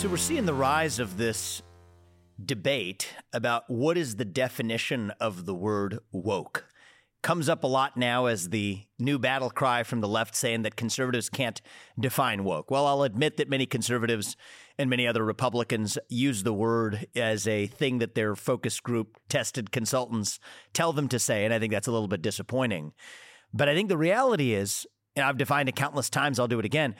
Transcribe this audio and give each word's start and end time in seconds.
So 0.00 0.08
we're 0.08 0.16
seeing 0.16 0.46
the 0.46 0.54
rise 0.54 0.98
of 0.98 1.18
this 1.18 1.60
debate 2.42 3.12
about 3.34 3.64
what 3.68 3.98
is 3.98 4.16
the 4.16 4.24
definition 4.24 5.10
of 5.20 5.44
the 5.44 5.54
word 5.54 5.98
woke. 6.10 6.64
Comes 7.22 7.50
up 7.50 7.64
a 7.64 7.66
lot 7.66 7.98
now 7.98 8.24
as 8.24 8.48
the 8.48 8.80
new 8.98 9.18
battle 9.18 9.50
cry 9.50 9.82
from 9.82 10.00
the 10.00 10.08
left 10.08 10.34
saying 10.34 10.62
that 10.62 10.74
conservatives 10.74 11.28
can't 11.28 11.60
define 11.98 12.44
woke. 12.44 12.70
Well, 12.70 12.86
I'll 12.86 13.02
admit 13.02 13.36
that 13.36 13.50
many 13.50 13.66
conservatives 13.66 14.38
and 14.78 14.88
many 14.88 15.06
other 15.06 15.22
Republicans 15.22 15.98
use 16.08 16.44
the 16.44 16.54
word 16.54 17.06
as 17.14 17.46
a 17.46 17.66
thing 17.66 17.98
that 17.98 18.14
their 18.14 18.34
focus 18.34 18.80
group 18.80 19.18
tested 19.28 19.70
consultants 19.70 20.40
tell 20.72 20.94
them 20.94 21.08
to 21.08 21.18
say. 21.18 21.44
And 21.44 21.52
I 21.52 21.58
think 21.58 21.74
that's 21.74 21.88
a 21.88 21.92
little 21.92 22.08
bit 22.08 22.22
disappointing. 22.22 22.94
But 23.52 23.68
I 23.68 23.74
think 23.74 23.90
the 23.90 23.98
reality 23.98 24.54
is, 24.54 24.86
and 25.14 25.26
I've 25.26 25.36
defined 25.36 25.68
it 25.68 25.76
countless 25.76 26.08
times, 26.08 26.38
I'll 26.38 26.48
do 26.48 26.58
it 26.58 26.64
again. 26.64 26.94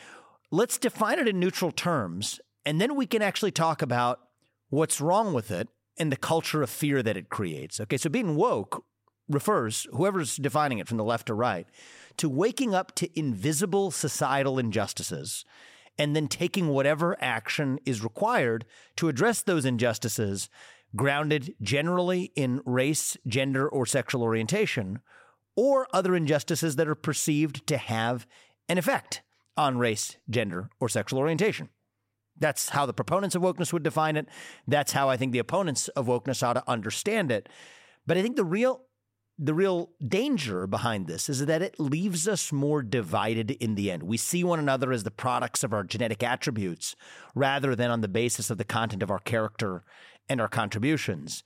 Let's 0.51 0.77
define 0.77 1.19
it 1.19 1.29
in 1.29 1.41
neutral 1.41 1.71
terms 1.71 2.41
and 2.65 2.81
then 2.81 2.97
we 2.97 3.07
can 3.07 3.23
actually 3.23 3.51
talk 3.51 3.83
about 3.83 4.21
what's 4.69 5.01
wrong 5.01 5.33
with 5.33 5.51
it 5.51 5.69
and 5.99 6.11
the 6.11 6.17
culture 6.17 6.63
of 6.63 6.71
fear 6.71 7.03
that 7.03 7.17
it 7.17 7.29
creates. 7.29 7.81
Okay, 7.81 7.97
so 7.97 8.09
being 8.09 8.37
woke 8.37 8.85
refers, 9.29 9.87
whoever's 9.93 10.37
defining 10.37 10.79
it 10.79 10.89
from 10.89 10.97
the 10.97 11.05
left 11.05 11.27
to 11.27 11.35
right, 11.35 11.67
to 12.17 12.29
waking 12.29 12.75
up 12.75 12.95
to 12.97 13.19
invisible 13.19 13.91
societal 13.91 14.59
injustices 14.59 15.45
and 15.99 16.17
then 16.17 16.29
taking 16.29 16.69
whatever 16.69 17.17
action 17.21 17.79
is 17.85 18.03
required 18.03 18.65
to 18.97 19.09
address 19.09 19.43
those 19.43 19.65
injustices, 19.65 20.49
grounded 20.97 21.55
generally 21.61 22.33
in 22.35 22.61
race, 22.65 23.17
gender, 23.27 23.69
or 23.69 23.85
sexual 23.85 24.23
orientation, 24.23 25.01
or 25.57 25.87
other 25.93 26.17
injustices 26.17 26.77
that 26.77 26.89
are 26.89 26.95
perceived 26.95 27.67
to 27.67 27.77
have 27.77 28.27
an 28.69 28.79
effect 28.79 29.21
on 29.57 29.79
race, 29.79 30.17
gender, 30.29 30.71
or 30.80 30.89
sexual 30.89 31.19
orientation. 31.19 31.69
That's 32.41 32.71
how 32.71 32.87
the 32.87 32.93
proponents 32.93 33.35
of 33.35 33.43
wokeness 33.43 33.73
would 33.73 33.83
define 33.83 34.16
it. 34.16 34.27
That's 34.66 34.93
how 34.93 35.09
I 35.09 35.16
think 35.16 35.33
the 35.33 35.38
opponents 35.38 35.88
of 35.88 36.07
wokeness 36.07 36.43
ought 36.43 36.55
to 36.55 36.65
understand 36.69 37.30
it. 37.30 37.49
But 38.07 38.16
I 38.16 38.23
think 38.23 38.37
the 38.37 38.45
real 38.45 38.83
the 39.43 39.55
real 39.55 39.88
danger 40.07 40.66
behind 40.66 41.07
this 41.07 41.30
is 41.30 41.46
that 41.46 41.63
it 41.63 41.80
leaves 41.80 42.29
us 42.29 42.52
more 42.52 42.83
divided 42.83 43.52
in 43.52 43.74
the 43.74 43.91
end. 43.91 44.02
We 44.02 44.18
see 44.18 44.45
one 44.45 44.59
another 44.59 44.93
as 44.93 45.02
the 45.02 45.11
products 45.11 45.65
of 45.65 45.73
our 45.73 45.83
genetic 45.83 46.23
attributes 46.23 46.95
rather 47.35 47.74
than 47.74 47.91
on 47.91 48.02
the 48.02 48.09
basis 48.09 48.51
of 48.51 48.59
the 48.59 48.65
content 48.65 49.02
of 49.02 49.11
our 49.11 49.18
character 49.18 49.83
and 50.29 50.43
our 50.43 50.49
contributions. 50.49 51.43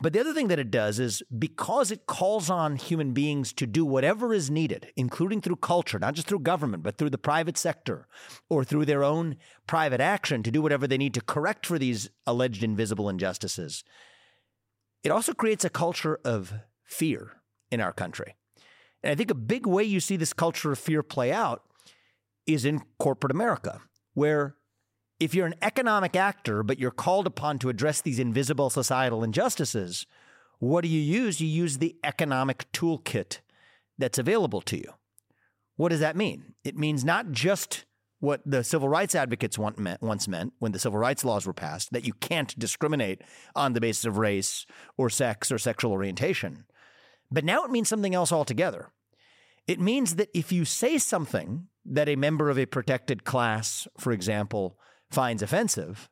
But 0.00 0.12
the 0.12 0.20
other 0.20 0.32
thing 0.32 0.46
that 0.48 0.60
it 0.60 0.70
does 0.70 1.00
is 1.00 1.22
because 1.36 1.90
it 1.90 2.06
calls 2.06 2.48
on 2.48 2.76
human 2.76 3.12
beings 3.12 3.52
to 3.54 3.66
do 3.66 3.84
whatever 3.84 4.32
is 4.32 4.48
needed, 4.48 4.92
including 4.96 5.40
through 5.40 5.56
culture, 5.56 5.98
not 5.98 6.14
just 6.14 6.28
through 6.28 6.40
government, 6.40 6.84
but 6.84 6.98
through 6.98 7.10
the 7.10 7.18
private 7.18 7.58
sector 7.58 8.06
or 8.48 8.62
through 8.62 8.84
their 8.84 9.02
own 9.02 9.36
private 9.66 10.00
action 10.00 10.44
to 10.44 10.52
do 10.52 10.62
whatever 10.62 10.86
they 10.86 10.98
need 10.98 11.14
to 11.14 11.20
correct 11.20 11.66
for 11.66 11.80
these 11.80 12.10
alleged 12.26 12.62
invisible 12.62 13.08
injustices. 13.08 13.82
It 15.02 15.10
also 15.10 15.32
creates 15.32 15.64
a 15.64 15.70
culture 15.70 16.20
of 16.24 16.52
fear 16.84 17.32
in 17.70 17.80
our 17.80 17.92
country. 17.92 18.36
And 19.02 19.10
I 19.10 19.14
think 19.16 19.30
a 19.30 19.34
big 19.34 19.66
way 19.66 19.82
you 19.82 20.00
see 20.00 20.16
this 20.16 20.32
culture 20.32 20.70
of 20.70 20.78
fear 20.78 21.02
play 21.02 21.32
out 21.32 21.62
is 22.46 22.64
in 22.64 22.82
corporate 22.98 23.32
America, 23.32 23.80
where 24.14 24.54
if 25.20 25.34
you're 25.34 25.46
an 25.46 25.54
economic 25.62 26.14
actor, 26.14 26.62
but 26.62 26.78
you're 26.78 26.90
called 26.90 27.26
upon 27.26 27.58
to 27.58 27.68
address 27.68 28.00
these 28.00 28.18
invisible 28.18 28.70
societal 28.70 29.24
injustices, 29.24 30.06
what 30.58 30.82
do 30.82 30.88
you 30.88 31.00
use? 31.00 31.40
You 31.40 31.48
use 31.48 31.78
the 31.78 31.96
economic 32.04 32.70
toolkit 32.72 33.38
that's 33.96 34.18
available 34.18 34.60
to 34.62 34.76
you. 34.76 34.92
What 35.76 35.90
does 35.90 36.00
that 36.00 36.16
mean? 36.16 36.54
It 36.64 36.76
means 36.76 37.04
not 37.04 37.30
just 37.30 37.84
what 38.20 38.42
the 38.44 38.64
civil 38.64 38.88
rights 38.88 39.14
advocates 39.14 39.58
once 39.58 40.26
meant 40.26 40.52
when 40.58 40.72
the 40.72 40.78
civil 40.78 40.98
rights 40.98 41.24
laws 41.24 41.46
were 41.46 41.52
passed 41.52 41.92
that 41.92 42.04
you 42.04 42.12
can't 42.14 42.58
discriminate 42.58 43.22
on 43.54 43.72
the 43.72 43.80
basis 43.80 44.04
of 44.04 44.18
race 44.18 44.66
or 44.96 45.08
sex 45.08 45.52
or 45.52 45.58
sexual 45.58 45.92
orientation. 45.92 46.64
But 47.30 47.44
now 47.44 47.64
it 47.64 47.70
means 47.70 47.88
something 47.88 48.14
else 48.14 48.32
altogether. 48.32 48.90
It 49.68 49.78
means 49.78 50.16
that 50.16 50.30
if 50.34 50.50
you 50.50 50.64
say 50.64 50.98
something 50.98 51.68
that 51.84 52.08
a 52.08 52.16
member 52.16 52.50
of 52.50 52.58
a 52.58 52.66
protected 52.66 53.24
class, 53.24 53.86
for 53.98 54.12
example, 54.12 54.78
finds 55.10 55.42
offensive, 55.42 56.08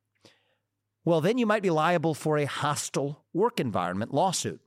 well, 1.04 1.20
then 1.20 1.38
you 1.38 1.46
might 1.46 1.62
be 1.62 1.70
liable 1.70 2.14
for 2.14 2.36
a 2.36 2.46
hostile 2.46 3.24
work 3.32 3.60
environment 3.60 4.12
lawsuit. 4.12 4.60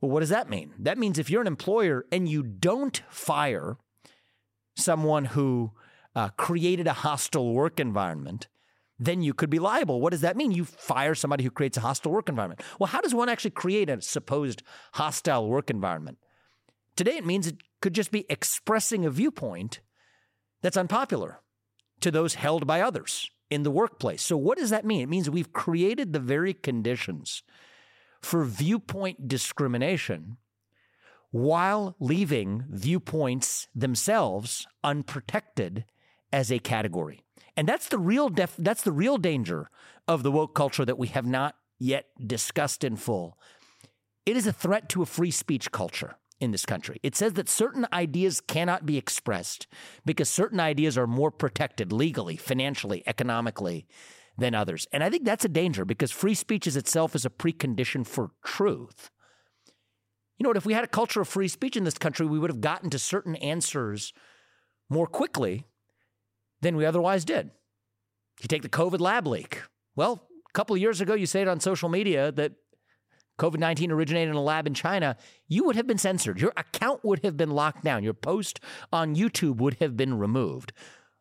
Well, 0.00 0.10
what 0.10 0.20
does 0.20 0.28
that 0.28 0.50
mean? 0.50 0.74
That 0.78 0.98
means 0.98 1.18
if 1.18 1.30
you're 1.30 1.40
an 1.40 1.46
employer 1.46 2.04
and 2.10 2.28
you 2.28 2.42
don't 2.42 3.00
fire 3.08 3.76
someone 4.74 5.26
who 5.26 5.72
uh, 6.14 6.30
created 6.30 6.86
a 6.86 6.92
hostile 6.92 7.54
work 7.54 7.78
environment, 7.78 8.48
then 8.98 9.22
you 9.22 9.34
could 9.34 9.50
be 9.50 9.58
liable. 9.58 10.00
What 10.00 10.10
does 10.10 10.22
that 10.22 10.36
mean? 10.36 10.50
You 10.50 10.64
fire 10.64 11.14
somebody 11.14 11.44
who 11.44 11.50
creates 11.50 11.76
a 11.76 11.82
hostile 11.82 12.12
work 12.12 12.28
environment. 12.28 12.62
Well, 12.80 12.88
how 12.88 13.00
does 13.00 13.14
one 13.14 13.28
actually 13.28 13.50
create 13.52 13.88
a 13.88 14.00
supposed 14.02 14.62
hostile 14.94 15.48
work 15.48 15.70
environment? 15.70 16.18
Today, 16.96 17.16
it 17.16 17.26
means 17.26 17.46
it 17.46 17.58
could 17.80 17.94
just 17.94 18.10
be 18.10 18.24
expressing 18.28 19.04
a 19.04 19.10
viewpoint 19.10 19.80
that's 20.62 20.78
unpopular 20.78 21.40
to 22.00 22.10
those 22.10 22.34
held 22.34 22.66
by 22.66 22.80
others 22.80 23.30
in 23.50 23.62
the 23.62 23.70
workplace. 23.70 24.22
So, 24.22 24.36
what 24.36 24.58
does 24.58 24.70
that 24.70 24.84
mean? 24.84 25.02
It 25.02 25.08
means 25.08 25.30
we've 25.30 25.52
created 25.52 26.12
the 26.12 26.20
very 26.20 26.54
conditions 26.54 27.42
for 28.20 28.44
viewpoint 28.44 29.28
discrimination 29.28 30.38
while 31.30 31.96
leaving 32.00 32.64
viewpoints 32.70 33.68
themselves 33.74 34.66
unprotected 34.82 35.84
as 36.32 36.50
a 36.50 36.58
category. 36.58 37.22
And 37.56 37.68
that's 37.68 37.88
the 37.88 37.98
real 37.98 38.28
def- 38.28 38.56
that's 38.58 38.82
the 38.82 38.92
real 38.92 39.18
danger 39.18 39.70
of 40.08 40.22
the 40.22 40.32
woke 40.32 40.54
culture 40.54 40.84
that 40.84 40.98
we 40.98 41.08
have 41.08 41.26
not 41.26 41.56
yet 41.78 42.06
discussed 42.24 42.84
in 42.84 42.96
full. 42.96 43.38
It 44.24 44.36
is 44.36 44.46
a 44.46 44.52
threat 44.52 44.88
to 44.90 45.02
a 45.02 45.06
free 45.06 45.30
speech 45.30 45.70
culture 45.70 46.16
in 46.40 46.50
this 46.50 46.66
country. 46.66 47.00
It 47.02 47.16
says 47.16 47.34
that 47.34 47.48
certain 47.48 47.86
ideas 47.92 48.40
cannot 48.40 48.84
be 48.84 48.98
expressed 48.98 49.66
because 50.04 50.28
certain 50.28 50.60
ideas 50.60 50.98
are 50.98 51.06
more 51.06 51.30
protected 51.30 51.92
legally, 51.92 52.36
financially, 52.36 53.02
economically 53.06 53.86
than 54.36 54.54
others. 54.54 54.86
And 54.92 55.02
I 55.02 55.10
think 55.10 55.24
that's 55.24 55.44
a 55.44 55.48
danger 55.50 55.84
because 55.84 56.10
free 56.10 56.34
speech 56.34 56.66
is 56.66 56.76
itself 56.76 57.14
is 57.14 57.24
a 57.24 57.30
precondition 57.30 58.06
for 58.06 58.32
truth. 58.44 59.10
You 60.36 60.44
know 60.44 60.50
what? 60.50 60.58
If 60.58 60.66
we 60.66 60.74
had 60.74 60.84
a 60.84 60.88
culture 60.88 61.22
of 61.22 61.28
free 61.28 61.48
speech 61.48 61.76
in 61.76 61.84
this 61.84 61.96
country, 61.96 62.26
we 62.26 62.38
would 62.38 62.50
have 62.50 62.60
gotten 62.60 62.90
to 62.90 62.98
certain 62.98 63.36
answers 63.36 64.12
more 64.90 65.06
quickly 65.06 65.64
than 66.60 66.76
we 66.76 66.84
otherwise 66.84 67.24
did. 67.24 67.50
You 68.42 68.48
take 68.48 68.62
the 68.62 68.68
COVID 68.68 69.00
lab 69.00 69.26
leak. 69.26 69.62
Well, 69.94 70.28
a 70.48 70.52
couple 70.52 70.76
of 70.76 70.82
years 70.82 71.00
ago, 71.00 71.14
you 71.14 71.24
said 71.24 71.48
on 71.48 71.60
social 71.60 71.88
media 71.88 72.30
that 72.32 72.52
COVID 73.38 73.58
19 73.58 73.90
originated 73.92 74.30
in 74.30 74.36
a 74.36 74.42
lab 74.42 74.66
in 74.66 74.74
China, 74.74 75.16
you 75.46 75.64
would 75.64 75.76
have 75.76 75.86
been 75.86 75.98
censored. 75.98 76.40
Your 76.40 76.52
account 76.56 77.04
would 77.04 77.22
have 77.22 77.36
been 77.36 77.50
locked 77.50 77.84
down. 77.84 78.02
Your 78.02 78.14
post 78.14 78.60
on 78.92 79.16
YouTube 79.16 79.56
would 79.56 79.74
have 79.80 79.96
been 79.96 80.18
removed. 80.18 80.72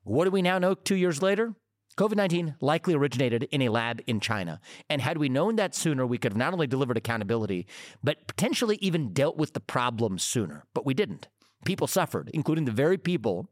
What 0.04 0.26
do 0.26 0.32
we 0.32 0.42
now 0.42 0.58
know 0.58 0.76
two 0.76 0.96
years 0.96 1.22
later? 1.22 1.56
COVID 1.98 2.16
19 2.16 2.56
likely 2.60 2.94
originated 2.94 3.44
in 3.52 3.62
a 3.62 3.70
lab 3.70 4.02
in 4.06 4.20
China. 4.20 4.60
And 4.90 5.02
had 5.02 5.18
we 5.18 5.30
known 5.30 5.56
that 5.56 5.74
sooner, 5.74 6.06
we 6.06 6.18
could 6.18 6.34
have 6.34 6.38
not 6.38 6.54
only 6.54 6.68
delivered 6.68 6.98
accountability, 6.98 7.68
but 8.04 8.28
potentially 8.28 8.78
even 8.82 9.14
dealt 9.14 9.38
with 9.38 9.54
the 9.54 9.62
problem 9.62 10.20
sooner. 10.20 10.66
But 10.74 10.86
we 10.86 10.94
didn't. 10.94 11.30
People 11.64 11.88
suffered, 11.88 12.30
including 12.34 12.66
the 12.66 12.72
very 12.72 12.98
people 12.98 13.50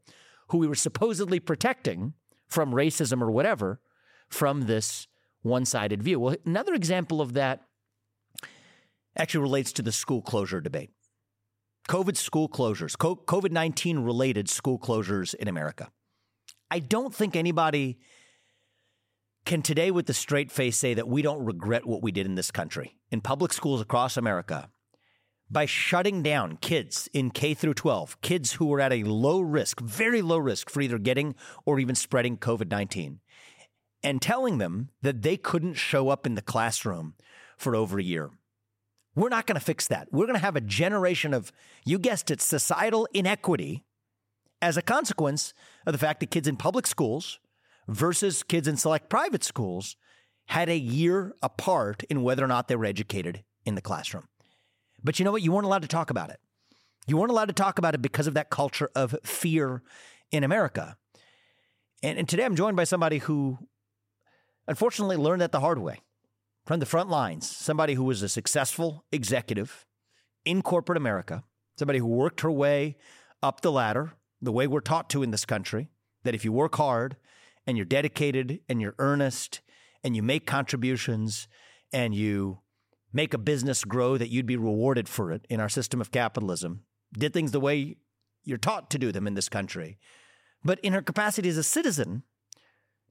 who 0.48 0.58
we 0.58 0.66
were 0.66 0.74
supposedly 0.74 1.40
protecting 1.40 2.12
from 2.48 2.72
racism 2.72 3.22
or 3.22 3.30
whatever 3.30 3.80
from 4.28 4.62
this 4.62 5.06
one 5.42 5.64
sided 5.64 6.02
view. 6.02 6.20
Well, 6.20 6.36
another 6.44 6.74
example 6.74 7.20
of 7.20 7.32
that 7.34 7.62
actually 9.16 9.42
relates 9.42 9.72
to 9.72 9.82
the 9.82 9.92
school 9.92 10.22
closure 10.22 10.60
debate. 10.60 10.90
COVID 11.88 12.16
school 12.16 12.48
closures, 12.48 12.96
COVID 12.96 13.50
19 13.50 14.00
related 14.00 14.48
school 14.48 14.78
closures 14.78 15.34
in 15.34 15.48
America. 15.48 15.90
I 16.70 16.78
don't 16.78 17.14
think 17.14 17.36
anybody 17.36 17.98
can 19.44 19.60
today, 19.60 19.90
with 19.90 20.06
the 20.06 20.14
straight 20.14 20.50
face, 20.50 20.78
say 20.78 20.94
that 20.94 21.06
we 21.06 21.20
don't 21.20 21.44
regret 21.44 21.86
what 21.86 22.02
we 22.02 22.10
did 22.10 22.24
in 22.24 22.34
this 22.34 22.50
country, 22.50 22.96
in 23.10 23.20
public 23.20 23.52
schools 23.52 23.82
across 23.82 24.16
America, 24.16 24.70
by 25.50 25.66
shutting 25.66 26.22
down 26.22 26.56
kids 26.56 27.08
in 27.12 27.30
K 27.30 27.52
through 27.52 27.74
12, 27.74 28.20
kids 28.22 28.52
who 28.54 28.66
were 28.66 28.80
at 28.80 28.92
a 28.92 29.04
low 29.04 29.40
risk, 29.40 29.80
very 29.80 30.22
low 30.22 30.38
risk 30.38 30.70
for 30.70 30.80
either 30.80 30.98
getting 30.98 31.34
or 31.66 31.78
even 31.78 31.94
spreading 31.94 32.38
COVID 32.38 32.70
19, 32.70 33.20
and 34.02 34.22
telling 34.22 34.56
them 34.56 34.88
that 35.02 35.20
they 35.20 35.36
couldn't 35.36 35.74
show 35.74 36.08
up 36.08 36.26
in 36.26 36.34
the 36.34 36.42
classroom 36.42 37.14
for 37.58 37.76
over 37.76 37.98
a 37.98 38.02
year. 38.02 38.30
We're 39.14 39.28
not 39.28 39.46
going 39.46 39.58
to 39.58 39.64
fix 39.64 39.86
that. 39.88 40.08
We're 40.10 40.26
going 40.26 40.38
to 40.38 40.44
have 40.44 40.56
a 40.56 40.60
generation 40.60 41.34
of, 41.34 41.52
you 41.84 41.98
guessed 41.98 42.30
it, 42.30 42.40
societal 42.40 43.06
inequity 43.14 43.84
as 44.60 44.76
a 44.76 44.82
consequence 44.82 45.54
of 45.86 45.92
the 45.92 45.98
fact 45.98 46.20
that 46.20 46.30
kids 46.30 46.48
in 46.48 46.56
public 46.56 46.86
schools 46.86 47.38
versus 47.86 48.42
kids 48.42 48.66
in 48.66 48.76
select 48.76 49.08
private 49.08 49.44
schools 49.44 49.96
had 50.46 50.68
a 50.68 50.76
year 50.76 51.34
apart 51.42 52.02
in 52.10 52.22
whether 52.22 52.44
or 52.44 52.48
not 52.48 52.68
they 52.68 52.76
were 52.76 52.84
educated 52.84 53.44
in 53.64 53.74
the 53.74 53.82
classroom. 53.82 54.26
But 55.02 55.18
you 55.18 55.24
know 55.24 55.32
what? 55.32 55.42
You 55.42 55.52
weren't 55.52 55.66
allowed 55.66 55.82
to 55.82 55.88
talk 55.88 56.10
about 56.10 56.30
it. 56.30 56.40
You 57.06 57.16
weren't 57.16 57.30
allowed 57.30 57.48
to 57.48 57.54
talk 57.54 57.78
about 57.78 57.94
it 57.94 58.02
because 58.02 58.26
of 58.26 58.34
that 58.34 58.50
culture 58.50 58.90
of 58.94 59.14
fear 59.22 59.82
in 60.30 60.42
America. 60.42 60.96
And, 62.02 62.18
and 62.18 62.28
today 62.28 62.44
I'm 62.44 62.56
joined 62.56 62.76
by 62.76 62.84
somebody 62.84 63.18
who 63.18 63.58
unfortunately 64.66 65.16
learned 65.16 65.42
that 65.42 65.52
the 65.52 65.60
hard 65.60 65.78
way 65.78 66.00
from 66.64 66.80
the 66.80 66.86
front 66.86 67.10
lines. 67.10 67.48
Somebody 67.48 67.94
who 67.94 68.04
was 68.04 68.22
a 68.22 68.28
successful 68.28 69.04
executive 69.12 69.86
in 70.44 70.62
corporate 70.62 70.96
America, 70.96 71.44
somebody 71.78 71.98
who 71.98 72.06
worked 72.06 72.40
her 72.40 72.50
way 72.50 72.96
up 73.42 73.60
the 73.60 73.72
ladder, 73.72 74.14
the 74.40 74.52
way 74.52 74.66
we're 74.66 74.80
taught 74.80 75.10
to 75.10 75.22
in 75.22 75.30
this 75.30 75.44
country, 75.44 75.88
that 76.22 76.34
if 76.34 76.44
you 76.44 76.52
work 76.52 76.76
hard 76.76 77.16
and 77.66 77.76
you're 77.76 77.84
dedicated 77.84 78.60
and 78.68 78.80
you're 78.80 78.94
earnest 78.98 79.60
and 80.02 80.16
you 80.16 80.22
make 80.22 80.46
contributions 80.46 81.48
and 81.92 82.14
you 82.14 82.60
make 83.12 83.32
a 83.32 83.38
business 83.38 83.84
grow, 83.84 84.16
that 84.16 84.30
you'd 84.30 84.46
be 84.46 84.56
rewarded 84.56 85.08
for 85.08 85.30
it 85.32 85.46
in 85.48 85.60
our 85.60 85.68
system 85.68 86.00
of 86.00 86.10
capitalism, 86.10 86.82
did 87.16 87.32
things 87.32 87.52
the 87.52 87.60
way 87.60 87.96
you're 88.42 88.58
taught 88.58 88.90
to 88.90 88.98
do 88.98 89.12
them 89.12 89.26
in 89.26 89.34
this 89.34 89.48
country. 89.48 89.98
But 90.64 90.80
in 90.80 90.92
her 90.92 91.02
capacity 91.02 91.48
as 91.48 91.56
a 91.56 91.62
citizen, 91.62 92.22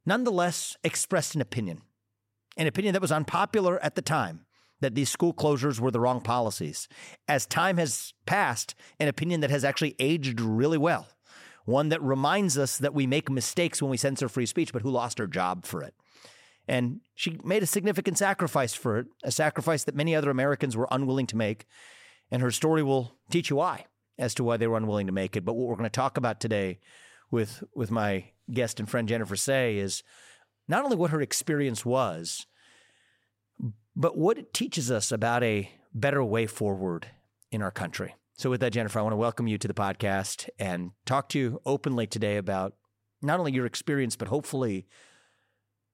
nonetheless 0.06 0.76
expressed 0.84 1.36
an 1.36 1.42
opinion, 1.42 1.82
an 2.58 2.68
opinion 2.68 2.94
that 2.94 3.02
was 3.02 3.12
unpopular 3.12 3.84
at 3.84 3.96
the 3.96 4.02
time 4.02 4.46
that 4.82 4.96
these 4.96 5.10
school 5.10 5.34
closures 5.34 5.80
were 5.80 5.92
the 5.92 6.00
wrong 6.00 6.22
policies. 6.22 6.88
As 7.28 7.46
time 7.46 7.78
has 7.78 8.14
passed, 8.26 8.76
an 9.00 9.08
opinion 9.08 9.42
that 9.42 9.50
has 9.50 9.64
actually 9.64 9.96
aged 9.98 10.40
really 10.40 10.78
well, 10.78 11.08
one 11.66 11.90
that 11.90 12.02
reminds 12.02 12.58
us 12.58 12.78
that 12.78 12.94
we 12.94 13.08
make 13.08 13.30
mistakes 13.30 13.82
when 13.82 13.90
we 13.90 13.98
censor 13.98 14.28
free 14.28 14.46
speech, 14.46 14.74
but 14.74 14.82
who 14.82 14.92
lost 14.92 15.18
her 15.18 15.28
job 15.28 15.66
for 15.66 15.82
it. 15.82 15.96
And 16.68 17.02
she 17.16 17.38
made 17.44 17.64
a 17.64 17.68
significant 17.68 18.18
sacrifice 18.18 18.74
for 18.74 19.00
it, 19.00 19.08
a 19.24 19.32
sacrifice 19.32 19.84
that 19.86 19.96
many 19.96 20.16
other 20.16 20.30
Americans 20.30 20.78
were 20.78 20.88
unwilling 20.92 21.28
to 21.28 21.38
make. 21.38 21.66
And 22.32 22.42
her 22.42 22.52
story 22.52 22.84
will 22.84 23.16
teach 23.30 23.50
you 23.50 23.58
why, 23.58 23.86
as 24.18 24.34
to 24.36 24.44
why 24.44 24.58
they 24.58 24.68
were 24.68 24.78
unwilling 24.78 25.08
to 25.08 25.14
make 25.14 25.36
it. 25.36 25.46
But 25.46 25.54
what 25.54 25.68
we're 25.68 25.76
going 25.76 25.90
to 25.90 25.90
talk 25.90 26.18
about 26.18 26.40
today 26.40 26.80
with, 27.32 27.64
with 27.76 27.92
my 27.92 28.32
guest 28.52 28.80
and 28.80 28.90
friend 28.90 29.08
Jennifer 29.08 29.36
Sey 29.36 29.78
is 29.78 30.04
not 30.74 30.86
only 30.86 30.98
what 30.98 31.12
her 31.12 31.22
experience 31.22 31.86
was, 31.86 32.48
but 33.96 34.18
what 34.18 34.40
it 34.40 34.56
teaches 34.56 34.90
us 34.90 35.12
about 35.12 35.44
a 35.44 35.70
better 35.94 36.24
way 36.24 36.48
forward 36.48 37.06
in 37.52 37.62
our 37.62 37.70
country. 37.70 38.16
So, 38.36 38.50
with 38.50 38.62
that, 38.62 38.74
Jennifer, 38.74 38.98
I 38.98 39.04
want 39.04 39.14
to 39.14 39.18
welcome 39.18 39.46
you 39.46 39.60
to 39.60 39.68
the 39.68 39.76
podcast 39.76 40.50
and 40.58 40.90
talk 41.06 41.30
to 41.30 41.40
you 41.40 41.62
openly 41.64 42.08
today 42.08 42.38
about 42.38 42.74
not 43.22 43.38
only 43.38 43.52
your 43.52 43.68
experience, 43.68 44.16
but 44.16 44.30
hopefully 44.30 44.88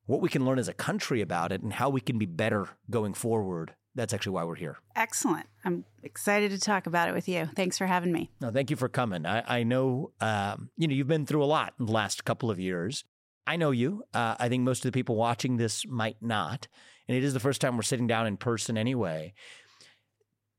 what 0.05 0.21
we 0.21 0.29
can 0.29 0.45
learn 0.45 0.57
as 0.57 0.69
a 0.69 0.73
country 0.73 1.19
about 1.19 1.51
it 1.51 1.61
and 1.61 1.73
how 1.73 1.89
we 1.89 1.99
can 1.99 2.17
be 2.17 2.25
better 2.25 2.69
going 2.89 3.13
forward. 3.13 3.75
That's 3.95 4.13
actually 4.13 4.31
why 4.31 4.45
we're 4.45 4.55
here. 4.55 4.77
Excellent. 4.95 5.47
I'm 5.65 5.83
excited 6.03 6.51
to 6.51 6.59
talk 6.59 6.87
about 6.87 7.09
it 7.09 7.13
with 7.13 7.27
you. 7.27 7.49
Thanks 7.53 7.77
for 7.77 7.85
having 7.85 8.13
me. 8.13 8.31
No, 8.39 8.49
thank 8.49 8.69
you 8.69 8.77
for 8.77 8.87
coming. 8.87 9.25
I, 9.25 9.59
I 9.59 9.63
know, 9.63 10.13
um, 10.21 10.69
you 10.77 10.87
know, 10.87 10.93
you've 10.93 11.09
been 11.09 11.25
through 11.25 11.43
a 11.43 11.51
lot 11.57 11.73
in 11.77 11.85
the 11.85 11.91
last 11.91 12.23
couple 12.23 12.49
of 12.49 12.61
years. 12.61 13.03
I 13.49 13.55
know 13.55 13.71
you. 13.71 14.03
Uh, 14.13 14.35
I 14.37 14.47
think 14.47 14.61
most 14.61 14.85
of 14.85 14.91
the 14.91 14.95
people 14.95 15.15
watching 15.15 15.57
this 15.57 15.83
might 15.87 16.17
not. 16.21 16.67
And 17.07 17.17
it 17.17 17.23
is 17.23 17.33
the 17.33 17.39
first 17.39 17.61
time 17.61 17.75
we're 17.77 17.81
sitting 17.81 18.05
down 18.05 18.27
in 18.27 18.37
person 18.37 18.77
anyway. 18.77 19.33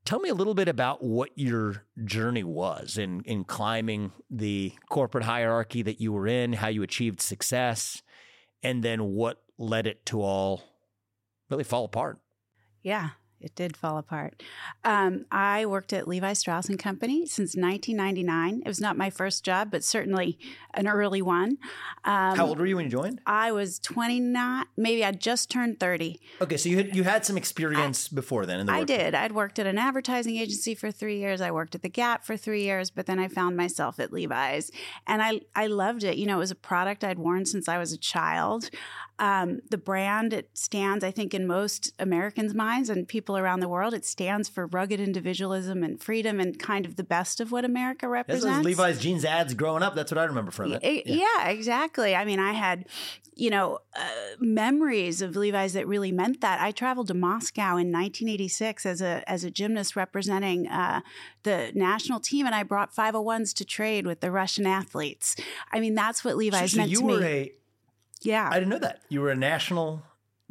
Tell 0.05 0.19
me 0.19 0.29
a 0.29 0.35
little 0.35 0.55
bit 0.55 0.67
about 0.67 1.01
what 1.01 1.31
your 1.37 1.85
journey 2.05 2.43
was 2.43 2.99
in, 2.99 3.23
in 3.27 3.45
climbing 3.45 4.11
the 4.29 4.73
corporate 4.89 5.23
hierarchy 5.23 5.83
that 5.83 6.01
you 6.01 6.13
were 6.13 6.27
in, 6.27 6.55
how 6.55 6.67
you 6.67 6.83
achieved 6.83 7.21
success, 7.21 8.03
and 8.61 8.83
then 8.83 9.05
what 9.05 9.41
led 9.57 9.87
it 9.87 10.05
to 10.07 10.21
all 10.21 10.65
really 11.49 11.63
fall 11.63 11.85
apart. 11.85 12.19
Yeah 12.83 13.11
it 13.41 13.55
did 13.55 13.77
fall 13.77 13.97
apart. 13.97 14.43
Um, 14.85 15.25
I 15.31 15.65
worked 15.65 15.93
at 15.93 16.07
Levi 16.07 16.35
Strauss 16.35 16.69
and 16.69 16.79
Company 16.79 17.27
since 17.27 17.57
1999. 17.57 18.63
It 18.65 18.69
was 18.69 18.81
not 18.81 18.97
my 18.97 19.09
first 19.09 19.45
job, 19.45 19.71
but 19.71 19.83
certainly 19.83 20.39
an 20.75 20.87
early 20.87 21.23
one. 21.23 21.59
Um, 22.05 22.37
How 22.37 22.47
old 22.47 22.59
were 22.59 22.67
you 22.67 22.77
when 22.77 22.85
you 22.87 22.91
joined? 22.91 23.21
I 23.27 23.53
was 23.53 23.79
29. 23.79 24.67
Maybe 24.77 25.05
I 25.05 25.13
just 25.13 25.51
turned 25.51 25.81
30. 25.81 26.21
Okay, 26.43 26.57
so 26.57 26.69
you 26.69 26.77
had 26.77 26.95
you 26.95 27.03
had 27.03 27.25
some 27.25 27.37
experience 27.37 28.11
I, 28.13 28.15
before 28.15 28.47
then. 28.47 28.67
The 28.67 28.73
I 28.73 28.85
did. 28.85 29.15
I'd 29.15 29.33
worked 29.33 29.59
at 29.59 29.67
an 29.67 29.79
advertising 29.79 30.37
agency 30.37 30.75
for 30.75 30.91
three 30.91 31.19
years. 31.19 31.41
I 31.41 31.51
worked 31.51 31.75
at 31.75 31.83
the 31.83 31.89
Gap 31.89 32.25
for 32.25 32.37
three 32.37 32.63
years, 32.63 32.91
but 32.91 33.07
then 33.07 33.19
I 33.19 33.29
found 33.29 33.57
myself 33.57 33.99
at 33.99 34.13
Levi's, 34.13 34.71
and 35.07 35.23
I 35.23 35.41
I 35.55 35.67
loved 35.67 36.05
it. 36.05 36.17
You 36.17 36.27
know, 36.27 36.37
it 36.37 36.41
was 36.41 36.51
a 36.51 36.57
product 36.57 37.05
I'd 37.05 37.19
worn 37.19 37.47
since 37.47 37.69
I 37.69 37.79
was 37.79 37.93
a 37.93 37.99
child. 37.99 38.71
Um, 39.21 39.61
the 39.69 39.77
brand 39.77 40.33
it 40.33 40.49
stands, 40.55 41.05
I 41.05 41.11
think, 41.11 41.35
in 41.35 41.47
most 41.47 41.93
Americans' 41.99 42.55
minds 42.55 42.89
and 42.89 43.07
people 43.07 43.30
around 43.37 43.61
the 43.61 43.69
world, 43.69 43.94
it 43.94 44.05
stands 44.05 44.49
for 44.49 44.67
rugged 44.67 45.00
individualism 45.00 45.82
and 45.82 46.03
freedom 46.03 46.41
and 46.41 46.59
kind 46.59 46.87
of 46.87 46.97
the 46.97 47.05
best 47.05 47.41
of 47.41 47.53
what 47.53 47.65
America 47.65 48.09
represents. 48.09 48.44
This 48.44 48.56
was 48.56 48.67
Levi's 48.67 49.00
jeans 49.00 49.25
ads 49.25 49.55
growing 49.55 49.82
up. 49.82 49.94
That's 49.94 50.11
what 50.11 50.19
I 50.19 50.25
remember 50.25 50.50
from 50.50 50.73
it. 50.73 50.82
it 50.82 51.06
yeah. 51.06 51.25
yeah. 51.38 51.49
exactly. 51.49 52.15
I 52.15 52.25
mean, 52.25 52.38
I 52.38 52.53
had, 52.53 52.87
you 53.35 53.50
know, 53.50 53.79
uh, 53.94 54.09
memories 54.38 55.23
of 55.23 55.37
Levi's 55.37 55.73
that 55.73 55.87
really 55.87 56.12
meant 56.12 56.41
that. 56.41 56.61
I 56.61 56.71
traveled 56.71 57.09
to 57.09 57.15
Moscow 57.15 57.77
in 57.77 57.93
1986 57.93 58.87
as 58.87 59.00
a 59.00 59.23
as 59.27 59.44
a 59.44 59.50
gymnast 59.50 59.97
representing 59.97 60.69
uh, 60.69 61.00
the 61.43 61.73
national 61.75 62.21
team, 62.21 62.47
and 62.47 62.55
I 62.55 62.62
brought 62.62 62.94
501s 62.94 63.55
to 63.56 63.65
trade 63.65 64.06
with 64.06 64.21
the 64.21 64.31
Russian 64.31 64.67
athletes. 64.67 65.37
I 65.73 65.81
mean, 65.81 65.94
that's 65.94 66.25
what 66.25 66.37
Levi's 66.37 66.73
so, 66.73 66.77
so 66.77 66.79
meant 66.79 66.94
to 66.94 67.05
me. 67.05 67.25
A- 67.25 67.53
yeah. 68.23 68.49
I 68.50 68.55
didn't 68.55 68.69
know 68.69 68.79
that. 68.79 69.03
You 69.09 69.21
were 69.21 69.31
a 69.31 69.37
national 69.37 70.03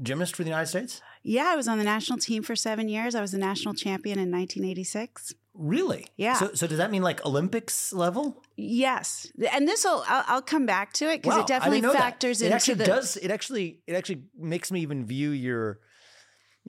gymnast 0.01 0.35
for 0.35 0.43
the 0.43 0.49
United 0.49 0.67
States? 0.67 1.01
Yeah, 1.23 1.47
I 1.47 1.55
was 1.55 1.67
on 1.67 1.77
the 1.77 1.83
national 1.83 2.19
team 2.19 2.43
for 2.43 2.55
seven 2.55 2.87
years. 2.87 3.13
I 3.15 3.21
was 3.21 3.33
a 3.33 3.37
national 3.37 3.73
champion 3.73 4.17
in 4.17 4.31
1986. 4.31 5.33
Really? 5.53 6.05
Yeah. 6.15 6.35
So, 6.35 6.53
so 6.53 6.67
does 6.67 6.77
that 6.77 6.89
mean 6.89 7.01
like 7.01 7.25
Olympics 7.25 7.91
level? 7.91 8.41
Yes, 8.55 9.27
and 9.51 9.67
this 9.67 9.83
will 9.83 10.03
I'll, 10.07 10.23
I'll, 10.27 10.41
come 10.41 10.65
back 10.65 10.93
to 10.93 11.11
it 11.11 11.21
because 11.21 11.35
wow, 11.35 11.41
it 11.41 11.47
definitely 11.47 11.81
factors 11.81 12.39
that. 12.39 12.45
it 12.45 12.47
into 12.47 12.55
actually 12.55 12.73
the. 12.75 12.85
Does 12.85 13.17
it 13.17 13.31
actually? 13.31 13.79
It 13.85 13.93
actually 13.93 14.23
makes 14.37 14.71
me 14.71 14.81
even 14.81 15.05
view 15.05 15.31
your 15.31 15.79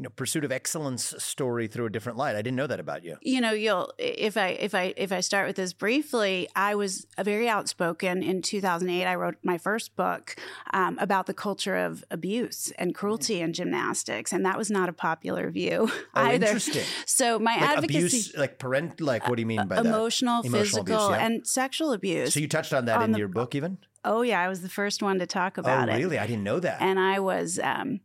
you 0.01 0.05
know 0.05 0.11
pursuit 0.17 0.45
of 0.47 0.51
excellence 0.51 1.15
story 1.19 1.67
through 1.67 1.85
a 1.85 1.91
different 1.91 2.17
light. 2.17 2.35
I 2.35 2.41
didn't 2.41 2.57
know 2.57 2.67
that 2.67 2.81
about 2.81 3.05
you. 3.05 3.19
You 3.21 3.43
know, 3.43 3.53
you'll 3.53 3.93
if 3.99 4.39
I 4.39 4.49
if 4.49 4.75
I 4.75 4.95
if 4.97 5.13
I 5.13 5.21
start 5.21 5.47
with 5.47 5.57
this 5.57 5.75
briefly, 5.75 6.49
I 6.57 6.75
was 6.75 7.07
very 7.23 7.51
outspoken 7.51 8.23
in 8.23 8.41
2008. 8.41 9.05
I 9.05 9.15
wrote 9.15 9.35
my 9.43 9.59
first 9.59 9.95
book 9.97 10.37
um, 10.73 10.97
about 11.03 11.27
the 11.27 11.35
culture 11.35 11.77
of 11.77 12.03
abuse 12.11 12.73
and 12.79 12.95
cruelty 12.95 13.43
in 13.43 13.53
gymnastics, 13.53 14.33
and 14.33 14.47
that 14.47 14.57
was 14.57 14.71
not 14.71 14.89
a 14.89 14.95
popular 14.95 15.51
view 15.51 15.91
oh, 15.91 16.07
either. 16.15 16.47
Interesting. 16.47 16.85
So 17.05 17.39
my 17.39 17.57
like 17.57 17.63
advocacy, 17.63 17.99
abuse, 17.99 18.37
like 18.39 18.59
parent, 18.59 19.03
like 19.03 19.29
what 19.29 19.37
do 19.37 19.43
you 19.43 19.47
mean 19.47 19.69
by 19.69 19.81
emotional, 19.81 20.41
that? 20.41 20.49
Emotional, 20.49 20.63
physical, 20.65 21.09
abuse, 21.09 21.19
yeah. 21.19 21.27
and 21.27 21.47
sexual 21.47 21.93
abuse. 21.93 22.33
So 22.33 22.41
you 22.41 22.49
touched 22.49 22.73
on 22.73 22.87
that 22.87 22.97
on 22.97 23.05
in 23.05 23.13
the, 23.13 23.19
your 23.19 23.29
book, 23.29 23.55
even. 23.55 23.77
Oh 24.03 24.23
yeah, 24.23 24.41
I 24.41 24.49
was 24.49 24.63
the 24.63 24.71
first 24.71 25.03
one 25.03 25.19
to 25.19 25.27
talk 25.27 25.59
about 25.59 25.91
oh, 25.91 25.93
it. 25.93 25.99
Really, 25.99 26.19
I 26.19 26.27
didn't 26.27 26.45
know 26.45 26.59
that. 26.59 26.81
And 26.81 26.99
I 26.99 27.21
was. 27.21 27.61
Um, 27.63 28.01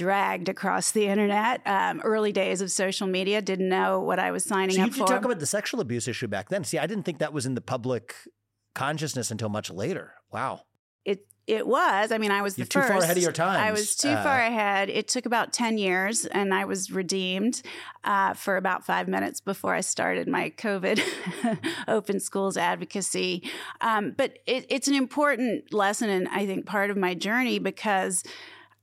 dragged 0.00 0.48
across 0.48 0.92
the 0.92 1.06
internet. 1.06 1.60
Um, 1.66 2.00
early 2.00 2.32
days 2.32 2.62
of 2.62 2.70
social 2.72 3.06
media, 3.06 3.42
didn't 3.42 3.68
know 3.68 4.00
what 4.00 4.18
I 4.18 4.30
was 4.30 4.44
signing 4.44 4.76
so 4.76 4.84
up 4.84 4.92
for. 4.92 5.00
You 5.00 5.04
talk 5.04 5.26
about 5.26 5.40
the 5.40 5.46
sexual 5.46 5.78
abuse 5.80 6.08
issue 6.08 6.26
back 6.26 6.48
then. 6.48 6.64
See, 6.64 6.78
I 6.78 6.86
didn't 6.86 7.04
think 7.04 7.18
that 7.18 7.34
was 7.34 7.44
in 7.44 7.54
the 7.54 7.60
public 7.60 8.14
consciousness 8.74 9.30
until 9.30 9.50
much 9.50 9.70
later. 9.70 10.14
Wow. 10.32 10.62
It 11.04 11.26
it 11.46 11.66
was. 11.66 12.12
I 12.12 12.16
mean, 12.18 12.30
I 12.30 12.40
was 12.40 12.56
You're 12.56 12.64
the 12.64 12.70
too 12.70 12.80
far 12.80 12.96
ahead 12.96 13.18
of 13.18 13.22
your 13.22 13.32
time. 13.32 13.60
I 13.60 13.72
was 13.72 13.94
too 13.94 14.08
uh, 14.08 14.22
far 14.22 14.40
ahead. 14.40 14.88
It 14.88 15.06
took 15.06 15.26
about 15.26 15.52
ten 15.52 15.76
years, 15.76 16.24
and 16.24 16.54
I 16.54 16.64
was 16.64 16.90
redeemed 16.90 17.60
uh, 18.02 18.32
for 18.32 18.56
about 18.56 18.86
five 18.86 19.06
minutes 19.06 19.42
before 19.42 19.74
I 19.74 19.82
started 19.82 20.28
my 20.28 20.48
COVID 20.56 21.02
open 21.88 22.20
schools 22.20 22.56
advocacy. 22.56 23.42
Um, 23.82 24.14
but 24.16 24.38
it, 24.46 24.64
it's 24.70 24.88
an 24.88 24.94
important 24.94 25.74
lesson, 25.74 26.08
and 26.08 26.26
I 26.28 26.46
think 26.46 26.64
part 26.64 26.88
of 26.90 26.96
my 26.96 27.12
journey 27.12 27.58
because 27.58 28.22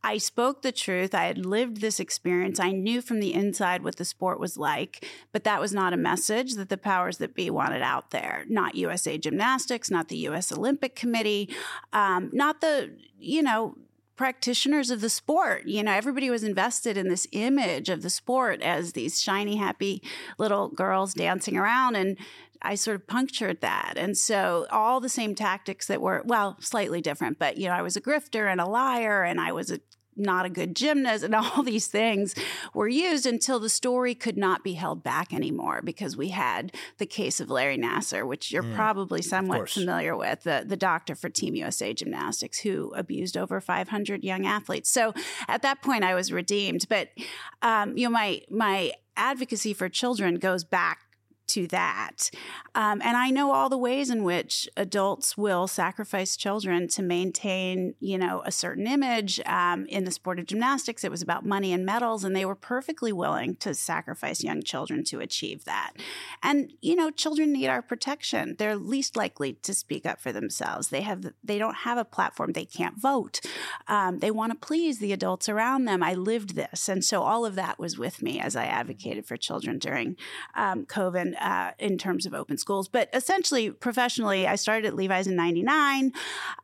I 0.07 0.19
spoke 0.19 0.61
the 0.61 0.71
truth. 0.71 1.13
I 1.13 1.25
had 1.25 1.45
lived 1.45 1.81
this 1.81 1.99
experience. 1.99 2.61
I 2.61 2.71
knew 2.71 3.01
from 3.01 3.19
the 3.19 3.33
inside 3.33 3.83
what 3.83 3.97
the 3.97 4.05
sport 4.05 4.39
was 4.39 4.55
like, 4.55 5.05
but 5.33 5.43
that 5.43 5.59
was 5.59 5.73
not 5.73 5.91
a 5.91 5.97
message 5.97 6.53
that 6.53 6.69
the 6.69 6.77
powers 6.77 7.17
that 7.17 7.35
be 7.35 7.49
wanted 7.49 7.81
out 7.81 8.11
there. 8.11 8.45
Not 8.47 8.75
USA 8.75 9.17
Gymnastics, 9.17 9.91
not 9.91 10.07
the 10.07 10.15
U.S. 10.29 10.49
Olympic 10.49 10.95
Committee, 10.95 11.53
um, 11.91 12.29
not 12.31 12.61
the, 12.61 12.95
you 13.19 13.43
know, 13.43 13.75
practitioners 14.15 14.91
of 14.91 15.01
the 15.01 15.09
sport. 15.09 15.65
You 15.65 15.83
know, 15.83 15.91
everybody 15.91 16.29
was 16.29 16.45
invested 16.45 16.95
in 16.95 17.09
this 17.09 17.27
image 17.33 17.89
of 17.89 18.01
the 18.01 18.09
sport 18.09 18.61
as 18.61 18.93
these 18.93 19.21
shiny, 19.21 19.57
happy 19.57 20.01
little 20.37 20.69
girls 20.69 21.13
dancing 21.13 21.57
around. 21.57 21.97
And 21.97 22.17
I 22.61 22.75
sort 22.75 22.95
of 22.95 23.07
punctured 23.07 23.59
that. 23.59 23.95
And 23.97 24.17
so 24.17 24.67
all 24.71 25.01
the 25.01 25.09
same 25.09 25.35
tactics 25.35 25.87
that 25.87 26.01
were, 26.01 26.23
well, 26.25 26.55
slightly 26.61 27.01
different, 27.01 27.37
but, 27.37 27.57
you 27.57 27.67
know, 27.67 27.73
I 27.73 27.81
was 27.81 27.97
a 27.97 28.01
grifter 28.01 28.49
and 28.49 28.61
a 28.61 28.65
liar 28.65 29.23
and 29.23 29.39
I 29.41 29.51
was 29.51 29.69
a 29.69 29.79
not 30.17 30.45
a 30.45 30.49
good 30.49 30.75
gymnast 30.75 31.23
and 31.23 31.35
all 31.35 31.63
these 31.63 31.87
things 31.87 32.35
were 32.73 32.87
used 32.87 33.25
until 33.25 33.59
the 33.59 33.69
story 33.69 34.15
could 34.15 34.37
not 34.37 34.63
be 34.63 34.73
held 34.73 35.03
back 35.03 35.33
anymore 35.33 35.81
because 35.83 36.17
we 36.17 36.29
had 36.29 36.73
the 36.97 37.05
case 37.05 37.39
of 37.39 37.49
Larry 37.49 37.77
Nassar, 37.77 38.25
which 38.25 38.51
you're 38.51 38.63
mm, 38.63 38.75
probably 38.75 39.21
somewhat 39.21 39.69
familiar 39.69 40.15
with, 40.15 40.43
the, 40.43 40.63
the 40.65 40.77
doctor 40.77 41.15
for 41.15 41.29
Team 41.29 41.55
USA 41.55 41.93
Gymnastics 41.93 42.59
who 42.59 42.93
abused 42.95 43.37
over 43.37 43.59
500 43.59 44.23
young 44.23 44.45
athletes. 44.45 44.89
So 44.89 45.13
at 45.47 45.61
that 45.61 45.81
point, 45.81 46.03
I 46.03 46.15
was 46.15 46.31
redeemed. 46.31 46.87
But, 46.89 47.09
um, 47.61 47.97
you 47.97 48.05
know, 48.05 48.11
my, 48.11 48.41
my 48.49 48.91
advocacy 49.15 49.73
for 49.73 49.89
children 49.89 50.35
goes 50.35 50.63
back 50.63 51.06
to 51.47 51.67
that. 51.67 52.29
Um, 52.75 53.01
and 53.03 53.17
I 53.17 53.29
know 53.29 53.53
all 53.53 53.69
the 53.69 53.77
ways 53.77 54.09
in 54.09 54.23
which 54.23 54.69
adults 54.77 55.37
will 55.37 55.67
sacrifice 55.67 56.37
children 56.37 56.87
to 56.89 57.01
maintain, 57.01 57.95
you 57.99 58.17
know, 58.17 58.43
a 58.45 58.51
certain 58.51 58.87
image. 58.87 59.39
Um, 59.45 59.85
in 59.87 60.03
the 60.03 60.11
sport 60.11 60.39
of 60.39 60.45
gymnastics, 60.45 61.03
it 61.03 61.11
was 61.11 61.21
about 61.21 61.45
money 61.45 61.73
and 61.73 61.85
medals, 61.85 62.23
and 62.23 62.35
they 62.35 62.45
were 62.45 62.55
perfectly 62.55 63.11
willing 63.11 63.55
to 63.57 63.73
sacrifice 63.73 64.43
young 64.43 64.61
children 64.61 65.03
to 65.05 65.19
achieve 65.19 65.65
that. 65.65 65.93
And 66.43 66.73
you 66.81 66.95
know, 66.95 67.09
children 67.09 67.53
need 67.53 67.67
our 67.67 67.81
protection. 67.81 68.55
They're 68.57 68.75
least 68.75 69.15
likely 69.15 69.53
to 69.53 69.73
speak 69.73 70.05
up 70.05 70.19
for 70.19 70.31
themselves. 70.31 70.89
They 70.89 71.01
have 71.01 71.33
they 71.43 71.57
don't 71.57 71.77
have 71.77 71.97
a 71.97 72.05
platform. 72.05 72.53
They 72.53 72.65
can't 72.65 72.99
vote. 72.99 73.39
Um, 73.87 74.19
they 74.19 74.31
want 74.31 74.51
to 74.51 74.67
please 74.67 74.99
the 74.99 75.13
adults 75.13 75.49
around 75.49 75.85
them. 75.85 76.03
I 76.03 76.13
lived 76.13 76.55
this, 76.55 76.89
and 76.89 77.03
so 77.03 77.23
all 77.23 77.45
of 77.45 77.55
that 77.55 77.79
was 77.79 77.97
with 77.97 78.21
me 78.21 78.39
as 78.39 78.55
I 78.55 78.65
advocated 78.65 79.25
for 79.25 79.37
children 79.37 79.79
during 79.79 80.15
um, 80.55 80.85
COVID 80.85 81.36
uh, 81.39 81.71
in 81.79 81.97
terms 81.97 82.25
of 82.25 82.33
open 82.33 82.57
schools. 82.57 82.87
But 82.87 83.09
essentially, 83.13 83.71
professionally, 83.71 84.47
I 84.47 84.55
started 84.55 84.87
at 84.87 84.95
Levi's 84.95 85.27
in 85.27 85.35
99. 85.35 86.11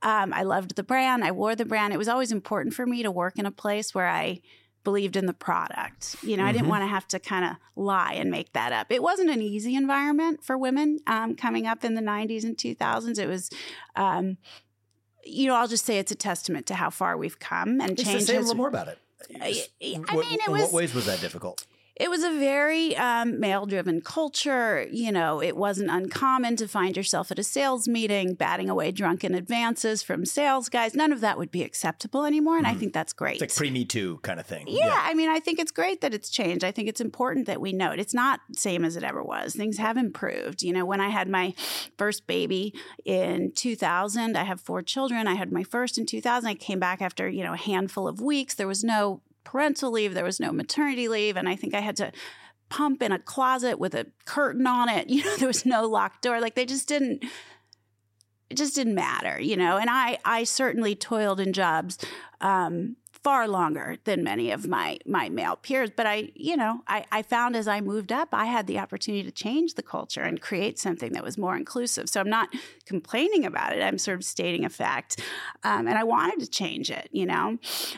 Um, 0.02 0.34
I 0.34 0.44
loved 0.44 0.76
the 0.76 0.84
brand. 0.84 1.24
I 1.24 1.32
wore 1.32 1.56
the 1.56 1.66
brand. 1.66 1.94
It 1.94 1.98
was 1.98 2.08
always 2.08 2.32
important 2.32 2.74
for 2.74 2.86
me 2.86 3.04
to 3.04 3.12
work 3.12 3.38
in 3.38 3.46
a 3.46 3.52
place 3.52 3.94
where 3.94 4.08
I 4.08 4.42
believed 4.84 5.16
in 5.16 5.26
the 5.26 5.34
product. 5.34 6.16
You 6.22 6.38
know, 6.38 6.44
mm-hmm. 6.44 6.50
I 6.50 6.52
didn't 6.52 6.64
mm-hmm. 6.64 6.72
want 6.72 6.84
to 6.84 6.88
have 6.88 7.08
to 7.10 7.20
kind 7.20 7.46
of 7.46 7.56
lie 7.76 8.14
and 8.14 8.30
make 8.30 8.54
that 8.54 8.72
up. 8.72 8.88
It 8.90 9.02
wasn't 9.02 9.30
an 9.30 9.42
easy 9.42 9.76
environment 9.76 10.44
for 10.44 10.58
women 10.58 11.00
um, 11.08 11.36
coming 11.36 11.68
up 11.68 11.84
in 11.84 11.96
the 11.96 12.02
90s 12.02 12.44
and 12.44 12.58
2000s. 12.58 13.18
It 13.18 13.28
was, 13.28 13.50
um, 13.96 14.38
you 15.24 15.48
know, 15.48 15.56
I'll 15.56 15.68
just 15.68 15.86
say 15.86 16.00
it's 16.00 16.12
a 16.12 16.16
testament 16.16 16.66
to 16.68 16.76
how 16.76 16.90
far 16.90 17.18
we've 17.18 17.40
come 17.40 17.80
and 17.80 17.98
change. 17.98 18.12
Just 18.12 18.28
say 18.28 18.36
a 18.36 18.40
little 18.40 18.56
more 18.56 18.68
about 18.68 18.90
it. 18.90 19.00
I, 19.42 19.66
I 19.82 20.16
mean, 20.16 20.40
it 20.40 20.50
was. 20.50 20.62
In 20.62 20.68
what 20.68 20.74
ways 20.74 20.94
was 20.94 21.06
that 21.06 21.22
difficult? 21.22 21.66
It 21.96 22.10
was 22.10 22.24
a 22.24 22.32
very 22.32 22.96
um, 22.98 23.40
male 23.40 23.68
driven 23.68 24.02
culture. 24.02 24.88
You 24.92 25.12
know, 25.12 25.42
it 25.42 25.56
wasn't 25.56 25.92
uncommon 25.92 26.56
to 26.56 26.68
find 26.68 26.98
yourself 26.98 27.30
at 27.32 27.38
a 27.38 27.44
sales 27.44 27.88
meeting 27.88 28.34
batting 28.34 28.70
away 28.70 28.92
drunken 28.92 29.36
advances 29.36 30.02
from 30.02 30.26
sales 30.26 30.70
guys. 30.70 30.96
None 30.96 31.12
of 31.12 31.22
that 31.22 31.38
would 31.38 31.52
be 31.52 31.62
acceptable 31.62 32.26
anymore. 32.26 32.58
And 32.58 32.66
mm. 32.66 32.72
I 32.72 32.74
think 32.74 32.94
that's 32.94 33.14
great. 33.14 33.42
It's 33.42 33.42
like 33.42 33.56
pre 33.56 33.70
Me 33.70 33.86
Too 33.86 34.20
kind 34.24 34.40
of 34.40 34.48
thing. 34.48 34.66
Yeah, 34.68 34.88
yeah, 34.88 35.02
I 35.04 35.14
mean, 35.14 35.30
I 35.30 35.40
think 35.40 35.60
it's 35.60 35.72
great 35.72 36.02
that 36.02 36.16
it's 36.16 36.30
changed. 36.30 36.64
I 36.64 36.72
think 36.72 36.90
it's 36.90 37.02
important 37.02 37.46
that 37.46 37.62
we 37.62 37.74
note 37.74 38.00
it's 38.00 38.14
not 38.14 38.40
same 38.54 38.84
as 38.84 38.96
it 38.96 39.04
ever 39.04 39.22
was. 39.22 39.56
Things 39.56 39.78
have 39.78 39.98
improved. 39.98 40.64
You 40.64 40.74
know, 40.74 40.86
when 40.86 41.00
I 41.00 41.10
had 41.10 41.30
my 41.30 41.54
first 41.98 42.26
baby 42.26 42.74
in 43.06 43.52
2000, 43.52 44.36
I 44.36 44.44
have 44.44 44.60
four 44.60 44.82
children. 44.82 45.28
I 45.28 45.36
had 45.36 45.52
my 45.52 45.64
first 45.64 46.00
in 46.00 46.08
2000. 46.08 46.50
I 46.50 46.56
came 46.56 46.80
back 46.80 47.04
after, 47.04 47.30
you 47.30 47.44
know, 47.44 47.54
a 47.54 47.58
handful 47.58 48.08
of 48.08 48.20
weeks. 48.20 48.56
There 48.56 48.68
was 48.68 48.84
no 48.84 49.22
parental 49.54 49.92
leave, 49.92 50.16
there 50.16 50.24
was 50.24 50.40
no 50.40 50.52
maternity 50.52 51.08
leave, 51.08 51.38
and 51.38 51.48
I 51.48 51.56
think 51.56 51.76
I 51.76 51.80
had 51.80 51.96
to 51.98 52.12
pump 52.70 53.04
in 53.04 53.12
a 53.12 53.20
closet 53.20 53.78
with 53.78 53.94
a 53.94 54.08
curtain 54.26 54.66
on 54.66 54.90
it. 54.90 55.08
You 55.14 55.24
know, 55.24 55.38
there 55.38 55.48
was 55.48 55.64
no 55.64 55.88
locked 55.88 56.24
door. 56.24 56.42
Like 56.42 56.56
they 56.56 56.66
just 56.66 56.88
didn't 56.88 57.24
it 58.50 58.58
just 58.58 58.74
didn't 58.74 58.96
matter, 58.96 59.40
you 59.40 59.56
know. 59.56 59.78
And 59.78 59.92
I 59.92 60.18
I 60.26 60.44
certainly 60.44 60.96
toiled 60.96 61.40
in 61.40 61.54
jobs 61.54 62.00
um, 62.42 62.96
far 63.24 63.48
longer 63.48 63.98
than 64.04 64.24
many 64.24 64.52
of 64.52 64.68
my 64.68 65.00
my 65.06 65.30
male 65.30 65.56
peers. 65.56 65.90
But 65.96 66.06
I, 66.06 66.32
you 66.36 66.58
know, 66.58 66.82
I, 66.88 67.06
I 67.12 67.22
found 67.22 67.56
as 67.56 67.68
I 67.68 67.80
moved 67.82 68.12
up, 68.12 68.30
I 68.34 68.46
had 68.46 68.68
the 68.68 68.80
opportunity 68.80 69.24
to 69.24 69.32
change 69.32 69.76
the 69.76 69.84
culture 69.84 70.22
and 70.22 70.42
create 70.42 70.78
something 70.78 71.14
that 71.14 71.24
was 71.24 71.38
more 71.38 71.56
inclusive. 71.56 72.10
So 72.10 72.20
I'm 72.20 72.30
not 72.30 72.50
complaining 72.86 73.46
about 73.46 73.74
it. 73.74 73.82
I'm 73.82 73.98
sort 73.98 74.18
of 74.18 74.26
stating 74.26 74.66
a 74.66 74.70
fact, 74.70 75.22
um, 75.64 75.88
and 75.88 75.98
I 75.98 76.04
wanted 76.04 76.40
to 76.42 76.50
change 76.50 76.92
it. 76.92 77.10
You 77.12 77.26
know, 77.26 77.58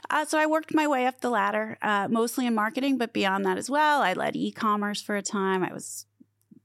uh, 0.10 0.26
so 0.26 0.38
I 0.38 0.46
worked 0.46 0.74
my 0.74 0.88
way 0.88 1.06
up 1.08 1.22
the 1.22 1.30
ladder, 1.30 1.78
uh, 1.82 2.08
mostly 2.10 2.46
in 2.46 2.54
marketing, 2.54 2.98
but 2.98 3.14
beyond 3.14 3.46
that 3.46 3.58
as 3.58 3.70
well. 3.70 4.02
I 4.02 4.14
led 4.14 4.36
e-commerce 4.36 5.02
for 5.02 5.16
a 5.16 5.24
time. 5.24 5.64
I 5.64 5.74
was 5.74 6.06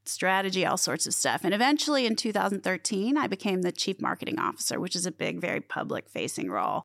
strategy, 0.04 0.66
all 0.66 0.76
sorts 0.76 1.06
of 1.06 1.14
stuff. 1.14 1.42
And 1.44 1.54
eventually 1.54 2.04
in 2.04 2.16
2013, 2.16 3.16
I 3.16 3.26
became 3.26 3.62
the 3.62 3.72
chief 3.72 4.00
marketing 4.00 4.38
officer, 4.38 4.80
which 4.80 4.96
is 4.96 5.06
a 5.06 5.12
big, 5.12 5.40
very 5.40 5.60
public 5.60 6.08
facing 6.08 6.50
role. 6.50 6.84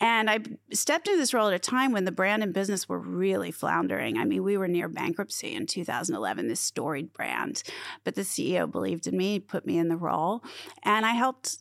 And 0.00 0.28
I 0.28 0.40
stepped 0.72 1.06
into 1.06 1.18
this 1.18 1.32
role 1.32 1.48
at 1.48 1.54
a 1.54 1.58
time 1.58 1.92
when 1.92 2.04
the 2.04 2.12
brand 2.12 2.42
and 2.42 2.52
business 2.52 2.88
were 2.88 2.98
really 2.98 3.50
floundering. 3.50 4.18
I 4.18 4.24
mean, 4.24 4.42
we 4.42 4.56
were 4.56 4.68
near 4.68 4.88
bankruptcy 4.88 5.54
in 5.54 5.66
2011, 5.66 6.48
this 6.48 6.60
storied 6.60 7.12
brand. 7.12 7.62
But 8.02 8.14
the 8.14 8.22
CEO 8.22 8.70
believed 8.70 9.06
in 9.06 9.16
me, 9.16 9.38
put 9.38 9.66
me 9.66 9.78
in 9.78 9.88
the 9.88 9.96
role, 9.96 10.42
and 10.82 11.06
I 11.06 11.12
helped 11.12 11.58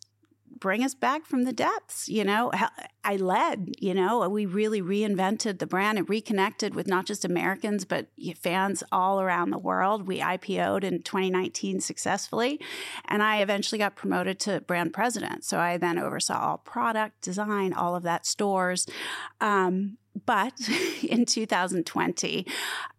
bring 0.59 0.83
us 0.83 0.93
back 0.93 1.25
from 1.25 1.43
the 1.43 1.53
depths. 1.53 2.07
You 2.09 2.23
know, 2.23 2.51
I 3.03 3.15
led, 3.15 3.75
you 3.79 3.93
know, 3.93 4.27
we 4.29 4.45
really 4.45 4.81
reinvented 4.81 5.59
the 5.59 5.67
brand 5.67 5.97
and 5.97 6.09
reconnected 6.09 6.75
with 6.75 6.87
not 6.87 7.05
just 7.05 7.25
Americans, 7.25 7.85
but 7.85 8.07
fans 8.37 8.83
all 8.91 9.21
around 9.21 9.49
the 9.49 9.57
world. 9.57 10.07
We 10.07 10.19
IPO'd 10.19 10.83
in 10.83 11.01
2019 11.01 11.81
successfully, 11.81 12.59
and 13.05 13.21
I 13.21 13.41
eventually 13.41 13.79
got 13.79 13.95
promoted 13.95 14.39
to 14.41 14.61
brand 14.61 14.93
president. 14.93 15.43
So 15.43 15.59
I 15.59 15.77
then 15.77 15.97
oversaw 15.97 16.39
all 16.39 16.57
product 16.57 17.21
design, 17.21 17.73
all 17.73 17.95
of 17.95 18.03
that 18.03 18.25
stores. 18.25 18.87
Um, 19.41 19.97
but 20.25 20.53
in 21.03 21.25
2020, 21.25 22.45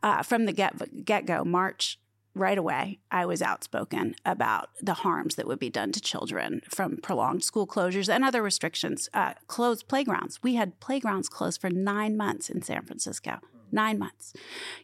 uh, 0.03 0.23
from 0.23 0.47
the 0.47 0.53
get 0.53 1.05
get 1.05 1.27
go, 1.27 1.45
March 1.45 1.99
right 2.35 2.59
away, 2.59 2.99
I 3.11 3.27
was 3.27 3.43
outspoken 3.43 4.17
about 4.25 4.71
the 4.81 4.95
harms 4.95 5.37
that 5.37 5.47
would 5.47 5.59
be 5.59 5.71
done 5.71 5.93
to 5.93 6.01
children 6.01 6.63
from 6.69 6.99
prolonged 6.99 7.45
school 7.45 7.67
closures 7.67 8.13
and 8.13 8.25
other 8.25 8.43
restrictions. 8.43 9.09
Uh, 9.15 9.35
closed 9.47 9.89
playgrounds. 9.89 10.41
We 10.43 10.55
had 10.55 10.81
playgrounds 10.81 11.29
closed 11.29 11.61
for 11.61 11.71
nine 11.71 12.17
months 12.17 12.51
in 12.51 12.63
San 12.63 12.85
Francisco. 12.85 13.39
Nine 13.73 13.99
months. 13.99 14.33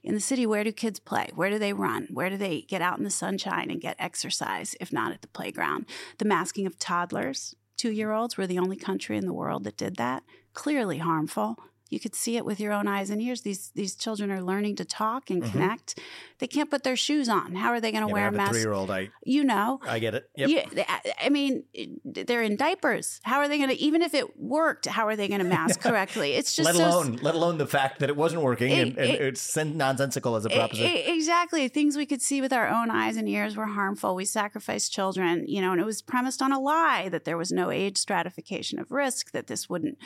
In 0.03 0.15
the 0.15 0.21
city, 0.21 0.47
where 0.47 0.65
do 0.65 0.73
kids 0.73 0.99
play? 0.99 1.31
Where 1.35 1.51
do 1.51 1.59
they 1.59 1.73
run? 1.73 2.09
Where 2.11 2.31
do 2.31 2.37
they 2.37 2.63
get 2.63 2.83
out 2.83 2.99
in 2.99 3.05
the 3.05 3.11
sunshine 3.11 3.71
and 3.71 3.81
get 3.81 3.95
exercise, 3.99 4.75
if 4.81 4.93
not 4.93 5.13
at 5.13 5.23
the 5.23 5.29
playground? 5.29 5.87
The 6.19 6.25
masking 6.25 6.67
of 6.67 6.79
toddlers, 6.79 7.55
two 7.77 7.93
year 7.93 8.13
olds, 8.13 8.37
we're 8.37 8.49
the 8.49 8.59
only 8.59 8.77
country 8.77 9.17
in 9.17 9.27
the 9.27 9.33
world 9.33 9.65
that 9.65 9.77
did 9.77 9.97
that. 9.97 10.25
Clearly 10.55 10.99
harmful. 10.99 11.57
You 11.91 12.01
could 12.01 12.15
see 12.15 12.37
it 12.37 12.45
with 12.45 12.61
your 12.61 12.73
own 12.73 12.87
eyes 12.87 13.11
and 13.11 13.21
ears. 13.21 13.43
These 13.43 13.71
these 13.75 13.97
children 13.97 14.31
are 14.31 14.41
learning 14.41 14.77
to 14.77 14.85
talk 14.85 15.29
and 15.29 15.43
mm-hmm. 15.43 15.53
connect. 15.53 15.99
They 16.39 16.47
can't 16.47 16.71
put 16.71 16.85
their 16.85 16.97
shoes 16.97 17.29
on. 17.29 17.57
How 17.57 17.71
are 17.71 17.81
they 17.81 17.93
going 17.93 18.05
to 18.05 18.09
yeah, 18.09 18.15
wear 18.15 18.29
a 18.29 18.33
mask? 18.33 18.53
Three 18.53 18.61
year 18.61 18.73
old, 18.73 18.91
I 18.91 19.11
you 19.25 19.45
know, 19.45 19.81
I 19.83 19.99
get 19.99 20.15
it. 20.15 20.31
Yep. 20.37 20.51
Yeah, 20.73 20.99
I 21.21 21.29
mean, 21.29 21.65
they're 22.05 22.43
in 22.43 22.57
diapers. 22.57 23.21
How 23.25 23.41
are 23.41 23.49
they 23.49 23.59
going 23.59 23.71
to? 23.71 23.77
Even 23.77 24.03
if 24.03 24.15
it 24.15 24.39
worked, 24.39 24.87
how 24.87 25.07
are 25.07 25.17
they 25.17 25.29
going 25.29 25.41
to 25.45 25.47
mask 25.47 25.81
correctly? 25.81 26.35
It's 26.35 26.55
just 26.55 26.67
let 26.67 26.77
so, 26.77 26.89
alone 26.89 27.19
let 27.23 27.35
alone 27.35 27.59
the 27.59 27.67
fact 27.67 27.99
that 27.99 28.09
it 28.09 28.17
wasn't 28.17 28.43
working 28.43 28.71
it, 28.71 28.89
and, 28.89 28.99
and 28.99 29.11
it, 29.11 29.21
it's 29.21 29.57
nonsensical 29.57 30.37
as 30.37 30.45
a 30.45 30.51
proposition. 30.51 30.91
It, 30.91 31.09
exactly, 31.09 31.67
things 31.69 31.97
we 31.97 32.07
could 32.07 32.23
see 32.23 32.41
with 32.41 32.53
our 32.53 32.69
own 32.69 32.91
eyes 32.91 33.17
and 33.17 33.29
ears 33.29 33.57
were 33.57 33.67
harmful. 33.67 34.15
We 34.15 34.25
sacrificed 34.25 34.93
children, 34.93 35.47
you 35.49 35.61
know, 35.61 35.73
and 35.73 35.81
it 35.81 35.85
was 35.85 36.03
premised 36.03 36.41
on 36.41 36.53
a 36.53 36.61
lie 36.61 37.09
that 37.09 37.25
there 37.25 37.37
was 37.37 37.51
no 37.51 37.71
age 37.71 37.99
stratification 37.99 38.79
of 38.79 38.93
risk, 38.93 39.33
that 39.33 39.49
this 39.49 39.69
wouldn't 39.69 39.99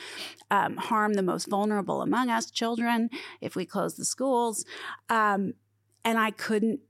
um, 0.49 0.77
harm 0.77 1.13
the 1.13 1.21
most 1.21 1.47
vulnerable 1.47 1.74
among 1.79 2.29
us 2.29 2.49
children 2.49 3.09
if 3.41 3.55
we 3.55 3.65
close 3.65 3.95
the 3.95 4.05
schools. 4.05 4.65
Um, 5.09 5.53
and 6.03 6.19
I 6.19 6.31
couldn't 6.31 6.81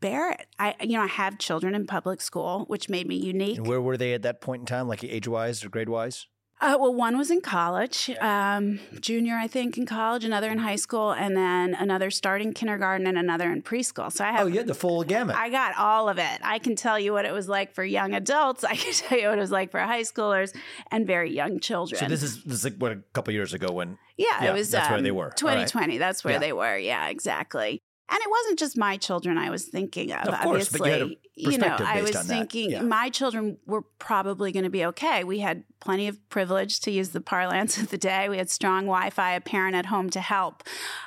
bear 0.00 0.32
it. 0.32 0.46
I, 0.58 0.74
you 0.80 0.94
know, 0.96 1.02
I 1.02 1.08
have 1.08 1.38
children 1.38 1.74
in 1.74 1.86
public 1.86 2.20
school, 2.20 2.64
which 2.68 2.88
made 2.88 3.06
me 3.06 3.16
unique. 3.16 3.58
And 3.58 3.66
where 3.66 3.80
were 3.80 3.96
they 3.96 4.14
at 4.14 4.22
that 4.22 4.40
point 4.40 4.60
in 4.60 4.66
time, 4.66 4.88
like 4.88 5.04
age 5.04 5.28
wise 5.28 5.64
or 5.64 5.68
grade 5.68 5.88
wise? 5.88 6.26
Uh, 6.62 6.76
well, 6.78 6.92
one 6.92 7.16
was 7.16 7.30
in 7.30 7.40
college, 7.40 8.10
um, 8.20 8.80
junior, 9.00 9.34
I 9.34 9.46
think, 9.46 9.78
in 9.78 9.86
college, 9.86 10.24
another 10.24 10.50
in 10.50 10.58
high 10.58 10.76
school, 10.76 11.10
and 11.12 11.34
then 11.34 11.74
another 11.74 12.10
starting 12.10 12.52
kindergarten 12.52 13.06
and 13.06 13.16
another 13.16 13.50
in 13.50 13.62
preschool. 13.62 14.12
So 14.12 14.26
I 14.26 14.32
have. 14.32 14.42
Oh, 14.42 14.46
you 14.46 14.58
had 14.58 14.66
the 14.66 14.74
full 14.74 15.02
gamut. 15.02 15.36
I 15.36 15.48
got 15.48 15.74
all 15.78 16.10
of 16.10 16.18
it. 16.18 16.38
I 16.42 16.58
can 16.58 16.76
tell 16.76 16.98
you 16.98 17.14
what 17.14 17.24
it 17.24 17.32
was 17.32 17.48
like 17.48 17.74
for 17.74 17.82
young 17.82 18.12
adults. 18.12 18.62
I 18.64 18.76
can 18.76 18.92
tell 18.92 19.18
you 19.18 19.28
what 19.28 19.38
it 19.38 19.40
was 19.40 19.50
like 19.50 19.70
for 19.70 19.80
high 19.80 20.02
schoolers 20.02 20.54
and 20.90 21.06
very 21.06 21.32
young 21.32 21.60
children. 21.60 21.98
So 21.98 22.06
this 22.06 22.22
is 22.22 22.44
this 22.44 22.58
is 22.58 22.64
like 22.64 22.76
what 22.76 22.92
a 22.92 23.02
couple 23.14 23.32
years 23.32 23.54
ago 23.54 23.72
when. 23.72 23.96
Yeah, 24.18 24.26
yeah 24.42 24.50
it 24.50 24.54
was. 24.54 24.70
That's 24.70 24.88
um, 24.88 24.92
where 24.92 25.02
they 25.02 25.12
were. 25.12 25.30
2020. 25.36 25.92
Right. 25.94 25.98
That's 25.98 26.24
where 26.24 26.34
yeah. 26.34 26.40
they 26.40 26.52
were. 26.52 26.76
Yeah, 26.76 27.08
exactly. 27.08 27.80
And 28.12 28.18
it 28.20 28.30
wasn't 28.30 28.58
just 28.58 28.76
my 28.76 28.96
children 28.96 29.38
I 29.38 29.50
was 29.50 29.64
thinking 29.66 30.12
of. 30.12 30.26
Of 30.26 30.40
course, 30.40 30.66
obviously. 30.74 30.78
but 30.78 30.86
you 30.86 30.92
had 30.92 31.02
a 31.02 31.20
you 31.36 31.58
know, 31.58 31.76
I 31.78 32.02
was 32.02 32.22
thinking 32.22 32.70
yeah. 32.70 32.82
my 32.82 33.08
children 33.08 33.56
were 33.66 33.82
probably 33.82 34.50
going 34.50 34.64
to 34.64 34.70
be 34.70 34.84
okay. 34.86 35.22
We 35.22 35.38
had 35.38 35.62
plenty 35.80 36.08
of 36.08 36.28
privilege, 36.28 36.80
to 36.80 36.90
use 36.90 37.10
the 37.10 37.20
parlance 37.20 37.78
of 37.78 37.90
the 37.90 37.98
day. 37.98 38.28
We 38.28 38.38
had 38.38 38.50
strong 38.50 38.82
Wi 38.86 39.10
Fi, 39.10 39.34
a 39.34 39.40
parent 39.40 39.76
at 39.76 39.86
home 39.86 40.10
to 40.10 40.20
help. 40.20 40.64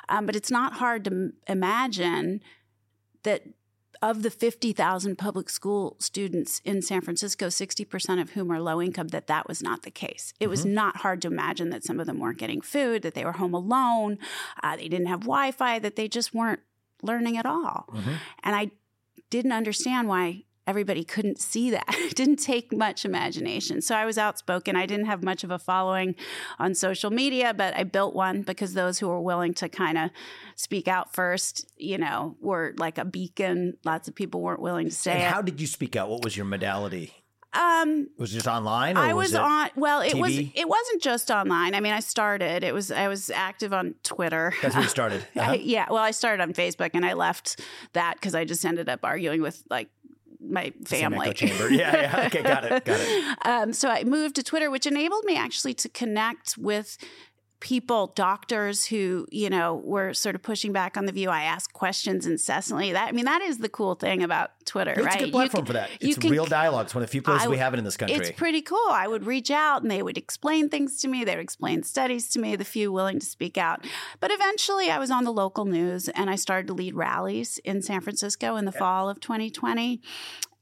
Um, 0.08 0.24
but 0.24 0.34
it's 0.34 0.50
not 0.50 0.74
hard 0.74 1.04
to 1.04 1.10
m- 1.10 1.32
imagine 1.46 2.40
that 3.22 3.42
of 4.02 4.22
the 4.22 4.30
50,000 4.30 5.16
public 5.16 5.48
school 5.48 5.96
students 5.98 6.60
in 6.64 6.82
San 6.82 7.00
Francisco, 7.00 7.46
60% 7.46 8.20
of 8.20 8.30
whom 8.30 8.52
are 8.52 8.60
low 8.60 8.82
income, 8.82 9.08
that 9.08 9.28
that 9.28 9.48
was 9.48 9.62
not 9.62 9.82
the 9.82 9.90
case. 9.90 10.34
It 10.38 10.44
mm-hmm. 10.44 10.50
was 10.50 10.66
not 10.66 10.98
hard 10.98 11.22
to 11.22 11.28
imagine 11.28 11.70
that 11.70 11.84
some 11.84 12.00
of 12.00 12.06
them 12.06 12.18
weren't 12.18 12.38
getting 12.38 12.60
food, 12.60 13.02
that 13.02 13.14
they 13.14 13.24
were 13.24 13.32
home 13.32 13.54
alone, 13.54 14.18
uh, 14.62 14.76
they 14.76 14.88
didn't 14.88 15.06
have 15.06 15.20
Wi 15.20 15.52
Fi, 15.52 15.78
that 15.78 15.96
they 15.96 16.08
just 16.08 16.34
weren't 16.34 16.60
learning 17.04 17.36
at 17.38 17.46
all. 17.46 17.86
Mm-hmm. 17.92 18.12
And 18.42 18.56
I 18.56 18.70
didn't 19.30 19.52
understand 19.52 20.08
why 20.08 20.44
everybody 20.66 21.04
couldn't 21.04 21.38
see 21.40 21.70
that. 21.70 21.84
It 22.04 22.14
didn't 22.16 22.36
take 22.36 22.72
much 22.72 23.04
imagination. 23.04 23.80
So 23.82 23.94
I 23.96 24.04
was 24.04 24.18
outspoken. 24.18 24.76
I 24.76 24.86
didn't 24.86 25.06
have 25.06 25.22
much 25.22 25.42
of 25.42 25.50
a 25.50 25.58
following 25.58 26.14
on 26.58 26.74
social 26.74 27.10
media, 27.10 27.52
but 27.54 27.74
I 27.76 27.82
built 27.84 28.14
one 28.14 28.42
because 28.42 28.74
those 28.74 28.98
who 28.98 29.08
were 29.08 29.20
willing 29.20 29.52
to 29.54 29.68
kind 29.68 29.98
of 29.98 30.10
speak 30.54 30.86
out 30.86 31.12
first, 31.12 31.66
you 31.76 31.98
know, 31.98 32.36
were 32.40 32.74
like 32.78 32.98
a 32.98 33.04
beacon. 33.04 33.76
Lots 33.84 34.06
of 34.06 34.14
people 34.14 34.40
weren't 34.42 34.60
willing 34.60 34.88
to 34.90 34.94
say 34.94 35.12
And 35.12 35.22
it. 35.22 35.30
how 35.32 35.42
did 35.42 35.60
you 35.60 35.66
speak 35.66 35.96
out? 35.96 36.08
What 36.08 36.22
was 36.22 36.36
your 36.36 36.46
modality? 36.46 37.12
Um, 37.54 38.08
Was 38.18 38.32
it 38.32 38.36
just 38.36 38.46
online? 38.48 38.96
Or 38.96 39.00
I 39.00 39.12
was, 39.12 39.32
it 39.34 39.40
on. 39.40 39.70
Well, 39.76 40.00
it 40.00 40.14
was. 40.16 40.36
It 40.36 40.68
wasn't 40.68 41.02
just 41.02 41.30
online. 41.30 41.74
I 41.74 41.80
mean, 41.80 41.92
I 41.92 42.00
started. 42.00 42.64
It 42.64 42.74
was. 42.74 42.90
I 42.90 43.08
was 43.08 43.30
active 43.30 43.72
on 43.72 43.94
Twitter. 44.02 44.52
That's 44.62 44.74
where 44.74 44.82
you 44.84 44.88
started. 44.90 45.26
Uh-huh. 45.36 45.52
I- 45.52 45.54
yeah. 45.56 45.86
Well, 45.88 46.02
I 46.02 46.10
started 46.10 46.42
on 46.42 46.52
Facebook, 46.52 46.90
and 46.94 47.04
I 47.04 47.12
left 47.14 47.60
that 47.92 48.14
because 48.14 48.34
I 48.34 48.44
just 48.44 48.64
ended 48.64 48.88
up 48.88 49.00
arguing 49.04 49.42
with 49.42 49.62
like 49.70 49.88
my 50.40 50.72
family. 50.84 51.32
chamber. 51.34 51.70
Yeah, 51.70 51.96
yeah. 52.00 52.26
Okay, 52.26 52.42
got 52.42 52.64
it. 52.64 52.84
Got 52.84 53.00
it. 53.00 53.38
Um, 53.46 53.72
so 53.72 53.88
I 53.88 54.04
moved 54.04 54.36
to 54.36 54.42
Twitter, 54.42 54.70
which 54.70 54.86
enabled 54.86 55.24
me 55.24 55.36
actually 55.36 55.74
to 55.74 55.88
connect 55.88 56.56
with 56.58 56.98
people, 57.60 58.08
doctors 58.14 58.84
who, 58.84 59.26
you 59.30 59.48
know, 59.48 59.76
were 59.76 60.12
sort 60.12 60.34
of 60.34 60.42
pushing 60.42 60.72
back 60.72 60.96
on 60.96 61.06
the 61.06 61.12
view. 61.12 61.30
I 61.30 61.44
asked 61.44 61.72
questions 61.72 62.26
incessantly. 62.26 62.92
That 62.92 63.08
I 63.08 63.12
mean, 63.12 63.24
that 63.24 63.40
is 63.40 63.58
the 63.58 63.68
cool 63.70 63.94
thing 63.94 64.22
about 64.22 64.50
Twitter, 64.66 64.90
It's 64.92 65.00
right? 65.00 65.14
It's 65.14 65.22
a 65.22 65.26
good 65.26 65.32
platform 65.32 65.64
can- 65.64 65.66
for 65.66 65.72
that. 65.74 65.90
It's 66.00 66.18
can- 66.18 66.30
real 66.30 66.44
dialogue. 66.44 66.86
It's 66.86 66.94
one 66.94 67.02
of 67.02 67.08
the 67.08 67.12
few 67.12 67.22
places 67.22 67.46
I- 67.46 67.48
we 67.48 67.56
have 67.56 67.72
it 67.72 67.78
in 67.78 67.84
this 67.84 67.96
country. 67.96 68.16
It's 68.16 68.30
pretty 68.32 68.60
cool. 68.60 68.88
I 68.90 69.08
would 69.08 69.24
reach 69.24 69.50
out 69.50 69.82
and 69.82 69.90
they 69.90 70.02
would 70.02 70.18
explain 70.18 70.68
things 70.68 71.00
to 71.00 71.08
me. 71.08 71.24
They 71.24 71.36
would 71.36 71.42
explain 71.42 71.82
studies 71.84 72.28
to 72.30 72.38
me, 72.38 72.54
the 72.56 72.64
few 72.64 72.92
willing 72.92 73.18
to 73.18 73.26
speak 73.26 73.56
out. 73.56 73.86
But 74.20 74.30
eventually 74.30 74.90
I 74.90 74.98
was 74.98 75.10
on 75.10 75.24
the 75.24 75.32
local 75.32 75.64
news 75.64 76.08
and 76.10 76.28
I 76.28 76.36
started 76.36 76.66
to 76.66 76.74
lead 76.74 76.94
rallies 76.94 77.58
in 77.64 77.80
San 77.82 78.00
Francisco 78.02 78.56
in 78.56 78.64
the 78.66 78.72
fall 78.72 79.08
of 79.08 79.20
2020. 79.20 80.02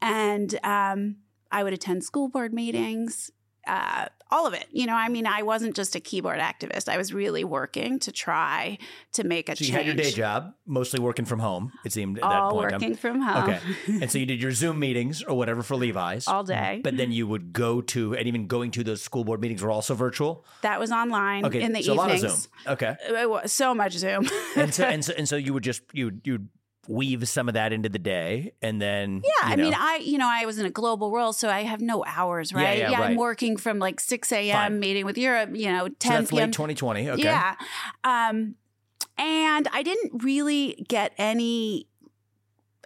And 0.00 0.58
um, 0.64 1.16
I 1.50 1.62
would 1.64 1.72
attend 1.72 2.04
school 2.04 2.28
board 2.28 2.52
meetings. 2.52 3.30
Uh, 3.66 4.06
all 4.32 4.46
of 4.46 4.54
it. 4.54 4.66
You 4.72 4.86
know, 4.86 4.94
I 4.94 5.08
mean, 5.08 5.26
I 5.26 5.42
wasn't 5.42 5.76
just 5.76 5.94
a 5.94 6.00
keyboard 6.00 6.38
activist. 6.40 6.88
I 6.88 6.96
was 6.96 7.12
really 7.12 7.44
working 7.44 7.98
to 8.00 8.10
try 8.10 8.78
to 9.12 9.24
make 9.24 9.48
a 9.48 9.54
so 9.56 9.62
you 9.64 9.66
change. 9.70 9.76
had 9.76 9.86
your 9.86 9.94
day 9.94 10.10
job, 10.10 10.54
mostly 10.66 10.98
working 11.00 11.24
from 11.26 11.38
home. 11.38 11.72
It 11.84 11.92
seemed 11.92 12.18
at 12.18 12.22
that 12.22 12.32
all 12.32 12.52
point. 12.52 12.72
working 12.72 12.94
from 12.96 13.20
home. 13.20 13.50
Okay, 13.50 13.60
and 14.00 14.10
so 14.10 14.18
you 14.18 14.26
did 14.26 14.40
your 14.40 14.52
Zoom 14.52 14.78
meetings 14.78 15.22
or 15.22 15.36
whatever 15.36 15.62
for 15.62 15.76
Levi's 15.76 16.26
all 16.26 16.42
day. 16.44 16.54
Mm-hmm. 16.54 16.82
But 16.82 16.96
then 16.96 17.12
you 17.12 17.26
would 17.26 17.52
go 17.52 17.80
to, 17.82 18.14
and 18.16 18.26
even 18.26 18.46
going 18.46 18.70
to 18.72 18.82
those 18.84 19.02
school 19.02 19.24
board 19.24 19.40
meetings 19.40 19.62
were 19.62 19.70
also 19.70 19.94
virtual. 19.94 20.44
that 20.62 20.80
was 20.80 20.90
online 20.90 21.44
Okay, 21.44 21.60
in 21.62 21.72
the 21.72 21.82
so 21.82 21.92
evenings. 21.94 22.22
a 22.22 22.26
lot 22.26 22.34
of 22.34 22.40
Zoom. 22.40 22.52
Okay, 22.72 22.96
uh, 23.22 23.28
was 23.28 23.52
so 23.52 23.74
much 23.74 23.92
Zoom. 23.92 24.26
and 24.56 24.72
so 24.72 24.84
and 24.94 25.04
so 25.04 25.12
and 25.16 25.28
so 25.28 25.36
you 25.36 25.52
would 25.52 25.62
just 25.62 25.82
you 25.92 26.20
you'd 26.24 26.48
weave 26.88 27.28
some 27.28 27.48
of 27.48 27.54
that 27.54 27.72
into 27.72 27.88
the 27.88 27.98
day, 27.98 28.52
and 28.60 28.80
then 28.82 29.22
Yeah, 29.24 29.48
you 29.48 29.52
I 29.52 29.56
mean, 29.56 29.74
I 29.76 29.96
you 30.02 30.18
know 30.18 30.28
I 30.28 30.44
was 30.46 30.58
in 30.58 30.66
a 30.66 30.70
global 30.70 31.10
world, 31.10 31.36
so 31.36 31.48
I 31.48 31.62
have 31.62 31.80
no 31.80 32.04
hours, 32.04 32.52
Yeah, 32.52 32.58
right? 32.58 32.78
yeah, 32.78 33.00
I'm 33.00 33.16
working 33.16 33.56
from 33.56 33.78
like 33.78 34.00
six 34.00 34.32
a.m. 34.32 34.80
Meeting 34.80 35.04
with 35.06 35.16
Europe, 35.18 35.50
you 35.54 35.66
know, 35.66 35.86
so 35.86 35.94
ten 35.98 36.12
that's 36.20 36.30
p.m. 36.30 36.46
late 36.48 36.52
2020. 36.52 37.10
Okay, 37.10 37.22
Yeah, 37.22 37.54
um, 38.04 38.56
and 39.18 39.68
I 39.72 39.82
didn't 39.82 40.22
really 40.24 40.84
get 40.88 41.12
any. 41.18 41.86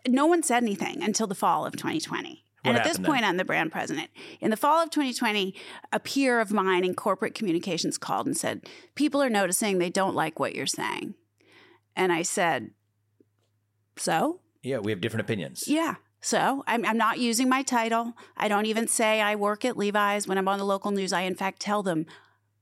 No 0.08 0.26
one 0.26 0.42
said 0.42 0.62
anything 0.62 1.02
until 1.02 1.26
the 1.26 1.34
fall 1.34 1.66
of 1.66 1.74
2020. 1.76 2.44
What 2.62 2.70
and 2.70 2.76
at 2.78 2.84
this 2.84 2.92
happened 2.92 3.04
then? 3.06 3.12
point, 3.12 3.24
I'm 3.24 3.36
the 3.38 3.44
brand 3.44 3.72
president. 3.72 4.08
In 4.40 4.50
the 4.50 4.56
fall 4.56 4.82
of 4.82 4.90
2020, 4.90 5.54
a 5.92 5.98
peer 6.00 6.40
of 6.40 6.52
mine 6.52 6.84
in 6.84 6.94
corporate 6.94 7.34
communications 7.34 7.98
called 7.98 8.26
and 8.26 8.36
said, 8.36 8.66
People 8.94 9.22
are 9.22 9.30
noticing 9.30 9.78
they 9.78 9.90
don't 9.90 10.14
like 10.14 10.38
what 10.38 10.54
you're 10.54 10.66
saying. 10.66 11.14
And 11.96 12.12
I 12.12 12.22
said, 12.22 12.70
So? 13.96 14.40
yeah, 14.66 14.78
we 14.78 14.90
have 14.90 15.00
different 15.00 15.22
opinions. 15.22 15.64
Yeah. 15.66 15.94
So 16.20 16.64
I'm, 16.66 16.84
I'm 16.84 16.96
not 16.96 17.18
using 17.18 17.48
my 17.48 17.62
title. 17.62 18.14
I 18.36 18.48
don't 18.48 18.66
even 18.66 18.88
say 18.88 19.20
I 19.20 19.36
work 19.36 19.64
at 19.64 19.76
Levi's. 19.76 20.26
When 20.26 20.38
I'm 20.38 20.48
on 20.48 20.58
the 20.58 20.64
local 20.64 20.90
news, 20.90 21.12
I 21.12 21.22
in 21.22 21.36
fact 21.36 21.60
tell 21.60 21.82
them 21.84 22.06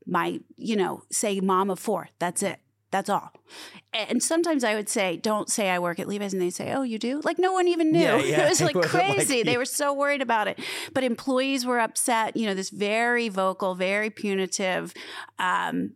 my, 0.07 0.41
you 0.57 0.77
know, 0.77 1.05
say 1.11 1.41
mom 1.41 1.71
of 1.71 1.79
four. 1.79 2.11
That's 2.19 2.43
it. 2.43 2.61
That's 2.91 3.09
all. 3.09 3.33
And 3.93 4.23
sometimes 4.23 4.65
I 4.65 4.75
would 4.75 4.89
say, 4.89 5.17
don't 5.17 5.49
say 5.49 5.71
I 5.71 5.79
work 5.79 5.99
at 5.99 6.07
Levi's. 6.07 6.33
And 6.33 6.43
they 6.43 6.51
say, 6.51 6.73
oh, 6.75 6.83
you 6.83 6.99
do? 6.99 7.21
Like 7.25 7.39
no 7.39 7.53
one 7.53 7.67
even 7.69 7.91
knew. 7.91 8.01
Yeah, 8.01 8.19
yeah. 8.23 8.47
It 8.47 8.49
was 8.51 8.61
like 8.61 8.75
wasn't 8.75 8.95
like 8.95 9.17
crazy. 9.17 9.43
they 9.43 9.57
were 9.57 9.65
so 9.65 9.95
worried 9.95 10.21
about 10.21 10.47
it. 10.47 10.61
But 10.93 11.03
employees 11.03 11.65
were 11.65 11.81
upset. 11.81 12.37
You 12.37 12.47
know, 12.47 12.55
this 12.55 12.71
very 12.71 13.31
vocal, 13.31 13.75
very 13.75 14.11
punitive 14.11 14.93
um, 15.39 15.95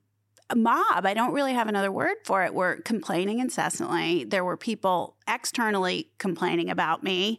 mob. 0.54 1.04
I 1.04 1.14
don't 1.14 1.32
really 1.32 1.52
have 1.52 1.68
another 1.68 1.92
word 1.92 2.16
for 2.24 2.44
it. 2.44 2.54
Were 2.54 2.80
complaining 2.84 3.38
incessantly. 3.38 4.24
There 4.24 4.44
were 4.44 4.56
people 4.56 5.16
externally 5.28 6.10
complaining 6.18 6.70
about 6.70 7.02
me, 7.02 7.38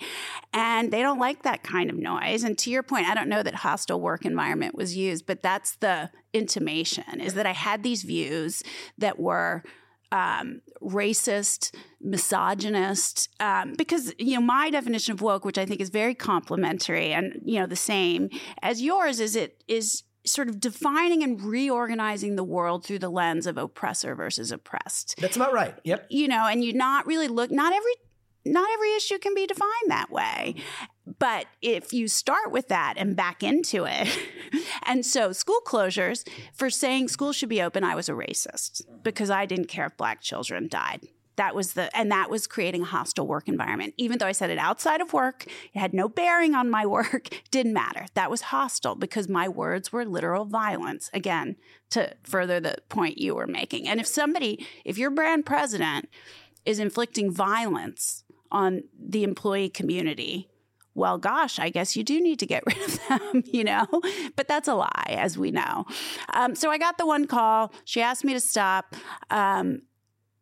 and 0.54 0.92
they 0.92 1.02
don't 1.02 1.20
like 1.20 1.44
that 1.44 1.64
kind 1.64 1.90
of 1.90 1.96
noise. 1.96 2.44
And 2.44 2.58
to 2.60 2.70
your 2.70 2.84
point, 2.84 3.08
I 3.08 3.16
don't 3.16 3.30
know 3.30 3.44
that 3.44 3.56
hostile 3.56 4.00
work 4.00 4.26
environment 4.26 4.76
was 4.76 4.96
used, 4.96 5.26
but 5.26 5.42
that's 5.42 5.76
the 5.78 6.12
intimation 6.34 7.20
is 7.22 7.34
that 7.34 7.46
I 7.46 7.54
had 7.54 7.82
these 7.82 8.04
views 8.04 8.62
that 8.98 9.20
were 9.20 9.64
um, 10.12 10.62
racist, 10.82 11.74
misogynist, 12.02 13.30
um, 13.40 13.74
because 13.78 14.14
you 14.18 14.36
know 14.36 14.42
my 14.42 14.70
definition 14.70 15.14
of 15.14 15.22
woke, 15.22 15.46
which 15.46 15.58
I 15.58 15.66
think 15.66 15.82
is 15.82 15.90
very 15.90 16.16
complimentary 16.16 17.12
and 17.12 17.42
you 17.44 17.60
know 17.60 17.68
the 17.68 17.76
same 17.76 18.30
as 18.62 18.82
yours, 18.82 19.20
is 19.20 19.36
it 19.36 19.64
is 19.68 20.04
sort 20.26 20.50
of 20.50 20.60
defining 20.60 21.24
and 21.24 21.42
reorganizing 21.42 22.36
the 22.36 22.44
world 22.44 22.86
through 22.86 23.00
the 23.00 23.10
lens 23.10 23.48
of 23.48 23.58
oppressor 23.58 24.16
versus 24.16 24.52
oppressed. 24.52 25.16
That's 25.20 25.36
about 25.36 25.54
right. 25.54 25.76
Yep. 25.84 26.08
You 26.10 26.28
know, 26.28 26.46
and 26.46 26.64
you 26.64 26.74
not 26.74 27.06
really 27.08 27.28
look. 27.28 27.52
Not 27.52 27.74
every 27.74 27.94
not 28.46 28.70
every 28.72 28.96
issue 28.96 29.18
can 29.18 29.36
be 29.36 29.46
defined 29.46 29.90
that 29.90 30.10
way. 30.10 30.56
But 31.18 31.48
if 31.62 31.92
you 31.92 32.08
start 32.08 32.52
with 32.52 32.68
that 32.70 32.94
and 32.98 33.16
back 33.16 33.44
into 33.44 33.86
it, 33.86 34.08
and 34.84 35.06
so 35.06 35.32
school 35.32 35.60
closures 35.66 36.28
for 36.54 36.70
saying 36.70 37.10
schools 37.10 37.36
should 37.36 37.50
be 37.50 37.62
open, 37.62 37.84
I 37.84 37.96
was 37.96 38.10
a 38.10 38.14
racist 38.14 38.82
because 39.04 39.30
I 39.30 39.46
didn't 39.46 39.68
care 39.68 39.88
if 39.88 39.98
black 39.98 40.22
children 40.22 40.68
died. 40.68 41.08
That 41.40 41.56
was 41.56 41.72
the, 41.72 41.96
and 41.98 42.12
that 42.12 42.30
was 42.30 42.48
creating 42.48 42.82
a 42.82 42.86
hostile 42.86 43.26
work 43.26 43.48
environment. 43.48 43.94
Even 43.96 44.18
though 44.18 44.26
I 44.28 44.34
said 44.34 44.50
it 44.50 44.58
outside 44.58 45.00
of 45.00 45.14
work, 45.14 45.46
it 45.74 45.80
had 45.80 45.94
no 45.94 46.10
bearing 46.10 46.54
on 46.54 46.70
my 46.70 46.86
work, 46.98 47.30
didn't 47.50 47.72
matter. 47.72 48.08
That 48.14 48.30
was 48.30 48.42
hostile 48.42 48.96
because 48.96 49.30
my 49.30 49.48
words 49.48 49.94
were 49.94 50.04
literal 50.04 50.44
violence. 50.44 51.10
Again, 51.14 51.56
to 51.92 52.14
further 52.24 52.60
the 52.60 52.80
point 52.90 53.20
you 53.20 53.36
were 53.36 53.48
making. 53.48 53.88
And 53.88 54.02
if 54.02 54.06
somebody, 54.06 54.68
if 54.84 54.98
your 54.98 55.12
brand 55.12 55.46
president 55.46 56.10
is 56.66 56.78
inflicting 56.78 57.32
violence 57.32 58.26
on 58.52 58.84
the 59.00 59.24
employee 59.24 59.70
community, 59.70 60.50
well, 60.94 61.18
gosh, 61.18 61.58
I 61.58 61.70
guess 61.70 61.96
you 61.96 62.04
do 62.04 62.20
need 62.20 62.40
to 62.40 62.46
get 62.46 62.64
rid 62.68 62.82
of 62.82 63.00
them, 63.08 63.44
you 63.46 63.64
know? 63.64 63.88
But 64.36 64.50
that's 64.50 64.68
a 64.68 64.76
lie, 64.76 65.06
as 65.08 65.38
we 65.38 65.52
know. 65.52 65.86
Um, 66.34 66.54
so 66.54 66.70
I 66.70 66.78
got 66.78 66.98
the 66.98 67.06
one 67.06 67.28
call. 67.28 67.72
She 67.86 68.02
asked 68.02 68.26
me 68.26 68.34
to 68.34 68.42
stop. 68.42 68.94
Um, 69.30 69.84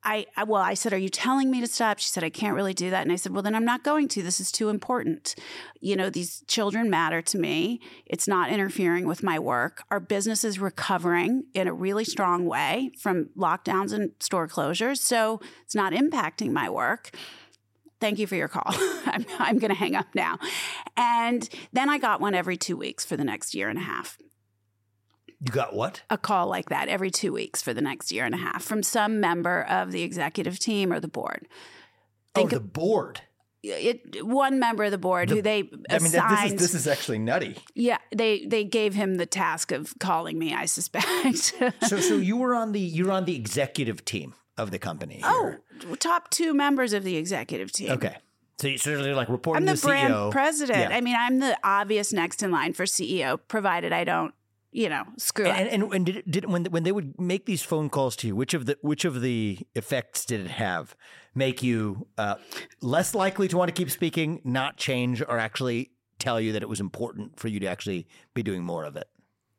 I, 0.08 0.26
I, 0.38 0.46
well, 0.46 0.62
I 0.62 0.74
said, 0.74 0.94
Are 0.94 0.98
you 0.98 1.10
telling 1.10 1.52
me 1.52 1.60
to 1.60 1.68
stop? 1.68 2.00
She 2.00 2.08
said, 2.08 2.24
I 2.24 2.30
can't 2.30 2.56
really 2.56 2.74
do 2.74 2.90
that. 2.92 3.02
And 3.02 3.12
I 3.12 3.18
said, 3.18 3.34
Well, 3.34 3.44
then 3.44 3.54
I'm 3.54 3.66
not 3.66 3.84
going 3.84 4.08
to. 4.10 4.24
This 4.24 4.40
is 4.40 4.54
too 4.54 4.70
important. 4.70 5.36
You 5.82 5.98
know, 5.98 6.10
these 6.10 6.46
children 6.48 6.90
matter 6.90 7.22
to 7.24 7.38
me. 7.38 7.82
It's 8.06 8.26
not 8.26 8.50
interfering 8.50 9.06
with 9.06 9.22
my 9.22 9.38
work. 9.38 9.84
Our 9.92 10.00
business 10.00 10.46
is 10.46 10.60
recovering 10.60 11.44
in 11.54 11.68
a 11.68 11.74
really 11.74 12.06
strong 12.06 12.46
way 12.46 12.92
from 12.98 13.32
lockdowns 13.38 13.92
and 13.92 14.12
store 14.22 14.48
closures. 14.48 15.00
So 15.00 15.42
it's 15.66 15.76
not 15.76 15.92
impacting 15.92 16.52
my 16.52 16.70
work 16.70 17.12
thank 18.00 18.20
you 18.20 18.28
for 18.28 18.36
your 18.36 18.48
call. 18.48 18.62
I'm, 19.08 19.26
I'm 19.40 19.58
going 19.58 19.72
to 19.72 19.76
hang 19.76 19.96
up 19.96 20.06
now. 20.14 20.38
And 20.96 21.50
then 21.74 21.90
I 21.90 21.98
got 21.98 22.22
one 22.22 22.36
every 22.36 22.56
two 22.56 22.78
weeks 22.78 23.04
for 23.04 23.18
the 23.18 23.24
next 23.24 23.56
year 23.56 23.70
and 23.70 23.80
a 23.80 23.82
half. 23.82 24.20
You 25.42 25.52
got 25.52 25.76
what? 25.76 26.02
A 26.10 26.18
call 26.18 26.48
like 26.48 26.70
that 26.70 26.88
every 26.88 27.12
two 27.12 27.32
weeks 27.32 27.62
for 27.62 27.74
the 27.74 27.82
next 27.82 28.12
year 28.12 28.26
and 28.26 28.34
a 28.34 28.38
half 28.40 28.64
from 28.64 28.82
some 28.84 29.20
member 29.20 29.64
of 29.64 29.92
the 29.92 30.02
executive 30.02 30.58
team 30.60 30.92
or 30.92 31.00
the 31.00 31.08
board. 31.08 31.48
Oh, 32.36 32.42
Think 32.42 32.54
oh, 32.54 32.56
the 32.58 32.62
board. 32.64 33.22
It, 33.64 34.26
one 34.26 34.60
member 34.60 34.84
of 34.86 34.92
the 34.92 34.98
board 34.98 35.30
The- 35.30 35.36
who 35.36 35.42
they 35.42 35.60
I 35.90 36.00
mean, 36.00 36.12
this 36.12 36.44
is 36.46 36.56
this 36.56 36.74
is 36.74 36.88
actually 36.88 37.20
nutty. 37.20 37.58
yeah, 37.76 37.98
they 38.16 38.46
they 38.46 38.64
gave 38.64 38.94
him 38.94 39.16
the 39.16 39.26
task 39.26 39.72
of 39.72 39.94
calling 40.00 40.40
me. 40.40 40.54
I 40.54 40.66
suspect. 40.66 41.54
So, 41.88 42.00
so 42.00 42.16
you 42.16 42.38
were 42.38 42.56
on 42.56 42.72
the 42.72 42.80
you 42.80 43.06
were 43.06 43.12
on 43.12 43.26
the 43.26 43.36
executive 43.36 44.06
team 44.06 44.36
of 44.58 44.72
the 44.72 44.80
company. 44.80 45.22
oh, 45.24 45.56
top 46.00 46.30
two 46.30 46.54
members 46.54 46.94
of 46.94 47.04
the 47.04 47.18
executive 47.18 47.72
team. 47.72 47.92
okay. 47.92 48.18
So 48.60 48.68
you 48.70 48.78
sort 48.80 49.00
of 49.02 49.16
like 49.16 49.30
reporting 49.30 49.62
I'm 49.70 49.76
the 49.76 49.80
the 49.80 49.88
brand 49.88 50.14
CEO. 50.14 50.32
president. 50.32 50.90
Yeah. 50.90 50.98
I 50.98 51.02
mean, 51.02 51.16
I'm 51.18 51.40
the 51.40 51.58
obvious 51.64 52.12
next 52.14 52.42
in 52.42 52.50
line 52.52 52.74
for 52.74 52.86
CEO, 52.86 53.40
provided 53.48 53.92
I 53.94 54.04
don't, 54.04 54.34
you 54.72 54.90
know, 54.90 55.04
screw 55.18 55.48
up. 55.48 55.58
And, 55.58 55.70
and, 55.70 55.94
and 55.94 56.06
did, 56.06 56.24
did 56.30 56.46
when 56.46 56.66
when 56.66 56.84
they 56.84 56.92
would 56.92 57.20
make 57.20 57.46
these 57.46 57.62
phone 57.62 57.90
calls 57.90 58.16
to 58.18 58.28
you, 58.28 58.36
which 58.36 58.54
of 58.54 58.66
the 58.66 58.78
which 58.82 59.06
of 59.06 59.22
the 59.22 59.60
effects 59.76 60.26
did 60.26 60.42
it 60.42 60.52
have? 60.52 60.96
Make 61.34 61.62
you 61.62 62.08
uh, 62.18 62.36
less 62.82 63.14
likely 63.14 63.48
to 63.48 63.58
want 63.58 63.70
to 63.70 63.74
keep 63.74 63.92
speaking, 63.92 64.42
not 64.44 64.78
change, 64.78 65.22
or 65.22 65.38
actually 65.38 65.92
tell 66.20 66.42
you 66.42 66.52
that 66.54 66.64
it 66.64 66.70
was 66.70 66.80
important 66.80 67.40
for 67.40 67.48
you 67.48 67.60
to 67.60 67.68
actually 67.68 68.08
be 68.34 68.42
doing 68.42 68.64
more 68.64 68.84
of 68.84 68.96
it? 68.96 69.08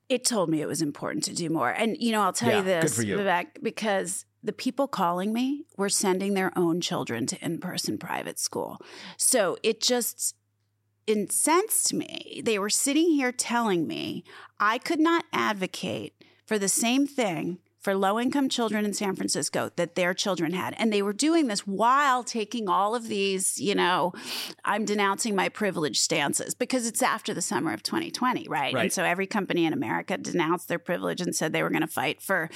it 0.08 0.24
told 0.24 0.48
me 0.48 0.62
it 0.62 0.66
was 0.66 0.80
important 0.80 1.24
to 1.24 1.34
do 1.34 1.50
more. 1.50 1.70
And 1.70 1.96
you 1.98 2.12
know, 2.12 2.22
I'll 2.22 2.32
tell 2.32 2.50
Yeah, 2.50 2.58
you 2.58 2.64
this, 2.64 2.96
for 2.96 3.02
you. 3.02 3.18
Vivek, 3.18 3.62
because 3.62 4.24
the 4.42 4.52
people 4.52 4.88
calling 4.88 5.32
me 5.32 5.66
were 5.76 5.88
sending 5.88 6.34
their 6.34 6.56
own 6.56 6.80
children 6.80 7.26
to 7.26 7.44
in-person 7.44 7.98
private 7.98 8.38
school. 8.38 8.80
So 9.16 9.58
it 9.62 9.82
just 9.82 10.34
incensed 11.08 11.94
me, 11.94 12.42
they 12.44 12.58
were 12.58 12.70
sitting 12.70 13.10
here 13.10 13.32
telling 13.32 13.86
me 13.86 14.24
I 14.60 14.78
could 14.78 15.00
not 15.00 15.24
advocate 15.32 16.14
for 16.46 16.58
the 16.58 16.68
same 16.68 17.06
thing 17.06 17.58
for 17.80 17.94
low 17.94 18.18
income 18.18 18.48
children 18.48 18.84
in 18.84 18.92
San 18.92 19.14
Francisco 19.14 19.70
that 19.76 19.94
their 19.94 20.12
children 20.12 20.52
had. 20.52 20.74
And 20.78 20.92
they 20.92 21.00
were 21.00 21.12
doing 21.12 21.46
this 21.46 21.60
while 21.60 22.24
taking 22.24 22.68
all 22.68 22.94
of 22.94 23.08
these, 23.08 23.60
you 23.60 23.74
know, 23.74 24.12
I'm 24.64 24.84
denouncing 24.84 25.34
my 25.36 25.48
privilege 25.48 25.98
stances 26.00 26.54
because 26.54 26.86
it's 26.86 27.02
after 27.02 27.32
the 27.32 27.40
summer 27.40 27.72
of 27.72 27.82
2020, 27.82 28.46
right? 28.48 28.74
Right. 28.74 28.82
And 28.82 28.92
so 28.92 29.04
every 29.04 29.26
company 29.26 29.64
in 29.64 29.72
America 29.72 30.18
denounced 30.18 30.68
their 30.68 30.80
privilege 30.80 31.20
and 31.20 31.34
said 31.34 31.52
they 31.52 31.62
were 31.62 31.70
going 31.70 31.82
to 31.82 31.86
fight 31.86 32.20
for 32.20 32.50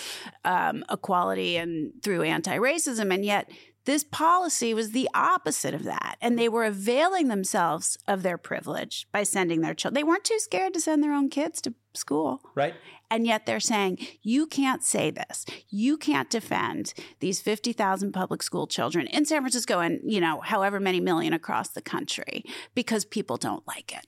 um, 0.44 0.84
equality 0.90 1.56
and 1.56 1.92
through 2.02 2.22
anti 2.22 2.58
racism. 2.58 3.14
And 3.14 3.24
yet, 3.24 3.48
this 3.84 4.04
policy 4.04 4.74
was 4.74 4.92
the 4.92 5.08
opposite 5.14 5.74
of 5.74 5.84
that. 5.84 6.16
And 6.20 6.38
they 6.38 6.48
were 6.48 6.64
availing 6.64 7.28
themselves 7.28 7.98
of 8.06 8.22
their 8.22 8.38
privilege 8.38 9.06
by 9.12 9.24
sending 9.24 9.60
their 9.60 9.74
children. 9.74 9.94
They 9.94 10.04
weren't 10.04 10.24
too 10.24 10.38
scared 10.38 10.74
to 10.74 10.80
send 10.80 11.02
their 11.02 11.12
own 11.12 11.28
kids 11.28 11.60
to 11.62 11.74
school. 11.94 12.42
Right. 12.54 12.74
And 13.10 13.26
yet 13.26 13.44
they're 13.44 13.60
saying, 13.60 13.98
you 14.22 14.46
can't 14.46 14.82
say 14.82 15.10
this. 15.10 15.44
You 15.68 15.98
can't 15.98 16.30
defend 16.30 16.94
these 17.20 17.40
50,000 17.40 18.12
public 18.12 18.42
school 18.42 18.66
children 18.66 19.06
in 19.08 19.26
San 19.26 19.42
Francisco 19.42 19.80
and, 19.80 20.00
you 20.04 20.20
know, 20.20 20.40
however 20.40 20.80
many 20.80 21.00
million 21.00 21.32
across 21.32 21.68
the 21.68 21.82
country 21.82 22.44
because 22.74 23.04
people 23.04 23.36
don't 23.36 23.66
like 23.66 23.94
it. 23.94 24.06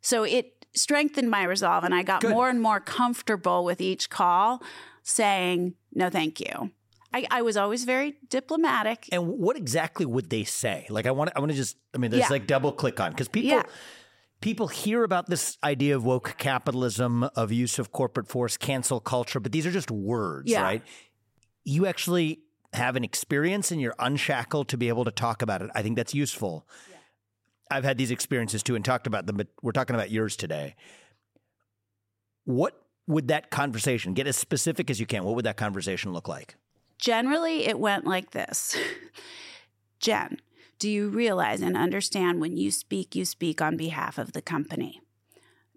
So 0.00 0.22
it 0.22 0.64
strengthened 0.74 1.30
my 1.30 1.44
resolve 1.44 1.84
and 1.84 1.94
I 1.94 2.02
got 2.02 2.22
Good. 2.22 2.30
more 2.30 2.48
and 2.48 2.62
more 2.62 2.80
comfortable 2.80 3.64
with 3.64 3.80
each 3.80 4.08
call 4.08 4.62
saying, 5.02 5.74
no, 5.92 6.08
thank 6.08 6.40
you. 6.40 6.70
I, 7.12 7.26
I 7.30 7.42
was 7.42 7.56
always 7.56 7.84
very 7.84 8.14
diplomatic. 8.28 9.08
And 9.10 9.26
what 9.26 9.56
exactly 9.56 10.06
would 10.06 10.30
they 10.30 10.44
say? 10.44 10.86
Like, 10.88 11.06
I 11.06 11.10
want, 11.10 11.30
I 11.34 11.40
want 11.40 11.50
to 11.50 11.56
just, 11.56 11.76
I 11.94 11.98
mean, 11.98 12.10
there's 12.10 12.22
Yeah. 12.24 12.28
like 12.30 12.46
double 12.46 12.72
click 12.72 13.00
on 13.00 13.10
because 13.10 13.26
people, 13.28 13.50
Yeah. 13.50 13.62
people 14.40 14.68
hear 14.68 15.02
about 15.02 15.28
this 15.28 15.58
idea 15.64 15.96
of 15.96 16.04
woke 16.04 16.36
capitalism, 16.38 17.24
of 17.34 17.50
use 17.50 17.78
of 17.80 17.90
corporate 17.90 18.28
force, 18.28 18.56
cancel 18.56 19.00
culture, 19.00 19.40
but 19.40 19.50
these 19.50 19.66
are 19.66 19.72
just 19.72 19.90
words, 19.90 20.50
Yeah. 20.50 20.62
right? 20.62 20.82
You 21.64 21.86
actually 21.86 22.40
have 22.72 22.94
an 22.94 23.02
experience 23.02 23.72
and 23.72 23.80
you're 23.80 23.96
unshackled 23.98 24.68
to 24.68 24.76
be 24.76 24.88
able 24.88 25.04
to 25.04 25.10
talk 25.10 25.42
about 25.42 25.62
it. 25.62 25.70
I 25.74 25.82
think 25.82 25.96
that's 25.96 26.14
useful. 26.14 26.68
I've 27.72 27.84
had 27.84 27.98
these 27.98 28.12
experiences 28.12 28.62
too 28.62 28.76
and 28.76 28.84
talked 28.84 29.08
about 29.08 29.26
them, 29.26 29.36
but 29.36 29.48
we're 29.62 29.72
talking 29.72 29.96
about 29.96 30.10
yours 30.12 30.36
today. 30.36 30.76
What 32.44 32.80
would 33.06 33.28
that 33.28 33.50
conversation 33.50 34.14
get 34.14 34.26
as 34.28 34.36
specific 34.36 34.90
as 34.90 35.00
you 35.00 35.06
can? 35.06 35.24
What 35.24 35.34
would 35.34 35.44
that 35.44 35.56
conversation 35.56 36.12
look 36.12 36.28
like? 36.28 36.54
Generally, 37.00 37.66
it 37.66 37.78
went 37.78 38.06
like 38.06 38.30
this 38.30 38.76
Jen, 40.00 40.38
do 40.78 40.88
you 40.88 41.08
realize 41.08 41.60
and 41.60 41.76
understand 41.76 42.40
when 42.40 42.56
you 42.56 42.70
speak, 42.70 43.14
you 43.14 43.24
speak 43.24 43.60
on 43.60 43.76
behalf 43.76 44.18
of 44.18 44.32
the 44.32 44.42
company? 44.42 45.00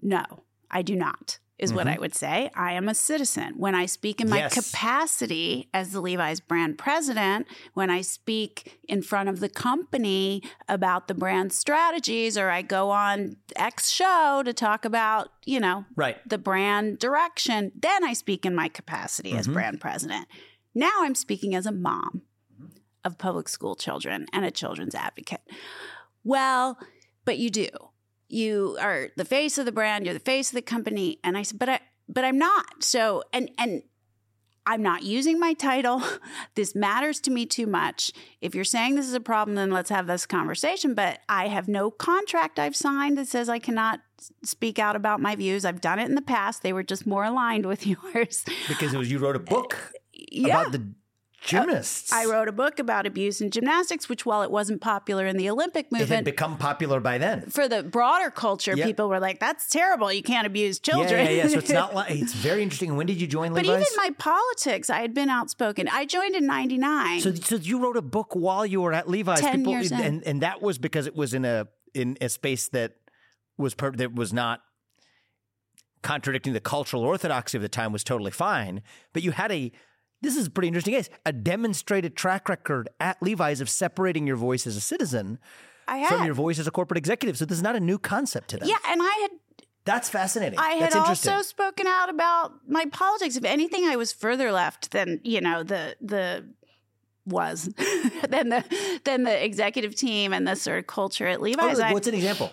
No, 0.01 0.23
I 0.71 0.81
do 0.81 0.95
not, 0.95 1.39
is 1.59 1.73
what 1.73 1.88
I 1.88 1.93
mm-hmm. 1.93 2.01
would 2.01 2.15
say. 2.15 2.49
I 2.55 2.73
am 2.73 2.88
a 2.88 2.95
citizen. 2.95 3.53
When 3.57 3.75
I 3.75 3.86
speak 3.86 4.21
in 4.21 4.29
my 4.29 4.39
Yes. 4.39 4.53
capacity 4.53 5.69
as 5.73 5.91
the 5.91 6.01
Levi's 6.01 6.39
brand 6.39 6.77
president, 6.77 7.47
when 7.73 7.89
I 7.89 8.01
speak 8.01 8.79
in 8.88 9.01
front 9.01 9.27
of 9.29 9.39
the 9.39 9.49
company 9.49 10.41
about 10.67 11.07
the 11.07 11.13
brand 11.13 11.51
strategies, 11.51 12.38
or 12.38 12.49
I 12.49 12.62
go 12.62 12.89
on 12.89 13.38
X 13.55 13.89
show 13.89 14.41
to 14.43 14.53
talk 14.53 14.86
about, 14.86 15.29
you 15.45 15.59
know, 15.59 15.86
Right. 15.95 16.17
the 16.27 16.38
brand 16.38 16.99
direction, 16.99 17.73
then 17.75 18.03
I 18.05 18.13
speak 18.13 18.45
in 18.45 18.55
my 18.55 18.69
capacity 18.69 19.33
as 19.33 19.45
mm-hmm. 19.45 19.53
brand 19.53 19.81
president. 19.81 20.27
Now 20.75 20.91
I'm 20.99 21.15
speaking 21.15 21.55
as 21.55 21.65
a 21.65 21.71
mom 21.71 22.23
of 23.03 23.17
public 23.17 23.49
school 23.49 23.75
children 23.75 24.25
and 24.33 24.45
a 24.45 24.51
children's 24.51 24.95
advocate. 24.95 25.41
Well, 26.23 26.77
but 27.25 27.38
you 27.38 27.49
do. 27.49 27.67
You 28.29 28.77
are 28.81 29.09
the 29.15 29.25
face 29.25 29.57
of 29.57 29.65
the 29.65 29.71
brand, 29.71 30.05
you're 30.05 30.13
the 30.13 30.19
face 30.19 30.49
of 30.49 30.55
the 30.55 30.62
company. 30.62 31.19
And 31.23 31.38
I 31.38 31.43
said, 31.43 31.59
but 31.59 31.69
I 31.69 31.79
but 32.09 32.25
I'm 32.25 32.38
not. 32.38 32.83
So 32.83 33.23
and 33.31 33.51
and 33.57 33.83
I'm 34.65 34.81
not 34.81 35.03
using 35.03 35.39
my 35.39 35.53
title. 35.53 36.01
This 36.55 36.75
matters 36.75 37.19
to 37.21 37.31
me 37.31 37.47
too 37.47 37.65
much. 37.65 38.12
If 38.39 38.53
you're 38.53 38.63
saying 38.63 38.93
this 38.93 39.07
is 39.07 39.15
a 39.15 39.19
problem, 39.19 39.55
then 39.55 39.71
let's 39.71 39.89
have 39.89 40.05
this 40.05 40.27
conversation. 40.27 40.93
But 40.93 41.19
I 41.27 41.47
have 41.47 41.67
no 41.67 41.89
contract 41.89 42.59
I've 42.59 42.75
signed 42.75 43.17
that 43.17 43.27
says 43.27 43.49
I 43.49 43.57
cannot 43.57 44.01
speak 44.43 44.77
out 44.77 44.95
about 44.95 45.19
my 45.19 45.36
views. 45.36 45.65
I've 45.65 45.81
done 45.81 45.97
it 45.97 46.07
in 46.07 46.15
the 46.15 46.21
past. 46.21 46.62
They 46.62 46.71
were 46.71 46.83
just 46.83 47.07
more 47.07 47.23
aligned 47.23 47.65
with 47.65 47.88
yours. 48.15 48.45
Because 48.67 48.93
it 48.93 48.97
was 48.97 49.09
you 49.09 49.17
wrote 49.17 49.36
a 49.36 49.39
book 49.39 49.73
uh, 49.73 49.97
Yeah. 50.31 50.62
about 50.62 50.71
the 50.71 50.79
uh, 50.79 50.81
gymnasts. 51.45 52.13
I 52.13 52.25
wrote 52.25 52.47
a 52.47 52.53
book 52.53 52.79
about 52.79 53.05
abuse 53.05 53.41
in 53.41 53.51
gymnastics, 53.51 54.07
which, 54.07 54.25
while 54.25 54.43
it 54.43 54.49
wasn't 54.51 54.79
popular 54.79 55.25
in 55.25 55.36
the 55.36 55.49
Olympic 55.49 55.91
movement, 55.91 56.09
It 56.12 56.15
had 56.15 56.23
become 56.23 56.57
popular 56.57 57.01
by 57.01 57.17
then. 57.17 57.49
for 57.49 57.67
the 57.67 57.83
broader 57.83 58.31
culture, 58.31 58.73
Yeah. 58.77 58.86
people 58.86 59.09
were 59.09 59.19
like, 59.19 59.39
"That's 59.41 59.67
terrible. 59.69 60.12
You 60.13 60.23
can't 60.23 60.47
abuse 60.47 60.79
children." 60.79 61.25
yeah, 61.25 61.31
yeah. 61.31 61.47
So 61.49 61.57
it's 61.59 61.69
not 61.69 61.93
like 61.99 62.12
it's 62.12 62.33
very 62.33 62.63
interesting. 62.63 62.95
When 62.95 63.07
did 63.07 63.19
you 63.19 63.27
join 63.27 63.53
Levi's? 63.53 63.67
but 63.67 63.75
even 63.81 63.88
my 63.97 64.12
politics, 64.17 64.89
I 64.89 65.01
had 65.01 65.13
been 65.13 65.29
outspoken. 65.29 65.89
I 65.89 66.05
joined 66.05 66.36
in 66.36 66.45
'99. 66.47 67.19
so, 67.19 67.33
so 67.36 67.55
you 67.57 67.77
wrote 67.83 67.97
a 67.97 68.01
book 68.01 68.36
while 68.36 68.65
you 68.65 68.79
were 68.81 68.93
at 68.93 69.09
Levi's. 69.09 69.41
10 69.41 69.65
years 69.65 69.91
in. 69.91 69.99
and 69.99 70.23
and 70.23 70.41
that 70.41 70.62
was 70.62 70.77
because 70.77 71.07
it 71.07 71.15
was 71.15 71.33
in 71.33 71.43
a 71.43 71.67
in 71.93 72.17
a 72.21 72.29
space 72.29 72.69
that 72.69 72.93
was 73.57 73.73
per, 73.75 73.91
that 73.91 74.15
was 74.15 74.31
not 74.31 74.62
contradicting 76.01 76.53
the 76.53 76.59
cultural 76.59 77.03
orthodoxy 77.03 77.57
of 77.57 77.62
the 77.62 77.69
time 77.69 77.91
was 77.93 78.03
totally 78.03 78.31
fine. 78.31 78.81
But 79.13 79.23
you 79.23 79.31
had 79.31 79.51
a 79.51 79.71
this 80.23 80.36
is 80.36 80.47
a 80.47 80.49
pretty 80.49 80.67
interesting 80.69 80.93
case 80.95 81.09
a 81.25 81.31
demonstrated 81.33 82.15
track 82.15 82.49
record 82.49 82.89
at 82.99 83.21
Levi's 83.21 83.62
of 83.62 83.69
separating 83.69 84.25
your 84.25 84.36
voice 84.38 84.65
as 84.65 84.75
a 84.75 84.81
citizen 84.81 85.38
from 86.07 86.25
your 86.25 86.33
voice 86.33 86.57
as 86.59 86.65
a 86.65 86.71
corporate 86.71 86.97
executive. 86.97 87.38
So 87.38 87.45
this 87.45 87.57
is 87.57 87.63
not 87.63 87.75
a 87.75 87.79
new 87.79 87.99
concept 87.99 88.47
to 88.49 88.57
them. 88.57 88.67
yeah, 88.69 88.77
and 88.88 89.01
I 89.01 89.17
had 89.21 89.31
That's 89.86 90.09
fascinating. 90.09 90.57
I 90.57 90.71
had 90.75 90.95
also 90.95 91.41
spoken 91.41 91.86
out 91.88 92.09
about 92.09 92.53
my 92.67 92.86
politics. 92.86 93.36
If 93.36 93.43
anything, 93.43 93.86
I 93.86 93.95
was 93.97 94.12
further 94.13 94.51
left 94.51 94.91
than 94.91 95.19
you 95.23 95.41
know 95.41 95.62
the 95.63 95.95
the 96.01 96.45
was 97.25 97.63
than 98.29 98.49
the 98.49 98.99
than 99.05 99.23
the 99.23 99.43
executive 99.45 99.93
team 99.95 100.33
and 100.33 100.47
the 100.47 100.55
sort 100.55 100.79
of 100.79 100.88
culture 100.88 101.27
at 101.27 101.39
Oh, 101.39 101.43
Levi's. 101.43 101.79
I- 101.79 101.93
what's 101.93 102.07
an 102.07 102.15
example? 102.15 102.51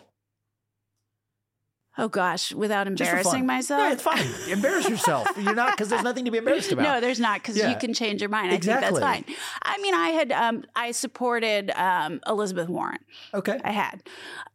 Oh 2.01 2.09
gosh, 2.09 2.53
without 2.55 2.87
embarrassing 2.87 3.47
myself. 3.47 3.81
Yeah, 3.81 3.93
it's 3.93 4.03
fine. 4.03 4.27
Embarrass 4.53 4.89
yourself. 4.89 5.29
You're 5.39 5.55
not 5.55 5.73
because 5.73 5.89
there's 5.89 6.03
nothing 6.03 6.25
to 6.25 6.31
be 6.31 6.39
embarrassed 6.39 6.73
about. 6.73 6.83
No, 6.83 7.01
there's 7.01 7.21
not 7.21 7.41
because 7.41 7.57
Yeah. 7.57 7.71
you 7.71 7.77
can 7.77 7.93
change 7.95 8.21
your 8.21 8.31
mind. 8.31 8.53
I 8.53 8.55
Exactly. 8.57 8.89
think 8.89 9.01
that's 9.01 9.27
fine. 9.27 9.37
I 9.63 9.79
mean, 9.83 9.95
I 9.95 10.09
had 10.11 10.33
um, 10.33 10.65
I 10.75 10.93
supported 10.93 11.71
um, 11.77 12.21
Elizabeth 12.27 12.69
Warren. 12.69 12.99
okay. 13.35 13.59
I 13.63 13.71
had, 13.73 14.03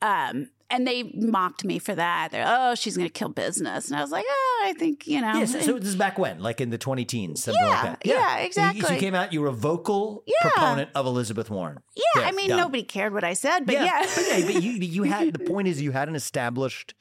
um, 0.01 0.49
and 0.71 0.87
they 0.87 1.03
mocked 1.13 1.63
me 1.63 1.77
for 1.77 1.93
that. 1.93 2.29
They're 2.31 2.45
oh, 2.47 2.73
she's 2.73 2.97
going 2.97 3.07
to 3.07 3.13
kill 3.13 3.29
business, 3.29 3.87
and 3.89 3.97
I 3.99 4.01
was 4.01 4.09
like, 4.11 4.25
oh, 4.27 4.63
I 4.65 4.73
think 4.73 5.05
you 5.05 5.21
know. 5.21 5.33
Yeah, 5.37 5.45
so, 5.45 5.59
so 5.61 5.73
this 5.79 5.89
is 5.89 5.95
back 5.95 6.17
when, 6.17 6.39
like 6.39 6.59
in 6.59 6.71
the 6.71 6.77
2010s, 6.79 7.37
something 7.37 7.63
Yeah, 7.63 7.69
like 7.69 7.83
that. 7.83 8.05
yeah, 8.05 8.49
So 8.49 8.71
you- 8.75 8.81
So 8.81 8.93
you 8.93 8.99
came 8.99 9.13
out, 9.13 9.31
you 9.31 9.41
were 9.41 9.47
a 9.47 9.51
vocal 9.53 10.23
Yeah. 10.25 10.49
proponent 10.49 10.89
of 10.95 11.05
Elizabeth 11.05 11.51
Warren. 11.51 11.77
yeah, 11.95 12.21
Yeah, 12.21 12.27
I 12.27 12.31
mean, 12.31 12.49
done. 12.49 12.57
nobody 12.57 12.81
cared 12.81 13.13
what 13.13 13.23
I 13.23 13.33
said, 13.33 13.67
but 13.67 13.73
yeah, 13.75 14.01
but, 14.15 14.25
yeah, 14.27 14.45
but 14.53 14.63
you, 14.63 14.71
you 14.71 15.03
had 15.03 15.33
the 15.33 15.45
point 15.51 15.67
is 15.67 15.79
you 15.81 15.91
had 15.91 16.09
an 16.09 16.15
established 16.15 16.95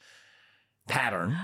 pattern 0.87 1.37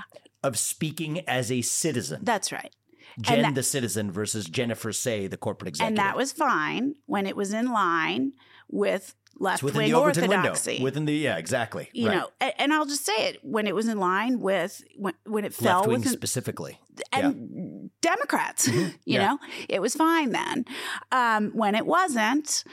of 0.43 0.58
speaking 0.58 1.19
as 1.27 1.51
a 1.51 1.62
citizen. 1.62 2.21
that's 2.23 2.51
right. 2.51 2.73
Jen, 3.19 3.41
that- 3.41 3.56
the 3.56 3.63
citizen, 3.63 4.10
versus 4.12 4.45
Jennifer 4.45 4.93
Sey, 4.93 5.27
the 5.27 5.38
corporate 5.38 5.67
executive. 5.69 5.89
And 5.89 5.97
that 5.97 6.15
was 6.15 6.32
fine 6.32 6.95
when 7.08 7.25
it 7.27 7.36
was 7.36 7.51
in 7.54 7.71
line 7.71 8.34
with 8.69 9.15
left 9.38 9.63
wing 9.63 9.73
the 9.73 9.93
Overton 9.93 10.23
orthodoxy. 10.32 10.71
window. 10.73 10.84
Within 10.86 11.06
the 11.06 11.13
yeah, 11.13 11.38
exactly. 11.38 11.89
you 11.93 12.08
right. 12.08 12.17
know, 12.17 12.30
a- 12.39 12.62
and 12.62 12.73
I'll 12.73 12.86
just 12.86 13.06
say 13.06 13.27
it 13.30 13.39
when 13.43 13.67
it 13.67 13.75
was 13.75 13.88
in 13.88 13.97
line 13.99 14.39
with 14.39 14.82
when, 14.95 15.13
when 15.25 15.43
it 15.43 15.54
fell 15.54 15.86
within 15.86 16.04
specifically. 16.08 16.80
and 17.12 17.89
Democrats. 18.01 18.67
you 18.69 18.73
Mm-hmm. 18.73 18.89
Yeah. 19.06 19.27
know, 19.27 19.39
it 19.67 19.82
was 19.82 19.93
fine 19.95 20.32
then. 20.32 20.65
Um, 21.12 21.51
when 21.51 21.75
it 21.75 21.86
wasn't, 21.86 22.63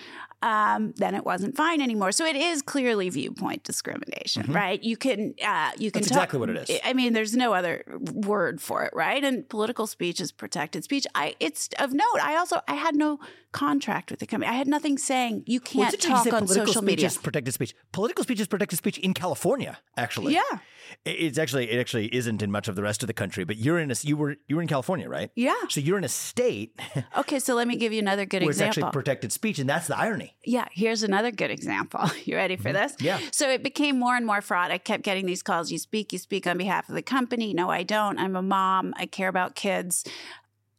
um, 0.43 0.93
then 0.97 1.15
it 1.15 1.25
wasn't 1.25 1.57
fine 1.57 1.81
anymore. 1.81 2.13
So 2.13 2.25
it 2.25 2.37
is 2.37 2.63
clearly 2.63 3.09
viewpoint 3.11 3.65
discrimination, 3.65 4.53
right? 4.53 4.83
You 4.83 4.97
can 4.97 5.35
uh, 5.45 5.71
you 5.79 5.91
can 5.91 5.99
Mm-hmm. 6.03 6.05
That's 6.05 6.09
talk- 6.09 6.17
exactly 6.17 6.39
what 6.39 6.51
it 6.51 6.71
is. 6.71 6.81
I 6.85 6.93
mean, 6.93 7.13
there's 7.13 7.35
no 7.35 7.53
other 7.55 7.85
word 8.13 8.61
for 8.61 8.85
it, 8.85 8.93
right? 8.95 9.23
And 9.25 9.49
political 9.49 9.87
speech 9.87 10.21
is 10.21 10.31
protected 10.33 10.85
speech. 10.85 11.07
I 11.15 11.35
it's 11.41 11.69
of 11.79 11.93
note. 11.93 12.19
I 12.23 12.37
also 12.37 12.61
I 12.69 12.75
had 12.75 12.95
no 12.95 13.19
contract 13.53 14.11
with 14.11 14.21
the 14.21 14.27
company. 14.27 14.49
I 14.51 14.55
had 14.55 14.69
nothing 14.69 14.99
saying 14.99 15.43
you 15.47 15.59
can't 15.61 15.93
you 15.93 15.99
talk 15.99 16.27
on 16.27 16.47
political 16.47 16.67
social 16.67 16.83
speech 16.83 16.85
media. 16.85 17.07
is 17.07 17.17
protected 17.19 17.55
speech. 17.55 17.75
Political 17.93 18.25
speech 18.25 18.41
is 18.41 18.47
protected 18.47 18.77
speech 18.79 18.99
in 18.99 19.15
California, 19.15 19.79
actually. 19.97 20.35
Yeah, 20.35 20.59
It's 21.05 21.39
actually 21.39 21.71
it 21.71 21.79
actually 21.79 22.15
isn't 22.15 22.43
in 22.43 22.51
much 22.51 22.69
of 22.69 22.77
the 22.77 22.83
rest 22.83 23.03
of 23.03 23.07
the 23.07 23.13
country, 23.13 23.45
but 23.45 23.57
you're 23.57 23.79
in 23.79 23.91
a 23.91 23.95
you 24.03 24.17
were 24.17 24.37
you 24.47 24.57
were 24.57 24.63
in 24.63 24.69
California, 24.69 25.09
right? 25.09 25.31
yeah. 25.35 25.55
So 25.69 25.81
you're 25.81 25.99
in 25.99 26.05
a 26.05 26.09
state 26.09 26.79
Okay, 27.17 27.39
so 27.39 27.55
let 27.55 27.67
me 27.69 27.77
give 27.77 27.93
you 27.93 27.99
another 27.99 28.27
good 28.27 28.43
where 28.43 28.51
it's 28.51 28.59
example. 28.61 28.85
actually 28.85 28.93
protected 28.93 29.33
speech, 29.33 29.59
and 29.59 29.69
that's 29.69 29.87
the 29.87 29.99
irony. 29.99 30.35
Yeah, 30.45 30.67
here's 30.73 31.03
another 31.03 31.31
good 31.31 31.51
example. 31.51 32.01
You 32.25 32.37
ready 32.37 32.57
for 32.57 32.73
this? 32.73 32.93
Mm-hmm. 32.93 33.05
Yeah. 33.05 33.21
So 33.33 33.49
it 33.49 33.63
became 33.63 33.99
more 33.99 34.15
and 34.15 34.27
more 34.27 34.41
fraud. 34.43 34.71
I 34.71 34.79
kept 34.79 35.03
getting 35.03 35.25
these 35.25 35.43
calls. 35.43 35.71
You 35.71 35.79
speak, 35.79 36.13
you 36.13 36.19
speak 36.19 36.47
on 36.47 36.59
behalf 36.59 36.89
of 36.89 36.95
the 36.95 37.03
company. 37.03 37.55
No, 37.55 37.71
I 37.71 37.85
don't. 37.85 38.19
I'm 38.19 38.37
a 38.37 38.43
mom. 38.43 38.93
I 38.97 39.07
care 39.07 39.29
about 39.29 39.55
kids. 39.55 40.05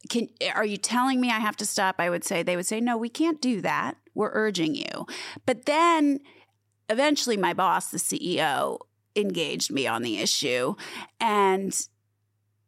Can 0.10 0.30
are 0.56 0.66
you 0.66 0.78
telling 0.78 1.20
me 1.20 1.30
I 1.30 1.40
have 1.40 1.56
to 1.58 1.66
stop? 1.66 1.96
I 2.00 2.10
would 2.10 2.24
say 2.24 2.44
they 2.44 2.56
would 2.56 2.66
say, 2.68 2.80
"No, 2.80 2.98
we 2.98 3.10
can't 3.10 3.42
do 3.42 3.62
that. 3.62 3.98
We're 4.14 4.32
urging 4.34 4.76
you." 4.76 5.08
But 5.46 5.66
then 5.66 6.20
eventually, 6.88 7.38
my 7.38 7.54
boss, 7.54 7.90
the 7.92 7.98
CEO, 7.98 8.80
engaged 9.16 9.72
me 9.72 9.88
on 9.88 10.02
the 10.02 10.20
issue. 10.20 10.76
And, 11.20 11.76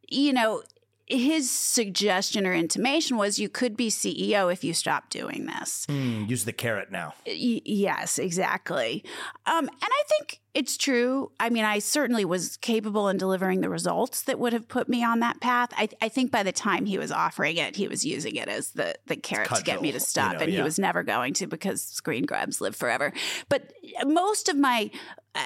you 0.07 0.33
know, 0.33 0.63
his 1.11 1.51
suggestion 1.51 2.47
or 2.47 2.53
intimation 2.53 3.17
was 3.17 3.37
you 3.37 3.49
could 3.49 3.75
be 3.75 3.89
CEO 3.89 4.51
if 4.51 4.63
you 4.63 4.73
stop 4.73 5.09
doing 5.09 5.45
this. 5.45 5.85
Mm, 5.87 6.29
use 6.29 6.45
the 6.45 6.53
carrot 6.53 6.91
now. 6.91 7.13
Y- 7.27 7.61
yes, 7.65 8.17
exactly. 8.17 9.03
Um, 9.45 9.67
and 9.67 9.69
I 9.81 10.03
think 10.07 10.39
it's 10.53 10.77
true. 10.77 11.31
I 11.39 11.49
mean, 11.49 11.65
I 11.65 11.79
certainly 11.79 12.25
was 12.25 12.57
capable 12.57 13.09
in 13.09 13.17
delivering 13.17 13.61
the 13.61 13.69
results 13.69 14.23
that 14.23 14.39
would 14.39 14.53
have 14.53 14.67
put 14.67 14.89
me 14.89 15.03
on 15.03 15.19
that 15.19 15.39
path. 15.41 15.69
I, 15.75 15.89
I 16.01 16.09
think 16.09 16.31
by 16.31 16.43
the 16.43 16.51
time 16.51 16.85
he 16.85 16.97
was 16.97 17.11
offering 17.11 17.57
it, 17.57 17.75
he 17.75 17.87
was 17.87 18.05
using 18.05 18.35
it 18.35 18.47
as 18.47 18.71
the 18.71 18.95
the 19.07 19.15
carrot 19.15 19.49
to 19.55 19.63
get 19.63 19.81
me 19.81 19.91
to 19.91 19.99
stop, 19.99 20.33
you 20.33 20.37
know, 20.37 20.43
and 20.43 20.51
yeah. 20.53 20.57
he 20.59 20.63
was 20.63 20.79
never 20.79 21.03
going 21.03 21.33
to 21.35 21.47
because 21.47 21.81
screen 21.81 22.25
grabs 22.25 22.61
live 22.61 22.75
forever. 22.75 23.13
But 23.49 23.71
most 24.05 24.49
of 24.49 24.57
my 24.57 24.91
uh, 25.33 25.39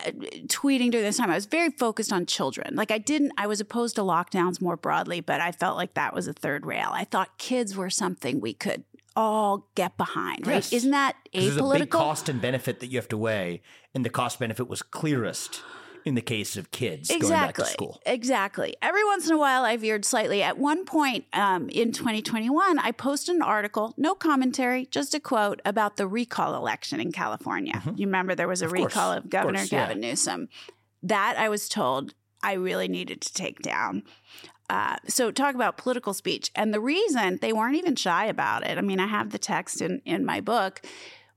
tweeting 0.47 0.91
during 0.91 1.05
this 1.05 1.17
time, 1.17 1.29
I 1.29 1.35
was 1.35 1.45
very 1.45 1.69
focused 1.71 2.11
on 2.11 2.25
children. 2.25 2.75
Like 2.75 2.91
I 2.91 2.97
didn't, 2.97 3.33
I 3.37 3.47
was 3.47 3.59
opposed 3.61 3.95
to 3.97 4.01
lockdowns 4.01 4.59
more 4.61 4.77
broadly, 4.77 5.21
but 5.21 5.41
I 5.41 5.51
felt 5.51 5.77
like 5.77 5.93
that 5.93 6.13
was 6.13 6.27
a 6.27 6.33
third 6.33 6.65
rail. 6.65 6.89
I 6.91 7.03
thought 7.03 7.37
kids 7.37 7.75
were 7.75 7.89
something 7.89 8.39
we 8.41 8.53
could 8.53 8.83
all 9.15 9.67
get 9.75 9.95
behind, 9.95 10.45
right? 10.47 10.55
Yes. 10.55 10.73
Isn't 10.73 10.91
that 10.91 11.15
'Cause 11.33 11.43
There's 11.55 11.57
a 11.57 11.79
big 11.79 11.89
cost 11.89 12.27
and 12.29 12.41
benefit 12.41 12.79
that 12.81 12.87
you 12.87 12.97
have 12.97 13.07
to 13.09 13.17
weigh, 13.17 13.61
and 13.93 14.03
the 14.03 14.09
cost 14.09 14.39
benefit 14.39 14.67
was 14.67 14.81
clearest 14.81 15.61
in 16.05 16.15
the 16.15 16.21
case 16.21 16.55
of 16.55 16.69
kids 16.71 17.09
going 17.09 17.19
back 17.21 17.55
to 17.55 17.61
Exactly. 17.61 17.65
school. 17.65 18.01
Exactly. 18.05 18.75
Every 18.81 19.03
once 19.05 19.27
in 19.27 19.33
a 19.33 19.37
while, 19.37 19.63
I 19.65 19.75
veered 19.75 20.05
slightly. 20.05 20.43
At 20.43 20.57
one 20.57 20.85
point 20.85 21.25
um, 21.33 21.67
in 21.69 21.91
2021, 21.91 22.77
I 22.79 22.91
posted 22.91 23.35
an 23.35 23.41
article, 23.41 23.93
no 23.97 24.13
commentary, 24.15 24.85
just 24.85 25.13
a 25.15 25.19
quote 25.19 25.61
about 25.65 25.97
the 25.97 26.07
recall 26.07 26.55
election 26.55 26.99
in 26.99 27.11
California. 27.11 27.81
You 27.95 28.05
remember 28.05 28.35
there 28.35 28.47
was 28.47 28.61
a 28.61 28.65
Mm-hmm. 28.67 28.75
Of 28.77 28.83
recall 28.85 29.11
of 29.13 29.23
Of 29.25 29.29
Governor 29.31 29.59
course, 29.59 29.71
yeah. 29.71 29.87
Gavin 29.87 29.99
Newsom. 30.01 30.47
That 31.03 31.35
I 31.37 31.49
was 31.49 31.67
told 31.67 32.13
I 32.43 32.53
really 32.53 32.87
needed 32.87 33.21
to 33.21 33.33
take 33.33 33.59
down. 33.61 34.03
Uh, 34.69 34.97
so 35.07 35.29
talk 35.31 35.53
about 35.55 35.77
political 35.77 36.13
speech, 36.13 36.49
and 36.55 36.73
the 36.73 36.79
reason 36.79 37.37
they 37.41 37.53
weren't 37.53 37.75
even 37.75 37.95
shy 37.95 38.25
about 38.25 38.65
it. 38.65 38.77
I 38.77 38.81
mean, 38.81 38.99
I 38.99 39.05
have 39.07 39.31
the 39.31 39.37
text 39.39 39.81
in 39.81 40.01
in 40.05 40.25
my 40.25 40.41
book. 40.41 40.81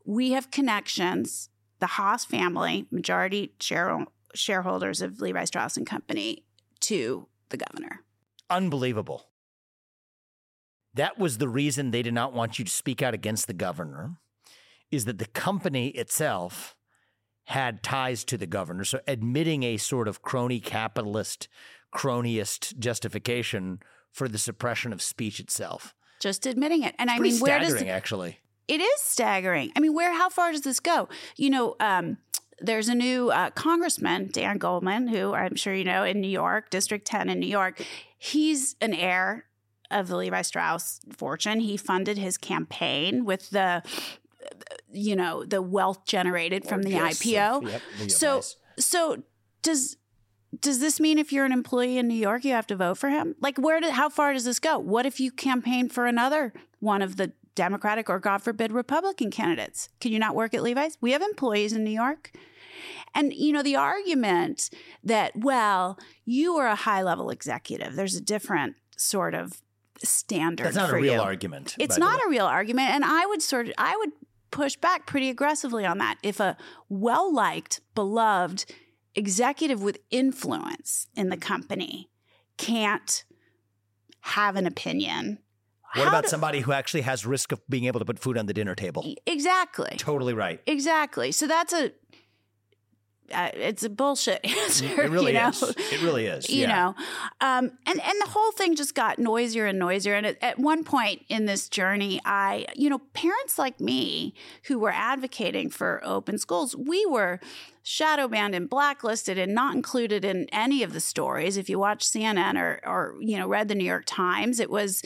We 0.07 0.33
have 0.33 0.50
connections. 0.50 1.50
The 1.81 1.87
Haas 1.87 2.24
family, 2.24 2.87
majority 2.90 3.52
share, 3.61 4.04
shareholders 4.38 5.03
of 5.03 5.20
Levi 5.20 5.44
Strauss 5.44 5.77
and 5.77 5.87
Company, 5.87 6.44
to 6.81 7.27
the 7.48 7.57
governor. 7.57 8.05
Unbelievable. 8.48 9.27
That 10.94 11.18
was 11.18 11.38
the 11.38 11.48
reason 11.48 11.90
they 11.90 12.03
did 12.03 12.14
not 12.14 12.33
want 12.33 12.59
you 12.59 12.64
to 12.64 12.70
speak 12.70 13.03
out 13.03 13.14
against 13.14 13.46
the 13.46 13.53
governor, 13.53 14.16
is 14.90 15.05
that 15.05 15.18
the 15.18 15.27
company 15.27 15.88
itself 15.88 16.74
had 17.44 17.83
ties 17.83 18.24
to 18.24 18.37
the 18.37 18.46
governor. 18.46 18.85
So 18.85 19.01
admitting 19.07 19.62
a 19.62 19.77
sort 19.77 20.09
of 20.09 20.22
crony 20.22 20.61
capitalist, 20.61 21.48
cronyist 21.94 22.79
justification 22.79 23.81
for 24.12 24.29
the 24.29 24.38
suppression 24.38 24.92
of 24.92 25.03
speech 25.03 25.40
itself. 25.40 25.94
Just 26.20 26.46
admitting 26.46 26.83
it, 26.83 26.94
and 26.98 27.11
I 27.11 27.18
Pretty 27.18 27.33
mean, 27.35 27.40
where 27.40 27.59
does 27.61 27.70
staggering, 27.70 27.90
actually. 27.90 28.38
it 28.66 28.81
is 28.81 29.01
staggering? 29.01 29.70
I 29.77 29.81
mean, 29.81 29.94
where? 29.94 30.12
How 30.12 30.29
far 30.29 30.51
does 30.53 30.62
this 30.62 30.81
go? 30.81 31.09
You 31.37 31.51
know, 31.51 31.77
um, 31.81 32.18
there's 32.61 32.88
a 32.88 32.94
new 32.94 33.31
uh, 33.31 33.51
congressman, 33.51 34.31
Dan 34.33 34.59
Goldman, 34.59 35.09
who 35.09 35.35
I'm 35.35 35.55
sure 35.57 35.73
you 35.75 35.85
know 35.85 36.05
in 36.05 36.21
New 36.21 36.29
York, 36.29 36.71
District 36.71 37.07
10 37.07 37.29
in 37.29 37.38
New 37.40 37.47
York. 37.49 37.81
He's 38.18 38.75
an 38.81 38.94
heir 38.94 39.44
of 39.90 40.09
the 40.09 40.16
Levi 40.16 40.42
Strauss 40.42 41.01
fortune. 41.16 41.61
He 41.61 41.77
funded 41.77 42.18
his 42.18 42.37
campaign 42.37 43.25
with 43.25 43.51
the, 43.51 43.83
you 44.92 45.16
know, 45.16 45.44
the 45.44 45.62
wealth 45.62 46.05
generated 46.05 46.64
from 46.66 46.83
the 46.83 46.90
Yes, 46.90 47.21
IPO. 47.23 47.71
yep, 47.71 47.83
the 48.03 48.09
So, 48.11 48.29
advice. 48.38 48.57
so 48.79 49.23
does 49.62 49.97
does 50.61 50.81
this 50.81 50.99
mean 50.99 51.18
if 51.18 51.31
you're 51.31 51.44
an 51.44 51.53
employee 51.53 51.99
in 51.99 52.09
New 52.09 52.14
York, 52.14 52.42
you 52.44 52.53
have 52.53 52.66
to 52.68 52.75
vote 52.77 52.97
for 52.97 53.11
him? 53.11 53.35
Like, 53.40 53.59
where? 53.59 53.81
Do, 53.81 53.90
how 53.90 54.09
far 54.09 54.33
does 54.33 54.44
this 54.44 54.59
go? 54.59 54.79
What 54.79 55.05
if 55.05 55.21
you 55.21 55.31
campaign 55.31 55.90
for 55.90 56.07
another 56.07 56.55
one 56.81 57.03
of 57.03 57.16
the 57.16 57.33
Democratic 57.59 58.09
or, 58.09 58.18
God 58.18 58.38
forbid, 58.38 58.73
Republican 58.73 59.31
candidates? 59.31 59.88
Can 60.01 60.12
you 60.12 60.18
not 60.18 60.35
work 60.35 60.55
at 60.55 60.62
Levi's? 60.62 60.97
We 61.01 61.12
have 61.12 61.23
employees 61.23 61.73
in 61.73 61.85
New 61.85 61.90
York. 61.90 62.31
And, 63.14 63.35
you 63.35 63.53
know, 63.53 63.62
the 63.62 63.77
argument 63.77 64.71
that, 65.03 65.33
well, 65.35 65.99
you 66.25 66.55
are 66.57 66.68
a 66.68 66.77
high 66.77 67.03
level 67.03 67.31
executive, 67.31 67.97
there's 67.97 68.14
a 68.14 68.21
different 68.21 68.77
sort 68.97 69.35
of 69.35 69.61
standard. 70.05 70.66
That's 70.66 70.77
not 70.77 70.90
a 70.90 70.94
real 70.94 71.14
you. 71.14 71.21
argument. 71.21 71.75
It's 71.81 71.99
not 71.99 72.21
a 72.25 72.29
real 72.29 72.47
argument. 72.47 72.90
And 72.90 73.05
I 73.05 73.27
would 73.27 73.42
sort 73.42 73.66
of, 73.66 73.75
I 73.77 73.97
would 73.97 74.12
push 74.53 74.77
back 74.77 75.07
pretty 75.07 75.29
aggressively 75.29 75.85
on 75.85 75.99
that. 75.99 76.16
If 76.23 76.38
a 76.38 76.57
well 76.88 77.35
liked, 77.35 77.81
beloved 77.97 78.66
executive 79.14 79.83
with 79.83 79.99
influence 80.11 81.09
in 81.16 81.29
the 81.29 81.37
company 81.37 82.09
can't 82.57 83.25
have 84.21 84.55
an 84.57 84.66
opinion. 84.66 85.38
What 85.94 86.05
how 86.05 86.09
about 86.09 86.24
do- 86.24 86.31
somebody 86.31 86.61
who 86.61 86.72
actually 86.72 87.03
has 87.03 87.24
risk 87.24 87.53
of 87.53 87.61
being 87.68 87.85
able 87.85 88.01
to 88.01 88.05
put 88.05 88.18
food 88.18 88.37
on 88.37 88.46
the 88.46 88.55
dinner 88.55 88.74
table? 88.74 89.05
Exactly. 89.27 89.96
Totally 89.96 90.35
right. 90.35 90.61
Exactly. 90.66 91.33
So 91.33 91.46
that's 91.46 91.72
a, 91.72 91.92
uh, 93.33 93.51
it's 93.55 93.83
a 93.83 93.90
bullshit 93.90 94.40
answer. 94.44 95.03
It 95.03 95.11
really 95.11 95.33
you 95.33 95.38
know? 95.38 95.48
is. 95.48 95.62
It 95.62 96.03
really 96.03 96.27
is. 96.27 96.48
you 96.48 96.62
yeah. 96.62 96.68
know 96.68 96.94
um, 97.40 97.72
and 97.87 98.01
and 98.01 98.20
the 98.22 98.29
whole 98.31 98.53
thing 98.53 98.74
just 98.74 98.94
got 98.94 99.18
noisier 99.18 99.66
and 99.66 99.79
noisier 99.79 100.14
and 100.14 100.27
at, 100.27 100.38
at 100.42 100.59
one 100.59 100.85
point 100.85 101.24
in 101.29 101.44
this 101.44 101.68
journey 101.68 102.20
i 102.24 102.64
you 102.74 102.88
know 102.88 103.01
parents 103.12 103.59
like 103.59 103.81
me 103.81 104.35
who 104.64 104.79
were 104.79 104.92
advocating 104.92 105.68
for 105.68 106.01
open 106.05 106.38
schools 106.38 106.74
we 106.74 107.05
were 107.07 107.38
shadow 107.83 108.29
banned 108.29 108.55
and 108.55 108.68
blacklisted 108.70 109.38
and 109.38 109.55
not 109.55 109.74
included 109.74 110.24
in 110.24 110.46
any 110.53 110.83
of 110.83 110.92
the 110.92 111.01
stories 111.01 111.57
if 111.57 111.68
you 111.68 111.79
watch 111.79 112.05
cnn 112.05 112.59
or 112.59 112.81
or 112.87 113.14
you 113.20 113.37
know 113.37 113.46
read 113.46 113.68
the 113.68 113.74
new 113.74 113.85
york 113.85 114.05
times 114.07 114.61
it 114.61 114.70
was 114.70 115.03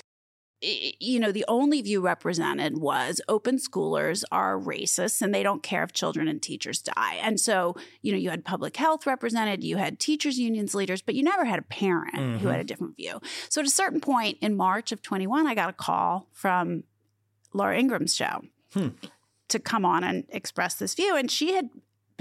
you 0.63 1.19
know, 1.19 1.33
the 1.33 1.45
only 1.49 1.83
view 1.83 2.01
represented 2.01 2.79
was 2.79 3.21
open 3.29 3.57
schoolers 3.57 4.23
are 4.31 4.57
racist 4.59 5.21
and 5.21 5.35
they 5.35 5.43
don't 5.43 5.63
care 5.63 5.83
if 5.83 5.93
children 5.93 6.29
and 6.29 6.41
teachers 6.41 6.81
die. 6.81 7.17
And 7.21 7.41
so, 7.41 7.75
you 8.01 8.13
know, 8.13 8.19
you 8.19 8.31
had 8.31 8.45
public 8.45 8.77
health 8.77 9.05
represented, 9.07 9.65
you 9.65 9.77
had 9.77 9.99
teachers' 9.99 10.39
unions 10.39 10.75
leaders, 10.75 11.03
but 11.03 11.15
you 11.17 11.23
never 11.25 11.45
had 11.45 11.59
a 11.59 11.63
parent 11.63 12.15
who 12.41 12.47
Mhm. 12.47 12.51
had 12.53 12.61
a 12.61 12.65
different 12.65 12.97
view. 12.97 13.21
So 13.49 13.61
at 13.61 13.67
a 13.67 13.71
certain 13.71 14.01
point 14.01 14.39
in 14.41 14.57
March 14.57 14.93
of 14.93 15.03
21, 15.03 15.47
I 15.47 15.55
got 15.55 15.69
a 15.69 15.73
call 15.73 16.29
from 16.33 16.85
Laura 17.53 17.77
Ingraham's 17.79 18.15
show 18.15 18.43
Hmm. 18.73 18.89
to 19.49 19.59
come 19.59 19.85
on 19.85 20.05
and 20.05 20.25
express 20.29 20.75
this 20.77 20.95
view. 20.95 21.17
And 21.17 21.31
she 21.31 21.55
had 21.55 21.71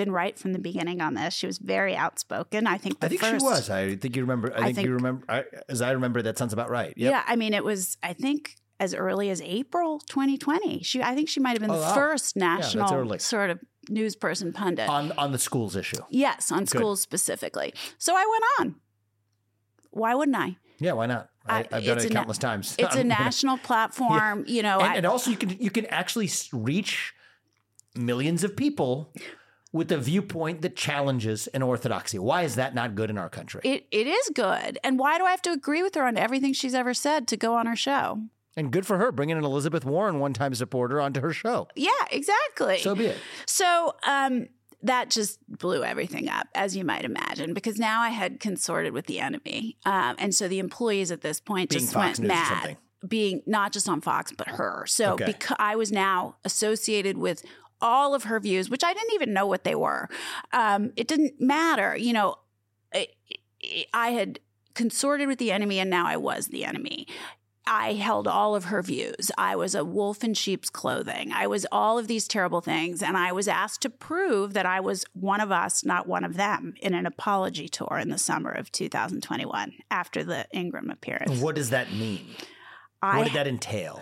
been 0.04 0.12
right 0.12 0.38
from 0.38 0.54
the 0.54 0.60
beginning 0.60 1.02
on 1.02 1.14
this. 1.14 1.34
She 1.34 1.46
was 1.48 1.58
very 1.58 1.96
outspoken. 1.96 2.68
I 2.68 2.78
think 2.78 3.00
the 3.00 3.06
I 3.06 3.10
think 3.10 3.22
first, 3.22 3.40
she 3.40 3.46
was. 3.46 3.70
I 3.70 3.96
think 3.96 4.16
you 4.16 4.24
remember. 4.24 4.52
I, 4.54 4.58
I 4.58 4.64
think, 4.64 4.76
think- 4.78 4.88
you 4.88 4.94
remember. 4.94 5.26
I, 5.30 5.44
as 5.70 5.82
I 5.82 5.92
remember, 5.92 6.22
that 6.24 6.38
sounds 6.38 6.54
about 6.54 6.70
right. 6.70 6.94
Yep. 6.98 7.12
Yeah, 7.12 7.24
I 7.28 7.36
mean, 7.36 7.54
it 7.54 7.64
was. 7.64 7.98
I 8.04 8.14
think 8.14 8.56
as 8.80 8.94
early 8.96 9.30
as 9.30 9.42
April 9.44 10.00
2020. 10.08 10.82
She, 10.84 11.04
I 11.04 11.14
think 11.14 11.30
she 11.30 11.40
might 11.40 11.52
have 11.52 11.60
been 11.62 11.70
Oh, 11.70 11.76
the 11.76 11.82
wow. 11.82 11.94
first 11.94 12.36
national 12.36 12.92
early. 12.94 13.20
sort 13.20 13.52
of 13.52 13.60
news 13.90 14.16
person 14.16 14.52
pundit. 14.54 14.90
On 14.90 15.12
on 15.14 15.32
the 15.32 15.40
schools 15.40 15.76
issue. 15.76 15.98
yes, 16.10 16.52
on 16.52 16.66
schools 16.66 17.00
specifically. 17.02 17.74
So 18.00 18.16
I 18.16 18.26
went 18.26 18.44
on. 18.60 18.76
Why 19.92 20.16
wouldn't 20.16 20.38
I? 20.38 20.58
Yeah, 20.80 20.94
why 20.94 21.06
not? 21.06 21.30
I, 21.46 21.60
I've 21.72 21.86
done 21.86 21.98
it 22.00 22.06
a 22.06 22.10
na- 22.10 22.20
countless 22.22 22.38
times. 22.40 22.76
It's 22.80 22.96
a 22.96 23.04
national 23.22 23.58
platform. 23.60 24.46
You 24.48 24.64
know, 24.64 24.80
and, 24.80 24.88
I, 24.94 24.96
and 24.96 25.06
also 25.06 25.30
you 25.32 25.38
can 25.38 25.50
you 25.60 25.70
can 25.70 25.86
actually 25.88 26.30
reach 26.54 27.14
millions 27.96 28.44
of 28.44 28.56
people 28.56 29.14
with 29.74 29.92
a 29.92 29.98
viewpoint 29.98 30.62
that 30.62 30.76
challenges 30.76 31.48
an 31.48 31.62
orthodoxy. 31.62 32.20
Why 32.20 32.44
is 32.44 32.56
that 32.56 32.76
not 32.76 32.96
good 32.96 33.10
in 33.10 33.18
our 33.18 33.30
country? 33.30 33.62
it, 33.64 33.88
it 33.92 34.08
is 34.08 34.30
good. 34.34 34.78
And 34.84 35.00
why 35.00 35.18
do 35.18 35.26
I 35.26 35.32
have 35.32 35.42
to 35.44 35.52
agree 35.52 35.82
with 35.82 35.96
her 35.96 36.04
on 36.04 36.18
everything 36.18 36.54
she's 36.54 36.74
ever 36.76 36.94
said 36.94 37.28
to 37.30 37.38
go 37.38 37.56
on 37.56 37.66
her 37.68 37.76
show? 37.76 38.20
and 38.58 38.70
good 38.70 38.86
for 38.86 38.98
her 38.98 39.14
bringing 39.14 39.38
an 39.38 39.46
Elizabeth 39.46 39.86
Warren 39.86 40.20
one-time 40.20 40.54
supporter 40.56 41.00
onto 41.00 41.22
her 41.22 41.32
show. 41.32 41.70
Yeah, 41.74 41.90
exactly. 42.12 42.80
So 42.80 42.94
be 42.96 43.06
it. 43.06 43.18
So 43.46 43.96
um, 44.06 44.48
that 44.84 45.10
just 45.10 45.40
blew 45.48 45.86
everything 45.86 46.28
up, 46.28 46.48
as 46.54 46.76
you 46.76 46.84
might 46.84 47.06
imagine, 47.06 47.54
because 47.54 47.80
now 47.80 48.02
I 48.02 48.10
had 48.10 48.42
consorted 48.42 48.92
with 48.92 49.06
the 49.06 49.20
enemy, 49.22 49.78
um, 49.86 50.16
and 50.20 50.36
so 50.36 50.50
the 50.50 50.60
employees 50.60 51.12
at 51.12 51.22
this 51.22 51.40
point 51.40 51.70
Being 51.70 51.80
just 51.82 51.94
Fox 51.94 52.20
went 52.20 52.20
News 52.20 52.28
mad. 52.28 52.78
Being 53.08 53.42
not 53.48 53.72
just 53.72 53.88
on 53.88 54.02
Fox, 54.02 54.34
but 54.38 54.48
her. 54.50 54.84
So 54.86 55.14
Okay. 55.14 55.28
because 55.28 55.56
I 55.58 55.78
was 55.78 55.92
now 55.92 56.36
associated 56.44 57.18
with 57.18 57.44
all 57.82 58.14
of 58.14 58.26
her 58.26 58.40
views, 58.40 58.70
which 58.70 58.84
I 58.84 58.94
didn't 58.94 59.14
even 59.14 59.34
know 59.34 59.46
what 59.46 59.64
they 59.64 59.76
were. 59.76 60.10
Um, 60.54 60.92
it 60.96 61.08
didn't 61.08 61.40
matter, 61.40 61.96
you 61.96 62.14
know. 62.14 62.36
I, 62.94 63.08
I 63.94 64.10
had 64.10 64.40
consorted 64.74 65.28
with 65.28 65.40
the 65.40 65.52
enemy, 65.52 65.80
and 65.80 65.90
now 65.90 66.06
I 66.06 66.18
was 66.18 66.48
the 66.48 66.66
enemy. 66.66 67.08
I 67.68 67.94
held 67.94 68.28
all 68.28 68.56
of 68.56 68.66
her 68.66 68.82
views. 68.82 69.32
I 69.38 69.56
was 69.56 69.76
a 69.76 69.86
wolf 69.86 70.24
in 70.24 70.34
sheep's 70.34 70.70
clothing. 70.70 71.32
I 71.32 71.46
was 71.48 71.66
all 71.72 72.00
of 72.00 72.08
these 72.08 72.28
terrible 72.28 72.60
things. 72.60 73.04
And 73.04 73.16
I 73.16 73.32
was 73.32 73.48
asked 73.48 73.82
to 73.84 73.90
prove 73.90 74.54
that 74.54 74.66
I 74.66 74.80
was 74.80 75.06
one 75.14 75.40
of 75.40 75.52
us, 75.52 75.86
not 75.86 76.08
one 76.08 76.24
of 76.24 76.36
them, 76.38 76.74
in 76.82 76.94
an 76.94 77.06
apology 77.06 77.70
tour 77.70 78.00
in 78.02 78.10
the 78.10 78.18
summer 78.18 78.52
of 78.52 78.72
2021 78.72 79.74
after 79.92 80.24
the 80.24 80.48
Ingraham 80.54 80.90
appearance. 80.90 81.40
What 81.40 81.56
does 81.56 81.70
that 81.70 81.94
mean? 81.94 82.26
I, 83.02 83.20
what 83.20 83.26
did 83.26 83.34
that 83.34 83.48
entail? 83.48 84.02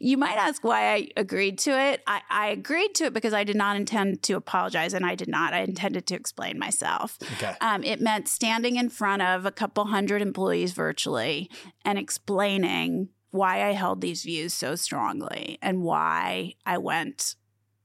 You 0.00 0.16
might 0.16 0.36
ask 0.36 0.64
why 0.64 0.92
I 0.92 1.08
agreed 1.16 1.58
to 1.60 1.70
it. 1.70 2.02
I, 2.06 2.22
I, 2.30 2.46
agreed 2.48 2.94
to 2.96 3.04
it 3.04 3.12
because 3.12 3.34
I 3.34 3.44
did 3.44 3.56
not 3.56 3.76
intend 3.76 4.22
to 4.24 4.34
apologize, 4.34 4.94
and 4.94 5.04
I 5.04 5.14
did 5.14 5.28
not. 5.28 5.52
I 5.52 5.60
intended 5.60 6.06
to 6.06 6.14
explain 6.14 6.58
myself. 6.58 7.18
Okay. 7.34 7.54
Um, 7.60 7.84
it 7.84 8.00
meant 8.00 8.28
standing 8.28 8.76
in 8.76 8.88
front 8.88 9.22
of 9.22 9.44
a 9.44 9.52
couple 9.52 9.84
hundred 9.86 10.22
employees 10.22 10.72
virtually 10.72 11.50
and 11.84 11.98
explaining 11.98 13.08
why 13.30 13.66
I 13.66 13.72
held 13.72 14.00
these 14.00 14.22
views 14.22 14.54
so 14.54 14.76
strongly 14.76 15.58
and 15.62 15.82
why 15.82 16.54
I 16.64 16.78
went 16.78 17.34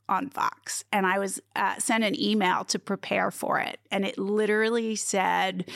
on 0.09 0.29
Fox. 0.29 0.85
And 0.93 1.05
I 1.05 1.19
was 1.19 1.41
uh, 1.55 1.77
sent 1.77 2.03
an 2.03 2.19
email 2.19 2.63
to 2.65 2.79
prepare 2.79 3.31
for 3.31 3.59
it, 3.59 3.79
and 3.91 4.05
it 4.05 4.17
literally 4.17 4.95
said, 4.95 5.69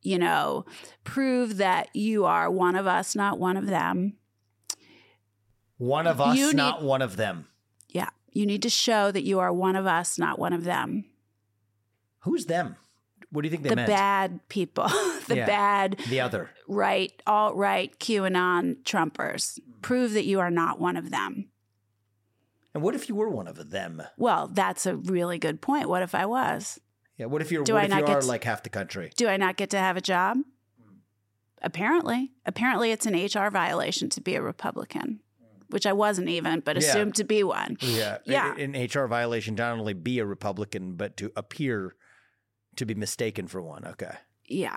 you 0.00 0.18
know, 0.18 0.64
prove 1.04 1.58
that 1.58 1.94
you 1.94 2.24
are 2.24 2.50
one 2.50 2.76
of 2.76 2.86
us, 2.86 3.14
not 3.14 3.38
one 3.38 3.58
of 3.58 3.66
them 3.66 4.14
one 5.78 6.06
of 6.06 6.20
us, 6.20 6.36
need, 6.36 6.54
not 6.56 6.82
one 6.82 7.02
of 7.02 7.16
them. 7.16 7.46
Yeah. 7.88 8.08
You 8.32 8.46
need 8.46 8.62
to 8.62 8.70
show 8.70 9.10
that 9.10 9.22
you 9.24 9.38
are 9.40 9.52
one 9.52 9.76
of 9.76 9.86
us, 9.86 10.18
not 10.18 10.38
one 10.38 10.52
of 10.52 10.64
them. 10.64 11.04
Who's 12.20 12.46
them? 12.46 12.76
What 13.30 13.42
do 13.42 13.46
you 13.48 13.50
think 13.50 13.64
they 13.64 13.74
meant? 13.74 13.86
the 13.86 13.92
meant? 13.92 13.98
bad 14.00 14.48
people, 14.48 14.88
the 15.26 15.36
Yeah. 15.36 15.46
bad, 15.46 15.98
The 16.08 16.20
other. 16.20 16.50
right, 16.68 17.12
alt 17.26 17.56
right, 17.56 17.96
QAnon 17.98 18.82
Trumpers. 18.84 19.58
Prove 19.82 20.12
that 20.12 20.24
you 20.24 20.38
are 20.40 20.50
not 20.50 20.78
one 20.80 20.96
of 20.96 21.10
them. 21.10 21.48
And 22.72 22.82
what 22.82 22.94
if 22.94 23.08
you 23.08 23.14
were 23.16 23.28
one 23.28 23.46
of 23.48 23.70
them? 23.70 24.02
Well, 24.16 24.48
that's 24.48 24.86
a 24.86 24.96
really 24.96 25.38
good 25.38 25.60
point. 25.60 25.88
What 25.88 26.02
if 26.02 26.14
I 26.14 26.26
was? 26.26 26.80
Yeah. 27.16 27.26
What 27.26 27.42
if 27.42 27.50
you're? 27.52 27.62
Do 27.64 27.74
what 27.74 27.82
I 27.82 27.84
if 27.84 27.90
not 27.90 28.00
you 28.00 28.06
get 28.06 28.16
are 28.16 28.20
to- 28.22 28.26
like 28.26 28.44
half 28.44 28.62
the 28.62 28.68
country? 28.70 29.12
Do 29.16 29.28
I 29.28 29.36
not 29.36 29.56
get 29.56 29.70
to 29.70 29.78
have 29.78 29.96
a 29.96 30.00
job? 30.00 30.38
Apparently. 31.62 32.32
Apparently, 32.44 32.90
it's 32.92 33.06
an 33.06 33.14
HR 33.14 33.50
violation 33.50 34.08
to 34.10 34.20
be 34.20 34.34
a 34.34 34.42
Republican, 34.42 35.20
which 35.74 35.86
I 35.86 35.92
wasn't 35.92 36.28
even, 36.28 36.60
but 36.60 36.76
Yeah. 36.80 36.88
assumed 36.88 37.16
to 37.16 37.24
be 37.24 37.42
one. 37.42 37.76
Yeah. 37.80 38.18
Yeah. 38.24 38.54
An 38.56 38.76
HR 38.76 39.08
violation 39.08 39.56
to 39.56 39.62
not 39.64 39.76
only 39.76 39.92
be 39.92 40.20
a 40.20 40.24
Republican, 40.24 40.94
but 40.94 41.16
to 41.16 41.32
appear 41.34 41.96
to 42.76 42.86
be 42.86 42.94
mistaken 42.94 43.48
for 43.48 43.60
one. 43.60 43.84
Okay. 43.84 44.14
Yeah. 44.46 44.76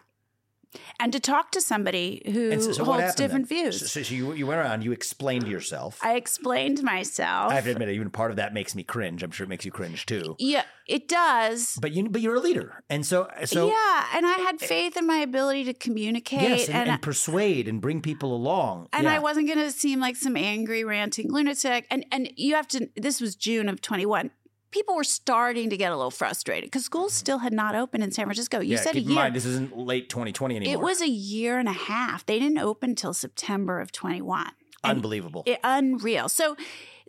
And 1.00 1.14
to 1.14 1.20
talk 1.20 1.52
to 1.52 1.62
somebody 1.62 2.22
who 2.26 2.60
so, 2.60 2.72
so 2.72 2.84
holds 2.84 3.16
different 3.16 3.48
then? 3.50 3.64
views. 3.64 3.92
So, 3.92 4.02
so 4.04 4.14
you, 4.14 4.34
you 4.34 4.48
went 4.48 4.60
around, 4.60 4.84
you 4.84 4.92
explained 4.92 5.48
yourself. 5.48 6.00
I 6.04 6.16
explained 6.16 6.84
myself. 6.84 7.52
I 7.52 7.56
have 7.56 7.66
to 7.66 7.72
admit, 7.72 7.90
even 7.90 8.10
part 8.10 8.32
of 8.32 8.38
that 8.38 8.54
makes 8.54 8.76
me 8.76 8.84
cringe. 8.84 9.24
I'm 9.24 9.32
sure 9.32 9.46
it 9.46 9.50
makes 9.50 9.66
you 9.66 9.72
cringe 9.72 10.06
too. 10.06 10.36
yeah, 10.40 10.64
it 10.88 11.08
does. 11.08 11.78
But 11.82 11.94
you, 11.94 12.10
but 12.10 12.22
you're 12.22 12.36
a 12.36 12.40
leader, 12.40 12.84
and 12.90 13.06
so, 13.06 13.30
so 13.46 13.68
yeah, 13.68 14.06
and 14.16 14.26
I 14.26 14.38
had 14.40 14.60
faith 14.60 14.98
in 14.98 15.06
my 15.08 15.18
ability 15.18 15.64
to 15.66 15.74
communicate, 15.74 16.42
yes, 16.42 16.68
and, 16.68 16.78
and 16.78 16.90
and 16.98 17.02
persuade 17.02 17.68
and 17.68 17.82
bring 17.82 18.02
people 18.02 18.36
along. 18.36 18.88
and 18.94 19.04
yeah. 19.04 19.16
I 19.16 19.20
wasn't 19.20 19.48
going 19.48 19.60
to 19.60 19.72
seem 19.72 20.00
like 20.00 20.16
some 20.16 20.36
angry, 20.36 20.84
ranting 20.84 21.32
lunatic. 21.32 21.86
And 21.90 22.06
and 22.12 22.32
you 22.36 22.56
have 22.56 22.68
to. 22.70 22.90
This 22.96 23.22
was 23.22 23.36
June 23.36 23.70
of 23.70 23.82
twenty 23.82 24.06
one. 24.06 24.32
People 24.78 24.96
were 24.96 25.04
starting 25.04 25.72
to 25.72 25.78
get 25.78 25.92
a 25.92 25.96
little 25.96 26.12
frustrated 26.12 26.68
because 26.68 26.86
schools 26.86 27.14
mm-hmm. 27.14 27.20
still 27.20 27.38
had 27.40 27.52
not 27.52 27.74
opened 27.74 28.04
in 28.04 28.12
San 28.12 28.26
Francisco. 28.26 28.60
You 28.60 28.76
yeah, 28.76 28.82
said 28.82 28.96
a 28.96 29.00
year. 29.00 29.16
mind, 29.16 29.36
this 29.36 29.46
isn't 29.46 29.76
late 29.76 30.08
2020 30.08 30.56
anymore. 30.56 30.74
it 30.74 30.80
was 30.80 31.02
a 31.02 31.10
year 31.10 31.58
and 31.58 31.68
a 31.68 31.74
half. 31.74 32.26
They 32.28 32.38
didn't 32.38 32.60
open 32.60 32.92
until 32.92 33.14
September 33.14 33.80
of 33.80 33.92
twenty 33.92 34.22
one. 34.22 34.52
unbelievable. 34.84 35.42
it, 35.48 35.60
unreal. 35.64 36.30
So 36.30 36.56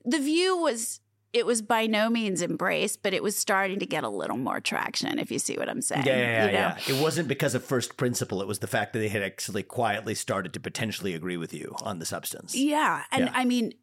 the 0.05 0.19
view 0.19 0.57
was 0.57 1.01
it 1.33 1.45
was 1.45 1.61
by 1.61 1.87
no 1.87 2.09
means 2.09 2.41
embraced, 2.41 3.03
but 3.03 3.13
it 3.13 3.23
was 3.23 3.37
starting 3.37 3.79
to 3.81 3.87
get 3.87 4.03
a 4.03 4.09
little 4.09 4.39
more 4.39 4.61
traction. 4.61 5.19
If 5.19 5.31
you 5.31 5.39
see 5.39 5.57
what 5.57 5.69
I'm 5.69 5.83
saying, 5.83 6.07
yeah, 6.07 6.17
yeah, 6.17 6.47
you 6.47 6.53
know? 6.53 6.59
yeah. 6.59 6.79
It 6.89 7.03
wasn't 7.03 7.29
because 7.29 7.55
of 7.55 7.63
first 7.63 7.99
principle. 7.99 8.41
It 8.41 8.49
was 8.49 8.61
the 8.61 8.67
fact 8.67 8.95
that 8.95 9.01
they 9.01 9.09
had 9.09 9.23
actually 9.23 9.63
quietly 9.63 10.15
started 10.15 10.55
to 10.55 10.61
potentially 10.61 11.15
agree 11.15 11.37
with 11.37 11.53
you 11.53 11.75
on 11.83 11.99
the 11.99 12.07
substance. 12.07 12.55
Yeah, 12.55 13.05
and 13.13 13.27
Yeah. 13.27 13.33
I 13.35 13.45
mean, 13.45 13.75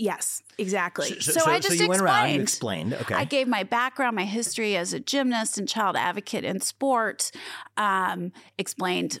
yes, 0.00 0.42
exactly. 0.58 1.20
So, 1.20 1.32
so, 1.32 1.50
I 1.50 1.58
just 1.58 1.76
so 1.76 1.82
you 1.82 1.88
went 1.88 2.00
explained. 2.00 2.02
around, 2.02 2.34
you 2.34 2.40
explained. 2.40 2.94
Okay. 2.94 3.14
I 3.14 3.24
gave 3.24 3.46
my 3.46 3.62
background, 3.62 4.16
my 4.16 4.24
history 4.24 4.76
as 4.76 4.92
a 4.92 5.00
gymnast 5.00 5.58
and 5.58 5.68
child 5.68 5.96
advocate 5.96 6.44
in 6.44 6.60
sport. 6.60 7.30
Um, 7.76 8.32
explained, 8.58 9.20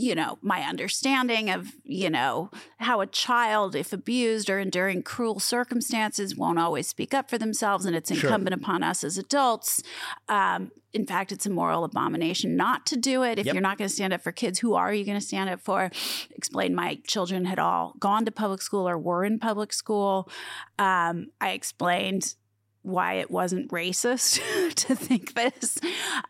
you 0.00 0.14
know, 0.14 0.38
my 0.42 0.60
understanding 0.62 1.50
of, 1.50 1.72
you 1.82 2.08
know, 2.08 2.50
how 2.78 3.00
a 3.00 3.06
child, 3.06 3.74
if 3.74 3.92
abused 3.92 4.48
or 4.48 4.60
enduring 4.60 5.02
cruel 5.02 5.40
circumstances, 5.40 6.36
won't 6.36 6.56
always 6.56 6.86
speak 6.86 7.12
up 7.12 7.28
for 7.28 7.36
themselves, 7.36 7.84
and 7.84 7.96
it's 7.96 8.08
Sure. 8.14 8.30
incumbent 8.30 8.54
upon 8.54 8.84
us 8.84 9.02
as 9.02 9.18
adults. 9.18 9.82
Um, 10.28 10.70
in 10.92 11.04
fact, 11.04 11.32
it's 11.32 11.46
a 11.46 11.50
moral 11.50 11.82
abomination 11.82 12.54
not 12.56 12.86
to 12.86 12.96
do 12.96 13.24
it. 13.24 13.40
If 13.40 13.46
Yep. 13.46 13.54
you're 13.56 13.60
not 13.60 13.76
going 13.76 13.88
to 13.88 13.94
stand 13.94 14.12
up 14.12 14.22
for 14.22 14.30
kids, 14.30 14.60
who 14.60 14.74
are 14.74 14.94
you 14.94 15.04
going 15.04 15.18
to 15.18 15.26
stand 15.26 15.50
up 15.50 15.60
for? 15.60 15.90
Explained 16.30 16.76
my 16.76 17.00
children 17.04 17.44
had 17.44 17.58
all 17.58 17.94
gone 17.98 18.24
to 18.24 18.30
public 18.30 18.62
school 18.62 18.88
or 18.88 18.96
were 18.96 19.24
in 19.24 19.40
public 19.40 19.72
school. 19.72 20.30
Um, 20.78 21.32
I 21.40 21.50
explained 21.50 22.36
why 22.82 23.14
it 23.14 23.32
wasn't 23.32 23.68
racist 23.72 24.40
to 24.76 24.94
think 24.94 25.34
this. 25.34 25.78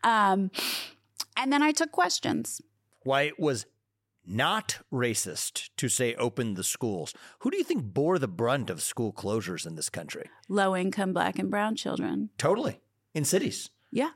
Um, 0.03 0.51
and 1.37 1.53
then 1.53 1.63
I 1.63 1.73
took 1.73 1.93
questions. 1.93 2.63
Why 3.05 3.23
it 3.23 3.39
was 3.39 3.67
not 4.27 4.79
racist 4.93 5.71
to 5.79 5.89
say 5.89 6.15
open 6.17 6.55
the 6.55 6.65
schools. 6.65 7.15
Who 7.41 7.51
do 7.51 7.57
you 7.57 7.65
think 7.65 7.83
bore 7.95 8.19
the 8.19 8.29
brunt 8.29 8.69
of 8.69 8.83
school 8.83 9.13
closures 9.13 9.67
in 9.67 9.75
this 9.77 9.89
country? 9.89 10.29
Low 10.49 10.77
income 10.77 11.13
black 11.15 11.39
and 11.39 11.51
brown 11.51 11.77
children. 11.77 12.31
Totally. 12.37 12.81
In 13.15 13.25
cities. 13.25 13.71
Yeah. 13.91 14.11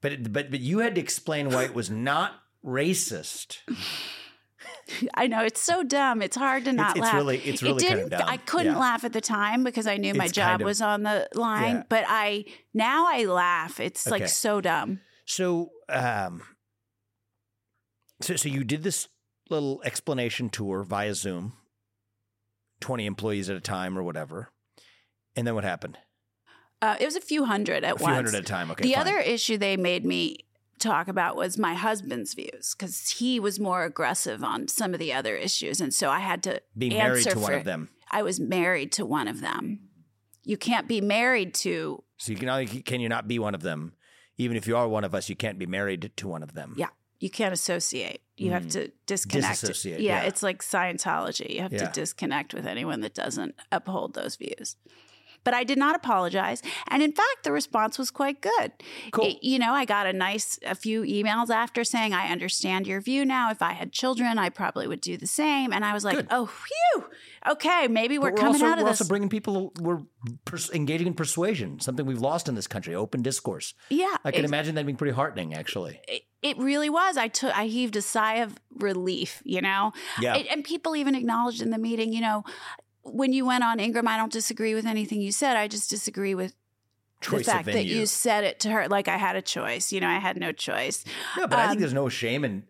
But 0.00 0.12
it, 0.12 0.32
but 0.32 0.50
but 0.50 0.60
you 0.60 0.78
had 0.78 0.94
to 0.94 1.00
explain 1.00 1.50
why 1.50 1.64
it 1.64 1.74
was 1.74 1.90
not 2.10 2.34
racist. 2.64 3.58
I 5.14 5.26
know 5.26 5.42
it's 5.44 5.60
so 5.62 5.82
dumb. 5.82 6.20
It's 6.22 6.36
hard 6.36 6.64
to 6.66 6.72
not 6.72 6.96
it's 6.96 7.00
laugh. 7.00 7.14
really- 7.14 7.38
it's 7.38 7.62
really 7.62 7.82
kind 7.82 7.96
didn't, 7.96 8.12
of 8.12 8.18
dumb. 8.20 8.28
I 8.28 8.36
couldn't 8.36 8.72
Yeah. 8.74 8.78
laugh 8.78 9.04
at 9.04 9.12
the 9.12 9.20
time 9.20 9.64
because 9.64 9.86
I 9.86 9.96
knew 9.96 10.14
my 10.14 10.24
It's 10.24 10.32
job 10.34 10.48
kind 10.50 10.62
of- 10.62 10.66
was 10.66 10.82
on 10.82 11.02
the 11.02 11.28
line. 11.34 11.76
Yeah. 11.76 11.82
But 11.88 12.04
I 12.08 12.44
now 12.74 13.06
I 13.08 13.24
laugh. 13.24 13.80
It's 13.80 14.06
Okay. 14.06 14.20
like 14.20 14.28
so 14.28 14.60
dumb. 14.60 15.00
So, 15.24 15.70
um, 15.88 16.42
so 18.20 18.36
so 18.36 18.48
you 18.48 18.64
did 18.64 18.82
this 18.82 19.08
little 19.48 19.80
explanation 19.84 20.48
tour 20.48 20.82
via 20.82 21.14
Zoom, 21.14 21.54
twenty 22.80 23.06
employees 23.06 23.50
at 23.50 23.56
a 23.56 23.60
time 23.60 23.98
or 23.98 24.02
whatever, 24.02 24.50
and 25.36 25.46
then 25.46 25.54
what 25.54 25.64
happened? 25.64 25.98
Uh, 26.82 26.96
it 26.98 27.04
was 27.04 27.16
a 27.16 27.20
few 27.20 27.44
hundred 27.44 27.84
at 27.84 27.96
A 27.96 27.98
few 27.98 28.06
hundred 28.06 28.34
at 28.34 28.42
a 28.42 28.44
time. 28.44 28.70
Okay. 28.70 28.82
the 28.82 28.94
fine. 28.94 29.00
other 29.00 29.18
issue 29.18 29.58
they 29.58 29.76
made 29.76 30.04
me 30.04 30.38
talk 30.78 31.08
about 31.08 31.36
was 31.36 31.58
my 31.58 31.74
husband's 31.74 32.32
views 32.32 32.74
because 32.74 33.10
he 33.10 33.38
was 33.38 33.60
more 33.60 33.84
aggressive 33.84 34.42
on 34.42 34.66
some 34.66 34.94
of 34.94 34.98
the 34.98 35.12
other 35.12 35.36
issues, 35.36 35.80
and 35.80 35.92
so 35.92 36.10
I 36.10 36.20
had 36.20 36.42
to 36.44 36.62
be 36.76 36.90
married 36.90 37.24
to 37.24 37.38
one 37.38 37.54
of 37.54 37.64
them. 37.64 37.90
I 38.10 38.22
was 38.22 38.40
married 38.40 38.92
to 38.92 39.06
one 39.06 39.28
of 39.28 39.40
them. 39.40 39.80
You 40.42 40.56
can't 40.56 40.88
be 40.88 41.00
married 41.00 41.54
to 41.54 42.02
So 42.16 42.32
you 42.32 42.38
can 42.38 42.48
only 42.48 42.66
can 42.66 43.00
you 43.00 43.08
not 43.08 43.28
be 43.28 43.38
one 43.38 43.54
of 43.54 43.62
them, 43.62 43.92
even 44.38 44.56
if 44.56 44.66
you 44.66 44.76
are 44.76 44.88
one 44.88 45.04
of 45.04 45.14
us, 45.14 45.28
you 45.28 45.36
can't 45.36 45.58
be 45.58 45.66
married 45.66 46.12
to 46.16 46.28
one 46.28 46.42
of 46.42 46.54
them. 46.54 46.74
Yeah. 46.76 46.88
You 47.20 47.30
can't 47.30 47.52
associate. 47.52 48.22
You 48.36 48.50
have 48.52 48.64
Mm. 48.66 48.72
to 48.72 48.92
disconnect. 49.06 49.84
Yeah, 49.84 49.98
yeah. 49.98 50.22
it's 50.22 50.42
like 50.42 50.62
Scientology. 50.62 51.50
You 51.54 51.60
have 51.60 51.72
Yeah. 51.72 51.86
to 51.86 51.92
disconnect 51.92 52.54
with 52.54 52.66
anyone 52.66 53.00
that 53.02 53.14
doesn't 53.14 53.54
uphold 53.70 54.14
those 54.14 54.36
views. 54.36 54.76
But 55.42 55.54
I 55.54 55.64
did 55.64 55.78
not 55.78 55.96
apologize, 55.96 56.62
and 56.88 57.02
in 57.02 57.12
fact, 57.12 57.44
the 57.44 57.52
response 57.52 57.98
was 57.98 58.10
quite 58.10 58.40
good. 58.42 58.72
Cool. 59.12 59.26
It- 59.26 59.38
you 59.42 59.58
know, 59.58 59.72
I 59.72 59.84
got 59.84 60.06
a 60.06 60.12
nice 60.12 60.58
a 60.66 60.74
few 60.74 61.02
emails 61.02 61.48
after 61.50 61.82
saying, 61.84 62.12
"I 62.12 62.30
understand 62.30 62.86
your 62.86 63.00
view 63.00 63.24
now. 63.24 63.50
If 63.50 63.62
I 63.62 63.72
had 63.72 63.92
children, 63.92 64.38
I 64.38 64.50
probably 64.50 64.86
would 64.86 65.00
do 65.00 65.16
the 65.16 65.26
same." 65.26 65.72
And 65.72 65.84
I 65.84 65.92
was 65.94 66.04
like, 66.04 66.16
Good. 66.16 66.26
"Oh, 66.30 66.46
phew, 66.46 67.04
okay, 67.52 67.88
maybe 67.88 68.18
we're, 68.18 68.30
But 68.32 68.38
coming 68.40 68.54
also, 68.62 68.66
out 68.66 68.78
of 68.78 68.84
we're 68.84 68.90
this." 68.90 69.00
also 69.00 69.08
bringing 69.08 69.28
people. 69.30 69.72
We're 69.80 70.00
pers- 70.44 70.70
engaging 70.72 71.06
in 71.06 71.14
persuasion, 71.14 71.80
something 71.80 72.04
we've 72.04 72.20
lost 72.20 72.48
in 72.48 72.54
this 72.54 72.66
country. 72.66 72.94
Open 72.94 73.22
discourse. 73.22 73.72
yeah, 73.88 74.16
I 74.24 74.30
can 74.32 74.44
imagine 74.44 74.74
that 74.74 74.84
being 74.86 74.96
pretty 74.96 75.14
heartening, 75.14 75.54
actually. 75.54 76.00
it, 76.06 76.22
it 76.42 76.58
really 76.58 76.88
was. 76.90 77.16
I 77.16 77.28
took, 77.28 77.56
I 77.56 77.66
heaved 77.66 77.96
a 77.96 78.02
sigh 78.02 78.36
of 78.36 78.56
relief, 78.78 79.42
you 79.44 79.60
know. 79.60 79.92
Yeah. 80.20 80.34
And, 80.36 80.46
and 80.48 80.64
people 80.64 80.96
even 80.96 81.14
acknowledged 81.14 81.60
in 81.62 81.70
the 81.70 81.78
meeting, 81.78 82.12
you 82.12 82.20
know, 82.22 82.44
when 83.02 83.32
you 83.32 83.44
went 83.46 83.64
on 83.64 83.80
Ingraham, 83.80 84.08
I 84.08 84.16
don't 84.16 84.32
disagree 84.32 84.74
with 84.74 84.86
anything 84.86 85.20
you 85.20 85.32
said. 85.32 85.56
I 85.56 85.68
just 85.68 85.88
disagree 85.90 86.34
with 86.34 86.54
the 87.30 87.44
fact 87.44 87.66
that 87.66 87.84
you 87.84 88.06
said 88.06 88.44
it 88.44 88.60
to 88.60 88.70
her 88.70 88.88
like 88.88 89.08
I 89.08 89.16
had 89.16 89.36
a 89.36 89.42
choice. 89.42 89.92
You 89.92 90.00
know, 90.00 90.08
I 90.08 90.18
had 90.18 90.38
no 90.38 90.52
choice. 90.52 91.04
No, 91.36 91.46
but 91.46 91.58
I 91.58 91.66
think 91.68 91.76
Um, 91.76 91.80
there's 91.80 91.94
no 91.94 92.08
shame 92.08 92.44
in. 92.44 92.64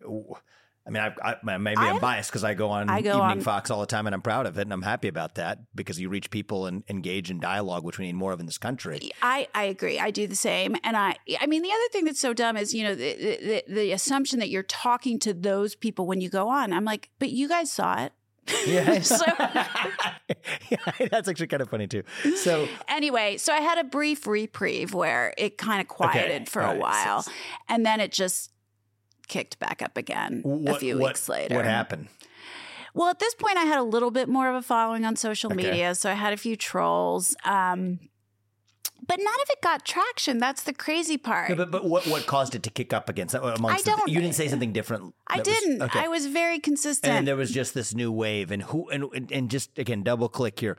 I 0.86 0.90
mean, 0.90 1.02
I, 1.02 1.36
I, 1.44 1.58
maybe 1.58 1.76
I 1.76 1.84
I'm 1.88 1.92
have- 1.94 2.00
biased 2.00 2.30
because 2.30 2.42
I 2.42 2.54
go 2.54 2.70
on 2.70 2.88
I 2.88 3.00
go 3.02 3.10
Evening 3.10 3.22
on- 3.22 3.40
Fox 3.42 3.70
all 3.70 3.80
the 3.80 3.86
time, 3.86 4.06
and 4.06 4.14
I'm 4.14 4.22
proud 4.22 4.46
of 4.46 4.58
it, 4.58 4.62
and 4.62 4.72
I'm 4.72 4.82
happy 4.82 5.08
about 5.08 5.34
that 5.36 5.58
because 5.74 6.00
you 6.00 6.08
reach 6.08 6.30
people 6.30 6.66
and 6.66 6.82
engage 6.88 7.30
in 7.30 7.38
dialogue, 7.38 7.84
which 7.84 7.98
we 7.98 8.06
need 8.06 8.14
more 8.16 8.32
of 8.32 8.40
in 8.40 8.46
this 8.46 8.58
country. 8.58 8.98
I, 9.22 9.46
I 9.54 9.64
agree. 9.64 10.00
I 10.00 10.10
do 10.10 10.26
the 10.26 10.34
same. 10.34 10.74
And 10.82 10.96
I 10.96 11.16
I 11.38 11.46
mean 11.46 11.62
the 11.62 11.70
other 11.70 11.88
thing 11.92 12.06
that's 12.06 12.18
so 12.18 12.32
dumb 12.32 12.56
is, 12.56 12.74
you 12.74 12.82
know, 12.82 12.94
the, 12.94 13.14
the 13.14 13.64
the 13.72 13.92
assumption 13.92 14.38
that 14.40 14.48
you're 14.48 14.62
talking 14.64 15.18
to 15.20 15.34
those 15.34 15.76
people 15.76 16.06
when 16.06 16.20
you 16.20 16.30
go 16.30 16.48
on. 16.48 16.72
I'm 16.72 16.84
like, 16.84 17.10
but 17.18 17.30
you 17.30 17.46
guys 17.46 17.70
saw 17.70 18.02
it. 18.04 18.12
Yeah, 18.66 19.00
So- 19.00 19.24
yeah, 20.70 21.06
that's 21.10 21.28
actually 21.28 21.46
kind 21.46 21.62
of 21.62 21.70
funny 21.70 21.86
too. 21.86 22.02
So, 22.36 22.68
anyway, 22.88 23.36
so 23.36 23.52
I 23.52 23.60
had 23.60 23.78
a 23.78 23.84
brief 23.84 24.26
reprieve 24.26 24.92
where 24.94 25.34
it 25.38 25.58
kind 25.58 25.80
of 25.80 25.88
quieted 25.88 26.48
for 26.48 26.62
all 26.62 26.70
a 26.70 26.74
right. 26.74 26.80
while, 26.80 27.22
So- 27.22 27.32
and 27.68 27.84
then 27.86 28.00
it 28.00 28.12
just 28.12 28.50
kicked 29.28 29.58
back 29.60 29.82
up 29.82 29.96
again 29.96 30.42
a 30.66 30.74
few 30.78 30.98
what- 30.98 31.10
weeks 31.10 31.28
later. 31.28 31.54
what 31.54 31.64
happened? 31.64 32.08
Well, 32.92 33.08
at 33.08 33.20
this 33.20 33.34
point, 33.36 33.56
I 33.56 33.62
had 33.66 33.78
a 33.78 33.84
little 33.84 34.10
bit 34.10 34.28
more 34.28 34.48
of 34.48 34.56
a 34.56 34.62
following 34.62 35.04
on 35.04 35.14
social 35.14 35.52
Okay. 35.52 35.62
media, 35.70 35.94
so 35.94 36.10
I 36.10 36.14
had 36.14 36.32
a 36.32 36.36
few 36.36 36.56
trolls. 36.56 37.36
Um, 37.44 38.00
but 39.10 39.18
none 39.18 39.34
of 39.44 39.48
it 39.50 39.60
got 39.60 39.84
traction. 39.84 40.38
That's 40.38 40.62
the 40.62 40.72
crazy 40.72 41.18
part. 41.18 41.50
No, 41.50 41.56
but 41.56 41.70
but 41.70 41.84
what 41.84 42.06
what 42.06 42.26
caused 42.26 42.54
it 42.54 42.62
to 42.62 42.70
kick 42.70 42.92
up 42.92 43.08
against 43.08 43.34
uh, 43.34 43.42
amongst? 43.42 43.84
the- 43.84 43.90
don't- 43.90 44.08
you 44.08 44.20
didn't 44.20 44.36
say 44.36 44.48
something 44.48 44.72
different. 44.72 45.14
I 45.26 45.40
didn't. 45.40 45.82
okay. 45.82 46.00
I 46.00 46.08
was 46.08 46.26
very 46.26 46.58
consistent. 46.60 47.12
and 47.12 47.26
there 47.26 47.36
was 47.36 47.50
just 47.50 47.74
this 47.74 47.94
new 47.94 48.12
wave, 48.12 48.50
and 48.50 48.62
who 48.62 48.88
and 48.90 49.30
and- 49.32 49.50
just 49.50 49.78
again 49.78 50.02
double 50.02 50.28
click 50.28 50.60
here. 50.60 50.78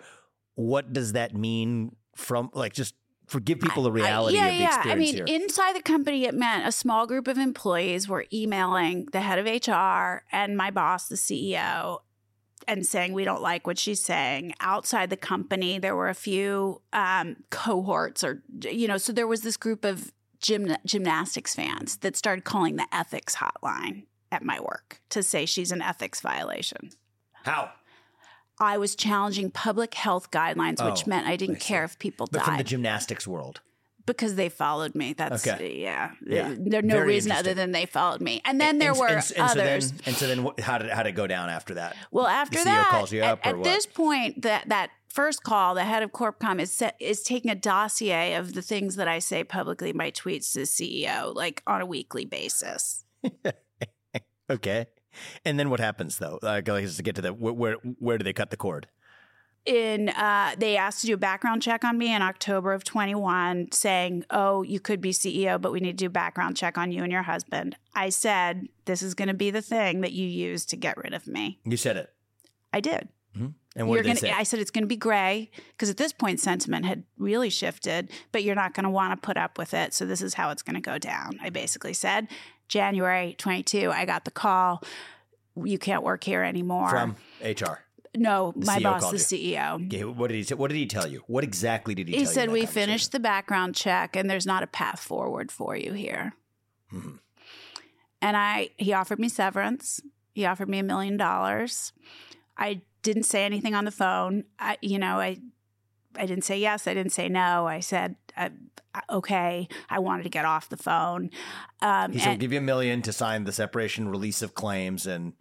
What 0.56 0.94
does 0.94 1.14
that 1.14 1.36
mean 1.36 1.96
from 2.16 2.50
like 2.54 2.74
just 2.74 2.96
forgive 3.28 3.60
people 3.60 3.84
the 3.84 3.92
I- 3.92 3.94
reality 3.94 4.36
yeah, 4.38 4.48
of 4.48 4.54
the 4.54 4.60
yeah. 4.60 4.76
experience 4.76 4.92
I 4.92 5.16
mean, 5.20 5.28
here? 5.28 5.42
inside 5.42 5.76
the 5.76 5.82
company, 5.82 6.26
it 6.26 6.34
meant 6.34 6.68
a 6.68 6.72
small 6.72 7.08
group 7.08 7.28
of 7.28 7.38
employees 7.38 8.08
were 8.08 8.26
emailing 8.32 9.08
the 9.12 9.22
head 9.22 9.40
of 9.40 9.46
HR 9.46 10.24
and 10.32 10.56
my 10.58 10.70
boss, 10.72 11.08
the 11.08 11.16
CEO, 11.16 12.00
and 12.68 12.86
saying 12.86 13.14
we 13.14 13.24
don't 13.26 13.42
like 13.42 13.66
what 13.68 13.78
she's 13.80 14.02
saying. 14.04 14.54
Outside 14.60 15.10
the 15.10 15.18
company, 15.18 15.80
there 15.80 15.96
were 15.96 16.10
a 16.10 16.14
few 16.16 16.82
um, 16.94 17.38
cohorts, 17.50 18.24
or 18.24 18.44
you 18.64 18.88
know, 18.88 18.98
so 18.98 19.12
there 19.14 19.28
was 19.28 19.42
this 19.42 19.58
group 19.58 19.84
of 19.86 20.12
gym, 20.40 20.76
gymnastics 20.86 21.54
fans 21.56 21.98
that 21.98 22.16
started 22.16 22.44
calling 22.44 22.76
the 22.76 22.88
ethics 22.92 23.36
hotline 23.38 24.06
at 24.32 24.44
my 24.44 24.60
work 24.60 25.02
to 25.10 25.22
say 25.24 25.46
she's 25.46 25.72
an 25.72 25.82
ethics 25.82 26.22
violation. 26.22 26.92
How? 27.44 27.72
I 28.60 28.78
was 28.78 28.96
challenging 28.96 29.50
public 29.50 29.96
health 29.96 30.30
guidelines, 30.32 30.86
which 30.86 31.04
Oh, 31.06 31.10
meant 31.10 31.28
I 31.28 31.32
I 31.32 31.36
didn't 31.36 31.56
see. 31.62 31.68
care 31.68 31.84
if 31.84 31.98
people 31.98 32.28
But 32.32 32.44
from 32.44 32.58
the 32.58 32.64
gymnastics 32.64 33.28
world. 33.28 33.62
Because 34.06 34.36
they 34.36 34.50
followed 34.50 34.96
me. 34.96 35.14
That's 35.14 35.46
Okay. 35.48 35.80
yeah. 35.80 36.12
Yeah. 36.26 36.54
There's 36.58 36.84
no 36.84 36.96
Very 36.96 37.08
reason 37.08 37.32
other 37.32 37.54
than 37.54 37.72
they 37.72 37.86
followed 37.86 38.22
me. 38.22 38.42
And 38.46 38.60
then 38.60 38.80
there 38.80 38.92
and, 38.92 39.00
were 39.00 39.08
and, 39.08 39.32
and 39.36 39.50
others. 39.50 39.88
So 39.88 39.92
then, 39.92 40.02
and 40.06 40.16
so 40.16 40.28
then, 40.28 40.44
what, 40.44 40.60
how 40.60 40.78
did 40.78 40.90
how 40.92 41.04
did 41.04 41.10
it 41.10 41.16
go 41.16 41.28
down 41.28 41.50
after 41.50 41.76
that? 41.76 41.96
well, 42.12 42.28
after 42.28 42.60
CEO 42.60 42.66
that, 42.66 42.90
calls 42.90 43.12
you 43.12 43.22
at, 43.22 43.32
up 43.34 43.40
at 43.46 43.58
what? 43.58 43.64
this 43.64 43.86
point, 43.86 44.42
that 44.42 44.70
that 44.70 44.92
first 45.10 45.44
call, 45.44 45.76
the 45.76 45.84
head 45.84 46.04
of 46.04 46.12
Corpcom 46.12 46.60
is 46.60 46.72
set, 46.72 46.96
is 47.00 47.22
taking 47.24 47.52
a 47.52 47.56
dossier 47.56 48.36
of 48.36 48.54
the 48.54 48.62
things 48.62 48.96
that 48.96 49.08
I 49.08 49.20
say 49.20 49.44
publicly 49.44 49.90
in 49.92 49.98
my 49.98 50.12
tweets 50.12 50.54
to 50.54 50.60
the 50.60 50.66
CEO, 50.66 51.34
like 51.36 51.64
on 51.68 51.82
a 51.82 51.86
weekly 51.86 52.26
basis. 52.26 53.06
Okay. 54.52 54.88
And 55.46 55.58
then 55.60 55.70
what 55.70 55.80
happens 55.80 56.18
though? 56.18 56.40
Like, 56.42 56.66
to 56.66 57.04
get 57.04 57.16
to 57.16 57.22
the 57.22 57.34
where 57.34 57.76
where 57.76 58.18
do 58.18 58.24
they 58.24 58.34
cut 58.34 58.50
the 58.50 58.58
cord? 58.58 58.88
In 59.66 60.10
uh, 60.10 60.56
they 60.58 60.76
asked 60.76 61.02
to 61.02 61.08
do 61.08 61.14
a 61.14 61.18
background 61.18 61.62
check 61.62 61.84
on 61.84 61.98
me 61.98 62.14
in 62.14 62.22
October 62.22 62.74
of 62.74 62.84
21 62.84 63.72
saying 63.72 64.26
oh 64.32 64.64
you 64.64 64.80
could 64.80 65.00
be 65.02 65.12
CEO 65.12 65.62
but 65.62 65.72
we 65.72 65.80
need 65.80 65.98
to 65.98 66.04
do 66.04 66.08
a 66.08 66.10
background 66.10 66.58
check 66.58 66.78
on 66.78 66.92
you 66.92 67.04
and 67.04 67.12
your 67.12 67.22
husband. 67.24 67.76
I 67.94 68.10
said 68.10 68.68
this 68.86 69.02
is 69.02 69.14
going 69.14 69.28
to 69.28 69.34
be 69.34 69.52
the 69.52 69.62
thing 69.62 70.02
that 70.02 70.14
you 70.14 70.28
use 70.28 70.66
to 70.68 70.76
get 70.76 70.98
rid 70.98 71.14
of 71.14 71.28
me. 71.28 71.60
You 71.64 71.78
said 71.78 71.98
it. 71.98 72.12
I 72.74 72.80
did. 72.80 73.10
And 73.74 73.88
what 73.88 73.96
you're 73.96 74.04
did 74.04 74.18
they 74.18 74.22
gonna 74.22 74.34
say? 74.34 74.40
I 74.40 74.44
said 74.44 74.60
it's 74.60 74.72
going 74.72 74.84
to 74.84 74.88
be 74.88 74.98
gray 74.98 75.50
because 75.72 75.90
at 75.90 75.96
this 75.96 76.12
point 76.12 76.42
sentiment 76.42 76.86
had 76.86 77.04
really 77.18 77.50
shifted 77.50 78.12
but 78.34 78.44
you're 78.44 78.56
not 78.56 78.74
going 78.74 78.84
to 78.84 78.90
want 78.90 79.14
to 79.14 79.26
put 79.26 79.38
up 79.38 79.58
with 79.58 79.74
it 79.74 79.94
so 79.94 80.06
this 80.06 80.22
is 80.22 80.34
how 80.34 80.50
it's 80.50 80.62
going 80.62 80.76
to 80.76 80.82
go 80.82 80.98
down 80.98 81.40
I 81.42 81.50
basically 81.52 81.94
said. 81.94 82.28
January 82.68 83.36
22 83.38 83.92
I 83.92 84.06
got 84.06 84.26
the 84.26 84.32
call. 84.32 84.84
You 85.56 85.78
can't 85.78 86.04
work 86.04 86.24
here 86.24 86.44
anymore. 86.44 86.90
From 86.90 87.16
HR. 87.42 87.80
No 88.16 88.54
The 88.56 88.66
my 88.66 88.78
CEO 88.80 88.84
boss 88.84 89.28
the 89.28 89.38
you. 89.38 89.56
CEO 89.58 89.86
Okay, 89.88 90.04
what 90.04 90.28
did 90.28 90.36
he 90.36 90.44
say? 90.44 90.56
What 90.56 90.70
did 90.70 90.78
he 90.78 90.86
tell 90.86 91.08
you? 91.08 91.24
What 91.28 91.44
exactly 91.44 91.96
did 91.96 92.08
he, 92.08 92.14
he 92.14 92.20
tell 92.20 92.24
you? 92.24 92.30
He 92.30 92.34
said 92.34 92.52
we 92.52 92.66
finished 92.66 93.12
the 93.12 93.20
background 93.20 93.76
check 93.76 94.16
and 94.16 94.30
there's 94.30 94.46
not 94.46 94.64
a 94.64 94.68
path 94.68 95.00
forward 95.00 95.52
for 95.52 95.76
you 95.76 95.94
here 95.94 96.34
Mhm. 96.94 97.20
and 98.22 98.36
i 98.36 98.70
he 98.78 98.92
offered 98.92 99.18
me 99.20 99.30
severance 99.30 100.02
he 100.34 100.46
offered 100.46 100.68
me 100.68 100.78
a 100.80 100.84
million 100.84 101.16
dollars 101.16 101.94
i 102.58 102.82
didn't 103.02 103.24
say 103.24 103.46
anything 103.46 103.74
on 103.74 103.86
the 103.86 103.92
phone 103.92 104.44
i 104.60 104.78
you 104.82 105.00
know 105.00 105.16
i 105.20 105.38
i 106.18 106.26
didn't 106.26 106.44
say 106.44 106.60
yes 106.60 106.88
i 106.88 106.94
didn't 106.94 107.14
say 107.14 107.30
no 107.30 107.66
i 107.66 107.80
said 107.80 108.16
uh, 108.36 108.50
okay 109.10 109.70
i 109.90 110.00
wanted 110.00 110.24
to 110.24 110.30
get 110.30 110.44
off 110.44 110.68
the 110.68 110.76
phone 110.76 111.30
um, 111.82 112.12
He 112.12 112.20
said, 112.20 112.32
and, 112.32 112.40
give 112.42 112.52
you 112.52 112.58
a 112.60 112.62
million 112.62 113.02
to 113.04 113.14
sign 113.14 113.46
the 113.46 113.54
separation 113.54 114.10
release 114.10 114.42
of 114.42 114.54
claims 114.54 115.08
and 115.08 115.32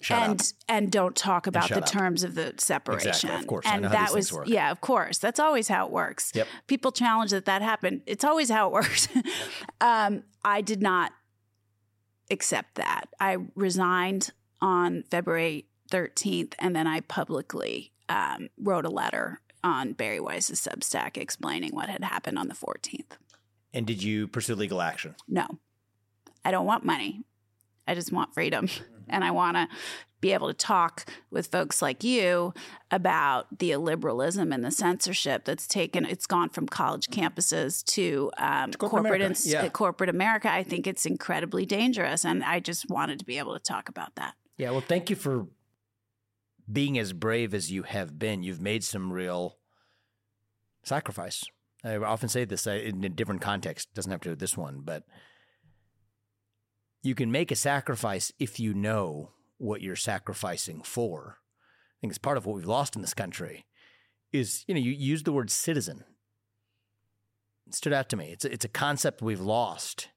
shut 0.00 0.22
and 0.22 0.40
up." 0.40 0.46
and 0.68 0.92
don't 0.92 1.16
talk 1.16 1.46
about 1.46 1.68
the 1.68 1.78
up. 1.78 1.86
terms 1.86 2.24
of 2.24 2.34
the 2.34 2.54
separation. 2.58 3.30
of 3.30 3.46
course. 3.46 3.66
And 3.66 3.84
that 3.84 4.12
was 4.12 4.32
work. 4.32 4.48
yeah, 4.48 4.70
of 4.70 4.80
course. 4.80 5.18
That's 5.18 5.40
always 5.40 5.68
how 5.68 5.86
it 5.86 5.92
works. 5.92 6.32
Yep. 6.34 6.46
People 6.66 6.92
challenge 6.92 7.30
that 7.30 7.44
that 7.46 7.62
happened. 7.62 8.02
It's 8.06 8.24
always 8.24 8.50
how 8.50 8.68
it 8.68 8.72
works. 8.72 9.08
um, 9.80 10.24
I 10.44 10.60
did 10.60 10.82
not 10.82 11.12
accept 12.30 12.76
that. 12.76 13.08
I 13.20 13.38
resigned 13.54 14.30
on 14.60 15.04
February 15.10 15.66
13th, 15.90 16.54
and 16.58 16.74
then 16.74 16.86
I 16.86 17.00
publicly 17.00 17.92
um, 18.08 18.48
wrote 18.60 18.84
a 18.84 18.90
letter 18.90 19.40
on 19.64 19.92
Bari 19.92 20.20
Weiss's 20.20 20.60
Substack 20.60 21.16
explaining 21.16 21.74
what 21.74 21.88
had 21.88 22.04
happened 22.04 22.38
on 22.38 22.48
the 22.48 22.54
14th. 22.54 23.16
And 23.72 23.86
did 23.86 24.02
you 24.02 24.28
pursue 24.28 24.54
legal 24.54 24.80
action? 24.80 25.14
No, 25.26 25.46
I 26.44 26.50
don't 26.50 26.66
want 26.66 26.84
money. 26.84 27.24
I 27.86 27.94
just 27.94 28.12
want 28.12 28.34
freedom. 28.34 28.68
And 29.10 29.24
I 29.24 29.30
want 29.30 29.56
to 29.56 29.68
be 30.20 30.32
able 30.32 30.48
to 30.48 30.54
talk 30.54 31.06
with 31.30 31.46
folks 31.46 31.80
like 31.80 32.02
you 32.02 32.52
about 32.90 33.58
the 33.58 33.70
illiberalism 33.70 34.52
and 34.52 34.64
the 34.64 34.70
censorship 34.70 35.44
that's 35.44 35.66
taken. 35.66 36.04
It's 36.04 36.26
gone 36.26 36.48
from 36.48 36.66
college 36.66 37.06
campuses 37.08 37.84
to, 37.86 38.30
um, 38.36 38.72
corporate 38.72 39.02
corporate 39.02 39.22
America, 39.22 39.40
yeah. 39.44 39.68
corporate 39.68 40.10
America. 40.10 40.50
I 40.50 40.64
think 40.64 40.86
it's 40.86 41.06
incredibly 41.06 41.66
dangerous, 41.66 42.24
and 42.24 42.42
I 42.42 42.58
just 42.60 42.90
wanted 42.90 43.20
to 43.20 43.24
be 43.24 43.38
able 43.38 43.54
to 43.54 43.62
talk 43.62 43.88
about 43.88 44.16
that. 44.16 44.34
Yeah. 44.56 44.72
Well, 44.72 44.80
thank 44.80 45.08
you 45.08 45.16
for 45.16 45.46
being 46.70 46.98
as 46.98 47.12
brave 47.12 47.54
as 47.54 47.70
you 47.70 47.84
have 47.84 48.18
been. 48.18 48.42
You've 48.42 48.60
made 48.60 48.82
some 48.84 49.12
real 49.12 49.58
sacrifice. 50.82 51.44
I 51.84 51.96
often 51.96 52.28
say 52.28 52.44
this 52.44 52.66
in 52.66 53.04
a 53.04 53.08
different 53.08 53.40
context. 53.40 53.94
Doesn't 53.94 54.10
have 54.10 54.20
to 54.22 54.30
do 54.30 54.34
this 54.34 54.56
one, 54.56 54.80
but 54.82 55.04
you 57.02 57.14
can 57.14 57.30
make 57.30 57.50
a 57.50 57.56
sacrifice 57.56 58.32
if 58.38 58.58
you 58.58 58.74
know 58.74 59.30
what 59.58 59.82
you're 59.82 59.96
sacrificing 59.96 60.82
for. 60.82 61.38
I 61.38 61.96
think 62.00 62.12
it's 62.12 62.18
part 62.18 62.36
of 62.36 62.46
what 62.46 62.56
we've 62.56 62.66
lost 62.66 62.96
in 62.96 63.02
this 63.02 63.14
country. 63.14 63.66
Is 64.32 64.64
you 64.68 64.74
know 64.74 64.80
you 64.80 64.92
use 64.92 65.22
the 65.22 65.32
word 65.32 65.50
citizen. 65.50 66.04
It 67.66 67.74
stood 67.74 67.92
out 67.92 68.08
to 68.10 68.16
me. 68.16 68.30
It's 68.32 68.44
a, 68.44 68.52
it's 68.52 68.64
a 68.64 68.68
concept 68.68 69.22
we've 69.22 69.40
lost 69.40 70.08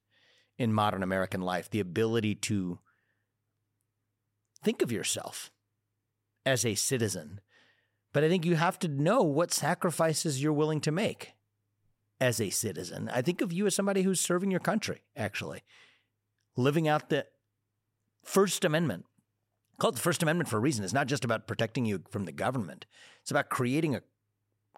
in 0.58 0.74
modern 0.74 1.02
American 1.02 1.42
life. 1.42 1.70
The 1.70 1.80
ability 1.80 2.36
to 2.36 2.80
think 4.64 4.82
of 4.82 4.92
yourself 4.92 5.50
as 6.46 6.66
a 6.66 6.76
citizen. 6.76 7.40
But 8.14 8.24
I 8.24 8.30
think 8.30 8.46
you 8.46 8.56
have 8.56 8.78
to 8.80 8.88
know 8.88 9.24
what 9.24 9.54
sacrifices 9.54 10.44
you're 10.44 10.52
willing 10.52 10.82
to 10.82 10.92
make 10.92 11.34
as 12.20 12.42
a 12.42 12.50
citizen. 12.50 13.10
I 13.14 13.22
think 13.22 13.42
of 13.42 13.54
you 13.54 13.66
as 13.66 13.76
somebody 13.76 14.02
who's 14.02 14.20
serving 14.20 14.52
your 14.52 14.60
country, 14.60 15.02
actually, 15.16 15.64
living 16.56 16.88
out 16.88 17.10
the 17.10 17.26
First 18.24 18.66
Amendment. 18.66 19.06
Called 19.80 19.96
the 19.96 20.02
First 20.02 20.22
Amendment 20.22 20.50
for 20.50 20.58
a 20.58 20.62
reason. 20.62 20.84
It's 20.84 20.94
not 20.94 21.08
just 21.08 21.26
about 21.26 21.48
protecting 21.48 21.86
you 21.86 22.04
from 22.10 22.26
the 22.26 22.32
government, 22.32 22.86
it's 23.22 23.32
about 23.32 23.50
creating 23.50 23.96
a 23.96 24.04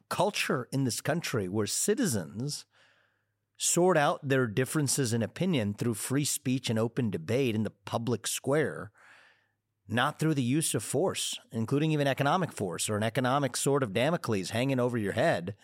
culture 0.09 0.67
in 0.71 0.83
this 0.83 1.01
country 1.01 1.47
where 1.47 1.65
citizens 1.65 2.65
sort 3.57 3.97
out 3.97 4.27
their 4.27 4.47
differences 4.47 5.13
in 5.13 5.23
opinion 5.23 5.73
through 5.73 5.93
free 5.93 6.25
speech 6.25 6.69
and 6.69 6.77
open 6.77 7.09
debate 7.09 7.55
in 7.55 7.63
the 7.63 7.71
public 7.85 8.27
square 8.27 8.91
not 9.87 10.19
through 10.19 10.33
the 10.33 10.43
use 10.43 10.73
of 10.73 10.83
force, 10.83 11.37
including 11.51 11.91
even 11.91 12.07
economic 12.07 12.51
force 12.51 12.89
or 12.89 12.95
an 12.95 13.03
economic 13.03 13.57
sword 13.57 13.83
of 13.83 13.93
Damocles 13.93 14.51
hanging 14.51 14.79
over 14.79 14.97
your 14.97 15.13
head, 15.13 15.55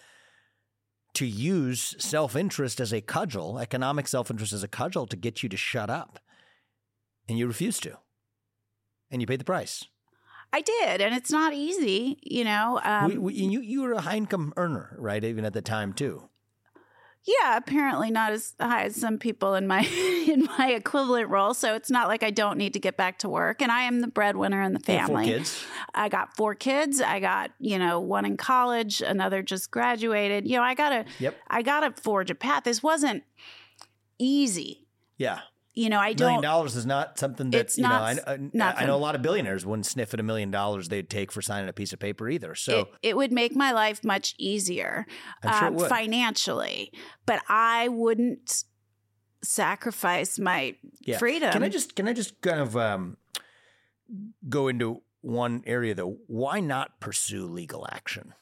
to 1.13 1.25
use 1.25 1.95
self 1.99 2.35
interest 2.35 2.79
as 2.79 2.93
a 2.93 3.01
cudgel, 3.01 3.59
economic 3.59 4.07
self 4.07 4.29
interest 4.29 4.53
as 4.53 4.63
a 4.63 4.67
cudgel 4.67 5.07
to 5.07 5.15
get 5.15 5.43
you 5.43 5.49
to 5.49 5.57
shut 5.57 5.89
up. 5.89 6.19
And 7.27 7.37
you 7.37 7.47
refuse 7.47 7.79
to. 7.81 7.97
And 9.11 9.21
you 9.21 9.27
paid 9.27 9.39
the 9.39 9.45
price. 9.45 9.85
I 10.51 10.61
did, 10.61 10.99
and 11.01 11.13
it's 11.13 11.31
not 11.31 11.53
easy, 11.53 12.17
you 12.23 12.43
know. 12.43 12.79
Um, 12.83 13.09
we, 13.09 13.17
we, 13.17 13.33
you, 13.35 13.61
you 13.61 13.81
were 13.83 13.93
a 13.93 14.01
high 14.01 14.17
income 14.17 14.51
earner, 14.57 14.95
right? 14.97 15.23
Even 15.23 15.45
at 15.45 15.53
the 15.53 15.61
time, 15.61 15.93
too. 15.93 16.29
Yeah, 17.25 17.57
apparently 17.57 18.11
not 18.11 18.31
as 18.31 18.53
high 18.59 18.85
as 18.85 18.95
some 18.95 19.17
people 19.17 19.55
in 19.55 19.67
my 19.67 19.81
in 20.27 20.47
my 20.57 20.71
equivalent 20.71 21.29
role. 21.29 21.53
So 21.53 21.75
it's 21.75 21.91
not 21.91 22.07
like 22.07 22.23
I 22.23 22.31
don't 22.31 22.57
need 22.57 22.73
to 22.73 22.79
get 22.79 22.97
back 22.97 23.19
to 23.19 23.29
work. 23.29 23.61
And 23.61 23.71
I 23.71 23.83
am 23.83 23.99
the 23.99 24.07
breadwinner 24.07 24.61
in 24.61 24.73
the 24.73 24.79
family. 24.79 25.25
Four 25.25 25.33
kids. 25.37 25.65
I 25.93 26.09
got 26.09 26.35
four 26.35 26.55
kids. 26.55 27.01
I 27.01 27.19
got 27.19 27.51
you 27.59 27.77
know 27.77 27.99
one 27.99 28.25
in 28.25 28.37
college, 28.37 29.01
another 29.01 29.41
just 29.43 29.69
graduated. 29.69 30.47
You 30.47 30.57
know, 30.57 30.63
I 30.63 30.73
gotta 30.73 31.05
Yep. 31.19 31.35
I 31.47 31.61
gotta 31.61 31.91
forge 32.01 32.31
a 32.31 32.35
path. 32.35 32.63
This 32.63 32.81
wasn't 32.81 33.23
easy. 34.17 34.87
Yeah. 35.17 35.39
You 35.79 35.89
know, 35.89 35.99
I 35.99 36.13
don't. 36.13 36.25
Million 36.27 36.41
dollars 36.43 36.75
is 36.75 36.85
not 36.85 37.17
something 37.17 37.51
that 37.51 37.77
you 37.77 37.83
know. 37.83 37.89
not 37.89 38.01
I, 38.01 38.11
s- 38.11 38.19
I, 38.27 38.33
I 38.33 38.37
nothing. 38.53 38.87
know 38.87 38.95
a 38.95 38.97
lot 38.97 39.15
of 39.15 39.21
billionaires 39.21 39.65
wouldn't 39.65 39.85
sniff 39.85 40.13
at 40.13 40.19
a 40.19 40.23
million 40.23 40.51
dollars 40.51 40.89
they'd 40.89 41.09
take 41.09 41.31
for 41.31 41.41
signing 41.41 41.69
a 41.69 41.73
piece 41.73 41.93
of 41.93 41.99
paper 41.99 42.27
either. 42.29 42.53
So 42.55 42.79
it, 42.79 42.87
it 43.09 43.17
would 43.17 43.31
make 43.31 43.55
my 43.55 43.71
life 43.71 44.03
much 44.03 44.35
easier 44.37 45.05
sure 45.43 45.53
um, 45.67 45.79
financially, 45.79 46.91
but 47.25 47.41
I 47.47 47.87
wouldn't 47.87 48.63
sacrifice 49.41 50.37
my 50.39 50.75
Yeah. 51.01 51.17
freedom. 51.17 51.51
Can 51.51 51.63
I 51.63 51.69
just 51.69 51.95
can 51.95 52.07
I 52.07 52.13
just 52.13 52.41
kind 52.41 52.59
of 52.59 52.75
um, 52.75 53.17
go 54.47 54.67
into 54.67 55.01
one 55.21 55.63
area 55.65 55.93
though. 55.95 56.17
Why 56.27 56.59
not 56.59 56.99
pursue 56.99 57.45
legal 57.45 57.87
action? 57.91 58.33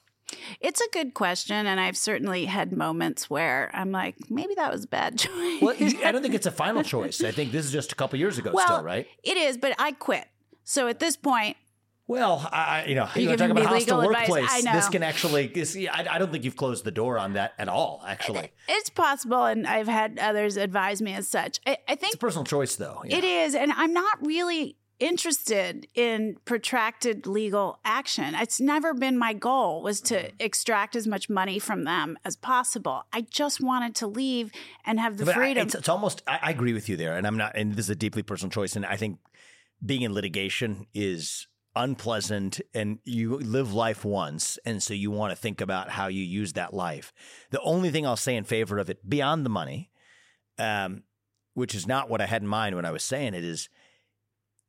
It's 0.60 0.82
a 0.82 0.88
good 0.91 1.14
question, 1.14 1.66
and 1.66 1.80
I've 1.80 1.98
certainly 1.98 2.45
had 2.45 2.72
moments 2.72 3.30
where 3.30 3.72
I'm 3.74 3.91
like, 3.91 4.16
maybe 4.30 4.56
that 4.56 4.72
was 4.72 4.86
a 4.86 4.88
bad 4.88 5.18
choice. 5.20 5.62
Well, 5.62 5.76
I 5.80 6.12
don't 6.12 6.22
think 6.22 6.36
it's 6.36 6.45
a 6.45 6.52
final 6.52 6.84
choice. 6.84 7.24
I 7.24 7.32
think 7.32 7.52
this 7.52 7.66
is 7.66 7.72
just 7.72 7.91
a 7.91 7.95
couple 7.95 8.20
years 8.20 8.38
ago, 8.38 8.52
well, 8.54 8.66
still, 8.66 8.84
right? 8.84 9.08
It 9.24 9.38
is, 9.38 9.58
but 9.58 9.76
I 9.80 9.91
quit. 9.91 10.26
So 10.64 10.88
at 10.88 11.00
this 11.00 11.16
point, 11.16 11.58
well, 12.08 12.48
I, 12.54 12.86
you 12.88 12.95
know, 12.95 13.10
you, 13.16 13.30
you 13.30 13.36
talk 13.36 13.50
about 13.50 13.66
hostile 13.66 14.06
workplace. 14.06 14.48
I 14.50 14.62
know. 14.62 14.72
This 14.74 14.88
can 14.88 15.04
actually. 15.04 15.52
I, 15.89 16.08
I, 16.12 16.18
don't 16.18 16.32
think 16.32 16.45
you've 16.45 16.56
closed 16.56 16.86
the 16.86 16.91
door 16.91 17.20
on 17.20 17.34
that 17.34 17.54
at 17.60 17.68
all. 17.68 18.02
Actually, 18.08 18.52
it's 18.70 18.89
possible, 18.89 19.43
and 19.43 19.68
I've 19.68 19.89
had 19.89 20.18
others 20.18 20.56
advise 20.56 21.02
me 21.02 21.14
as 21.14 21.28
such. 21.28 21.60
I, 21.68 21.78
I 21.86 21.95
think 21.95 22.14
it's 22.14 22.16
a 22.16 22.20
personal 22.20 22.45
choice, 22.45 22.78
though. 22.78 23.04
Yeah. 23.06 23.18
It 23.18 23.24
is, 23.26 23.56
and 23.56 23.74
I'm 23.74 23.91
not 23.91 24.26
really 24.26 24.78
interested 25.00 25.88
in 25.93 26.38
protracted 26.45 27.28
legal 27.28 27.80
action. 27.86 28.36
It's 28.36 28.60
never 28.60 28.93
been 28.93 29.18
my 29.18 29.34
goal 29.34 29.82
was 29.82 30.02
to 30.02 30.16
mm-hmm. 30.16 30.36
extract 30.39 30.95
as 30.95 31.08
much 31.08 31.30
money 31.30 31.60
from 31.60 31.84
them 31.84 32.18
as 32.26 32.36
possible. 32.36 33.04
I 33.14 33.22
just 33.22 33.62
wanted 33.62 33.95
to 33.95 34.08
leave 34.08 34.52
and 34.86 35.00
have 35.00 35.18
the 35.18 35.26
but 35.26 35.36
freedom. 35.36 35.62
I, 35.62 35.66
it's, 35.66 35.76
it's, 35.76 35.89
almost 35.89 36.24
I, 36.28 36.39
I 36.43 36.52
agree 36.52 36.74
with 36.74 36.89
you 36.89 36.98
there, 36.98 37.16
and 37.16 37.28
I'm 37.28 37.38
not. 37.38 37.56
And 37.56 37.74
this 37.74 37.86
is 37.86 37.91
a 37.91 37.95
deeply 37.95 38.24
personal 38.24 38.52
choice, 38.52 38.76
and 38.76 38.86
I 38.86 38.98
think 38.98 39.20
being 39.86 40.02
in 40.02 40.14
litigation 40.14 40.88
is 40.93 41.48
unpleasant 41.76 42.60
and 42.74 42.98
you 43.04 43.38
live 43.38 43.72
life 43.72 44.04
once 44.04 44.58
and 44.66 44.82
so 44.82 44.95
you 44.95 45.12
want 45.12 45.32
to 45.32 45.36
think 45.36 45.62
about 45.62 45.91
how 45.91 46.08
you 46.08 46.24
use 46.24 46.54
that 46.54 46.74
life 46.74 47.14
the 47.52 47.62
only 47.62 47.91
thing 47.91 48.04
i'll 48.04 48.18
say 48.18 48.36
in 48.36 48.43
favor 48.43 48.80
of 48.80 48.89
it 48.89 49.08
beyond 49.08 49.45
the 49.45 49.50
money 49.50 49.91
um, 50.58 51.04
which 51.54 51.76
is 51.76 51.86
not 51.86 52.10
what 52.10 52.20
i 52.20 52.26
had 52.26 52.41
in 52.41 52.48
mind 52.48 52.76
when 52.76 52.84
i 52.84 52.89
was 52.89 53.04
saying 53.04 53.36
it 53.36 53.43
is 53.43 53.70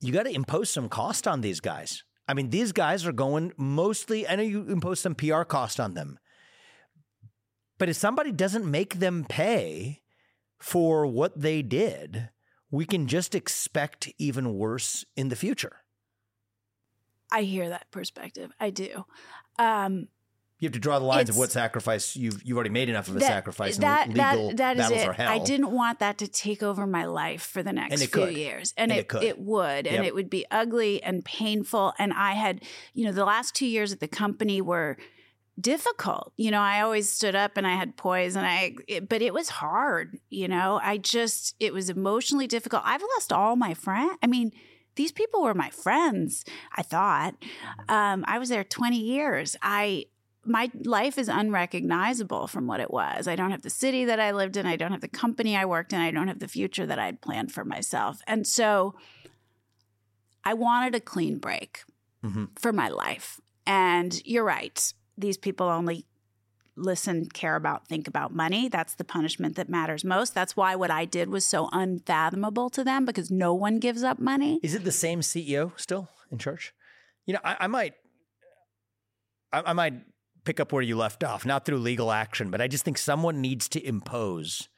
you 0.00 0.12
got 0.12 0.24
to 0.24 0.34
impose 0.34 0.70
some 0.70 0.88
cost 0.88 1.26
on 1.26 1.40
these 1.40 1.60
guys. 1.60 2.04
I 2.26 2.34
mean, 2.34 2.50
these 2.50 2.72
guys 2.72 3.06
are 3.06 3.12
going 3.12 3.52
mostly, 3.56 4.28
I 4.28 4.36
know 4.36 4.42
you 4.42 4.68
impose 4.68 5.00
some 5.00 5.14
PR 5.14 5.42
cost 5.42 5.80
on 5.80 5.94
them, 5.94 6.18
but 7.78 7.88
if 7.88 7.96
somebody 7.96 8.32
doesn't 8.32 8.70
make 8.70 8.96
them 8.96 9.24
pay 9.28 10.02
for 10.58 11.06
what 11.06 11.40
they 11.40 11.62
did, 11.62 12.28
we 12.70 12.84
can 12.84 13.06
just 13.06 13.34
expect 13.34 14.12
even 14.18 14.54
worse 14.54 15.04
in 15.16 15.28
the 15.28 15.36
future. 15.36 15.76
I 17.30 17.42
hear 17.42 17.68
that 17.68 17.90
perspective. 17.90 18.52
I 18.58 18.70
do. 18.70 19.04
Um, 19.58 20.08
you 20.58 20.66
have 20.66 20.72
to 20.72 20.80
draw 20.80 20.98
the 20.98 21.04
lines 21.04 21.28
of 21.28 21.36
what 21.36 21.52
sacrifice 21.52 22.16
you've 22.16 22.42
you've 22.44 22.56
already 22.56 22.70
made 22.70 22.88
enough 22.88 23.08
of 23.08 23.16
a 23.16 23.20
that, 23.20 23.26
sacrifice. 23.26 23.76
That, 23.76 24.08
legal 24.08 24.48
that, 24.56 24.76
that 24.76 24.92
is 24.92 25.02
it. 25.02 25.20
I 25.20 25.38
didn't 25.38 25.70
want 25.70 26.00
that 26.00 26.18
to 26.18 26.26
take 26.26 26.62
over 26.62 26.86
my 26.86 27.04
life 27.04 27.42
for 27.42 27.62
the 27.62 27.72
next 27.72 27.98
few 27.98 28.08
could. 28.08 28.36
years, 28.36 28.74
and, 28.76 28.90
and 28.90 28.98
it, 28.98 29.02
it, 29.02 29.08
could. 29.08 29.22
it 29.22 29.38
would, 29.38 29.86
and 29.86 29.96
yep. 29.96 30.04
it 30.04 30.14
would 30.14 30.28
be 30.28 30.44
ugly 30.50 31.02
and 31.02 31.24
painful. 31.24 31.92
And 31.98 32.12
I 32.12 32.32
had, 32.32 32.62
you 32.92 33.04
know, 33.04 33.12
the 33.12 33.24
last 33.24 33.54
two 33.54 33.66
years 33.66 33.92
at 33.92 34.00
the 34.00 34.08
company 34.08 34.60
were 34.60 34.96
difficult. 35.60 36.32
You 36.36 36.50
know, 36.50 36.60
I 36.60 36.80
always 36.80 37.08
stood 37.08 37.36
up 37.36 37.56
and 37.56 37.66
I 37.66 37.76
had 37.76 37.96
poise, 37.96 38.34
and 38.34 38.44
I, 38.44 38.74
it, 38.88 39.08
but 39.08 39.22
it 39.22 39.32
was 39.32 39.48
hard. 39.48 40.18
You 40.28 40.48
know, 40.48 40.80
I 40.82 40.96
just 40.96 41.54
it 41.60 41.72
was 41.72 41.88
emotionally 41.88 42.48
difficult. 42.48 42.82
I've 42.84 43.02
lost 43.14 43.32
all 43.32 43.54
my 43.54 43.74
friends. 43.74 44.16
I 44.22 44.26
mean 44.26 44.52
these 44.96 45.12
people 45.12 45.42
were 45.42 45.54
my 45.54 45.70
friends 45.70 46.44
i 46.76 46.82
thought 46.82 47.36
um, 47.88 48.24
i 48.26 48.36
was 48.36 48.48
there 48.48 48.64
20 48.64 48.98
years 48.98 49.54
i 49.62 50.04
my 50.48 50.70
life 50.84 51.18
is 51.18 51.28
unrecognizable 51.28 52.46
from 52.46 52.66
what 52.66 52.80
it 52.80 52.90
was. 52.90 53.28
I 53.28 53.36
don't 53.36 53.50
have 53.50 53.62
the 53.62 53.70
city 53.70 54.04
that 54.06 54.20
I 54.20 54.32
lived 54.32 54.56
in. 54.56 54.66
I 54.66 54.76
don't 54.76 54.92
have 54.92 55.00
the 55.00 55.08
company 55.08 55.56
I 55.56 55.64
worked 55.64 55.92
in. 55.92 56.00
I 56.00 56.10
don't 56.10 56.28
have 56.28 56.40
the 56.40 56.48
future 56.48 56.86
that 56.86 56.98
I'd 56.98 57.20
planned 57.20 57.52
for 57.52 57.64
myself. 57.64 58.20
And 58.26 58.46
so 58.46 58.94
I 60.44 60.54
wanted 60.54 60.94
a 60.94 61.00
clean 61.00 61.38
break 61.38 61.84
mm-hmm. 62.24 62.46
for 62.56 62.72
my 62.72 62.88
life. 62.88 63.40
And 63.66 64.20
you're 64.24 64.44
right. 64.44 64.92
These 65.16 65.36
people 65.36 65.68
only 65.68 66.06
listen, 66.78 67.26
care 67.26 67.56
about, 67.56 67.86
think 67.88 68.08
about 68.08 68.32
money. 68.32 68.68
That's 68.68 68.94
the 68.94 69.04
punishment 69.04 69.56
that 69.56 69.68
matters 69.68 70.04
most. 70.04 70.34
That's 70.34 70.56
why 70.56 70.76
what 70.76 70.90
I 70.90 71.04
did 71.04 71.28
was 71.28 71.44
so 71.44 71.68
unfathomable 71.72 72.70
to 72.70 72.84
them 72.84 73.04
because 73.04 73.30
no 73.30 73.52
one 73.52 73.78
gives 73.78 74.02
up 74.02 74.18
money. 74.18 74.60
Is 74.62 74.74
it 74.74 74.84
the 74.84 74.92
same 74.92 75.20
CEO 75.20 75.72
still 75.78 76.08
in 76.30 76.38
church? 76.38 76.72
You 77.26 77.34
know, 77.34 77.40
I, 77.44 77.56
I 77.60 77.66
might, 77.66 77.94
I, 79.52 79.62
I 79.66 79.72
might 79.72 79.94
pick 80.48 80.60
up 80.60 80.72
where 80.72 80.80
you 80.80 80.96
left 80.96 81.22
off, 81.22 81.44
not 81.44 81.66
through 81.66 81.76
legal 81.76 82.10
action, 82.10 82.50
but 82.50 82.58
I 82.58 82.68
just 82.68 82.82
think 82.82 82.96
someone 82.96 83.42
needs 83.42 83.68
to 83.68 83.86
impose 83.86 84.70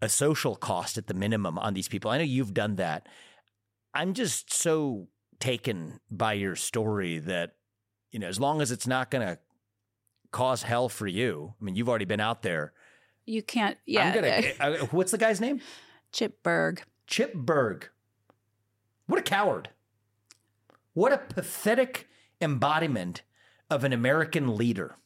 a 0.00 0.08
social 0.08 0.54
cost 0.54 0.96
at 0.96 1.08
the 1.08 1.14
minimum 1.14 1.58
on 1.58 1.74
these 1.74 1.88
people. 1.88 2.08
I 2.08 2.18
know 2.18 2.22
you've 2.22 2.54
done 2.54 2.76
that. 2.76 3.08
I'm 3.92 4.14
just 4.14 4.52
so 4.52 5.08
taken 5.40 5.98
by 6.08 6.34
your 6.34 6.54
story 6.54 7.18
that, 7.18 7.56
you 8.12 8.20
know, 8.20 8.28
as 8.28 8.38
long 8.38 8.60
as 8.60 8.70
it's 8.70 8.86
not 8.86 9.10
going 9.10 9.26
to 9.26 9.40
cause 10.30 10.62
hell 10.62 10.88
for 10.88 11.08
you, 11.08 11.54
I 11.60 11.64
mean, 11.64 11.74
you've 11.74 11.88
already 11.88 12.04
been 12.04 12.20
out 12.20 12.42
there. 12.42 12.72
You 13.24 13.42
can't, 13.42 13.76
yeah. 13.86 14.14
Gonna, 14.14 14.42
uh, 14.60 14.86
what's 14.92 15.10
the 15.10 15.18
guy's 15.18 15.40
name? 15.40 15.62
Chip 16.12 16.44
Bergh. 16.44 16.78
Chip 17.08 17.34
Bergh. 17.34 17.88
What 19.08 19.18
a 19.18 19.22
coward. 19.24 19.70
What 20.94 21.12
a 21.12 21.18
pathetic 21.18 22.06
embodiment 22.40 23.22
of 23.70 23.84
an 23.84 23.92
American 23.92 24.56
leader. 24.56 24.96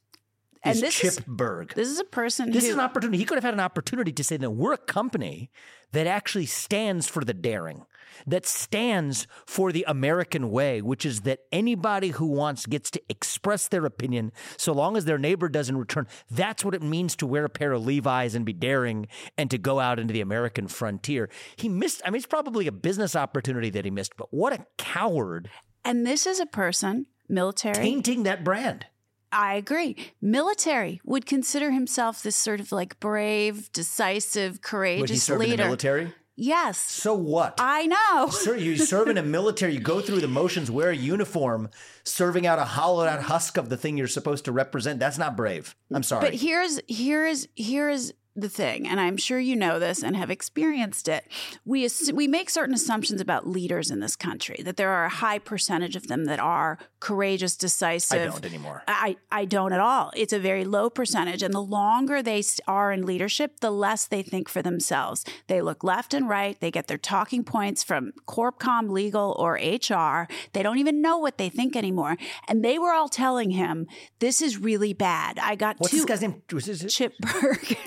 And 0.63 0.77
is 0.77 0.83
this 0.83 0.95
Chip 0.95 1.11
is, 1.11 1.21
Bergh. 1.21 1.75
This 1.75 1.89
is 1.89 1.99
a 1.99 2.05
person. 2.05 2.51
This 2.51 2.65
who, 2.65 2.71
is 2.71 2.75
an 2.75 2.81
opportunity. 2.81 3.19
He 3.19 3.25
could 3.25 3.37
have 3.37 3.45
had 3.45 3.55
an 3.55 3.61
opportunity 3.61 4.13
to 4.13 4.25
say 4.25 4.37
that 4.37 4.51
we're 4.51 4.75
a 4.75 4.79
company 4.79 5.51
that 5.93 6.07
actually 6.07 6.45
stands 6.47 7.09
for 7.09 7.25
the 7.25 7.33
daring, 7.33 7.87
that 8.27 8.45
stands 8.45 9.27
for 9.47 9.73
the 9.73 9.87
American 9.89 10.51
way, 10.51 10.83
which 10.83 11.07
is 11.07 11.23
that 11.23 11.41
anybody 11.51 12.09
who 12.11 12.27
wants 12.27 12.67
gets 12.67 12.91
to 12.91 13.03
express 13.09 13.69
their 13.69 13.87
opinion 13.87 14.33
so 14.59 14.75
long 14.75 14.99
as 14.99 15.07
their 15.07 15.19
neighbor 15.19 15.49
doesn't 15.49 15.79
return. 15.79 16.07
That's 16.31 16.63
what 16.63 16.75
it 16.75 16.83
means 16.83 17.17
to 17.17 17.27
wear 17.27 17.47
a 17.47 17.51
pair 17.51 17.73
of 17.73 17.87
Levi's 17.87 18.35
and 18.35 18.45
be 18.45 18.53
daring 18.53 19.09
and 19.39 19.51
to 19.51 19.57
go 19.57 19.81
out 19.81 19.99
into 19.99 20.13
the 20.13 20.21
American 20.21 20.69
frontier. 20.69 21.31
He 21.57 21.71
missed, 21.71 22.03
I 22.05 22.11
mean, 22.11 22.19
it's 22.19 22.27
probably 22.27 22.67
a 22.67 22.73
business 22.73 23.17
opportunity 23.17 23.71
that 23.71 23.87
he 23.87 23.91
missed, 23.91 24.13
but 24.19 24.29
what 24.31 24.53
a 24.53 24.67
coward. 24.77 25.49
And 25.87 26.07
this 26.07 26.27
is 26.27 26.39
a 26.39 26.47
person 26.47 27.07
military. 27.31 27.76
Tainting 27.76 28.24
that 28.24 28.45
brand. 28.45 28.87
I 29.33 29.55
agree. 29.55 29.97
Military 30.20 31.01
would 31.05 31.24
consider 31.24 31.70
himself 31.70 32.22
this 32.22 32.37
sort 32.37 32.61
of 32.61 32.72
like 32.72 32.99
brave, 32.99 33.70
decisive, 33.72 34.61
courageous 34.61 35.01
would 35.01 35.11
he 35.11 35.16
serve 35.16 35.41
leader. 35.41 35.53
In 35.53 35.59
the 35.59 35.64
military? 35.64 36.14
Yes. 36.37 36.78
So 36.78 37.14
what? 37.14 37.57
I 37.59 37.87
know. 37.87 38.28
Sir, 38.31 38.57
you 38.57 38.78
serve 38.78 39.09
in 39.09 39.18
a 39.18 39.22
military, 39.22 39.74
you 39.74 39.81
go 39.81 40.01
through 40.01 40.20
the 40.20 40.28
motions, 40.28 40.70
wear 40.70 40.89
a 40.89 40.97
uniform, 40.97 41.68
serving 42.03 42.47
out 42.47 42.59
a 42.59 42.64
hollowed 42.64 43.07
out 43.07 43.22
husk 43.22 43.59
of 43.59 43.68
the 43.68 43.76
thing 43.76 43.99
you're 43.99 44.07
supposed 44.07 44.47
to 44.47 44.53
represent. 44.53 44.99
That's 44.99 45.18
not 45.18 45.37
brave. 45.37 45.76
I'm 45.93 46.03
sorry. 46.03 46.22
But 46.22 46.35
here's 46.35 46.81
here's 46.89 47.47
here's 47.57 48.12
the 48.37 48.49
thing, 48.49 48.87
and 48.87 49.01
I'm 49.01 49.16
sure 49.16 49.41
you 49.41 49.57
know 49.57 49.78
this 49.78 50.03
and 50.03 50.16
have 50.16 50.31
experienced 50.31 51.09
it. 51.09 51.24
We 51.64 51.85
ass- 51.85 52.12
we 52.12 52.28
make 52.28 52.49
certain 52.49 52.74
assumptions 52.74 53.20
about 53.20 53.47
leaders 53.47 53.91
in 53.91 54.01
this 54.01 54.14
country 54.14 54.62
that 54.64 54.76
there 54.76 54.91
are 54.91 55.05
a 55.05 55.11
high 55.11 55.39
percentage 55.39 55.97
of 55.97 56.07
them 56.07 56.26
that 56.26 56.39
are 56.39 56.78
courageous, 57.01 57.57
decisive. 57.57 58.20
I 58.20 58.24
don't 58.26 58.45
anymore. 58.45 58.83
I 58.87 59.16
I 59.33 59.45
don't 59.47 59.72
at 59.72 59.81
all. 59.81 60.12
It's 60.14 60.33
a 60.33 60.39
very 60.39 60.64
low 60.64 60.91
percentage, 60.91 61.43
and 61.43 61.53
the 61.53 61.62
longer 61.62 62.22
they 62.22 62.43
are 62.66 62.93
in 62.93 63.05
leadership, 63.05 63.61
the 63.61 63.70
less 63.70 64.07
they 64.07 64.22
think 64.22 64.49
for 64.49 64.62
themselves. 64.62 65.24
They 65.49 65.61
look 65.61 65.83
left 65.83 66.14
and 66.14 66.28
right. 66.28 66.59
They 66.61 66.70
get 66.70 66.87
their 66.87 66.99
talking 66.99 67.43
points 67.43 67.83
from 67.83 68.12
CorpCom, 68.28 68.91
legal, 68.91 69.35
or 69.39 69.55
HR. 69.55 70.28
They 70.53 70.62
don't 70.62 70.78
even 70.78 71.03
know 71.03 71.18
what 71.18 71.37
they 71.37 71.49
think 71.49 71.74
anymore. 71.74 72.16
And 72.47 72.64
they 72.64 72.78
were 72.78 72.93
all 72.93 73.09
telling 73.09 73.51
him, 73.51 73.87
"This 74.20 74.41
is 74.41 74.57
really 74.57 74.93
bad." 74.93 75.39
I 75.41 75.57
got 75.57 75.78
what's 75.78 75.91
two, 75.91 75.99
this 75.99 76.07
guy's 76.07 76.22
name? 76.22 76.43
Was 76.53 76.66
this 76.66 76.95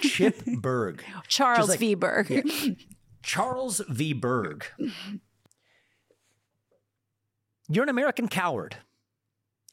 Chip 0.01 0.32
Chip 0.33 1.01
Charles 1.27 1.69
like, 1.69 1.79
V. 1.79 1.95
Bergh. 1.95 2.29
Yeah. 2.29 2.73
Charles 3.23 3.81
V. 3.89 4.13
Bergh. 4.13 4.63
You're 7.69 7.83
an 7.83 7.89
American 7.89 8.27
coward. 8.27 8.77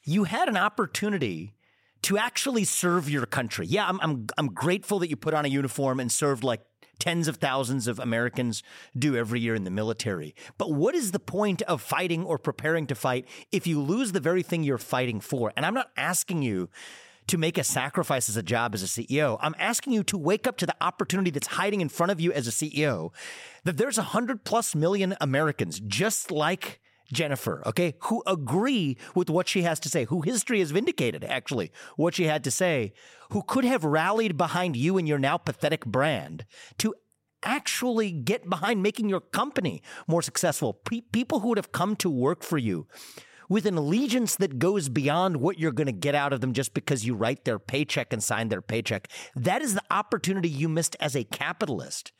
You 0.05 0.25
had 0.25 0.49
an 0.49 0.57
opportunity 0.57 1.55
to 2.03 2.17
actually 2.17 2.65
serve 2.65 3.11
your 3.11 3.27
country. 3.27 3.67
Yeah, 3.67 3.87
I'm, 3.87 4.01
I'm, 4.01 4.27
I'm 4.39 4.49
grateful 4.49 4.99
that 5.01 5.11
you 5.11 5.17
put 5.17 5.35
on 5.35 5.45
a 5.45 5.49
uniform 5.49 6.01
and 6.01 6.11
served 6.11 6.43
like 6.43 6.63
tens 6.99 7.29
of 7.29 7.37
thousands 7.37 7.89
of 7.89 7.99
Americans 7.99 8.63
do 8.97 9.17
every 9.17 9.41
year 9.41 9.55
in 9.55 9.65
the 9.65 9.71
military. 9.71 10.35
But 10.59 10.73
what 10.73 10.95
is 10.95 11.13
the 11.13 11.19
point 11.19 11.63
of 11.63 11.83
fighting 11.83 12.25
or 12.25 12.39
preparing 12.39 12.87
to 12.89 12.95
fight 12.95 13.27
if 13.51 13.67
you 13.67 13.81
lose 13.81 14.13
the 14.13 14.21
very 14.21 14.43
thing 14.43 14.63
you're 14.63 14.79
fighting 14.79 15.21
for? 15.21 15.53
And 15.57 15.67
I'm 15.67 15.75
not 15.75 15.91
asking 15.97 16.43
you 16.43 16.69
to 17.31 17.39
make 17.39 17.57
a 17.57 17.63
sacrifice 17.63 18.29
as 18.29 18.37
a 18.37 18.43
job 18.43 18.75
as 18.75 18.83
a 18.83 18.87
CEO. 18.87 19.39
I'm 19.41 19.55
asking 19.57 19.93
you 19.93 20.03
to 20.03 20.19
wake 20.19 20.49
up 20.49 20.57
to 20.57 20.67
the 20.67 20.75
opportunity 20.81 21.31
that's 21.31 21.47
hiding 21.47 21.81
in 21.81 21.89
front 21.89 22.11
of 22.11 22.21
you 22.21 22.33
as 22.33 22.49
a 22.49 22.51
CEO. 22.51 23.13
That 23.63 23.77
there's 23.77 23.99
a 23.99 24.03
hundred 24.03 24.45
plus 24.45 24.75
million 24.75 25.15
Americans 25.21 25.79
just 25.79 26.33
like 26.33 26.81
Jennifer, 27.13 27.63
okay, 27.67 27.95
who 28.03 28.25
agree 28.27 28.97
with 29.15 29.31
what 29.31 29.47
she 29.47 29.63
has 29.63 29.79
to 29.81 29.89
say, 29.89 30.07
who 30.07 30.23
history 30.23 30.59
has 30.59 30.73
vindicated, 30.73 31.23
actually, 31.23 31.71
what 31.97 32.15
she 32.15 32.25
had 32.25 32.43
to 32.43 32.51
say, 32.51 32.93
who 33.31 33.45
could 33.45 33.65
have 33.65 33.85
rallied 33.85 34.37
behind 34.37 34.77
you 34.77 34.99
and 34.99 35.07
your 35.07 35.19
now 35.19 35.37
pathetic 35.37 35.87
brand 35.87 36.45
to 36.79 36.95
actually 37.45 38.11
get 38.11 38.51
behind 38.51 38.83
making 38.83 39.09
your 39.09 39.21
company 39.21 39.83
more 40.09 40.21
successful. 40.21 40.75
Pe- 40.85 41.03
people 41.13 41.41
who 41.41 41.51
would 41.51 41.59
have 41.59 41.71
come 41.71 41.95
to 41.95 42.11
work 42.11 42.43
for 42.43 42.59
you 42.59 42.89
with 43.51 43.67
an 43.67 43.77
allegiance 43.77 44.37
that 44.37 44.61
goes 44.61 44.89
beyond 44.89 45.37
what 45.37 45.59
you're 45.59 45.73
going 45.73 45.89
to 45.89 45.93
get 45.93 46.15
out 46.15 46.33
of 46.33 46.41
them 46.41 46.55
just 46.55 46.73
because 46.73 47.05
you 47.05 47.15
write 47.15 47.45
their 47.45 47.59
paycheck 47.59 48.13
and 48.13 48.23
sign 48.23 48.49
their 48.49 48.63
paycheck. 48.63 49.09
That 49.35 49.61
is 49.61 49.75
the 49.75 49.83
opportunity 49.91 50.49
you 50.49 50.69
missed 50.69 50.97
as 51.01 51.17
a 51.17 51.25
capitalist. 51.25 52.13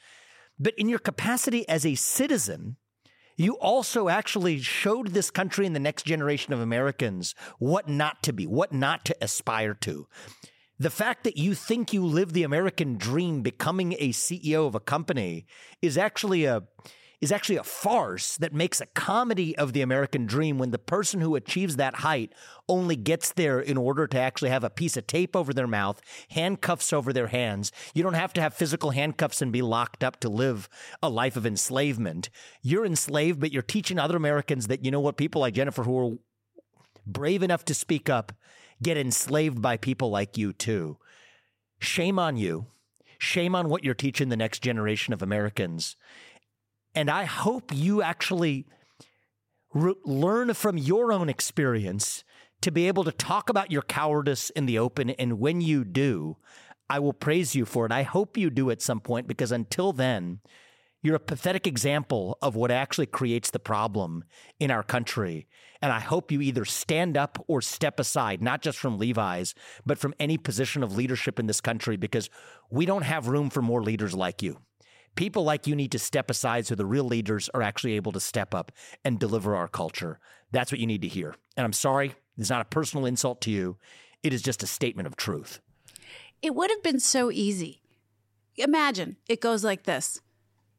But 0.59 0.75
in 0.77 0.89
your 0.89 0.99
capacity 0.99 1.67
as 1.69 1.87
a 1.87 1.95
citizen, 1.95 2.77
you 3.37 3.55
also 3.55 4.09
actually 4.09 4.59
showed 4.59 5.09
this 5.09 5.31
country 5.31 5.65
and 5.65 5.75
the 5.75 5.81
next 5.81 6.03
generation 6.03 6.53
of 6.53 6.61
Americans 6.61 7.35
what 7.59 7.89
not 7.89 8.23
to 8.25 8.33
be, 8.33 8.47
what 8.47 8.73
not 8.73 9.05
to 9.07 9.17
aspire 9.23 9.73
to. 9.75 10.07
The 10.81 10.91
fact 10.91 11.25
that 11.25 11.37
you 11.37 11.55
think 11.55 11.93
you 11.93 12.05
live 12.05 12.33
the 12.33 12.43
American 12.43 12.97
dream 12.99 13.43
becoming 13.43 13.95
a 13.99 14.11
CEO 14.11 14.67
of 14.67 14.75
a 14.75 14.81
company 14.81 15.47
is 15.81 15.97
actually 15.97 16.45
a 16.45 16.65
is 17.21 17.31
actually 17.31 17.57
a 17.57 17.65
farce 17.65 18.37
that 18.39 18.55
makes 18.55 18.81
a 18.81 18.87
comedy 18.87 19.57
of 19.59 19.73
the 19.73 19.83
American 19.83 20.27
dream 20.27 20.59
when 20.59 20.71
the 20.71 20.79
person 20.79 21.21
who 21.21 21.37
achieves 21.37 21.77
that 21.77 21.97
height 21.97 22.33
only 22.69 22.97
gets 22.97 23.33
there 23.33 23.61
in 23.61 23.77
order 23.77 24.07
to 24.07 24.19
actually 24.19 24.49
have 24.49 24.65
a 24.65 24.71
piece 24.71 24.97
of 24.97 25.07
tape 25.07 25.37
over 25.37 25.53
their 25.53 25.67
mouth, 25.67 26.01
handcuffs 26.31 26.93
over 26.93 27.13
their 27.13 27.27
hands. 27.27 27.73
You 27.95 28.03
don't 28.03 28.15
have 28.15 28.33
to 28.35 28.41
have 28.41 28.55
physical 28.55 28.91
handcuffs 28.91 29.43
and 29.43 29.53
be 29.53 29.63
locked 29.63 30.03
up 30.03 30.21
to 30.21 30.29
live 30.29 30.69
a 31.03 31.11
life 31.11 31.37
of 31.37 31.47
enslavement. 31.47 32.31
You're 32.63 32.87
enslaved, 32.87 33.41
but 33.41 33.53
you're 33.53 33.63
teaching 33.63 33.99
other 33.99 34.17
Americans 34.17 34.69
that, 34.69 34.85
you 34.85 34.91
know 34.91 35.01
what, 35.01 35.19
people 35.19 35.43
like 35.43 35.55
Jennifer 35.55 35.83
who 35.83 35.99
are 35.99 36.17
brave 37.07 37.43
enough 37.43 37.65
to 37.67 37.75
speak 37.75 38.09
up 38.09 38.33
get 38.83 38.97
enslaved 38.97 39.61
by 39.61 39.77
people 39.77 40.11
like 40.11 40.39
you 40.39 40.53
too. 40.53 40.97
Shame 41.81 42.19
on 42.19 42.37
you. 42.37 42.67
Shame 43.19 43.55
on 43.55 43.69
what 43.69 43.85
you're 43.85 43.95
teaching 43.95 44.31
the 44.31 44.37
next 44.37 44.61
generation 44.61 45.13
of 45.13 45.21
Americans. 45.21 45.97
And 46.95 47.11
I 47.11 47.25
hope 47.25 47.73
you 47.75 48.03
actually 48.03 48.67
re- 49.73 49.95
learn 50.05 50.55
from 50.55 50.77
your 50.79 51.13
own 51.13 51.29
experience 51.29 52.25
to 52.63 52.71
be 52.71 52.89
able 52.89 53.05
to 53.05 53.13
talk 53.13 53.49
about 53.49 53.71
your 53.71 53.83
cowardice 53.83 54.51
in 54.51 54.67
the 54.67 54.79
open. 54.79 55.11
And 55.11 55.39
when 55.39 55.61
you 55.61 55.85
do, 55.85 56.37
I 56.89 56.99
will 56.99 57.13
praise 57.13 57.55
you 57.55 57.65
for 57.65 57.87
it. 57.87 57.93
I 57.93 58.03
hope 58.03 58.37
you 58.37 58.51
do 58.51 58.71
at 58.71 58.83
some 58.83 59.01
point 59.01 59.27
because 59.27 59.53
until 59.53 59.93
then, 59.93 60.41
you're 61.03 61.17
a 61.17 61.21
pathetic 61.21 61.67
example 61.67 62.37
of 62.43 62.57
what 62.57 62.71
actually 62.71 63.07
creates 63.07 63.51
the 63.51 63.59
problem 63.59 64.25
in 64.59 64.71
our 64.71 64.83
country. 64.83 65.47
And 65.81 65.93
I 65.93 66.01
hope 66.01 66.31
you 66.31 66.43
either 66.43 66.67
stand 66.67 67.17
up 67.17 67.43
or 67.49 67.63
step 67.63 67.99
aside, 67.99 68.43
not 68.43 68.61
just 68.61 68.77
from 68.77 68.99
Levi's, 68.99 69.55
but 69.87 69.99
from 69.99 70.15
any 70.21 70.37
position 70.37 70.83
of 70.83 70.97
leadership 70.97 71.39
in 71.39 71.47
this 71.47 71.63
country, 71.63 71.97
because 71.97 72.29
we 72.71 72.85
don't 72.85 73.03
have 73.03 73.29
room 73.29 73.49
for 73.49 73.63
more 73.63 73.83
leaders 73.83 74.13
like 74.13 74.43
you. 74.43 74.59
People 75.17 75.45
like 75.45 75.67
you 75.67 75.77
need 75.77 75.93
to 75.93 75.99
step 75.99 76.31
aside 76.31 76.67
so 76.67 76.75
the 76.75 76.87
real 76.87 77.05
leaders 77.05 77.51
are 77.53 77.63
actually 77.63 77.95
able 77.95 78.13
to 78.13 78.21
step 78.21 78.55
up 78.55 78.73
and 79.05 79.19
deliver 79.19 79.55
our 79.55 79.69
culture. 79.69 80.19
That's 80.53 80.73
what 80.73 80.81
you 80.81 80.87
need 80.87 81.03
to 81.03 81.09
hear. 81.09 81.35
And 81.57 81.65
I'm 81.65 81.73
sorry, 81.73 82.15
it's 82.39 82.51
not 82.51 82.63
a 82.63 82.67
personal 82.67 83.07
insult 83.07 83.41
to 83.43 83.51
you, 83.51 83.77
it 84.23 84.33
is 84.33 84.43
just 84.43 84.63
a 84.63 84.67
statement 84.67 85.07
of 85.07 85.17
truth. 85.17 85.61
It 86.43 86.55
would 86.55 86.71
have 86.71 86.83
been 86.83 87.01
so 87.01 87.31
easy. 87.31 87.83
Imagine 88.57 89.17
it 89.29 89.41
goes 89.41 89.65
like 89.65 89.85
this. 89.85 90.21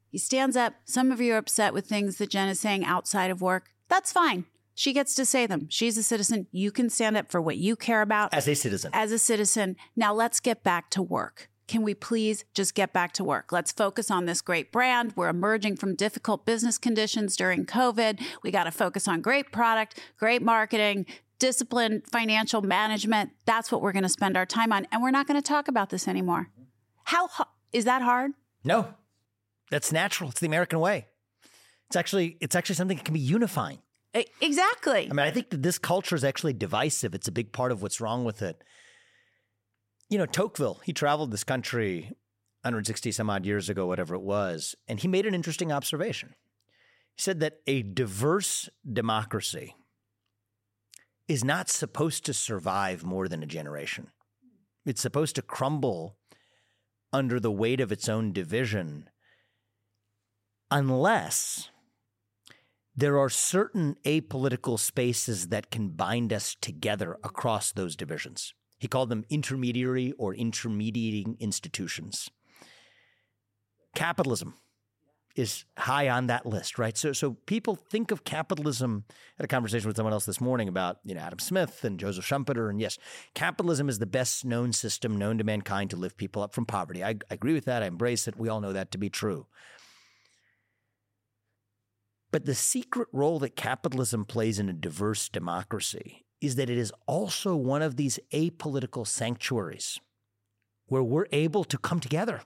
He 0.09 0.17
stands 0.17 0.57
up. 0.57 0.73
Some 0.85 1.11
of 1.11 1.21
you 1.21 1.33
are 1.33 1.37
upset 1.37 1.73
with 1.73 1.87
things 1.87 2.17
that 2.17 2.29
Jen 2.29 2.49
is 2.49 2.59
saying 2.59 2.83
outside 2.83 3.31
of 3.31 3.41
work. 3.41 3.69
That's 3.87 4.11
fine. 4.11 4.45
She 4.73 4.93
gets 4.93 5.15
to 5.15 5.25
say 5.25 5.45
them. 5.45 5.67
She's 5.69 5.97
a 5.97 6.03
citizen. 6.03 6.47
You 6.51 6.71
can 6.71 6.89
stand 6.89 7.15
up 7.15 7.31
for 7.31 7.41
what 7.41 7.57
you 7.57 7.75
care 7.75 8.01
about 8.01 8.33
as 8.33 8.47
a 8.47 8.55
citizen. 8.55 8.91
As 8.93 9.11
a 9.11 9.19
citizen. 9.19 9.75
Now 9.95 10.13
let's 10.13 10.39
get 10.39 10.63
back 10.63 10.89
to 10.91 11.01
work. 11.01 11.50
Can 11.71 11.83
we 11.83 11.93
please 11.93 12.43
just 12.53 12.75
get 12.75 12.91
back 12.91 13.13
to 13.13 13.23
work? 13.23 13.53
Let's 13.53 13.71
focus 13.71 14.11
on 14.11 14.25
this 14.25 14.41
great 14.41 14.73
brand. 14.73 15.13
We're 15.15 15.29
emerging 15.29 15.77
from 15.77 15.95
difficult 15.95 16.45
business 16.45 16.77
conditions 16.77 17.37
during 17.37 17.65
COVID. 17.65 18.21
We 18.43 18.51
got 18.51 18.65
to 18.65 18.71
focus 18.71 19.07
on 19.07 19.21
great 19.21 19.53
product, 19.53 19.97
great 20.17 20.41
marketing, 20.41 21.05
disciplined 21.39 22.03
financial 22.11 22.61
management. 22.61 23.29
That's 23.45 23.71
what 23.71 23.81
we're 23.81 23.93
going 23.93 24.03
to 24.03 24.09
spend 24.09 24.35
our 24.35 24.45
time 24.45 24.73
on. 24.73 24.85
And 24.91 25.01
we're 25.01 25.11
not 25.11 25.27
going 25.27 25.41
to 25.41 25.47
talk 25.47 25.69
about 25.69 25.91
this 25.91 26.09
anymore. 26.09 26.49
How 27.05 27.29
is 27.71 27.85
that 27.85 28.01
hard? 28.01 28.31
No. 28.65 28.93
That's 29.69 29.93
natural. 29.93 30.31
It's 30.31 30.41
the 30.41 30.47
American 30.47 30.81
way. 30.81 31.07
It's 31.87 31.95
actually 31.95 32.35
it's 32.41 32.53
actually 32.53 32.75
something 32.75 32.97
that 32.97 33.05
can 33.05 33.13
be 33.13 33.21
unifying. 33.21 33.77
Exactly. 34.41 35.07
I 35.09 35.13
mean, 35.13 35.25
I 35.25 35.31
think 35.31 35.51
that 35.51 35.63
this 35.63 35.77
culture 35.77 36.17
is 36.17 36.25
actually 36.25 36.51
divisive. 36.51 37.15
It's 37.15 37.29
a 37.29 37.31
big 37.31 37.53
part 37.53 37.71
of 37.71 37.81
what's 37.81 38.01
wrong 38.01 38.25
with 38.25 38.41
it 38.41 38.61
you 40.11 40.17
know, 40.17 40.25
Tocqueville, 40.25 40.81
he 40.83 40.91
traveled 40.91 41.31
this 41.31 41.45
country 41.45 42.11
160 42.63 43.13
some 43.13 43.29
odd 43.29 43.45
years 43.45 43.69
ago, 43.69 43.87
whatever 43.87 44.13
it 44.13 44.21
was, 44.21 44.75
and 44.85 44.99
he 44.99 45.07
made 45.07 45.25
an 45.25 45.33
interesting 45.33 45.71
observation. 45.71 46.35
He 47.15 47.21
said 47.21 47.39
that 47.39 47.61
a 47.65 47.81
diverse 47.81 48.69
democracy 48.91 49.73
is 51.29 51.45
not 51.45 51.69
supposed 51.69 52.25
to 52.25 52.33
survive 52.33 53.05
more 53.05 53.29
than 53.29 53.41
a 53.41 53.47
generation. 53.47 54.07
It's 54.85 55.01
supposed 55.01 55.35
to 55.35 55.41
crumble 55.41 56.17
under 57.13 57.39
the 57.39 57.51
weight 57.51 57.79
of 57.79 57.91
its 57.91 58.09
own 58.09 58.33
division 58.33 59.09
unless 60.69 61.69
there 62.93 63.17
are 63.17 63.29
certain 63.29 63.95
apolitical 64.03 64.77
spaces 64.77 65.47
that 65.47 65.71
can 65.71 65.89
bind 65.89 66.33
us 66.33 66.57
together 66.59 67.17
across 67.23 67.71
those 67.71 67.95
divisions. 67.95 68.53
He 68.81 68.87
called 68.87 69.09
them 69.09 69.25
intermediary 69.29 70.11
or 70.17 70.33
intermediating 70.33 71.37
institutions. 71.39 72.31
Capitalism 73.93 74.55
is 75.35 75.65
high 75.77 76.09
on 76.09 76.25
that 76.25 76.47
list, 76.47 76.79
right? 76.79 76.97
So, 76.97 77.13
so 77.13 77.33
people 77.45 77.75
think 77.75 78.09
of 78.09 78.23
capitalism. 78.23 79.05
I 79.07 79.13
had 79.37 79.45
a 79.45 79.47
conversation 79.47 79.87
with 79.87 79.97
someone 79.97 80.13
else 80.13 80.25
this 80.25 80.41
morning 80.41 80.67
about 80.67 80.97
you 81.05 81.13
know 81.13 81.21
Adam 81.21 81.37
Smith 81.37 81.83
and 81.83 81.99
Joseph 81.99 82.25
Schumpeter, 82.25 82.71
and 82.71 82.81
yes, 82.81 82.97
capitalism 83.35 83.87
is 83.87 83.99
the 83.99 84.07
best 84.07 84.45
known 84.45 84.73
system 84.73 85.15
known 85.15 85.37
to 85.37 85.43
mankind 85.43 85.91
to 85.91 85.95
lift 85.95 86.17
people 86.17 86.41
up 86.41 86.55
from 86.55 86.65
poverty. 86.65 87.03
I, 87.03 87.09
I 87.09 87.35
agree 87.35 87.53
with 87.53 87.65
that. 87.65 87.83
I 87.83 87.85
embrace 87.85 88.27
it. 88.27 88.35
We 88.35 88.49
all 88.49 88.61
know 88.61 88.73
that 88.73 88.89
to 88.93 88.97
be 88.97 89.11
true. 89.11 89.45
But 92.31 92.45
the 92.45 92.55
secret 92.55 93.09
role 93.13 93.37
that 93.39 93.55
capitalism 93.55 94.25
plays 94.25 94.57
in 94.57 94.69
a 94.69 94.73
diverse 94.73 95.29
democracy 95.29 96.25
is 96.41 96.55
that 96.55 96.69
it 96.69 96.77
is 96.77 96.91
also 97.05 97.55
one 97.55 97.81
of 97.81 97.95
these 97.95 98.19
apolitical 98.33 99.05
sanctuaries 99.07 99.99
where 100.87 101.03
we're 101.03 101.27
able 101.31 101.63
to 101.63 101.77
come 101.77 101.99
together 101.99 102.41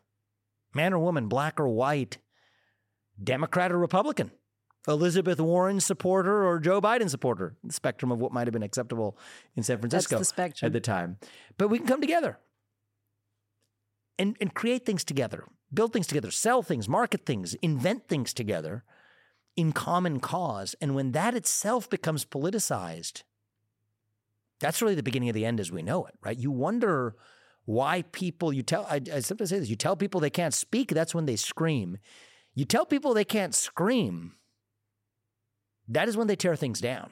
man 0.73 0.93
or 0.93 0.99
woman, 0.99 1.27
black 1.27 1.57
or 1.57 1.69
white, 1.69 2.17
Democrat 3.23 3.71
or 3.71 3.77
Republican, 3.77 4.29
Elizabeth 4.87 5.39
Warren 5.39 5.79
supporter 5.79 6.45
or 6.45 6.59
Joe 6.59 6.81
Biden 6.81 7.09
supporter, 7.09 7.55
the 7.63 7.73
spectrum 7.73 8.11
of 8.11 8.19
what 8.19 8.33
might 8.33 8.45
have 8.45 8.53
been 8.53 8.61
acceptable 8.61 9.17
in 9.55 9.63
San 9.63 9.79
Francisco 9.79 10.19
the 10.19 10.53
at 10.61 10.73
the 10.73 10.81
time. 10.81 11.17
But 11.57 11.69
we 11.69 11.77
can 11.77 11.87
come 11.87 12.01
together 12.01 12.37
and, 14.19 14.35
and 14.39 14.53
create 14.53 14.85
things 14.85 15.03
together, 15.03 15.45
build 15.73 15.93
things 15.93 16.07
together, 16.07 16.29
sell 16.29 16.61
things, 16.61 16.89
market 16.89 17.25
things, 17.25 17.53
invent 17.55 18.07
things 18.07 18.33
together 18.33 18.83
in 19.55 19.71
common 19.71 20.19
cause. 20.19 20.75
And 20.81 20.93
when 20.93 21.13
that 21.13 21.33
itself 21.33 21.89
becomes 21.89 22.25
politicized, 22.25 23.23
that's 24.60 24.82
really 24.82 24.95
the 24.95 25.03
beginning 25.03 25.30
of 25.30 25.36
the 25.36 25.45
end 25.45 25.60
as 25.60 25.72
we 25.72 25.82
know 25.82 26.06
it, 26.06 26.16
right? 26.24 26.38
You 26.38 26.51
wonder 26.51 27.16
why 27.66 28.03
people, 28.12 28.53
you 28.53 28.64
tell, 28.64 28.86
I, 28.89 29.01
I 29.14 29.20
sometimes 29.20 29.49
say 29.49 29.60
this, 29.60 29.70
you 29.70 29.76
tell 29.76 29.95
people 29.95 30.22
they 30.22 30.30
can't 30.30 30.53
speak, 30.53 30.89
that's 30.89 31.16
when 31.16 31.26
they 31.26 31.36
scream. 31.36 31.97
You 32.53 32.66
tell 32.66 32.86
people 32.86 33.14
they 33.14 33.26
can't 33.26 33.56
scream, 33.56 34.34
that 35.88 36.08
is 36.08 36.16
when 36.18 36.28
they 36.28 36.36
tear 36.36 36.56
things 36.56 36.80
down. 36.80 37.12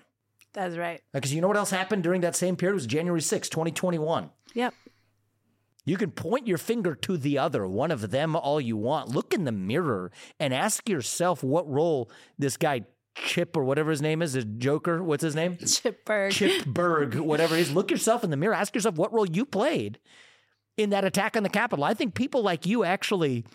That's 0.53 0.77
right. 0.77 1.01
Because 1.11 1.33
you 1.33 1.41
know 1.41 1.47
what 1.47 1.57
else 1.57 1.71
happened 1.71 2.03
during 2.03 2.21
that 2.21 2.35
same 2.35 2.55
period? 2.55 2.73
It 2.73 2.75
was 2.75 2.87
January 2.87 3.21
6, 3.21 3.49
2021. 3.49 4.29
Yep. 4.53 4.73
You 5.85 5.97
can 5.97 6.11
point 6.11 6.47
your 6.47 6.57
finger 6.57 6.95
to 6.95 7.17
the 7.17 7.37
other, 7.37 7.67
one 7.67 7.91
of 7.91 8.11
them, 8.11 8.35
all 8.35 8.61
you 8.61 8.77
want. 8.77 9.09
Look 9.09 9.33
in 9.33 9.43
the 9.43 9.51
mirror 9.51 10.11
and 10.39 10.53
ask 10.53 10.87
yourself 10.87 11.43
what 11.43 11.69
role 11.69 12.09
this 12.37 12.55
guy 12.55 12.85
Chip 13.15 13.55
or 13.55 13.63
whatever 13.63 13.91
his 13.91 14.01
name 14.01 14.21
is, 14.21 14.33
the 14.33 14.43
Joker. 14.43 15.03
What's 15.03 15.23
his 15.23 15.35
name? 15.35 15.57
Chip 15.57 16.05
Bergh. 16.05 16.31
Chip 16.31 16.65
Bergh, 16.65 17.19
whatever 17.19 17.55
it 17.55 17.61
is. 17.61 17.71
Look 17.73 17.91
yourself 17.91 18.23
in 18.23 18.29
the 18.29 18.37
mirror. 18.37 18.53
Ask 18.53 18.73
yourself 18.75 18.95
what 18.95 19.13
role 19.13 19.27
you 19.27 19.45
played 19.45 19.99
in 20.77 20.89
that 20.89 21.05
attack 21.05 21.37
on 21.37 21.43
the 21.43 21.49
Capitol. 21.49 21.85
I 21.85 21.93
think 21.93 22.15
people 22.15 22.41
like 22.41 22.65
you 22.65 22.83
actually 22.83 23.45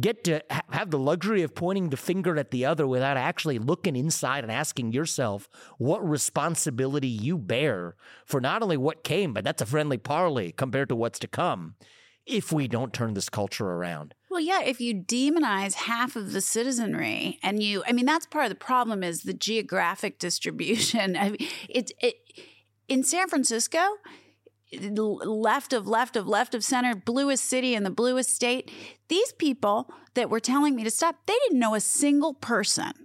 get 0.00 0.24
to 0.24 0.42
ha- 0.50 0.62
have 0.70 0.90
the 0.90 0.98
luxury 0.98 1.42
of 1.42 1.54
pointing 1.54 1.90
the 1.90 1.96
finger 1.96 2.36
at 2.36 2.50
the 2.50 2.64
other 2.64 2.86
without 2.86 3.16
actually 3.16 3.58
looking 3.58 3.94
inside 3.94 4.42
and 4.42 4.52
asking 4.52 4.92
yourself 4.92 5.48
what 5.78 6.06
responsibility 6.08 7.08
you 7.08 7.38
bear 7.38 7.94
for 8.24 8.40
not 8.40 8.62
only 8.62 8.76
what 8.76 9.04
came, 9.04 9.32
but 9.32 9.44
that's 9.44 9.62
a 9.62 9.66
friendly 9.66 9.98
parley 9.98 10.52
compared 10.52 10.88
to 10.88 10.96
what's 10.96 11.20
to 11.20 11.28
come 11.28 11.76
if 12.26 12.50
we 12.50 12.66
don't 12.66 12.92
turn 12.92 13.14
this 13.14 13.28
culture 13.28 13.66
around. 13.66 14.14
Well, 14.34 14.42
yeah, 14.42 14.62
if 14.62 14.80
you 14.80 14.96
demonize 14.96 15.74
half 15.74 16.16
of 16.16 16.32
the 16.32 16.40
citizenry 16.40 17.38
and 17.40 17.62
you, 17.62 17.84
I 17.86 17.92
mean, 17.92 18.04
that's 18.04 18.26
part 18.26 18.46
of 18.46 18.48
the 18.48 18.56
problem 18.56 19.04
is 19.04 19.22
the 19.22 19.32
geographic 19.32 20.18
distribution. 20.18 21.16
I 21.16 21.30
mean, 21.30 21.48
it, 21.68 21.92
it, 22.00 22.16
in 22.88 23.04
San 23.04 23.28
Francisco, 23.28 23.78
left 24.72 25.72
of 25.72 25.86
left 25.86 26.16
of 26.16 26.26
left 26.26 26.52
of 26.52 26.64
center, 26.64 26.96
bluest 26.96 27.44
city 27.44 27.76
in 27.76 27.84
the 27.84 27.90
bluest 27.90 28.34
state, 28.34 28.72
these 29.06 29.30
people 29.34 29.88
that 30.14 30.30
were 30.30 30.40
telling 30.40 30.74
me 30.74 30.82
to 30.82 30.90
stop, 30.90 31.14
they 31.26 31.38
didn't 31.44 31.60
know 31.60 31.76
a 31.76 31.80
single 31.80 32.34
person 32.34 33.03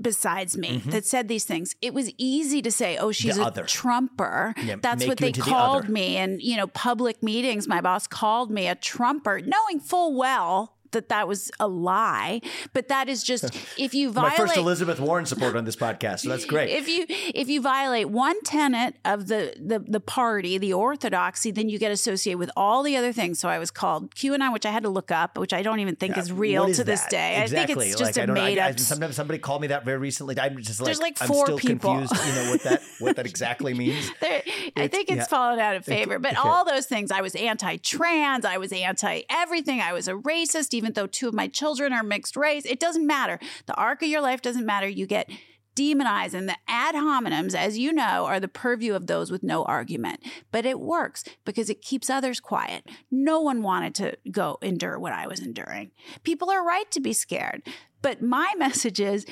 besides 0.00 0.56
me 0.56 0.78
that 0.86 1.04
said 1.06 1.28
these 1.28 1.44
things. 1.44 1.74
It 1.82 1.94
was 1.94 2.10
easy 2.18 2.62
to 2.62 2.70
say, 2.70 2.96
"Oh, 2.98 3.12
she's 3.12 3.32
Mm-hmm. 3.32 3.40
The 3.40 3.44
a 3.44 3.46
other. 3.46 3.64
trumper." 3.64 4.54
Yeah, 4.62 4.76
That's 4.80 5.06
what 5.06 5.18
they 5.18 5.28
into 5.28 5.42
the 5.42 5.50
called 5.50 5.88
me 5.88 6.16
in, 6.16 6.40
you 6.40 6.56
know, 6.56 6.66
public 6.68 7.22
meetings. 7.22 7.66
My 7.68 7.80
boss 7.80 8.06
called 8.06 8.50
me 8.50 8.68
a 8.68 8.74
trumper, 8.74 9.40
knowing 9.40 9.80
full 9.80 10.16
well 10.16 10.74
that 10.92 11.08
that 11.08 11.28
was 11.28 11.50
a 11.60 11.68
lie. 11.68 12.40
But 12.72 12.88
that 12.88 13.08
is 13.08 13.22
just 13.22 13.44
if 13.78 13.94
you 13.94 14.10
violate 14.10 14.38
My 14.38 14.46
first 14.46 14.56
Elizabeth 14.56 15.00
Warren 15.00 15.26
support 15.26 15.56
on 15.56 15.64
this 15.64 15.76
podcast, 15.76 16.20
so 16.20 16.30
that's 16.30 16.44
great. 16.46 16.70
if 16.70 16.88
you 16.88 17.06
if 17.08 17.48
you 17.48 17.60
violate 17.60 18.08
one 18.08 18.40
tenet 18.42 18.94
of 19.04 19.28
the, 19.28 19.54
the 19.58 19.78
the 19.78 20.00
party, 20.00 20.58
the 20.58 20.72
orthodoxy, 20.72 21.50
then 21.50 21.68
you 21.68 21.78
get 21.78 21.92
associated 21.92 22.38
with 22.38 22.50
all 22.56 22.82
the 22.82 22.96
other 22.96 23.12
things. 23.12 23.38
So 23.38 23.48
I 23.48 23.58
was 23.58 23.70
called 23.70 24.14
QAnon, 24.14 24.52
which 24.52 24.66
I 24.66 24.70
had 24.70 24.82
to 24.82 24.88
look 24.88 25.10
up, 25.10 25.38
which 25.38 25.52
I 25.52 25.62
don't 25.62 25.80
even 25.80 25.96
think 25.96 26.16
is 26.16 26.32
real 26.32 26.66
is 26.66 26.78
to 26.78 26.84
this 26.84 27.04
day. 27.06 27.42
Exactly. 27.42 27.58
I 27.58 27.66
think 27.66 27.88
it's 27.88 27.98
just 27.98 28.16
like, 28.16 28.28
a 28.28 28.32
made 28.32 28.58
up. 28.58 28.78
sometimes 28.78 29.16
somebody 29.16 29.38
called 29.38 29.62
me 29.62 29.68
that 29.68 29.84
very 29.84 29.98
recently. 29.98 30.38
I'm 30.38 30.56
just 30.62 30.80
like, 30.80 30.86
There's 30.86 31.00
like 31.00 31.20
I'm 31.20 31.28
four 31.28 31.46
still 31.46 31.58
people. 31.58 31.96
confused. 31.98 32.26
You 32.26 32.32
know 32.34 32.50
what 32.50 32.62
that 32.62 32.82
what 32.98 33.16
that 33.16 33.26
exactly 33.32 33.74
means? 33.74 34.10
There, 34.20 34.42
I 34.76 34.88
think 34.88 35.10
it's 35.10 35.18
yeah. 35.18 35.24
fallen 35.26 35.58
out 35.58 35.76
of 35.76 35.84
favor, 35.84 36.18
but 36.18 36.36
all 36.36 36.64
those 36.64 36.86
things. 36.86 37.10
I 37.10 37.20
was 37.20 37.34
anti-trans. 37.34 38.44
I 38.44 38.58
was 38.58 38.72
anti-everything. 38.72 39.80
I 39.80 39.92
was 39.92 40.08
a 40.08 40.14
racist, 40.14 40.74
even 40.78 40.92
though 40.92 41.08
two 41.08 41.28
of 41.28 41.34
my 41.34 41.48
children 41.48 41.92
are 41.92 42.04
mixed 42.04 42.36
race. 42.36 42.64
It 42.64 42.78
doesn't 42.78 43.06
matter. 43.06 43.40
The 43.66 43.74
arc 43.74 44.02
of 44.02 44.08
your 44.08 44.20
life 44.20 44.40
doesn't 44.40 44.64
matter. 44.64 44.88
You 44.88 45.06
get 45.06 45.28
demonized, 45.74 46.34
and 46.34 46.48
the 46.48 46.56
ad 46.66 46.94
hominems, 46.94 47.54
as 47.54 47.78
you 47.78 47.92
know, 47.92 48.26
are 48.26 48.40
the 48.40 48.48
purview 48.48 48.94
of 48.94 49.06
those 49.06 49.30
with 49.30 49.42
no 49.42 49.64
argument. 49.64 50.20
But 50.50 50.66
it 50.66 50.80
works 50.80 51.24
because 51.44 51.68
it 51.68 51.82
keeps 51.82 52.08
others 52.08 52.40
quiet. 52.40 52.88
No 53.10 53.40
one 53.40 53.62
wanted 53.62 53.94
to 53.96 54.16
go 54.30 54.58
endure 54.62 54.98
what 54.98 55.12
I 55.12 55.26
was 55.26 55.40
enduring. 55.40 55.90
People 56.22 56.50
are 56.50 56.64
right 56.64 56.90
to 56.92 57.00
be 57.00 57.12
scared. 57.12 57.62
But 58.00 58.22
my 58.22 58.54
message 58.58 59.00
is 59.00 59.26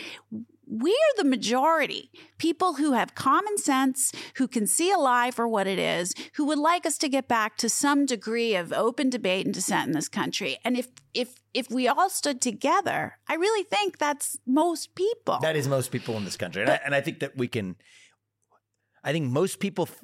we're 0.66 0.92
the 1.16 1.24
majority. 1.24 2.10
People 2.38 2.74
who 2.74 2.92
have 2.92 3.14
common 3.14 3.56
sense, 3.56 4.12
who 4.34 4.48
can 4.48 4.66
see 4.66 4.90
a 4.90 4.98
lie 4.98 5.30
for 5.30 5.46
what 5.46 5.66
it 5.66 5.78
is, 5.78 6.12
who 6.34 6.44
would 6.46 6.58
like 6.58 6.84
us 6.84 6.98
to 6.98 7.08
get 7.08 7.28
back 7.28 7.56
to 7.58 7.68
some 7.68 8.04
degree 8.04 8.54
of 8.56 8.72
open 8.72 9.08
debate 9.08 9.46
and 9.46 9.54
dissent 9.54 9.86
in 9.86 9.92
this 9.92 10.08
country. 10.08 10.58
And 10.64 10.76
if 10.76 10.88
if 11.14 11.36
if 11.54 11.70
we 11.70 11.88
all 11.88 12.10
stood 12.10 12.40
together, 12.40 13.18
I 13.28 13.34
really 13.34 13.64
think 13.64 13.98
that's 13.98 14.38
most 14.46 14.94
people. 14.94 15.38
That 15.40 15.56
is 15.56 15.68
most 15.68 15.90
people 15.90 16.16
in 16.16 16.24
this 16.24 16.36
country, 16.36 16.62
and 16.62 16.70
I, 16.70 16.80
and 16.84 16.94
I 16.94 17.00
think 17.00 17.20
that 17.20 17.36
we 17.36 17.48
can. 17.48 17.76
I 19.04 19.12
think 19.12 19.30
most 19.30 19.60
people 19.60 19.86
th- 19.86 19.98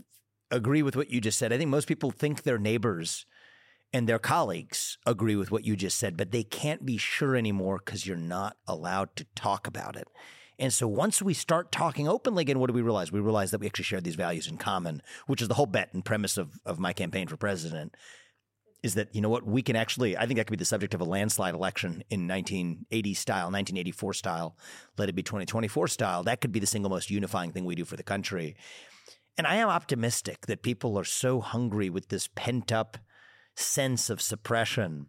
agree 0.52 0.82
with 0.82 0.94
what 0.94 1.10
you 1.10 1.20
just 1.20 1.38
said. 1.38 1.52
I 1.52 1.58
think 1.58 1.70
most 1.70 1.88
people 1.88 2.12
think 2.12 2.42
their 2.42 2.58
neighbors 2.58 3.26
and 3.92 4.08
their 4.08 4.20
colleagues 4.20 4.96
agree 5.04 5.36
with 5.36 5.50
what 5.50 5.64
you 5.64 5.76
just 5.76 5.98
said, 5.98 6.16
but 6.16 6.30
they 6.30 6.44
can't 6.44 6.86
be 6.86 6.96
sure 6.96 7.36
anymore 7.36 7.80
because 7.84 8.06
you're 8.06 8.16
not 8.16 8.56
allowed 8.66 9.14
to 9.16 9.26
talk 9.34 9.66
about 9.66 9.96
it. 9.96 10.06
And 10.58 10.72
so 10.72 10.86
once 10.86 11.22
we 11.22 11.34
start 11.34 11.72
talking 11.72 12.08
openly 12.08 12.42
again, 12.42 12.58
what 12.58 12.68
do 12.68 12.74
we 12.74 12.82
realize? 12.82 13.10
We 13.10 13.20
realize 13.20 13.50
that 13.50 13.60
we 13.60 13.66
actually 13.66 13.84
share 13.84 14.00
these 14.00 14.14
values 14.14 14.46
in 14.46 14.58
common, 14.58 15.02
which 15.26 15.42
is 15.42 15.48
the 15.48 15.54
whole 15.54 15.66
bet 15.66 15.92
and 15.92 16.04
premise 16.04 16.36
of, 16.36 16.60
of 16.64 16.78
my 16.78 16.92
campaign 16.92 17.26
for 17.26 17.36
president. 17.36 17.96
Is 18.82 18.94
that, 18.94 19.14
you 19.14 19.20
know 19.20 19.28
what, 19.28 19.46
we 19.46 19.62
can 19.62 19.76
actually, 19.76 20.16
I 20.16 20.26
think 20.26 20.38
that 20.38 20.46
could 20.46 20.58
be 20.58 20.62
the 20.62 20.64
subject 20.64 20.92
of 20.92 21.00
a 21.00 21.04
landslide 21.04 21.54
election 21.54 22.02
in 22.10 22.26
1980 22.26 23.14
style, 23.14 23.44
1984 23.44 24.14
style, 24.14 24.56
let 24.98 25.08
it 25.08 25.14
be 25.14 25.22
2024 25.22 25.86
style. 25.86 26.24
That 26.24 26.40
could 26.40 26.50
be 26.50 26.58
the 26.58 26.66
single 26.66 26.90
most 26.90 27.10
unifying 27.10 27.52
thing 27.52 27.64
we 27.64 27.76
do 27.76 27.84
for 27.84 27.96
the 27.96 28.02
country. 28.02 28.56
And 29.38 29.46
I 29.46 29.54
am 29.56 29.68
optimistic 29.68 30.46
that 30.46 30.62
people 30.62 30.98
are 30.98 31.04
so 31.04 31.40
hungry 31.40 31.90
with 31.90 32.08
this 32.08 32.28
pent 32.34 32.72
up 32.72 32.98
sense 33.54 34.10
of 34.10 34.20
suppression. 34.20 35.06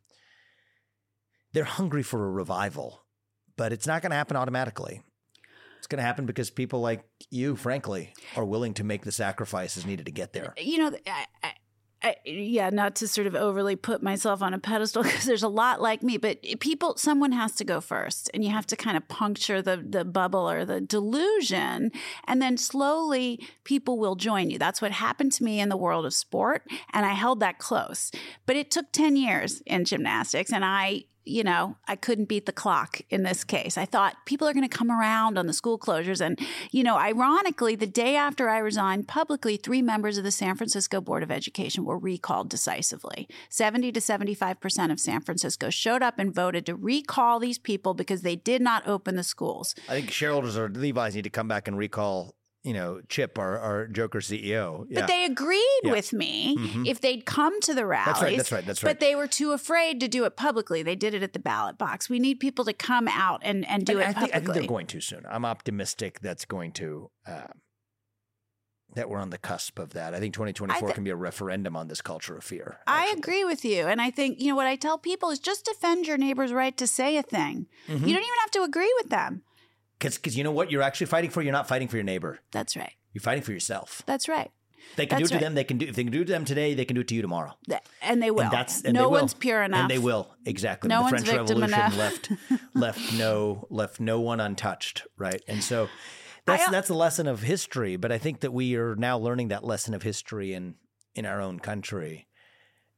They're 1.52 1.64
hungry 1.64 2.04
for 2.04 2.26
a 2.26 2.32
revival, 2.32 3.06
but 3.58 3.74
it's 3.74 3.88
not 3.88 4.02
going 4.02 4.12
to 4.12 4.18
happen 4.18 4.38
automatically. 4.38 5.02
It's 5.84 5.88
going 5.90 5.98
to 5.98 6.04
happen 6.04 6.26
because 6.26 6.50
people 6.50 6.80
like 6.80 7.04
you, 7.30 7.58
frankly, 7.58 8.14
are 8.38 8.46
willing 8.46 8.74
to 8.76 8.86
make 8.86 9.04
the 9.04 9.12
sacrifices 9.12 9.86
needed 9.86 10.06
to 10.06 10.14
get 10.14 10.32
there. 10.32 10.54
you 10.58 10.78
know, 10.78 10.98
I, 11.06 11.26
I, 11.44 11.54
I, 12.02 12.16
yeah, 12.24 12.70
not 12.70 12.96
to 12.96 13.08
sort 13.10 13.28
of 13.28 13.36
overly 13.36 13.76
put 13.76 14.02
myself 14.02 14.42
on 14.42 14.54
a 14.54 14.60
pedestal 14.60 15.04
because 15.04 15.26
there's 15.26 15.44
a 15.44 15.50
lot 15.50 15.82
like 15.82 16.02
me, 16.02 16.16
but 16.16 16.42
people, 16.62 16.96
someone 16.96 17.34
has 17.34 17.56
to 17.56 17.66
go 17.66 17.82
first, 17.82 18.32
and 18.34 18.46
you 18.46 18.52
have 18.52 18.66
to 18.68 18.78
kind 18.78 18.96
of 18.96 19.10
puncture 19.10 19.62
the 19.62 19.76
the 19.86 20.06
bubble 20.06 20.50
or 20.50 20.64
the 20.64 20.80
delusion, 20.80 21.92
and 22.28 22.42
then 22.42 22.56
slowly 22.56 23.46
people 23.66 24.00
will 24.00 24.16
join 24.16 24.50
you. 24.50 24.58
That's 24.58 24.82
what 24.82 24.94
happened 24.94 25.34
to 25.34 25.44
me 25.44 25.60
in 25.60 25.68
the 25.68 25.76
world 25.76 26.06
of 26.06 26.14
sport, 26.14 26.66
and 26.94 27.06
I 27.06 27.12
held 27.12 27.42
that 27.42 27.60
close. 27.60 28.10
But 28.46 28.56
it 28.56 28.72
took 28.72 28.94
ten 28.94 29.18
years 29.18 29.62
in 29.66 29.84
gymnastics, 29.84 30.54
and 30.54 30.64
I 30.64 31.08
you 31.26 31.44
know, 31.44 31.78
I 31.88 31.96
couldn't 31.96 32.26
beat 32.26 32.46
the 32.46 32.52
clock 32.52 33.02
in 33.10 33.24
this 33.24 33.44
case. 33.44 33.78
I 33.78 33.86
thought 33.86 34.16
people 34.26 34.48
are 34.48 34.54
going 34.54 34.68
to 34.68 34.78
come 34.78 34.92
around 34.92 35.38
on 35.38 35.48
the 35.48 35.54
school 35.54 35.80
closures. 35.80 36.20
And, 36.20 36.40
you 36.72 36.84
know, 36.84 36.98
ironically, 36.98 37.76
the 37.76 37.88
day 37.88 38.16
after 38.16 38.50
I 38.50 38.58
resigned 38.58 39.08
publicly, 39.08 39.58
three 39.58 39.82
members 39.82 40.18
of 40.18 40.24
the 40.24 40.32
San 40.32 40.56
Francisco 40.56 41.02
Board 41.02 41.24
of 41.24 41.32
Education 41.32 41.86
were 41.86 41.98
recalled 41.98 42.50
decisively. 42.50 43.28
70 43.50 43.92
to 43.94 44.00
75% 44.00 44.92
of 44.92 45.00
San 45.00 45.22
Francisco 45.22 45.70
showed 45.70 46.02
up 46.02 46.20
and 46.20 46.34
voted 46.34 46.66
to 46.66 46.76
recall 46.76 47.40
these 47.40 47.58
people 47.58 47.94
because 47.94 48.22
they 48.22 48.36
did 48.36 48.62
not 48.62 48.88
open 48.88 49.16
the 49.16 49.24
schools. 49.24 49.76
I 49.88 49.94
think 49.94 50.12
shareholders 50.12 50.58
or 50.58 50.70
Levi's 50.70 51.16
need 51.16 51.24
to 51.24 51.30
come 51.30 51.48
back 51.48 51.68
and 51.68 51.78
recall, 51.78 52.36
you 52.64 52.72
know, 52.74 53.02
Chip, 53.10 53.38
our, 53.38 53.60
our 53.60 53.88
Joker 53.88 54.20
CEO. 54.20 54.86
Yeah. 54.90 55.02
But 55.02 55.08
they 55.08 55.26
agreed 55.26 55.60
Yeah. 55.84 55.92
with 55.92 56.14
me 56.14 56.56
Mhm. 56.58 56.88
if 56.88 57.02
they'd 57.02 57.26
come 57.26 57.60
to 57.62 57.74
the 57.74 57.86
rallies. 57.86 58.06
That's 58.14 58.22
right. 58.22 58.38
That's 58.38 58.52
right. 58.54 58.66
That's 58.66 58.84
right. 58.84 58.90
But 58.92 59.00
they 59.02 59.16
were 59.16 59.28
too 59.28 59.52
afraid 59.52 60.00
to 60.00 60.08
do 60.08 60.24
it 60.24 60.38
publicly. 60.38 60.82
They 60.82 60.96
did 60.96 61.14
it 61.14 61.24
at 61.24 61.34
the 61.34 61.40
ballot 61.40 61.78
box. 61.78 62.10
We 62.10 62.20
need 62.20 62.40
people 62.40 62.64
to 62.66 62.74
come 62.74 63.08
out 63.10 63.42
and, 63.44 63.68
and 63.68 63.86
do 63.86 64.00
And 64.00 64.02
it 64.02 64.08
I 64.08 64.14
think, 64.22 64.36
I 64.36 64.40
think 64.40 64.54
they're 64.54 64.68
going 64.68 64.88
to 64.88 65.02
soon. 65.02 65.26
I'm 65.30 65.44
optimistic 65.46 66.22
that's 66.22 66.46
going 66.46 66.72
to. 66.74 67.12
Uh, 67.28 67.48
that 68.96 69.10
we're 69.10 69.18
on 69.18 69.32
the 69.32 69.40
cusp 69.40 69.80
of 69.80 69.94
that. 69.94 70.14
I 70.14 70.20
think 70.20 70.36
2024 70.36 70.88
I 70.88 70.92
thi- 70.92 70.94
can 70.94 71.04
be 71.04 71.10
a 71.10 71.16
referendum 71.16 71.76
on 71.76 71.88
this 71.88 72.00
culture 72.00 72.38
of 72.38 72.44
fear. 72.44 72.78
I 72.86 73.12
agree 73.18 73.44
with 73.44 73.66
you. 73.66 73.88
And 73.88 74.00
I 74.00 74.12
think, 74.12 74.40
you 74.40 74.50
know, 74.50 74.56
what 74.56 74.68
I 74.68 74.76
tell 74.76 75.00
people 75.00 75.32
is 75.32 75.40
just 75.40 75.66
defend 75.66 76.06
your 76.06 76.18
neighbor's 76.18 76.54
right 76.54 76.78
to 76.78 76.86
say 76.86 77.18
a 77.18 77.24
thing. 77.24 77.66
Mhm. 77.88 77.94
You 78.02 78.14
don't 78.14 78.24
even 78.24 78.40
have 78.42 78.52
to 78.52 78.62
agree 78.62 78.94
with 79.02 79.10
them. 79.10 79.42
Because 80.04 80.18
because 80.18 80.38
you 80.38 80.44
know 80.44 80.52
what 80.52 80.70
you're 80.70 80.82
actually 80.82 81.08
fighting 81.08 81.30
for? 81.30 81.42
You're 81.42 81.54
not 81.54 81.70
fighting 81.70 81.88
for 81.88 81.96
your 81.96 82.04
neighbor. 82.04 82.40
That's 82.52 82.76
right. 82.76 82.92
You're 83.14 83.22
fighting 83.22 83.42
for 83.42 83.54
yourself. 83.54 84.04
That's 84.06 84.28
right. 84.28 84.52
They 84.98 85.06
can 85.06 85.20
do 85.20 85.24
it 85.24 85.28
to 85.30 85.36
right. 85.36 85.42
them. 85.42 85.56
They 85.56 85.64
can 85.64 85.78
do 85.78 85.88
if 85.88 85.96
they 85.96 86.04
can 86.04 86.12
do 86.12 86.22
it 86.22 86.26
to 86.26 86.34
them 86.34 86.44
today. 86.44 86.74
They 86.74 86.84
can 86.84 86.96
do 86.96 87.02
it 87.02 87.08
to 87.08 87.16
you 87.16 87.22
tomorrow. 87.22 87.54
And 88.02 88.22
they 88.22 88.30
will. 88.30 88.42
And 88.42 88.52
that's 88.52 88.84
and 88.84 88.94
no 88.94 89.08
one's 89.08 89.34
pure 89.34 89.64
enough. 89.64 89.80
And 89.80 89.90
they 89.90 90.00
will 90.00 90.36
exactly. 90.46 90.90
No 90.90 90.98
the 90.98 91.02
one's 91.04 91.12
French 91.12 91.26
victim 91.26 91.62
Revolution 91.62 91.74
enough. 91.74 91.98
left 91.98 92.32
left 92.74 93.14
no 93.14 93.66
left 93.70 94.02
no 94.02 94.20
one 94.20 94.42
untouched. 94.42 95.08
Right, 95.18 95.42
and 95.48 95.64
so 95.64 95.88
that's 96.46 96.68
I- 96.68 96.72
that's 96.72 96.90
the 96.90 96.96
lesson 96.96 97.28
of 97.28 97.42
history. 97.42 97.96
But 97.96 98.12
I 98.12 98.18
think 98.18 98.42
that 98.42 98.52
we 98.52 98.76
are 98.76 98.96
now 98.98 99.18
learning 99.18 99.48
that 99.48 99.64
lesson 99.64 99.94
of 99.94 100.04
history 100.04 100.54
in 100.54 100.76
in 101.16 101.26
our 101.26 101.40
own 101.40 101.60
country. 101.60 102.28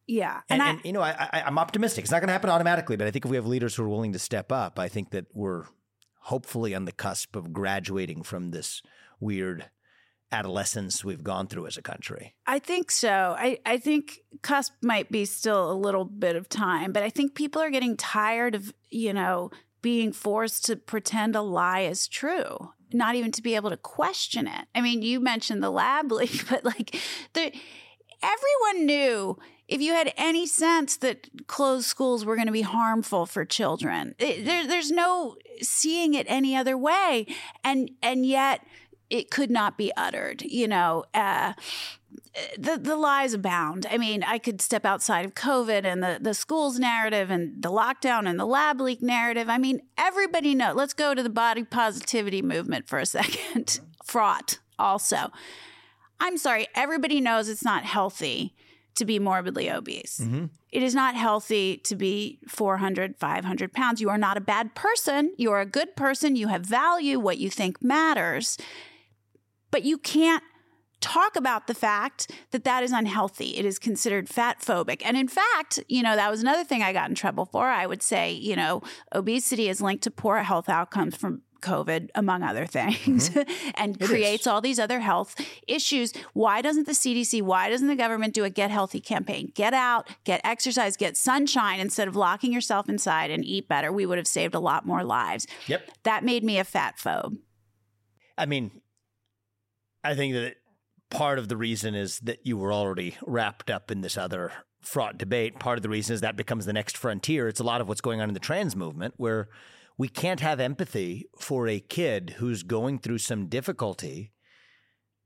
Yeah. 0.07 0.41
And, 0.49 0.61
And, 0.61 0.61
I, 0.61 0.69
and 0.71 0.85
you 0.85 0.93
know, 0.93 1.01
I, 1.01 1.29
I, 1.33 1.41
I'm 1.41 1.57
optimistic. 1.57 2.03
It's 2.03 2.11
not 2.11 2.19
going 2.19 2.27
to 2.27 2.33
happen 2.33 2.51
automatically, 2.51 2.95
but 2.95 3.07
I 3.07 3.11
think 3.11 3.25
if 3.25 3.31
we 3.31 3.37
have 3.37 3.47
leaders 3.47 3.73
who 3.75 3.83
are 3.83 3.89
willing 3.89 4.13
to 4.13 4.19
step 4.19 4.51
up, 4.51 4.77
I 4.77 4.87
think 4.87 5.09
that 5.11 5.25
we're 5.33 5.65
hopefully 6.25 6.73
on 6.73 6.85
the 6.85 6.91
cusp 6.91 7.35
of 7.35 7.53
graduating 7.53 8.23
from 8.23 8.49
this 8.49 8.81
weird 9.19 9.69
adolescence 10.31 11.05
we've 11.05 11.23
gone 11.23 11.45
through 11.45 11.67
as 11.67 11.77
a 11.77 11.83
country. 11.83 12.33
I 12.47 12.57
think 12.57 12.89
so. 12.89 13.35
I, 13.37 13.59
I 13.63 13.77
think 13.77 14.21
cusp 14.41 14.73
might 14.81 15.11
be 15.11 15.25
still 15.25 15.71
a 15.71 15.73
little 15.73 16.03
bit 16.03 16.35
of 16.35 16.49
time, 16.49 16.91
but 16.91 17.03
I 17.03 17.11
think 17.11 17.35
people 17.35 17.61
are 17.61 17.69
getting 17.69 17.95
tired 17.95 18.55
of, 18.55 18.73
you 18.89 19.13
know, 19.13 19.51
being 19.83 20.11
forced 20.11 20.65
to 20.65 20.75
pretend 20.75 21.35
a 21.35 21.43
lie 21.43 21.81
is 21.81 22.07
true, 22.07 22.71
not 22.91 23.13
even 23.13 23.31
to 23.31 23.43
be 23.43 23.53
able 23.53 23.69
to 23.69 23.77
question 23.77 24.47
it. 24.47 24.65
I 24.73 24.81
mean, 24.81 25.03
you 25.03 25.19
mentioned 25.19 25.61
the 25.61 25.69
lab 25.69 26.11
leak, 26.11 26.49
but 26.49 26.65
like 26.65 26.99
the 27.33 27.53
everyone 28.23 28.87
knew 28.87 29.37
if 29.67 29.81
you 29.81 29.93
had 29.93 30.13
any 30.15 30.45
sense 30.45 30.97
that 30.97 31.47
closed 31.47 31.85
schools 31.85 32.23
were 32.25 32.35
going 32.35 32.47
to 32.47 32.51
be 32.53 32.61
harmful 32.61 33.25
for 33.25 33.45
children. 33.45 34.15
It- 34.19 34.45
there, 34.45 34.67
there's 34.67 34.91
no 34.91 35.37
seeing 35.61 36.13
it 36.13 36.25
any 36.29 36.55
other 36.55 36.77
way, 36.77 37.25
and 37.63 37.91
and 38.01 38.25
yet 38.25 38.61
it 39.09 39.31
could 39.31 39.51
not 39.51 39.77
be 39.77 39.91
uttered. 39.95 40.41
You 40.43 40.67
know, 40.67 41.05
uh, 41.13 41.53
the 42.57 42.77
the 42.77 42.95
lies 42.95 43.33
abound. 43.33 43.87
I 43.89 43.97
mean, 43.97 44.23
I 44.23 44.37
could 44.37 44.61
step 44.61 44.85
outside 44.85 45.25
of 45.25 45.33
COVID 45.33 45.85
and 45.85 46.03
the 46.03 46.19
the 46.21 46.33
schools 46.33 46.77
narrative 46.79 47.31
and 47.31 47.61
the 47.63 47.71
lockdown 47.71 48.27
and 48.27 48.39
the 48.39 48.45
lab 48.45 48.79
leak 48.81 49.01
narrative. 49.01 49.49
I 49.49 49.57
mean, 49.57 49.81
everybody 49.97 50.53
know. 50.53 50.73
Let's 50.73 50.93
go 50.93 51.13
to 51.13 51.23
the 51.23 51.29
body 51.29 51.63
positivity 51.63 52.41
movement 52.41 52.87
for 52.87 52.99
a 52.99 53.05
second. 53.05 53.79
Fraught 54.03 54.59
also. 54.77 55.31
I'm 56.19 56.37
sorry, 56.37 56.67
everybody 56.75 57.19
knows 57.19 57.49
it's 57.49 57.63
not 57.63 57.83
healthy 57.83 58.53
to 58.95 59.05
be 59.05 59.19
morbidly 59.19 59.69
obese. 59.69 60.19
Mm-hmm. 60.21 60.45
It 60.71 60.83
is 60.83 60.95
not 60.95 61.15
healthy 61.15 61.77
to 61.77 61.95
be 61.95 62.39
400, 62.47 63.17
500 63.17 63.73
pounds. 63.73 64.01
You 64.01 64.09
are 64.09 64.17
not 64.17 64.37
a 64.37 64.41
bad 64.41 64.75
person. 64.75 65.33
You 65.37 65.51
are 65.51 65.61
a 65.61 65.65
good 65.65 65.95
person. 65.95 66.35
You 66.35 66.47
have 66.47 66.65
value, 66.65 67.19
what 67.19 67.37
you 67.37 67.49
think 67.49 67.83
matters. 67.83 68.57
But 69.71 69.83
you 69.83 69.97
can't 69.97 70.43
talk 71.01 71.35
about 71.35 71.67
the 71.67 71.73
fact 71.73 72.31
that 72.51 72.63
that 72.63 72.83
is 72.83 72.91
unhealthy. 72.91 73.57
It 73.57 73.65
is 73.65 73.77
considered 73.77 74.27
fat 74.27 74.61
phobic. 74.61 75.01
And 75.05 75.15
in 75.15 75.27
fact, 75.27 75.79
you 75.87 76.01
know, 76.01 76.15
that 76.15 76.31
was 76.31 76.41
another 76.41 76.63
thing 76.63 76.81
I 76.81 76.93
got 76.93 77.09
in 77.09 77.15
trouble 77.15 77.45
for. 77.45 77.67
I 77.67 77.85
would 77.85 78.01
say, 78.01 78.31
you 78.31 78.55
know, 78.55 78.81
obesity 79.13 79.69
is 79.69 79.81
linked 79.81 80.03
to 80.05 80.11
poor 80.11 80.39
health 80.39 80.67
outcomes 80.67 81.15
from 81.15 81.41
COVID, 81.65 82.09
among 82.15 82.43
other 82.43 82.65
things, 82.65 83.29
mm-hmm. 83.29 83.71
and 83.75 83.99
it 83.99 84.05
creates 84.05 84.43
is. 84.43 84.47
all 84.47 84.61
these 84.61 84.79
other 84.79 84.99
health 84.99 85.35
issues. 85.67 86.13
Why 86.33 86.61
doesn't 86.61 86.85
the 86.85 86.93
CDC, 86.93 87.41
why 87.41 87.69
doesn't 87.69 87.87
the 87.87 87.95
government 87.95 88.33
do 88.33 88.43
a 88.43 88.49
get 88.49 88.69
healthy 88.69 89.01
campaign? 89.01 89.51
Get 89.55 89.73
out, 89.73 90.07
get 90.23 90.41
exercise, 90.43 90.95
get 90.95 91.17
sunshine 91.17 91.79
instead 91.79 92.07
of 92.07 92.15
locking 92.15 92.53
yourself 92.53 92.87
inside 92.87 93.31
and 93.31 93.43
eat 93.43 93.67
better. 93.67 93.91
We 93.91 94.05
would 94.05 94.17
have 94.19 94.27
saved 94.27 94.53
a 94.53 94.59
lot 94.59 94.85
more 94.85 95.03
lives. 95.03 95.47
Yep. 95.67 95.89
That 96.03 96.23
made 96.23 96.43
me 96.43 96.59
a 96.59 96.63
fat 96.63 96.95
phobe. 96.97 97.37
I 98.37 98.45
mean, 98.45 98.71
I 100.03 100.13
think 100.13 100.33
that 100.33 100.55
part 101.09 101.39
of 101.39 101.47
the 101.47 101.57
reason 101.57 101.95
is 101.95 102.19
that 102.19 102.45
you 102.45 102.57
were 102.57 102.71
already 102.71 103.17
wrapped 103.25 103.71
up 103.71 103.89
in 103.89 104.01
this 104.01 104.17
other 104.17 104.51
fraught 104.81 105.17
debate. 105.17 105.59
Part 105.59 105.77
of 105.77 105.81
the 105.81 105.89
reason 105.89 106.13
is 106.13 106.21
that 106.21 106.35
becomes 106.35 106.65
the 106.65 106.73
next 106.73 106.97
frontier. 106.97 107.47
It's 107.47 107.59
a 107.59 107.63
lot 107.63 107.81
of 107.81 107.87
what's 107.87 108.01
going 108.01 108.21
on 108.21 108.29
in 108.29 108.33
the 108.33 108.39
trans 108.39 108.75
movement 108.75 109.15
where 109.17 109.49
we 109.97 110.07
can't 110.07 110.41
have 110.41 110.59
empathy 110.59 111.27
for 111.39 111.67
a 111.67 111.79
kid 111.79 112.35
who's 112.37 112.63
going 112.63 112.99
through 112.99 113.19
some 113.19 113.47
difficulty 113.47 114.31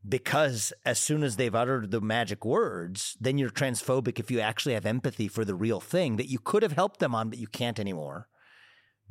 because 0.08 0.72
as 0.86 1.00
soon 1.00 1.24
as 1.24 1.36
they've 1.36 1.56
uttered 1.56 1.92
the 1.92 2.00
magic 2.00 2.46
words, 2.46 3.18
then 3.20 3.38
you're 3.38 3.50
transphobic 3.50 4.20
if 4.20 4.32
you 4.32 4.40
actually 4.40 4.74
have 4.74 4.86
empathy 4.86 5.28
for 5.28 5.44
the 5.44 5.56
real 5.56 5.80
thing 5.80 6.16
that 6.16 6.30
you 6.30 6.40
could 6.40 6.64
have 6.64 6.74
helped 6.74 7.00
them 7.00 7.14
on, 7.14 7.30
but 7.30 7.40
you 7.40 7.48
can't 7.48 7.80
anymore 7.80 8.28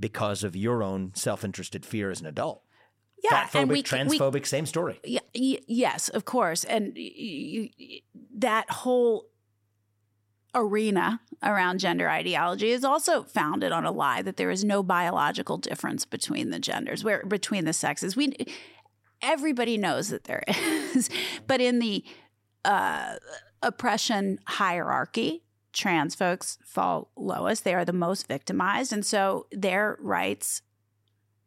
because 0.01 0.45
of 0.45 0.57
your 0.57 0.83
own 0.83 1.13
self 1.15 1.45
interested 1.45 1.85
fear 1.85 2.11
as 2.11 2.21
an 2.21 2.27
adult. 2.27 2.63
Yeah, 3.23 3.47
Fatphobic, 3.47 3.61
and 3.61 3.71
we, 3.71 3.83
transphobic, 3.83 4.33
we, 4.35 4.45
same 4.45 4.67
story. 4.67 5.01
Yeah, 5.05 5.21
yes, 5.35 6.09
of 6.09 6.25
course, 6.25 6.63
and 6.65 6.97
that 8.37 8.71
whole 8.71 9.27
arena 10.55 11.21
around 11.43 11.79
gender 11.79 12.09
ideology 12.09 12.71
is 12.71 12.85
also 12.85 13.23
founded 13.23 13.73
on 13.73 13.85
a 13.85 13.93
lie 13.93 14.23
that 14.23 14.37
there 14.37 14.51
is 14.51 14.65
no 14.65 14.83
biological 14.83 15.57
difference 15.57 16.05
between 16.05 16.51
the 16.51 16.59
genders, 16.59 17.05
where 17.05 17.25
between 17.25 17.65
the 17.65 17.73
sexes. 17.73 18.17
We 18.17 18.35
everybody 19.23 19.77
knows 19.77 20.09
that 20.09 20.25
there 20.25 20.43
is, 20.49 21.09
but 21.47 21.61
in 21.61 21.79
the 21.79 22.05
uh, 22.65 23.17
oppression 23.63 24.39
hierarchy, 24.47 25.43
trans 25.73 26.15
folks 26.15 26.59
fall 26.65 27.11
lowest. 27.17 27.65
They 27.65 27.75
are 27.75 27.85
the 27.85 27.93
most 27.93 28.27
victimized, 28.27 28.93
and 28.93 29.05
so 29.05 29.47
their 29.53 29.97
rights 30.01 30.63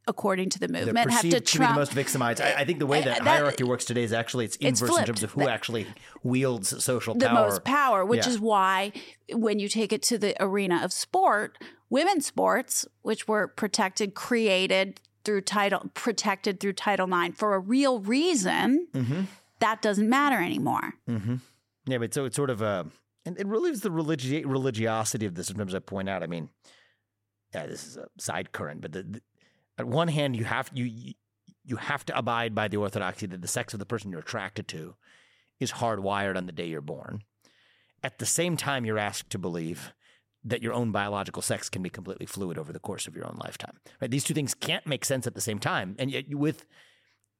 according 0.08 0.49
to 0.49 0.60
the 0.60 0.68
movement, 0.68 1.12
have 1.12 1.22
to, 1.22 1.39
to 1.39 1.60
be 1.60 1.66
the 1.66 1.74
most 1.74 1.93
victimized. 1.93 2.41
I, 2.41 2.54
I 2.62 2.66
think 2.66 2.80
the 2.80 2.88
way 2.88 3.02
that, 3.02 3.20
that, 3.20 3.28
hierarchy 3.28 3.64
works 3.64 3.86
today 3.86 4.04
is 4.04 4.14
actually 4.14 4.45
it's 4.45 4.56
inverse 4.58 4.89
it's 4.89 4.99
in 4.99 5.06
terms 5.06 5.24
of 5.24 5.32
who 5.32 5.47
actually 5.47 5.88
wields 6.24 6.84
social 6.84 7.14
the 7.14 7.28
power. 7.28 7.36
The 7.36 7.41
most 7.41 7.64
power, 7.64 8.06
which 8.06 8.26
yeah. 8.26 8.32
is 8.32 8.39
why 8.39 8.91
when 9.32 9.60
you 9.60 9.68
take 9.68 9.93
it 9.93 10.02
to 10.04 10.18
the 10.18 10.36
arena 10.43 10.82
of 10.84 10.91
sport, 10.91 11.58
women's 11.89 12.26
sports, 12.26 12.86
which 13.04 13.28
were 13.28 13.47
protected, 13.47 14.16
created 14.16 14.99
through 15.24 15.41
title, 15.41 15.89
protected 15.93 16.60
through 16.60 16.74
Title 16.74 17.08
IX 17.14 17.38
for 17.38 17.54
a 17.54 17.60
real 17.60 17.99
reason, 17.99 18.88
mm-hmm. 18.93 19.22
that 19.60 19.82
doesn't 19.82 20.10
matter 20.10 20.41
anymore. 20.41 20.93
Mm-hmm. 21.08 21.36
Yeah, 21.86 21.99
but 21.99 22.14
so 22.14 22.26
it's 22.26 22.36
sort 22.36 22.49
of 22.49 22.62
a, 22.62 22.88
and 23.26 23.39
it 23.39 23.45
really 23.45 23.72
is 23.72 23.82
the 23.82 23.89
religi- 23.89 24.43
religiosity 24.45 25.26
of 25.26 25.36
this. 25.36 25.47
Sometimes 25.47 25.76
I 25.76 25.80
point 25.80 26.10
out, 26.10 26.24
I 26.24 26.28
mean, 26.28 26.49
yeah, 27.54 27.68
this 27.68 27.86
is 27.86 27.97
a 27.97 28.08
side 28.18 28.52
current, 28.52 28.82
but 28.82 28.93
the, 28.93 29.04
the 29.04 29.22
at 29.82 29.88
one 29.88 30.08
hand, 30.08 30.36
you 30.36 30.46
have 30.46 30.70
you 30.74 31.14
you 31.64 31.76
have 31.76 32.06
to 32.06 32.18
abide 32.18 32.56
by 32.56 32.68
the 32.68 32.78
orthodoxy 32.78 33.26
that 33.28 33.42
the 33.42 33.48
sex 33.48 33.74
of 33.74 33.80
the 33.80 33.86
person 33.86 34.12
you're 34.12 34.22
attracted 34.22 34.68
to 34.70 34.96
is 35.60 35.74
hardwired 35.74 36.36
on 36.36 36.46
the 36.46 36.52
day 36.52 36.66
you're 36.66 36.82
born. 36.82 37.22
At 38.04 38.18
the 38.18 38.26
same 38.26 38.58
time, 38.58 38.84
you're 38.84 38.98
asked 38.98 39.30
to 39.30 39.38
believe 39.38 39.94
that 40.44 40.64
your 40.64 40.74
own 40.74 40.92
biological 40.92 41.44
sex 41.44 41.70
can 41.70 41.84
be 41.84 41.90
completely 41.90 42.26
fluid 42.26 42.58
over 42.58 42.74
the 42.74 42.80
course 42.80 43.06
of 43.06 43.16
your 43.16 43.28
own 43.28 43.38
lifetime. 43.44 43.78
Right? 44.02 44.10
These 44.10 44.24
two 44.24 44.34
things 44.34 44.56
can't 44.56 44.88
make 44.88 45.06
sense 45.06 45.28
at 45.28 45.36
the 45.36 45.42
same 45.42 45.60
time, 45.60 45.96
and 46.00 46.10
yet 46.10 46.34
with 46.34 46.66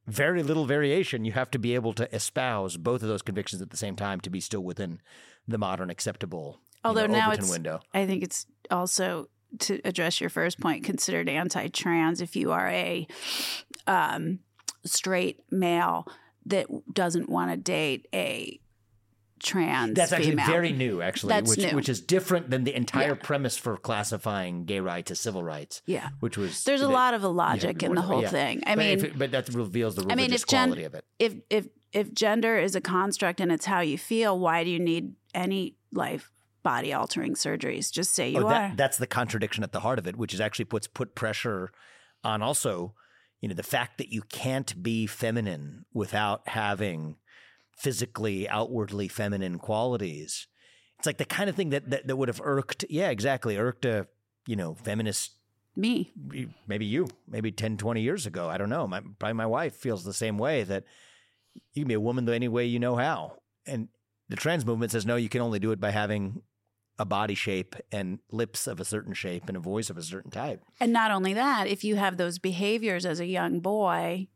very 0.08 0.44
little 0.44 0.66
variation, 0.66 1.26
you 1.26 1.32
have 1.32 1.52
to 1.52 1.60
be 1.60 1.74
able 1.76 1.94
to 1.94 2.14
espouse 2.14 2.78
both 2.78 3.02
of 3.02 3.10
those 3.10 3.22
convictions 3.22 3.62
at 3.62 3.70
the 3.70 3.78
same 3.78 3.96
time 3.96 4.20
to 4.22 4.30
be 4.30 4.40
still 4.40 4.64
within 4.64 5.00
the 5.48 5.58
modern 5.58 5.90
acceptable. 5.90 6.60
Although 6.84 7.04
you 7.04 7.08
know, 7.10 7.18
now 7.18 7.32
it's, 7.32 7.50
window. 7.50 7.82
I 7.94 8.06
think 8.06 8.24
it's 8.24 8.46
also 8.70 9.30
to 9.60 9.82
address 9.84 10.22
your 10.22 10.30
first 10.30 10.60
point, 10.60 10.84
considered 10.84 11.30
anti-trans 11.30 12.22
if 12.22 12.36
you 12.36 12.52
are 12.52 12.68
a 12.70 13.08
um, 13.88 14.40
straight 14.86 15.42
male 15.52 16.08
that 16.46 16.68
doesn't 16.94 17.30
want 17.30 17.52
to 17.52 17.58
date 17.58 18.08
a 18.14 18.60
trans. 19.42 19.96
That's 19.96 20.12
actually 20.12 20.32
female. 20.32 20.46
very 20.46 20.72
new, 20.72 21.02
actually, 21.02 21.30
That's 21.30 21.50
which 21.50 21.66
new. 21.66 21.76
which 21.76 21.90
is 21.90 22.02
different 22.02 22.50
than 22.50 22.64
the 22.64 22.76
entire 22.76 23.10
yeah. 23.10 23.22
premise 23.22 23.58
for 23.58 23.78
classifying 23.78 24.66
gay 24.66 24.80
rights 24.80 25.12
as 25.12 25.20
civil 25.20 25.44
rights. 25.44 25.82
Yeah, 25.86 26.10
which 26.20 26.38
was 26.38 26.64
there's 26.64 26.82
a 26.82 26.90
lot 26.90 27.14
of 27.14 27.24
logic 27.24 27.84
in 27.84 27.96
the 27.96 28.02
whole 28.02 28.22
yeah. 28.22 28.30
thing. 28.30 28.64
I 28.66 28.76
but 28.76 28.78
mean, 28.78 29.06
it, 29.06 29.18
but 29.18 29.32
that 29.32 29.50
reveals 29.50 29.96
the 29.96 30.04
religious 30.04 30.14
I 30.14 30.28
mean, 30.28 30.34
if 30.34 30.46
quality 30.46 30.82
gen- 30.82 30.86
of 30.86 30.96
it. 30.96 31.06
If 31.20 31.36
if 31.50 31.68
if 31.92 32.14
gender 32.14 32.58
is 32.58 32.76
a 32.76 32.82
construct 32.82 33.42
and 33.42 33.52
it's 33.52 33.66
how 33.66 33.82
you 33.82 33.98
feel, 33.98 34.38
why 34.38 34.64
do 34.64 34.70
you 34.70 34.80
need 34.80 35.14
any 35.34 35.76
life 35.92 36.32
body 36.64 36.94
altering 36.94 37.36
surgeries. 37.36 37.92
Just 37.92 38.14
say 38.14 38.30
you 38.30 38.46
oh, 38.46 38.50
that, 38.50 38.72
are. 38.72 38.76
That's 38.76 38.98
the 38.98 39.08
contradiction 39.08 39.64
at 39.64 39.72
the 39.72 39.80
heart 39.82 40.00
of 40.00 40.08
it, 40.08 40.16
which 40.16 40.34
is 40.34 40.42
actually 40.42 40.66
puts 40.66 40.88
put 40.88 41.16
pressure 41.16 41.72
on 42.24 42.42
also, 42.42 42.94
you 43.40 43.50
know, 43.50 43.56
the 43.56 43.64
fact 43.64 43.98
that 43.98 44.12
you 44.12 44.22
can't 44.22 44.82
be 44.82 45.08
feminine 45.08 45.86
without 45.94 46.48
having 46.48 47.18
physically 47.76 48.48
outwardly 48.48 49.08
feminine 49.08 49.58
qualities. 49.58 50.48
It's 51.00 51.08
like 51.08 51.18
the 51.18 51.26
kind 51.26 51.50
of 51.50 51.56
thing 51.56 51.72
that 51.72 51.90
that, 51.90 52.08
that 52.08 52.16
would 52.16 52.28
have 52.28 52.42
irked, 52.44 52.86
yeah, 52.90 53.10
exactly, 53.10 53.58
irked 53.58 53.86
a, 53.86 54.08
you 54.46 54.56
know, 54.56 54.76
feminist 54.76 55.32
me. 55.76 56.12
Maybe 56.68 56.86
you, 56.86 57.08
maybe 57.28 57.52
10, 57.52 57.78
20 57.78 58.02
years 58.02 58.26
ago. 58.26 58.50
I 58.50 58.58
don't 58.58 58.70
know. 58.70 58.88
My, 58.88 59.02
probably 59.20 59.34
my 59.34 59.46
wife 59.46 59.76
feels 59.76 60.04
the 60.04 60.14
same 60.14 60.38
way 60.38 60.64
that 60.64 60.84
you 61.74 61.84
can 61.84 61.88
be 61.88 61.94
a 61.96 62.00
woman 62.00 62.26
the 62.26 62.36
any 62.36 62.48
way 62.48 62.66
you 62.66 62.80
know 62.80 62.96
how. 62.96 63.38
And 63.66 63.88
the 64.30 64.36
trans 64.36 64.66
movement 64.66 64.92
says, 64.92 65.06
no, 65.06 65.16
you 65.16 65.30
can 65.30 65.42
only 65.42 65.60
do 65.60 65.72
it 65.72 65.80
by 65.80 65.92
having 65.92 66.42
a 67.02 67.06
body 67.06 67.34
shape 67.34 67.76
and 67.92 68.20
lips 68.32 68.68
of 68.68 68.80
a 68.80 68.86
certain 68.86 69.14
shape 69.14 69.46
and 69.48 69.58
a 69.58 69.60
voice 69.60 69.90
of 69.90 69.98
a 69.98 70.04
certain 70.04 70.30
type. 70.30 70.62
And 70.80 70.94
not 70.94 71.10
only 71.10 71.34
that, 71.34 71.66
if 71.66 71.84
you 71.84 71.96
have 71.96 72.18
those 72.18 72.38
behaviors 72.38 73.08
as 73.08 73.20
a 73.20 73.26
young 73.26 73.60
boy, 73.60 74.28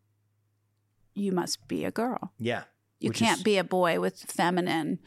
you 1.14 1.32
must 1.32 1.68
be 1.68 1.86
a 1.86 1.92
girl. 1.92 2.34
Yeah. 2.40 2.64
You 3.00 3.12
can't 3.12 3.38
is, 3.38 3.44
be 3.44 3.60
a 3.60 3.64
boy 3.64 4.00
with 4.00 4.18
feminine. 4.18 4.98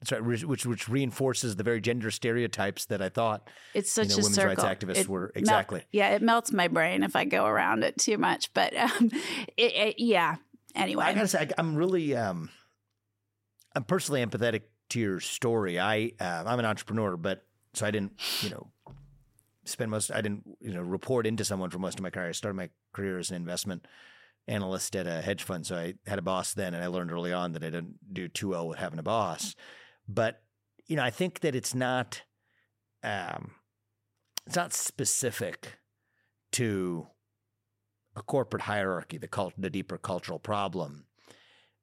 That's 0.00 0.12
right, 0.12 0.44
which 0.46 0.66
which 0.66 0.88
reinforces 0.88 1.56
the 1.56 1.62
very 1.62 1.80
gender 1.80 2.10
stereotypes 2.10 2.84
that 2.86 3.00
I 3.00 3.08
thought 3.08 3.48
it's 3.72 3.90
such 3.90 4.08
you 4.08 4.10
know, 4.10 4.14
a 4.14 4.18
women's 4.18 4.34
circle. 4.34 4.64
rights 4.64 4.84
activists 4.84 4.96
it 4.98 5.08
were 5.08 5.32
exactly. 5.34 5.78
Mel- 5.78 5.88
yeah, 5.92 6.10
it 6.10 6.20
melts 6.20 6.52
my 6.52 6.68
brain 6.68 7.04
if 7.04 7.16
I 7.16 7.24
go 7.24 7.46
around 7.46 7.84
it 7.84 7.96
too 7.96 8.18
much. 8.18 8.52
But 8.52 8.76
um, 8.76 9.10
it, 9.56 9.72
it, 9.72 9.94
yeah. 9.98 10.36
Anyway, 10.74 11.04
I 11.04 11.14
gotta 11.14 11.28
say, 11.28 11.48
I, 11.56 11.60
am 11.60 11.76
really, 11.76 12.16
um, 12.16 12.50
I'm 13.74 13.84
personally 13.84 14.26
empathetic 14.26 14.62
to 14.92 15.00
your 15.00 15.20
story, 15.20 15.80
I 15.80 16.12
uh, 16.20 16.44
I'm 16.46 16.58
an 16.58 16.64
entrepreneur, 16.64 17.16
but 17.16 17.44
so 17.74 17.86
I 17.86 17.90
didn't 17.90 18.12
you 18.42 18.50
know 18.50 18.70
spend 19.64 19.90
most 19.90 20.10
I 20.10 20.20
didn't 20.20 20.44
you 20.60 20.74
know 20.74 20.82
report 20.82 21.26
into 21.26 21.44
someone 21.44 21.70
for 21.70 21.78
most 21.78 21.98
of 21.98 22.02
my 22.02 22.10
career. 22.10 22.28
I 22.28 22.32
started 22.32 22.56
my 22.56 22.70
career 22.92 23.18
as 23.18 23.30
an 23.30 23.36
investment 23.36 23.86
analyst 24.48 24.94
at 24.96 25.06
a 25.06 25.22
hedge 25.22 25.42
fund, 25.42 25.66
so 25.66 25.76
I 25.76 25.94
had 26.06 26.18
a 26.18 26.22
boss 26.22 26.52
then, 26.52 26.74
and 26.74 26.84
I 26.84 26.88
learned 26.88 27.10
early 27.10 27.32
on 27.32 27.52
that 27.52 27.62
I 27.62 27.70
didn't 27.70 27.96
do 28.12 28.28
too 28.28 28.50
well 28.50 28.68
with 28.68 28.78
having 28.78 28.98
a 28.98 29.02
boss. 29.02 29.54
But 30.06 30.42
you 30.86 30.96
know, 30.96 31.04
I 31.04 31.10
think 31.10 31.40
that 31.40 31.54
it's 31.54 31.74
not 31.74 32.22
um, 33.02 33.52
it's 34.46 34.56
not 34.56 34.74
specific 34.74 35.78
to 36.52 37.06
a 38.14 38.22
corporate 38.22 38.64
hierarchy, 38.64 39.16
the 39.16 39.28
cult, 39.28 39.54
the 39.56 39.70
deeper 39.70 39.96
cultural 39.96 40.38
problem. 40.38 41.06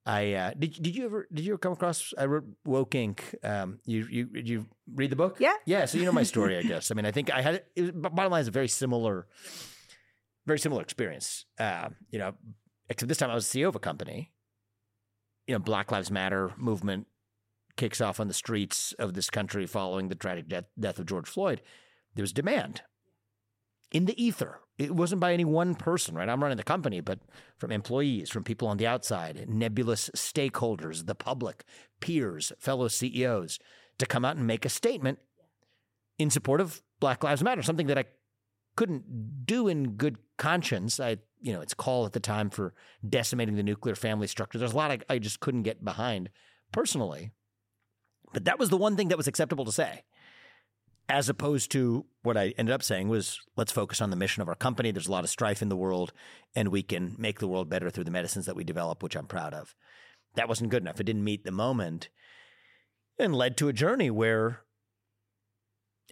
I 0.05 0.33
uh, 0.33 0.51
did. 0.57 0.81
Did 0.81 0.95
you 0.95 1.05
ever? 1.05 1.27
Did 1.31 1.45
you 1.45 1.53
ever 1.53 1.57
come 1.59 1.73
across? 1.73 2.13
I 2.17 2.25
wrote 2.25 2.45
Woke 2.65 2.91
Inc. 2.91 3.19
Um, 3.43 3.79
you 3.85 4.07
you 4.09 4.25
did 4.25 4.49
you 4.49 4.65
read 4.93 5.11
the 5.11 5.15
book? 5.15 5.37
Yeah, 5.39 5.53
yeah. 5.65 5.85
So 5.85 5.97
you 5.97 6.05
know 6.05 6.11
my 6.11 6.23
story, 6.33 6.57
I 6.57 6.63
guess. 6.63 6.91
I 6.91 6.95
mean, 6.95 7.05
I 7.05 7.11
think 7.11 7.31
I 7.31 7.41
had. 7.41 7.63
It 7.75 7.81
was, 7.81 7.91
bottom 7.91 8.31
line 8.31 8.41
is 8.41 8.47
a 8.47 8.51
very 8.51 8.67
similar, 8.67 9.27
very 10.45 10.59
similar 10.59 10.81
experience. 10.81 11.45
Uh, 11.59 11.89
you 12.09 12.19
know, 12.19 12.33
except 12.89 13.07
this 13.07 13.17
time 13.17 13.29
I 13.29 13.35
was 13.35 13.45
CEO 13.45 13.67
of 13.67 13.75
a 13.75 13.79
company. 13.79 14.31
You 15.47 15.55
know, 15.55 15.59
Black 15.59 15.91
Lives 15.91 16.11
Matter 16.11 16.53
movement 16.57 17.07
kicks 17.75 18.01
off 18.01 18.19
on 18.19 18.27
the 18.27 18.33
streets 18.33 18.93
of 18.99 19.13
this 19.13 19.29
country 19.29 19.65
following 19.65 20.09
the 20.09 20.15
tragic 20.15 20.47
death, 20.47 20.65
death 20.79 20.99
of 20.99 21.05
George 21.05 21.27
Floyd. 21.27 21.61
There 22.15 22.23
was 22.23 22.33
demand 22.33 22.81
in 23.91 24.05
the 24.05 24.21
ether 24.21 24.59
it 24.79 24.95
wasn't 24.95 25.19
by 25.19 25.33
any 25.33 25.43
one 25.43 25.75
person, 25.75 26.15
right? 26.15 26.29
I'm 26.29 26.41
running 26.41 26.57
the 26.57 26.63
company, 26.63 27.01
but 27.01 27.19
from 27.57 27.71
employees, 27.71 28.29
from 28.29 28.45
people 28.45 28.69
on 28.69 28.77
the 28.77 28.87
outside, 28.87 29.45
nebulous 29.49 30.09
stakeholders, 30.15 31.05
the 31.05 31.15
public, 31.15 31.65
peers, 31.99 32.53
fellow 32.57 32.87
CEOs, 32.87 33.59
to 33.97 34.05
come 34.05 34.23
out 34.23 34.37
and 34.37 34.47
make 34.47 34.63
a 34.63 34.69
statement 34.69 35.19
in 36.17 36.29
support 36.29 36.61
of 36.61 36.81
Black 37.01 37.25
Lives 37.25 37.43
Matter, 37.43 37.61
something 37.61 37.87
that 37.87 37.97
I 37.97 38.05
couldn't 38.77 39.45
do 39.45 39.67
in 39.67 39.91
good 39.91 40.15
conscience. 40.37 40.97
I, 40.97 41.17
you 41.41 41.51
know, 41.51 41.59
it's 41.59 41.73
call 41.73 42.05
at 42.05 42.13
the 42.13 42.21
time 42.21 42.49
for 42.49 42.73
decimating 43.07 43.57
the 43.57 43.63
nuclear 43.63 43.95
family 43.95 44.27
structure. 44.27 44.57
There's 44.57 44.71
a 44.73 44.77
lot 44.77 44.91
I, 44.91 44.99
I 45.09 45.19
just 45.19 45.41
couldn't 45.41 45.63
get 45.63 45.83
behind 45.83 46.29
personally. 46.71 47.31
But 48.31 48.45
that 48.45 48.59
was 48.59 48.69
the 48.69 48.77
one 48.77 48.95
thing 48.95 49.09
that 49.09 49.17
was 49.17 49.27
acceptable 49.27 49.65
to 49.65 49.71
say. 49.73 50.03
As 51.09 51.27
opposed 51.27 51.71
to 51.71 52.05
what 52.21 52.37
I 52.37 52.53
ended 52.57 52.73
up 52.73 52.83
saying 52.83 53.09
was 53.09 53.39
let's 53.57 53.71
focus 53.71 53.99
on 53.99 54.11
the 54.11 54.15
mission 54.15 54.41
of 54.41 54.47
our 54.47 54.55
company. 54.55 54.91
There's 54.91 55.07
a 55.07 55.11
lot 55.11 55.23
of 55.23 55.29
strife 55.29 55.61
in 55.61 55.69
the 55.69 55.75
world, 55.75 56.13
and 56.55 56.69
we 56.69 56.83
can 56.83 57.15
make 57.17 57.39
the 57.39 57.47
world 57.47 57.69
better 57.69 57.89
through 57.89 58.03
the 58.03 58.11
medicines 58.11 58.45
that 58.45 58.55
we 58.55 58.63
develop, 58.63 59.01
which 59.01 59.15
I'm 59.15 59.25
proud 59.25 59.53
of. 59.53 59.75
That 60.35 60.47
wasn't 60.47 60.69
good 60.69 60.83
enough. 60.83 60.99
It 60.99 61.05
didn't 61.05 61.23
meet 61.23 61.43
the 61.43 61.51
moment 61.51 62.09
and 63.17 63.35
led 63.35 63.57
to 63.57 63.67
a 63.67 63.73
journey 63.73 64.11
where 64.11 64.61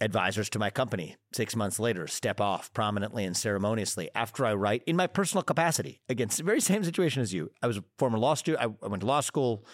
advisors 0.02 0.50
to 0.50 0.60
my 0.60 0.70
company 0.70 1.16
six 1.34 1.56
months 1.56 1.80
later 1.80 2.08
step 2.08 2.41
off 2.41 2.72
prominently 2.74 3.24
and 3.24 3.36
ceremoniously 3.36 4.10
after 4.14 4.45
I 4.45 4.54
write 4.54 4.84
in 4.86 4.95
my 4.95 5.08
personal 5.08 5.43
capacity. 5.43 6.02
Against 6.10 6.38
the 6.38 6.43
very 6.43 6.60
same 6.62 6.84
situation 6.84 7.22
as 7.22 7.34
you. 7.34 7.52
I 7.62 7.68
was 7.68 7.78
a 7.78 7.84
former 8.00 8.18
law 8.18 8.34
student. 8.34 8.64
I 8.64 8.88
went 8.88 9.02
to 9.02 9.08
law 9.08 9.22
school. 9.22 9.66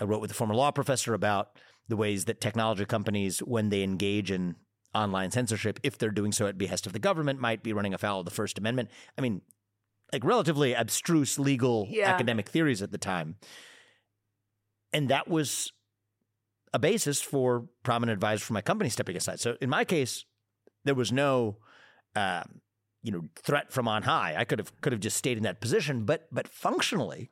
I 0.00 0.04
wrote 0.04 0.22
with 0.22 0.30
a 0.30 0.34
former 0.34 0.54
law 0.54 0.70
professor 0.70 1.12
about 1.12 1.58
the 1.88 1.96
ways 1.96 2.24
that 2.24 2.40
technology 2.40 2.84
companies, 2.84 3.40
when 3.40 3.68
they 3.68 3.82
engage 3.82 4.30
in 4.30 4.56
online 4.94 5.30
censorship, 5.30 5.78
if 5.82 5.98
they're 5.98 6.10
doing 6.10 6.32
so 6.32 6.46
at 6.46 6.58
behest 6.58 6.86
of 6.86 6.92
the 6.92 6.98
government, 6.98 7.40
might 7.40 7.62
be 7.62 7.72
running 7.72 7.94
afoul 7.94 8.20
of 8.20 8.24
the 8.24 8.30
First 8.30 8.58
Amendment. 8.58 8.90
I 9.16 9.20
mean, 9.20 9.42
like 10.12 10.24
relatively 10.24 10.74
abstruse 10.74 11.38
legal 11.38 11.86
yeah. 11.88 12.08
academic 12.10 12.48
theories 12.48 12.82
at 12.82 12.90
the 12.90 12.98
time. 12.98 13.36
And 14.92 15.08
that 15.08 15.28
was 15.28 15.72
a 16.72 16.78
basis 16.78 17.20
for 17.20 17.68
prominent 17.82 18.16
advisors 18.16 18.42
from 18.42 18.54
my 18.54 18.62
company 18.62 18.90
stepping 18.90 19.16
aside. 19.16 19.40
So 19.40 19.56
in 19.60 19.70
my 19.70 19.84
case, 19.84 20.24
there 20.84 20.94
was 20.94 21.12
no, 21.12 21.58
um, 22.16 22.60
you 23.02 23.12
know, 23.12 23.22
threat 23.36 23.72
from 23.72 23.88
on 23.88 24.02
high. 24.02 24.34
I 24.36 24.44
could 24.44 24.58
have 24.58 24.78
could 24.80 24.92
have 24.92 25.00
just 25.00 25.16
stayed 25.16 25.36
in 25.36 25.42
that 25.44 25.60
position, 25.60 26.04
but 26.04 26.28
but 26.32 26.48
functionally, 26.48 27.30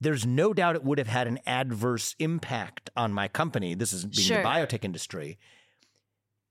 there's 0.00 0.26
no 0.26 0.52
doubt 0.52 0.76
it 0.76 0.84
would 0.84 0.98
have 0.98 1.06
had 1.06 1.26
an 1.26 1.38
adverse 1.46 2.14
impact 2.18 2.90
on 2.96 3.12
my 3.12 3.28
company. 3.28 3.74
This 3.74 3.92
is 3.92 4.04
being 4.04 4.26
sure. 4.26 4.42
the 4.42 4.48
biotech 4.48 4.84
industry. 4.84 5.38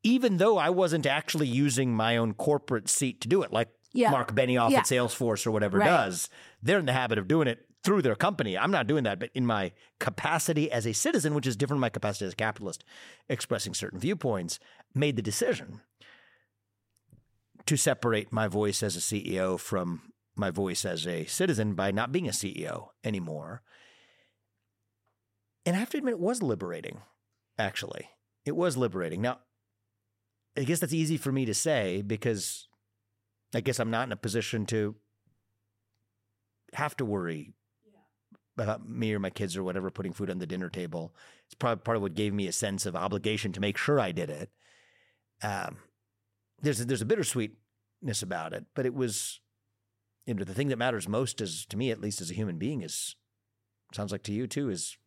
Even 0.04 0.38
though 0.38 0.58
I 0.58 0.70
wasn't 0.70 1.06
actually 1.06 1.48
using 1.48 1.94
my 1.94 2.18
own 2.18 2.34
corporate 2.34 2.90
seat 2.90 3.22
to 3.22 3.28
do 3.28 3.44
it, 3.44 3.54
like 3.54 3.70
yeah. 3.94 4.10
Mark 4.10 4.34
Benioff 4.34 4.72
yeah. 4.72 4.80
at 4.80 4.86
Salesforce 4.86 5.46
or 5.46 5.52
whatever 5.52 5.78
right. 5.78 5.86
does, 5.86 6.30
they're 6.62 6.80
in 6.80 6.86
the 6.86 6.94
habit 6.94 7.18
of 7.18 7.28
doing 7.28 7.48
it 7.48 7.66
through 7.84 8.02
their 8.02 8.16
company. 8.16 8.58
I'm 8.58 8.72
not 8.72 8.88
doing 8.88 9.04
that, 9.04 9.20
but 9.20 9.30
in 9.34 9.46
my 9.46 9.72
capacity 10.00 10.72
as 10.72 10.86
a 10.86 10.94
citizen, 10.94 11.34
which 11.34 11.48
is 11.48 11.56
different 11.56 11.78
from 11.78 11.82
my 11.82 11.90
capacity 11.90 12.26
as 12.26 12.34
a 12.34 12.36
capitalist, 12.36 12.84
expressing 13.30 13.74
certain 13.74 14.00
viewpoints, 14.00 14.60
made 14.94 15.16
the 15.16 15.22
decision 15.22 15.82
to 17.66 17.78
separate 17.78 18.32
my 18.32 18.48
voice 18.48 18.84
as 18.84 18.96
a 18.96 19.00
CEO 19.00 19.60
from 19.60 20.02
my 20.36 20.50
voice 20.50 20.86
as 20.86 21.06
a 21.06 21.26
citizen 21.26 21.74
by 21.74 21.92
not 21.92 22.12
being 22.12 22.28
a 22.28 22.32
CEO 22.32 22.90
anymore. 23.04 23.62
And 25.66 25.76
I 25.76 25.80
have 25.80 25.90
to 25.92 25.98
admit, 25.98 26.14
it 26.14 26.20
was 26.20 26.42
liberating, 26.42 27.02
actually. 27.60 28.10
It 28.46 28.56
was 28.56 28.78
liberating. 28.78 29.22
Now, 29.22 29.40
I 30.58 30.64
guess 30.64 30.80
that's 30.80 30.94
easy 30.94 31.18
for 31.18 31.32
me 31.32 31.46
to 31.46 31.54
say 31.54 32.02
because 32.02 32.68
I 33.54 33.62
guess 33.62 33.80
I'm 33.80 33.92
not 33.92 34.08
in 34.08 34.12
a 34.12 34.18
position 34.18 34.66
to 34.68 34.96
have 36.74 36.96
to 36.98 37.06
worry 37.06 37.54
about 38.58 38.88
me 38.88 39.14
or 39.14 39.20
my 39.20 39.30
kids 39.30 39.56
or 39.56 39.64
whatever 39.64 39.90
putting 39.90 40.14
food 40.14 40.30
on 40.30 40.40
the 40.40 40.46
dinner 40.46 40.70
table. 40.70 41.16
It's 41.46 41.56
probably 41.56 41.82
part 41.84 41.98
of 41.98 42.04
what 42.04 42.16
gave 42.16 42.34
me 42.34 42.48
a 42.48 42.52
sense 42.52 42.86
of 42.86 42.96
obligation 42.96 43.52
to 43.54 43.62
make 43.62 43.78
sure 43.78 44.00
I 44.00 44.12
did 44.12 44.30
it. 44.30 44.50
Um, 45.42 45.78
there's 46.62 46.82
a, 46.82 46.86
there's 46.86 47.02
a 47.02 47.06
bittersweetness 47.06 48.22
about 48.22 48.54
it, 48.54 48.66
but 48.76 48.86
it 48.86 48.94
was, 48.94 49.40
you 50.26 50.34
know, 50.34 50.44
the 50.44 50.54
thing 50.54 50.68
that 50.68 50.78
matters 50.78 51.08
most 51.08 51.42
is 51.42 51.66
to 51.68 51.78
me, 51.78 51.92
at 51.92 52.02
least 52.02 52.22
as 52.22 52.30
a 52.30 52.36
human 52.36 52.58
being, 52.58 52.82
is 52.82 53.16
sounds 53.94 54.12
like 54.12 54.24
to 54.24 54.34
you 54.34 54.48
too, 54.48 54.70
is 54.70 54.98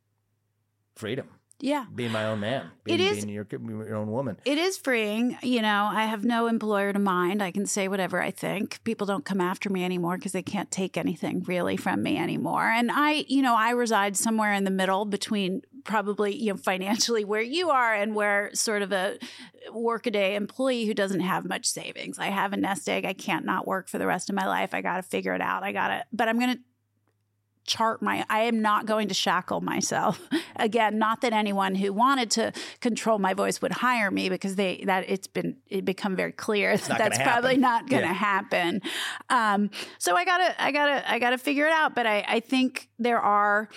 freedom. 0.96 1.28
Yeah. 1.60 1.86
Being 1.94 2.12
my 2.12 2.26
own 2.26 2.40
man. 2.40 2.70
Being, 2.84 3.00
it 3.00 3.02
is, 3.02 3.24
being 3.24 3.34
your, 3.34 3.46
your 3.50 3.96
own 3.96 4.10
woman. 4.10 4.36
It 4.44 4.58
is 4.58 4.76
freeing. 4.76 5.38
You 5.42 5.62
know, 5.62 5.88
I 5.90 6.04
have 6.04 6.24
no 6.24 6.46
employer 6.46 6.92
to 6.92 6.98
mind. 6.98 7.42
I 7.42 7.52
can 7.52 7.64
say 7.66 7.88
whatever 7.88 8.20
I 8.20 8.30
think. 8.30 8.82
People 8.84 9.06
don't 9.06 9.24
come 9.24 9.40
after 9.40 9.70
me 9.70 9.84
anymore 9.84 10.16
because 10.16 10.32
they 10.32 10.42
can't 10.42 10.70
take 10.70 10.96
anything 10.96 11.42
really 11.44 11.76
from 11.76 12.02
me 12.02 12.18
anymore. 12.18 12.68
And 12.68 12.90
I, 12.92 13.24
you 13.28 13.40
know, 13.40 13.56
I 13.56 13.70
reside 13.70 14.16
somewhere 14.16 14.52
in 14.52 14.64
the 14.64 14.70
middle 14.70 15.04
between 15.04 15.62
probably, 15.84 16.34
you 16.36 16.52
know, 16.52 16.56
financially 16.56 17.24
where 17.24 17.42
you 17.42 17.70
are 17.70 17.94
and 17.94 18.14
where 18.14 18.50
sort 18.54 18.82
of 18.82 18.92
a 18.92 19.18
workaday 19.72 20.34
employee 20.34 20.86
who 20.86 20.94
doesn't 20.94 21.20
have 21.20 21.44
much 21.44 21.66
savings. 21.66 22.18
I 22.18 22.26
have 22.26 22.52
a 22.52 22.56
nest 22.56 22.88
egg. 22.88 23.04
I 23.04 23.12
can't 23.12 23.44
not 23.44 23.66
work 23.66 23.88
for 23.88 23.98
the 23.98 24.06
rest 24.06 24.28
of 24.28 24.34
my 24.34 24.46
life. 24.46 24.74
I 24.74 24.82
got 24.82 24.96
to 24.96 25.02
figure 25.02 25.34
it 25.34 25.40
out. 25.40 25.62
I 25.62 25.72
got 25.72 25.88
to, 25.88 26.04
but 26.12 26.28
I'm 26.28 26.38
going 26.38 26.54
to 26.54 26.60
chart 27.64 28.02
my 28.02 28.24
I 28.28 28.40
am 28.42 28.62
not 28.62 28.86
going 28.86 29.08
to 29.08 29.14
shackle 29.14 29.60
myself. 29.60 30.20
Again, 30.56 30.98
not 30.98 31.22
that 31.22 31.32
anyone 31.32 31.74
who 31.74 31.92
wanted 31.92 32.30
to 32.32 32.52
control 32.80 33.18
my 33.18 33.34
voice 33.34 33.60
would 33.62 33.72
hire 33.72 34.10
me 34.10 34.28
because 34.28 34.56
they 34.56 34.84
that 34.86 35.04
it's 35.08 35.26
been 35.26 35.56
it 35.68 35.84
become 35.84 36.16
very 36.16 36.32
clear 36.32 36.76
that 36.76 36.98
that's 36.98 37.18
probably 37.18 37.56
not 37.56 37.88
going 37.88 38.02
to 38.02 38.08
yeah. 38.08 38.14
happen. 38.14 38.82
Um, 39.30 39.70
so 39.98 40.16
I 40.16 40.24
gotta 40.24 40.62
I 40.62 40.72
gotta 40.72 41.10
I 41.10 41.18
gotta 41.18 41.38
figure 41.38 41.66
it 41.66 41.72
out. 41.72 41.94
But 41.94 42.06
I, 42.06 42.24
I 42.26 42.40
think 42.40 42.88
there 42.98 43.20
are 43.20 43.68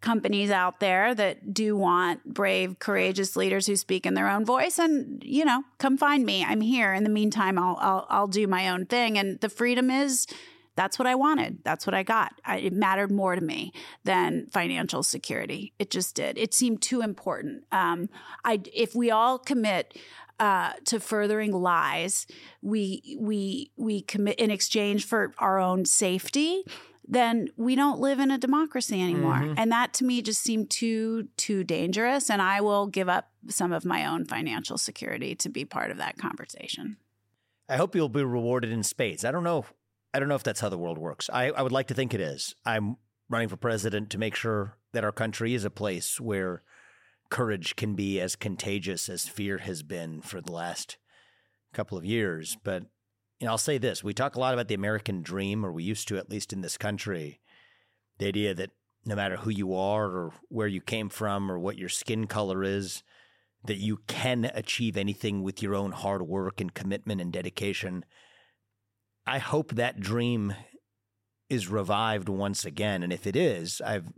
companies 0.00 0.50
out 0.50 0.78
there 0.78 1.12
that 1.14 1.52
do 1.52 1.76
want 1.76 2.24
brave, 2.24 2.78
courageous 2.78 3.34
leaders 3.34 3.66
who 3.66 3.74
speak 3.74 4.06
in 4.06 4.14
their 4.14 4.28
own 4.28 4.44
voice. 4.44 4.78
And 4.78 5.22
you 5.24 5.44
know, 5.44 5.64
come 5.78 5.96
find 5.96 6.24
me. 6.24 6.44
I'm 6.44 6.60
here. 6.60 6.92
In 6.92 7.04
the 7.04 7.10
meantime, 7.10 7.58
I'll 7.58 7.76
I'll, 7.80 8.06
I'll 8.08 8.28
do 8.28 8.46
my 8.46 8.68
own 8.68 8.86
thing. 8.86 9.18
And 9.18 9.40
the 9.40 9.48
freedom 9.48 9.90
is 9.90 10.26
that's 10.78 10.96
what 10.96 11.08
I 11.08 11.16
wanted. 11.16 11.58
That's 11.64 11.88
what 11.88 11.94
I 11.94 12.04
got. 12.04 12.40
I, 12.44 12.58
it 12.58 12.72
mattered 12.72 13.10
more 13.10 13.34
to 13.34 13.40
me 13.40 13.72
than 14.04 14.46
financial 14.46 15.02
security. 15.02 15.72
It 15.80 15.90
just 15.90 16.14
did. 16.14 16.38
It 16.38 16.54
seemed 16.54 16.82
too 16.82 17.00
important. 17.00 17.64
Um, 17.72 18.08
I, 18.44 18.60
if 18.72 18.94
we 18.94 19.10
all 19.10 19.40
commit 19.40 19.98
uh, 20.38 20.74
to 20.84 21.00
furthering 21.00 21.52
lies, 21.52 22.28
we 22.62 23.18
we 23.18 23.72
we 23.76 24.02
commit 24.02 24.38
in 24.38 24.52
exchange 24.52 25.04
for 25.04 25.34
our 25.38 25.58
own 25.58 25.84
safety. 25.84 26.62
Then 27.08 27.48
we 27.56 27.74
don't 27.74 27.98
live 27.98 28.20
in 28.20 28.30
a 28.30 28.38
democracy 28.38 29.02
anymore, 29.02 29.34
mm-hmm. 29.34 29.54
and 29.56 29.72
that 29.72 29.92
to 29.94 30.04
me 30.04 30.22
just 30.22 30.42
seemed 30.42 30.70
too 30.70 31.26
too 31.36 31.64
dangerous. 31.64 32.30
And 32.30 32.40
I 32.40 32.60
will 32.60 32.86
give 32.86 33.08
up 33.08 33.32
some 33.48 33.72
of 33.72 33.84
my 33.84 34.06
own 34.06 34.26
financial 34.26 34.78
security 34.78 35.34
to 35.36 35.48
be 35.48 35.64
part 35.64 35.90
of 35.90 35.96
that 35.96 36.18
conversation. 36.18 36.98
I 37.68 37.76
hope 37.76 37.96
you'll 37.96 38.08
be 38.08 38.22
rewarded 38.22 38.70
in 38.70 38.84
spades. 38.84 39.24
I 39.24 39.32
don't 39.32 39.42
know 39.42 39.64
I 40.12 40.18
don't 40.18 40.28
know 40.28 40.34
if 40.34 40.42
that's 40.42 40.60
how 40.60 40.68
the 40.68 40.78
world 40.78 40.98
works. 40.98 41.28
I, 41.32 41.50
I 41.50 41.62
would 41.62 41.72
like 41.72 41.88
to 41.88 41.94
think 41.94 42.14
it 42.14 42.20
is. 42.20 42.54
I'm 42.64 42.96
running 43.28 43.48
for 43.48 43.56
president 43.56 44.10
to 44.10 44.18
make 44.18 44.34
sure 44.34 44.78
that 44.92 45.04
our 45.04 45.12
country 45.12 45.54
is 45.54 45.64
a 45.64 45.70
place 45.70 46.18
where 46.20 46.62
courage 47.30 47.76
can 47.76 47.94
be 47.94 48.20
as 48.20 48.36
contagious 48.36 49.08
as 49.08 49.28
fear 49.28 49.58
has 49.58 49.82
been 49.82 50.22
for 50.22 50.40
the 50.40 50.52
last 50.52 50.96
couple 51.72 51.98
of 51.98 52.04
years. 52.04 52.56
But 52.64 52.84
you 53.38 53.44
know, 53.44 53.52
I'll 53.52 53.58
say 53.58 53.78
this: 53.78 54.02
we 54.02 54.14
talk 54.14 54.34
a 54.34 54.40
lot 54.40 54.54
about 54.54 54.68
the 54.68 54.74
American 54.74 55.22
dream, 55.22 55.64
or 55.64 55.72
we 55.72 55.84
used 55.84 56.08
to, 56.08 56.18
at 56.18 56.30
least 56.30 56.52
in 56.52 56.62
this 56.62 56.76
country. 56.76 57.40
The 58.18 58.26
idea 58.26 58.54
that 58.54 58.70
no 59.04 59.14
matter 59.14 59.36
who 59.36 59.50
you 59.50 59.74
are, 59.74 60.06
or 60.06 60.32
where 60.48 60.66
you 60.66 60.80
came 60.80 61.08
from, 61.08 61.50
or 61.50 61.58
what 61.58 61.78
your 61.78 61.88
skin 61.88 62.26
color 62.26 62.64
is, 62.64 63.02
that 63.64 63.76
you 63.76 64.00
can 64.06 64.50
achieve 64.54 64.96
anything 64.96 65.42
with 65.42 65.62
your 65.62 65.74
own 65.74 65.92
hard 65.92 66.22
work 66.22 66.60
and 66.60 66.74
commitment 66.74 67.20
and 67.20 67.32
dedication. 67.32 68.04
I 69.28 69.38
hope 69.38 69.74
that 69.74 70.00
dream 70.00 70.54
is 71.50 71.68
revived 71.68 72.28
once 72.28 72.64
again. 72.64 73.02
And 73.02 73.12
if 73.12 73.26
it 73.26 73.36
is, 73.36 73.82
I've 73.84 74.10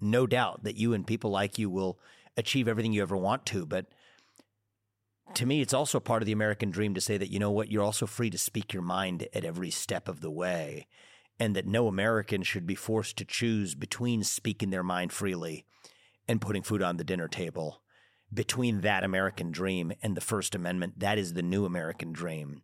no 0.00 0.26
doubt 0.26 0.62
that 0.62 0.76
you 0.76 0.94
and 0.94 1.06
people 1.06 1.30
like 1.30 1.58
you 1.58 1.68
will 1.68 1.98
achieve 2.36 2.68
everything 2.68 2.92
you 2.92 3.02
ever 3.02 3.16
want 3.16 3.44
to. 3.46 3.66
But 3.66 3.86
to 5.34 5.46
me, 5.46 5.60
it's 5.60 5.74
also 5.74 5.98
part 5.98 6.22
of 6.22 6.26
the 6.26 6.32
American 6.32 6.70
dream 6.70 6.94
to 6.94 7.00
say 7.00 7.18
that, 7.18 7.30
you 7.30 7.40
know 7.40 7.50
what, 7.50 7.70
you're 7.70 7.82
also 7.82 8.06
free 8.06 8.30
to 8.30 8.38
speak 8.38 8.72
your 8.72 8.82
mind 8.82 9.26
at 9.34 9.44
every 9.44 9.70
step 9.70 10.08
of 10.08 10.20
the 10.20 10.30
way. 10.30 10.86
And 11.40 11.56
that 11.56 11.66
no 11.66 11.88
American 11.88 12.42
should 12.42 12.66
be 12.66 12.76
forced 12.76 13.16
to 13.18 13.24
choose 13.24 13.74
between 13.74 14.22
speaking 14.22 14.70
their 14.70 14.84
mind 14.84 15.12
freely 15.12 15.66
and 16.28 16.40
putting 16.40 16.62
food 16.62 16.82
on 16.82 16.96
the 16.96 17.04
dinner 17.04 17.28
table. 17.28 17.82
Between 18.32 18.80
that 18.82 19.04
American 19.04 19.50
dream 19.50 19.92
and 20.02 20.16
the 20.16 20.20
First 20.20 20.54
Amendment, 20.54 21.00
that 21.00 21.18
is 21.18 21.32
the 21.32 21.42
new 21.42 21.64
American 21.64 22.12
dream. 22.12 22.62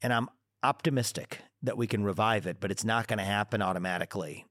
And 0.00 0.12
I'm 0.12 0.28
optimistic 0.64 1.40
that 1.62 1.76
we 1.76 1.86
can 1.86 2.02
revive 2.02 2.46
it, 2.46 2.58
but 2.58 2.70
it's 2.70 2.84
not 2.84 3.06
going 3.06 3.18
to 3.18 3.24
happen 3.24 3.62
automatically. 3.62 4.46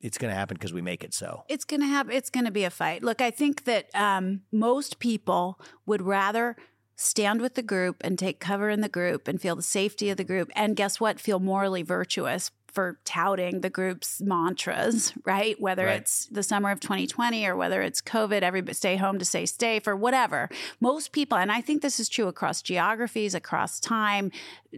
It's 0.00 0.18
going 0.18 0.32
to 0.32 0.38
happen 0.38 0.56
because 0.56 0.72
we 0.72 0.82
make 0.82 1.04
it 1.04 1.14
so. 1.14 1.44
It's 1.48 1.64
going 1.64 1.80
to 1.80 1.86
happen. 1.86 2.12
It's 2.12 2.30
going 2.30 2.46
to 2.46 2.50
be 2.50 2.64
a 2.64 2.70
fight. 2.70 3.02
Look, 3.02 3.20
I 3.20 3.30
think 3.30 3.64
that 3.64 3.86
um, 3.94 4.42
most 4.50 4.98
people 4.98 5.60
would 5.86 6.02
rather 6.02 6.56
stand 6.96 7.40
with 7.40 7.54
the 7.54 7.62
group 7.62 7.96
and 8.00 8.18
take 8.18 8.40
cover 8.40 8.70
in 8.70 8.80
the 8.80 8.88
group 8.88 9.28
and 9.28 9.40
feel 9.40 9.56
the 9.56 9.62
safety 9.62 10.10
of 10.10 10.16
the 10.16 10.24
group. 10.24 10.50
And 10.54 10.76
guess 10.76 11.00
what? 11.00 11.20
Feel 11.20 11.38
morally 11.38 11.82
virtuous 11.82 12.50
for 12.72 12.98
touting 13.04 13.60
the 13.60 13.70
group's 13.70 14.20
mantras, 14.22 15.12
right? 15.24 15.60
Whether 15.60 15.86
right. 15.86 16.00
it's 16.00 16.26
the 16.26 16.42
summer 16.42 16.70
of 16.70 16.80
2020 16.80 17.46
or 17.46 17.54
whether 17.54 17.82
it's 17.82 18.00
COVID, 18.00 18.42
everybody 18.42 18.74
stay 18.74 18.96
home 18.96 19.18
to 19.18 19.24
stay 19.24 19.44
safe 19.44 19.86
or 19.86 19.94
whatever. 19.94 20.48
Most 20.80 21.12
people, 21.12 21.36
and 21.36 21.52
I 21.52 21.60
think 21.60 21.82
this 21.82 22.00
is 22.00 22.08
true 22.08 22.28
across 22.28 22.62
geographies, 22.62 23.34
across 23.34 23.78
time, 23.78 24.32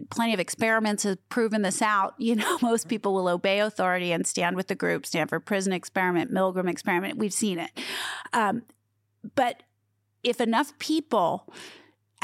plenty 0.09 0.33
of 0.33 0.39
experiments 0.39 1.03
have 1.03 1.27
proven 1.29 1.61
this 1.61 1.81
out. 1.81 2.13
You 2.25 2.35
know, 2.35 2.57
most 2.59 2.87
people 2.87 3.13
will 3.13 3.27
obey 3.27 3.59
authority 3.59 4.11
and 4.11 4.25
stand 4.25 4.55
with 4.55 4.67
the 4.67 4.73
group, 4.73 5.05
Stanford 5.05 5.45
Prison 5.45 5.71
Experiment, 5.73 6.33
Milgram 6.33 6.67
Experiment. 6.67 7.19
We've 7.19 7.31
seen 7.31 7.59
it. 7.59 7.69
Um, 8.33 8.63
but 9.35 9.61
if 10.23 10.41
enough 10.41 10.77
people 10.79 11.53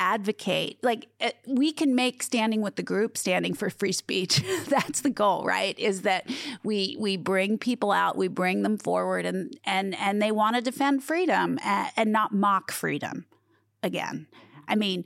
advocate 0.01 0.79
like 0.81 1.07
eh, 1.19 1.31
we 1.45 1.71
can 1.71 1.93
make 1.93 2.23
standing 2.23 2.59
with 2.61 2.75
the 2.75 2.81
group 2.81 3.15
standing 3.15 3.53
for 3.53 3.69
free 3.69 3.91
speech 3.91 4.41
that's 4.67 5.01
the 5.01 5.11
goal 5.11 5.43
right 5.45 5.77
is 5.77 6.01
that 6.01 6.27
we 6.63 6.97
we 6.99 7.15
bring 7.17 7.55
people 7.55 7.91
out 7.91 8.17
we 8.17 8.27
bring 8.27 8.63
them 8.63 8.79
forward 8.79 9.27
and 9.27 9.55
and 9.63 9.95
and 9.95 10.19
they 10.19 10.31
want 10.31 10.55
to 10.55 10.61
defend 10.61 11.03
freedom 11.03 11.59
and, 11.63 11.91
and 11.95 12.11
not 12.11 12.33
mock 12.33 12.71
freedom 12.71 13.25
again 13.83 14.25
i 14.67 14.73
mean 14.75 15.05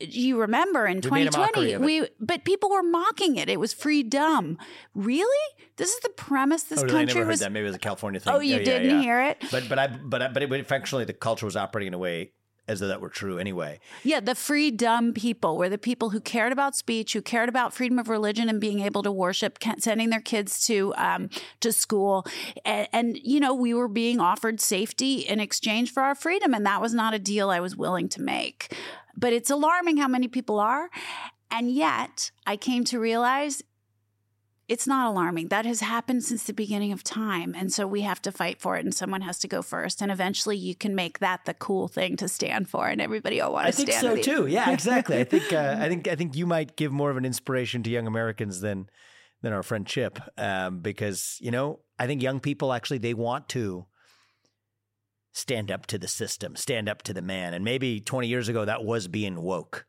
you 0.00 0.40
remember 0.40 0.86
in 0.86 0.96
We 0.96 1.02
2020 1.02 1.38
mockery 1.38 1.72
of 1.74 1.82
it. 1.82 1.84
we 1.86 2.08
but 2.18 2.44
people 2.44 2.68
were 2.68 2.82
mocking 2.82 3.36
it 3.36 3.48
it 3.48 3.60
was 3.60 3.72
freedom 3.72 4.58
really 4.96 5.46
this 5.76 5.90
is 5.94 6.00
the 6.00 6.08
premise 6.10 6.64
this 6.64 6.80
oh, 6.80 6.82
really? 6.82 6.96
I 6.96 6.98
country 7.02 7.14
never 7.14 7.24
heard 7.26 7.30
was 7.30 7.40
that. 7.40 7.52
Maybe 7.52 7.62
it 7.62 7.68
was 7.68 7.76
a 7.76 7.78
California 7.78 8.18
thing. 8.18 8.34
oh 8.34 8.40
you 8.40 8.54
Yeah, 8.54 8.58
yeah, 8.58 8.64
didn't 8.64 8.90
yeah. 8.90 9.02
hear 9.02 9.22
it 9.22 9.44
But 9.52 9.68
but 9.68 9.78
I 9.78 9.86
but 9.86 10.20
I, 10.22 10.28
but 10.28 10.42
it, 10.42 10.52
effectively 10.52 11.04
the 11.04 11.12
culture 11.12 11.46
was 11.46 11.56
operating 11.56 11.88
in 11.88 11.94
a 11.94 11.98
way 11.98 12.32
as 12.68 12.80
though 12.80 12.88
that 12.88 13.00
were 13.00 13.08
true 13.08 13.38
anyway. 13.38 13.80
Yeah, 14.04 14.20
the 14.20 14.34
free 14.34 14.70
dumb 14.70 15.12
people 15.12 15.56
were 15.56 15.68
the 15.68 15.78
people 15.78 16.10
who 16.10 16.20
cared 16.20 16.52
about 16.52 16.76
speech, 16.76 17.12
who 17.12 17.22
cared 17.22 17.48
about 17.48 17.74
freedom 17.74 17.98
of 17.98 18.08
religion 18.08 18.48
and 18.48 18.60
being 18.60 18.80
able 18.80 19.02
to 19.02 19.10
worship, 19.10 19.58
sending 19.78 20.10
their 20.10 20.20
kids 20.20 20.64
to 20.66 20.94
um, 20.96 21.28
to 21.60 21.72
school, 21.72 22.24
and, 22.64 22.88
and 22.92 23.18
you 23.22 23.40
know 23.40 23.54
we 23.54 23.74
were 23.74 23.88
being 23.88 24.20
offered 24.20 24.60
safety 24.60 25.20
in 25.20 25.40
exchange 25.40 25.92
for 25.92 26.02
our 26.02 26.14
freedom, 26.14 26.54
and 26.54 26.64
that 26.66 26.80
was 26.80 26.94
not 26.94 27.14
a 27.14 27.18
deal 27.18 27.50
I 27.50 27.60
was 27.60 27.76
willing 27.76 28.08
to 28.10 28.22
make. 28.22 28.74
But 29.16 29.32
it's 29.32 29.50
alarming 29.50 29.98
how 29.98 30.08
many 30.08 30.28
people 30.28 30.58
are, 30.60 30.88
and 31.50 31.70
yet 31.70 32.30
I 32.46 32.56
came 32.56 32.84
to 32.84 33.00
realize 33.00 33.62
it's 34.72 34.86
not 34.86 35.06
alarming. 35.06 35.48
That 35.48 35.66
has 35.66 35.80
happened 35.80 36.24
since 36.24 36.44
the 36.44 36.54
beginning 36.54 36.92
of 36.92 37.04
time. 37.04 37.54
And 37.54 37.70
so 37.70 37.86
we 37.86 38.00
have 38.00 38.22
to 38.22 38.32
fight 38.32 38.58
for 38.58 38.78
it, 38.78 38.86
and 38.86 38.94
someone 38.94 39.20
has 39.20 39.38
to 39.40 39.48
go 39.48 39.60
first. 39.60 40.00
And 40.00 40.10
eventually 40.10 40.56
you 40.56 40.74
can 40.74 40.94
make 40.94 41.18
that 41.18 41.44
the 41.44 41.52
cool 41.52 41.88
thing 41.88 42.16
to 42.16 42.26
stand 42.26 42.70
for, 42.70 42.86
and 42.88 42.98
everybody 42.98 43.38
will 43.42 43.52
want 43.52 43.66
to 43.66 43.72
stand. 43.74 43.90
I 43.90 44.14
think 44.14 44.24
so 44.24 44.36
too. 44.36 44.46
Yeah, 44.46 44.70
exactly. 44.70 45.18
I 45.18 45.24
think 45.24 45.52
uh, 45.52 45.76
I 45.78 45.90
think 45.90 46.08
I 46.08 46.16
think 46.16 46.34
you 46.34 46.46
might 46.46 46.74
give 46.74 46.90
more 46.90 47.10
of 47.10 47.18
an 47.18 47.26
inspiration 47.26 47.82
to 47.82 47.90
young 47.90 48.06
Americans 48.06 48.62
than 48.62 48.88
than 49.42 49.52
our 49.52 49.62
friend 49.62 49.86
Chip, 49.86 50.18
um, 50.38 50.80
because 50.80 51.36
you 51.42 51.50
know 51.50 51.80
I 51.98 52.06
think 52.06 52.22
young 52.22 52.40
people 52.40 52.72
actually 52.72 52.98
they 52.98 53.12
want 53.12 53.50
to 53.50 53.84
stand 55.32 55.70
up 55.70 55.84
to 55.86 55.98
the 55.98 56.08
system, 56.08 56.56
stand 56.56 56.88
up 56.88 57.02
to 57.02 57.12
the 57.12 57.20
man, 57.20 57.52
and 57.52 57.62
maybe 57.62 58.00
20 58.00 58.26
years 58.26 58.48
ago 58.48 58.64
that 58.64 58.84
was 58.84 59.06
being 59.06 59.42
woke. 59.42 59.84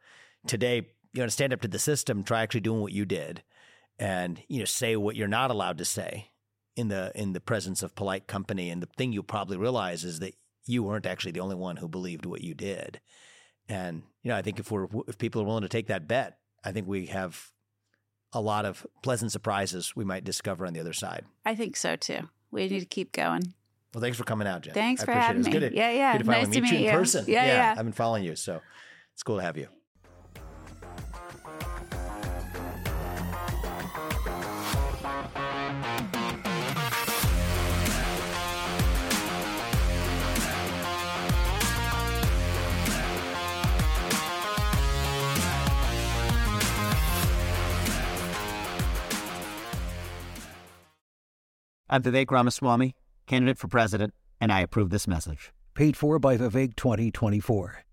Today, 0.45 0.87
you 1.13 1.21
want 1.21 1.29
to 1.29 1.33
stand 1.33 1.53
up 1.53 1.61
to 1.61 1.69
the 1.69 1.79
system, 1.79 2.21
try 2.23 2.41
actually 2.41 2.59
doing 2.59 2.81
what 2.81 2.91
you 2.91 3.05
did, 3.05 3.43
and 3.99 4.41
you 4.47 4.59
know 4.59 4.65
say 4.65 4.95
what 4.95 5.15
you're 5.15 5.27
not 5.27 5.51
allowed 5.51 5.77
to 5.77 5.85
say 5.85 6.31
in 6.75 6.87
the 6.87 7.11
in 7.15 7.33
the 7.33 7.39
presence 7.39 7.83
of 7.83 7.95
polite 7.95 8.27
company. 8.27 8.69
And 8.69 8.81
the 8.81 8.89
thing 8.97 9.13
you'll 9.13 9.23
probably 9.23 9.57
realize 9.57 10.03
is 10.03 10.19
that 10.19 10.35
you 10.65 10.83
weren't 10.83 11.05
actually 11.05 11.31
the 11.31 11.39
only 11.41 11.55
one 11.55 11.77
who 11.77 11.87
believed 11.87 12.25
what 12.25 12.41
you 12.41 12.53
did. 12.53 12.99
And 13.69 14.03
you 14.23 14.29
know, 14.29 14.35
I 14.35 14.41
think 14.41 14.59
if 14.59 14.71
we're 14.71 14.87
if 15.07 15.17
people 15.17 15.41
are 15.41 15.45
willing 15.45 15.63
to 15.63 15.69
take 15.69 15.87
that 15.87 16.07
bet, 16.07 16.37
I 16.63 16.71
think 16.71 16.87
we 16.87 17.07
have 17.07 17.49
a 18.33 18.41
lot 18.41 18.65
of 18.65 18.85
pleasant 19.03 19.31
surprises 19.31 19.95
we 19.95 20.03
might 20.03 20.23
discover 20.23 20.65
on 20.65 20.73
the 20.73 20.79
other 20.79 20.93
side. 20.93 21.25
I 21.45 21.55
think 21.55 21.75
so 21.75 21.95
too. 21.95 22.29
We 22.51 22.67
need 22.67 22.79
to 22.79 22.85
keep 22.85 23.11
going. 23.11 23.53
Well, 23.93 24.01
thanks 24.01 24.17
for 24.17 24.23
coming 24.23 24.47
out, 24.47 24.63
Jen. 24.63 24.73
Thanks 24.73 25.03
I 25.03 25.05
for 25.05 25.11
appreciate 25.11 25.27
having 25.27 25.41
it. 25.41 25.45
It 25.45 25.49
was 25.49 25.53
me. 25.53 25.59
Good 25.59 25.69
to, 25.69 25.75
Yeah, 25.75 25.91
yeah. 25.91 26.17
Good 26.17 26.23
to 26.25 26.31
Nice 26.31 26.49
to 26.49 26.61
meet 26.61 26.71
you 26.71 26.77
in 26.79 26.83
you. 26.85 26.91
person. 26.91 27.25
Yeah, 27.27 27.45
yeah. 27.45 27.75
I've 27.77 27.83
been 27.85 27.93
following 27.93 28.23
you, 28.23 28.35
so 28.35 28.59
it's 29.13 29.21
cool 29.21 29.37
to 29.37 29.43
have 29.43 29.55
you. 29.55 29.67
I'm 51.93 52.01
Vivek 52.01 52.31
Ramaswamy, 52.31 52.95
candidate 53.27 53.59
for 53.59 53.67
president, 53.67 54.15
and 54.41 54.51
I 54.51 54.61
approve 54.61 54.89
this 54.89 55.07
message. 55.07 55.51
Paid 55.75 55.95
for 55.95 56.17
by 56.17 56.37
Vivek 56.37 56.75
2024. 56.75 57.83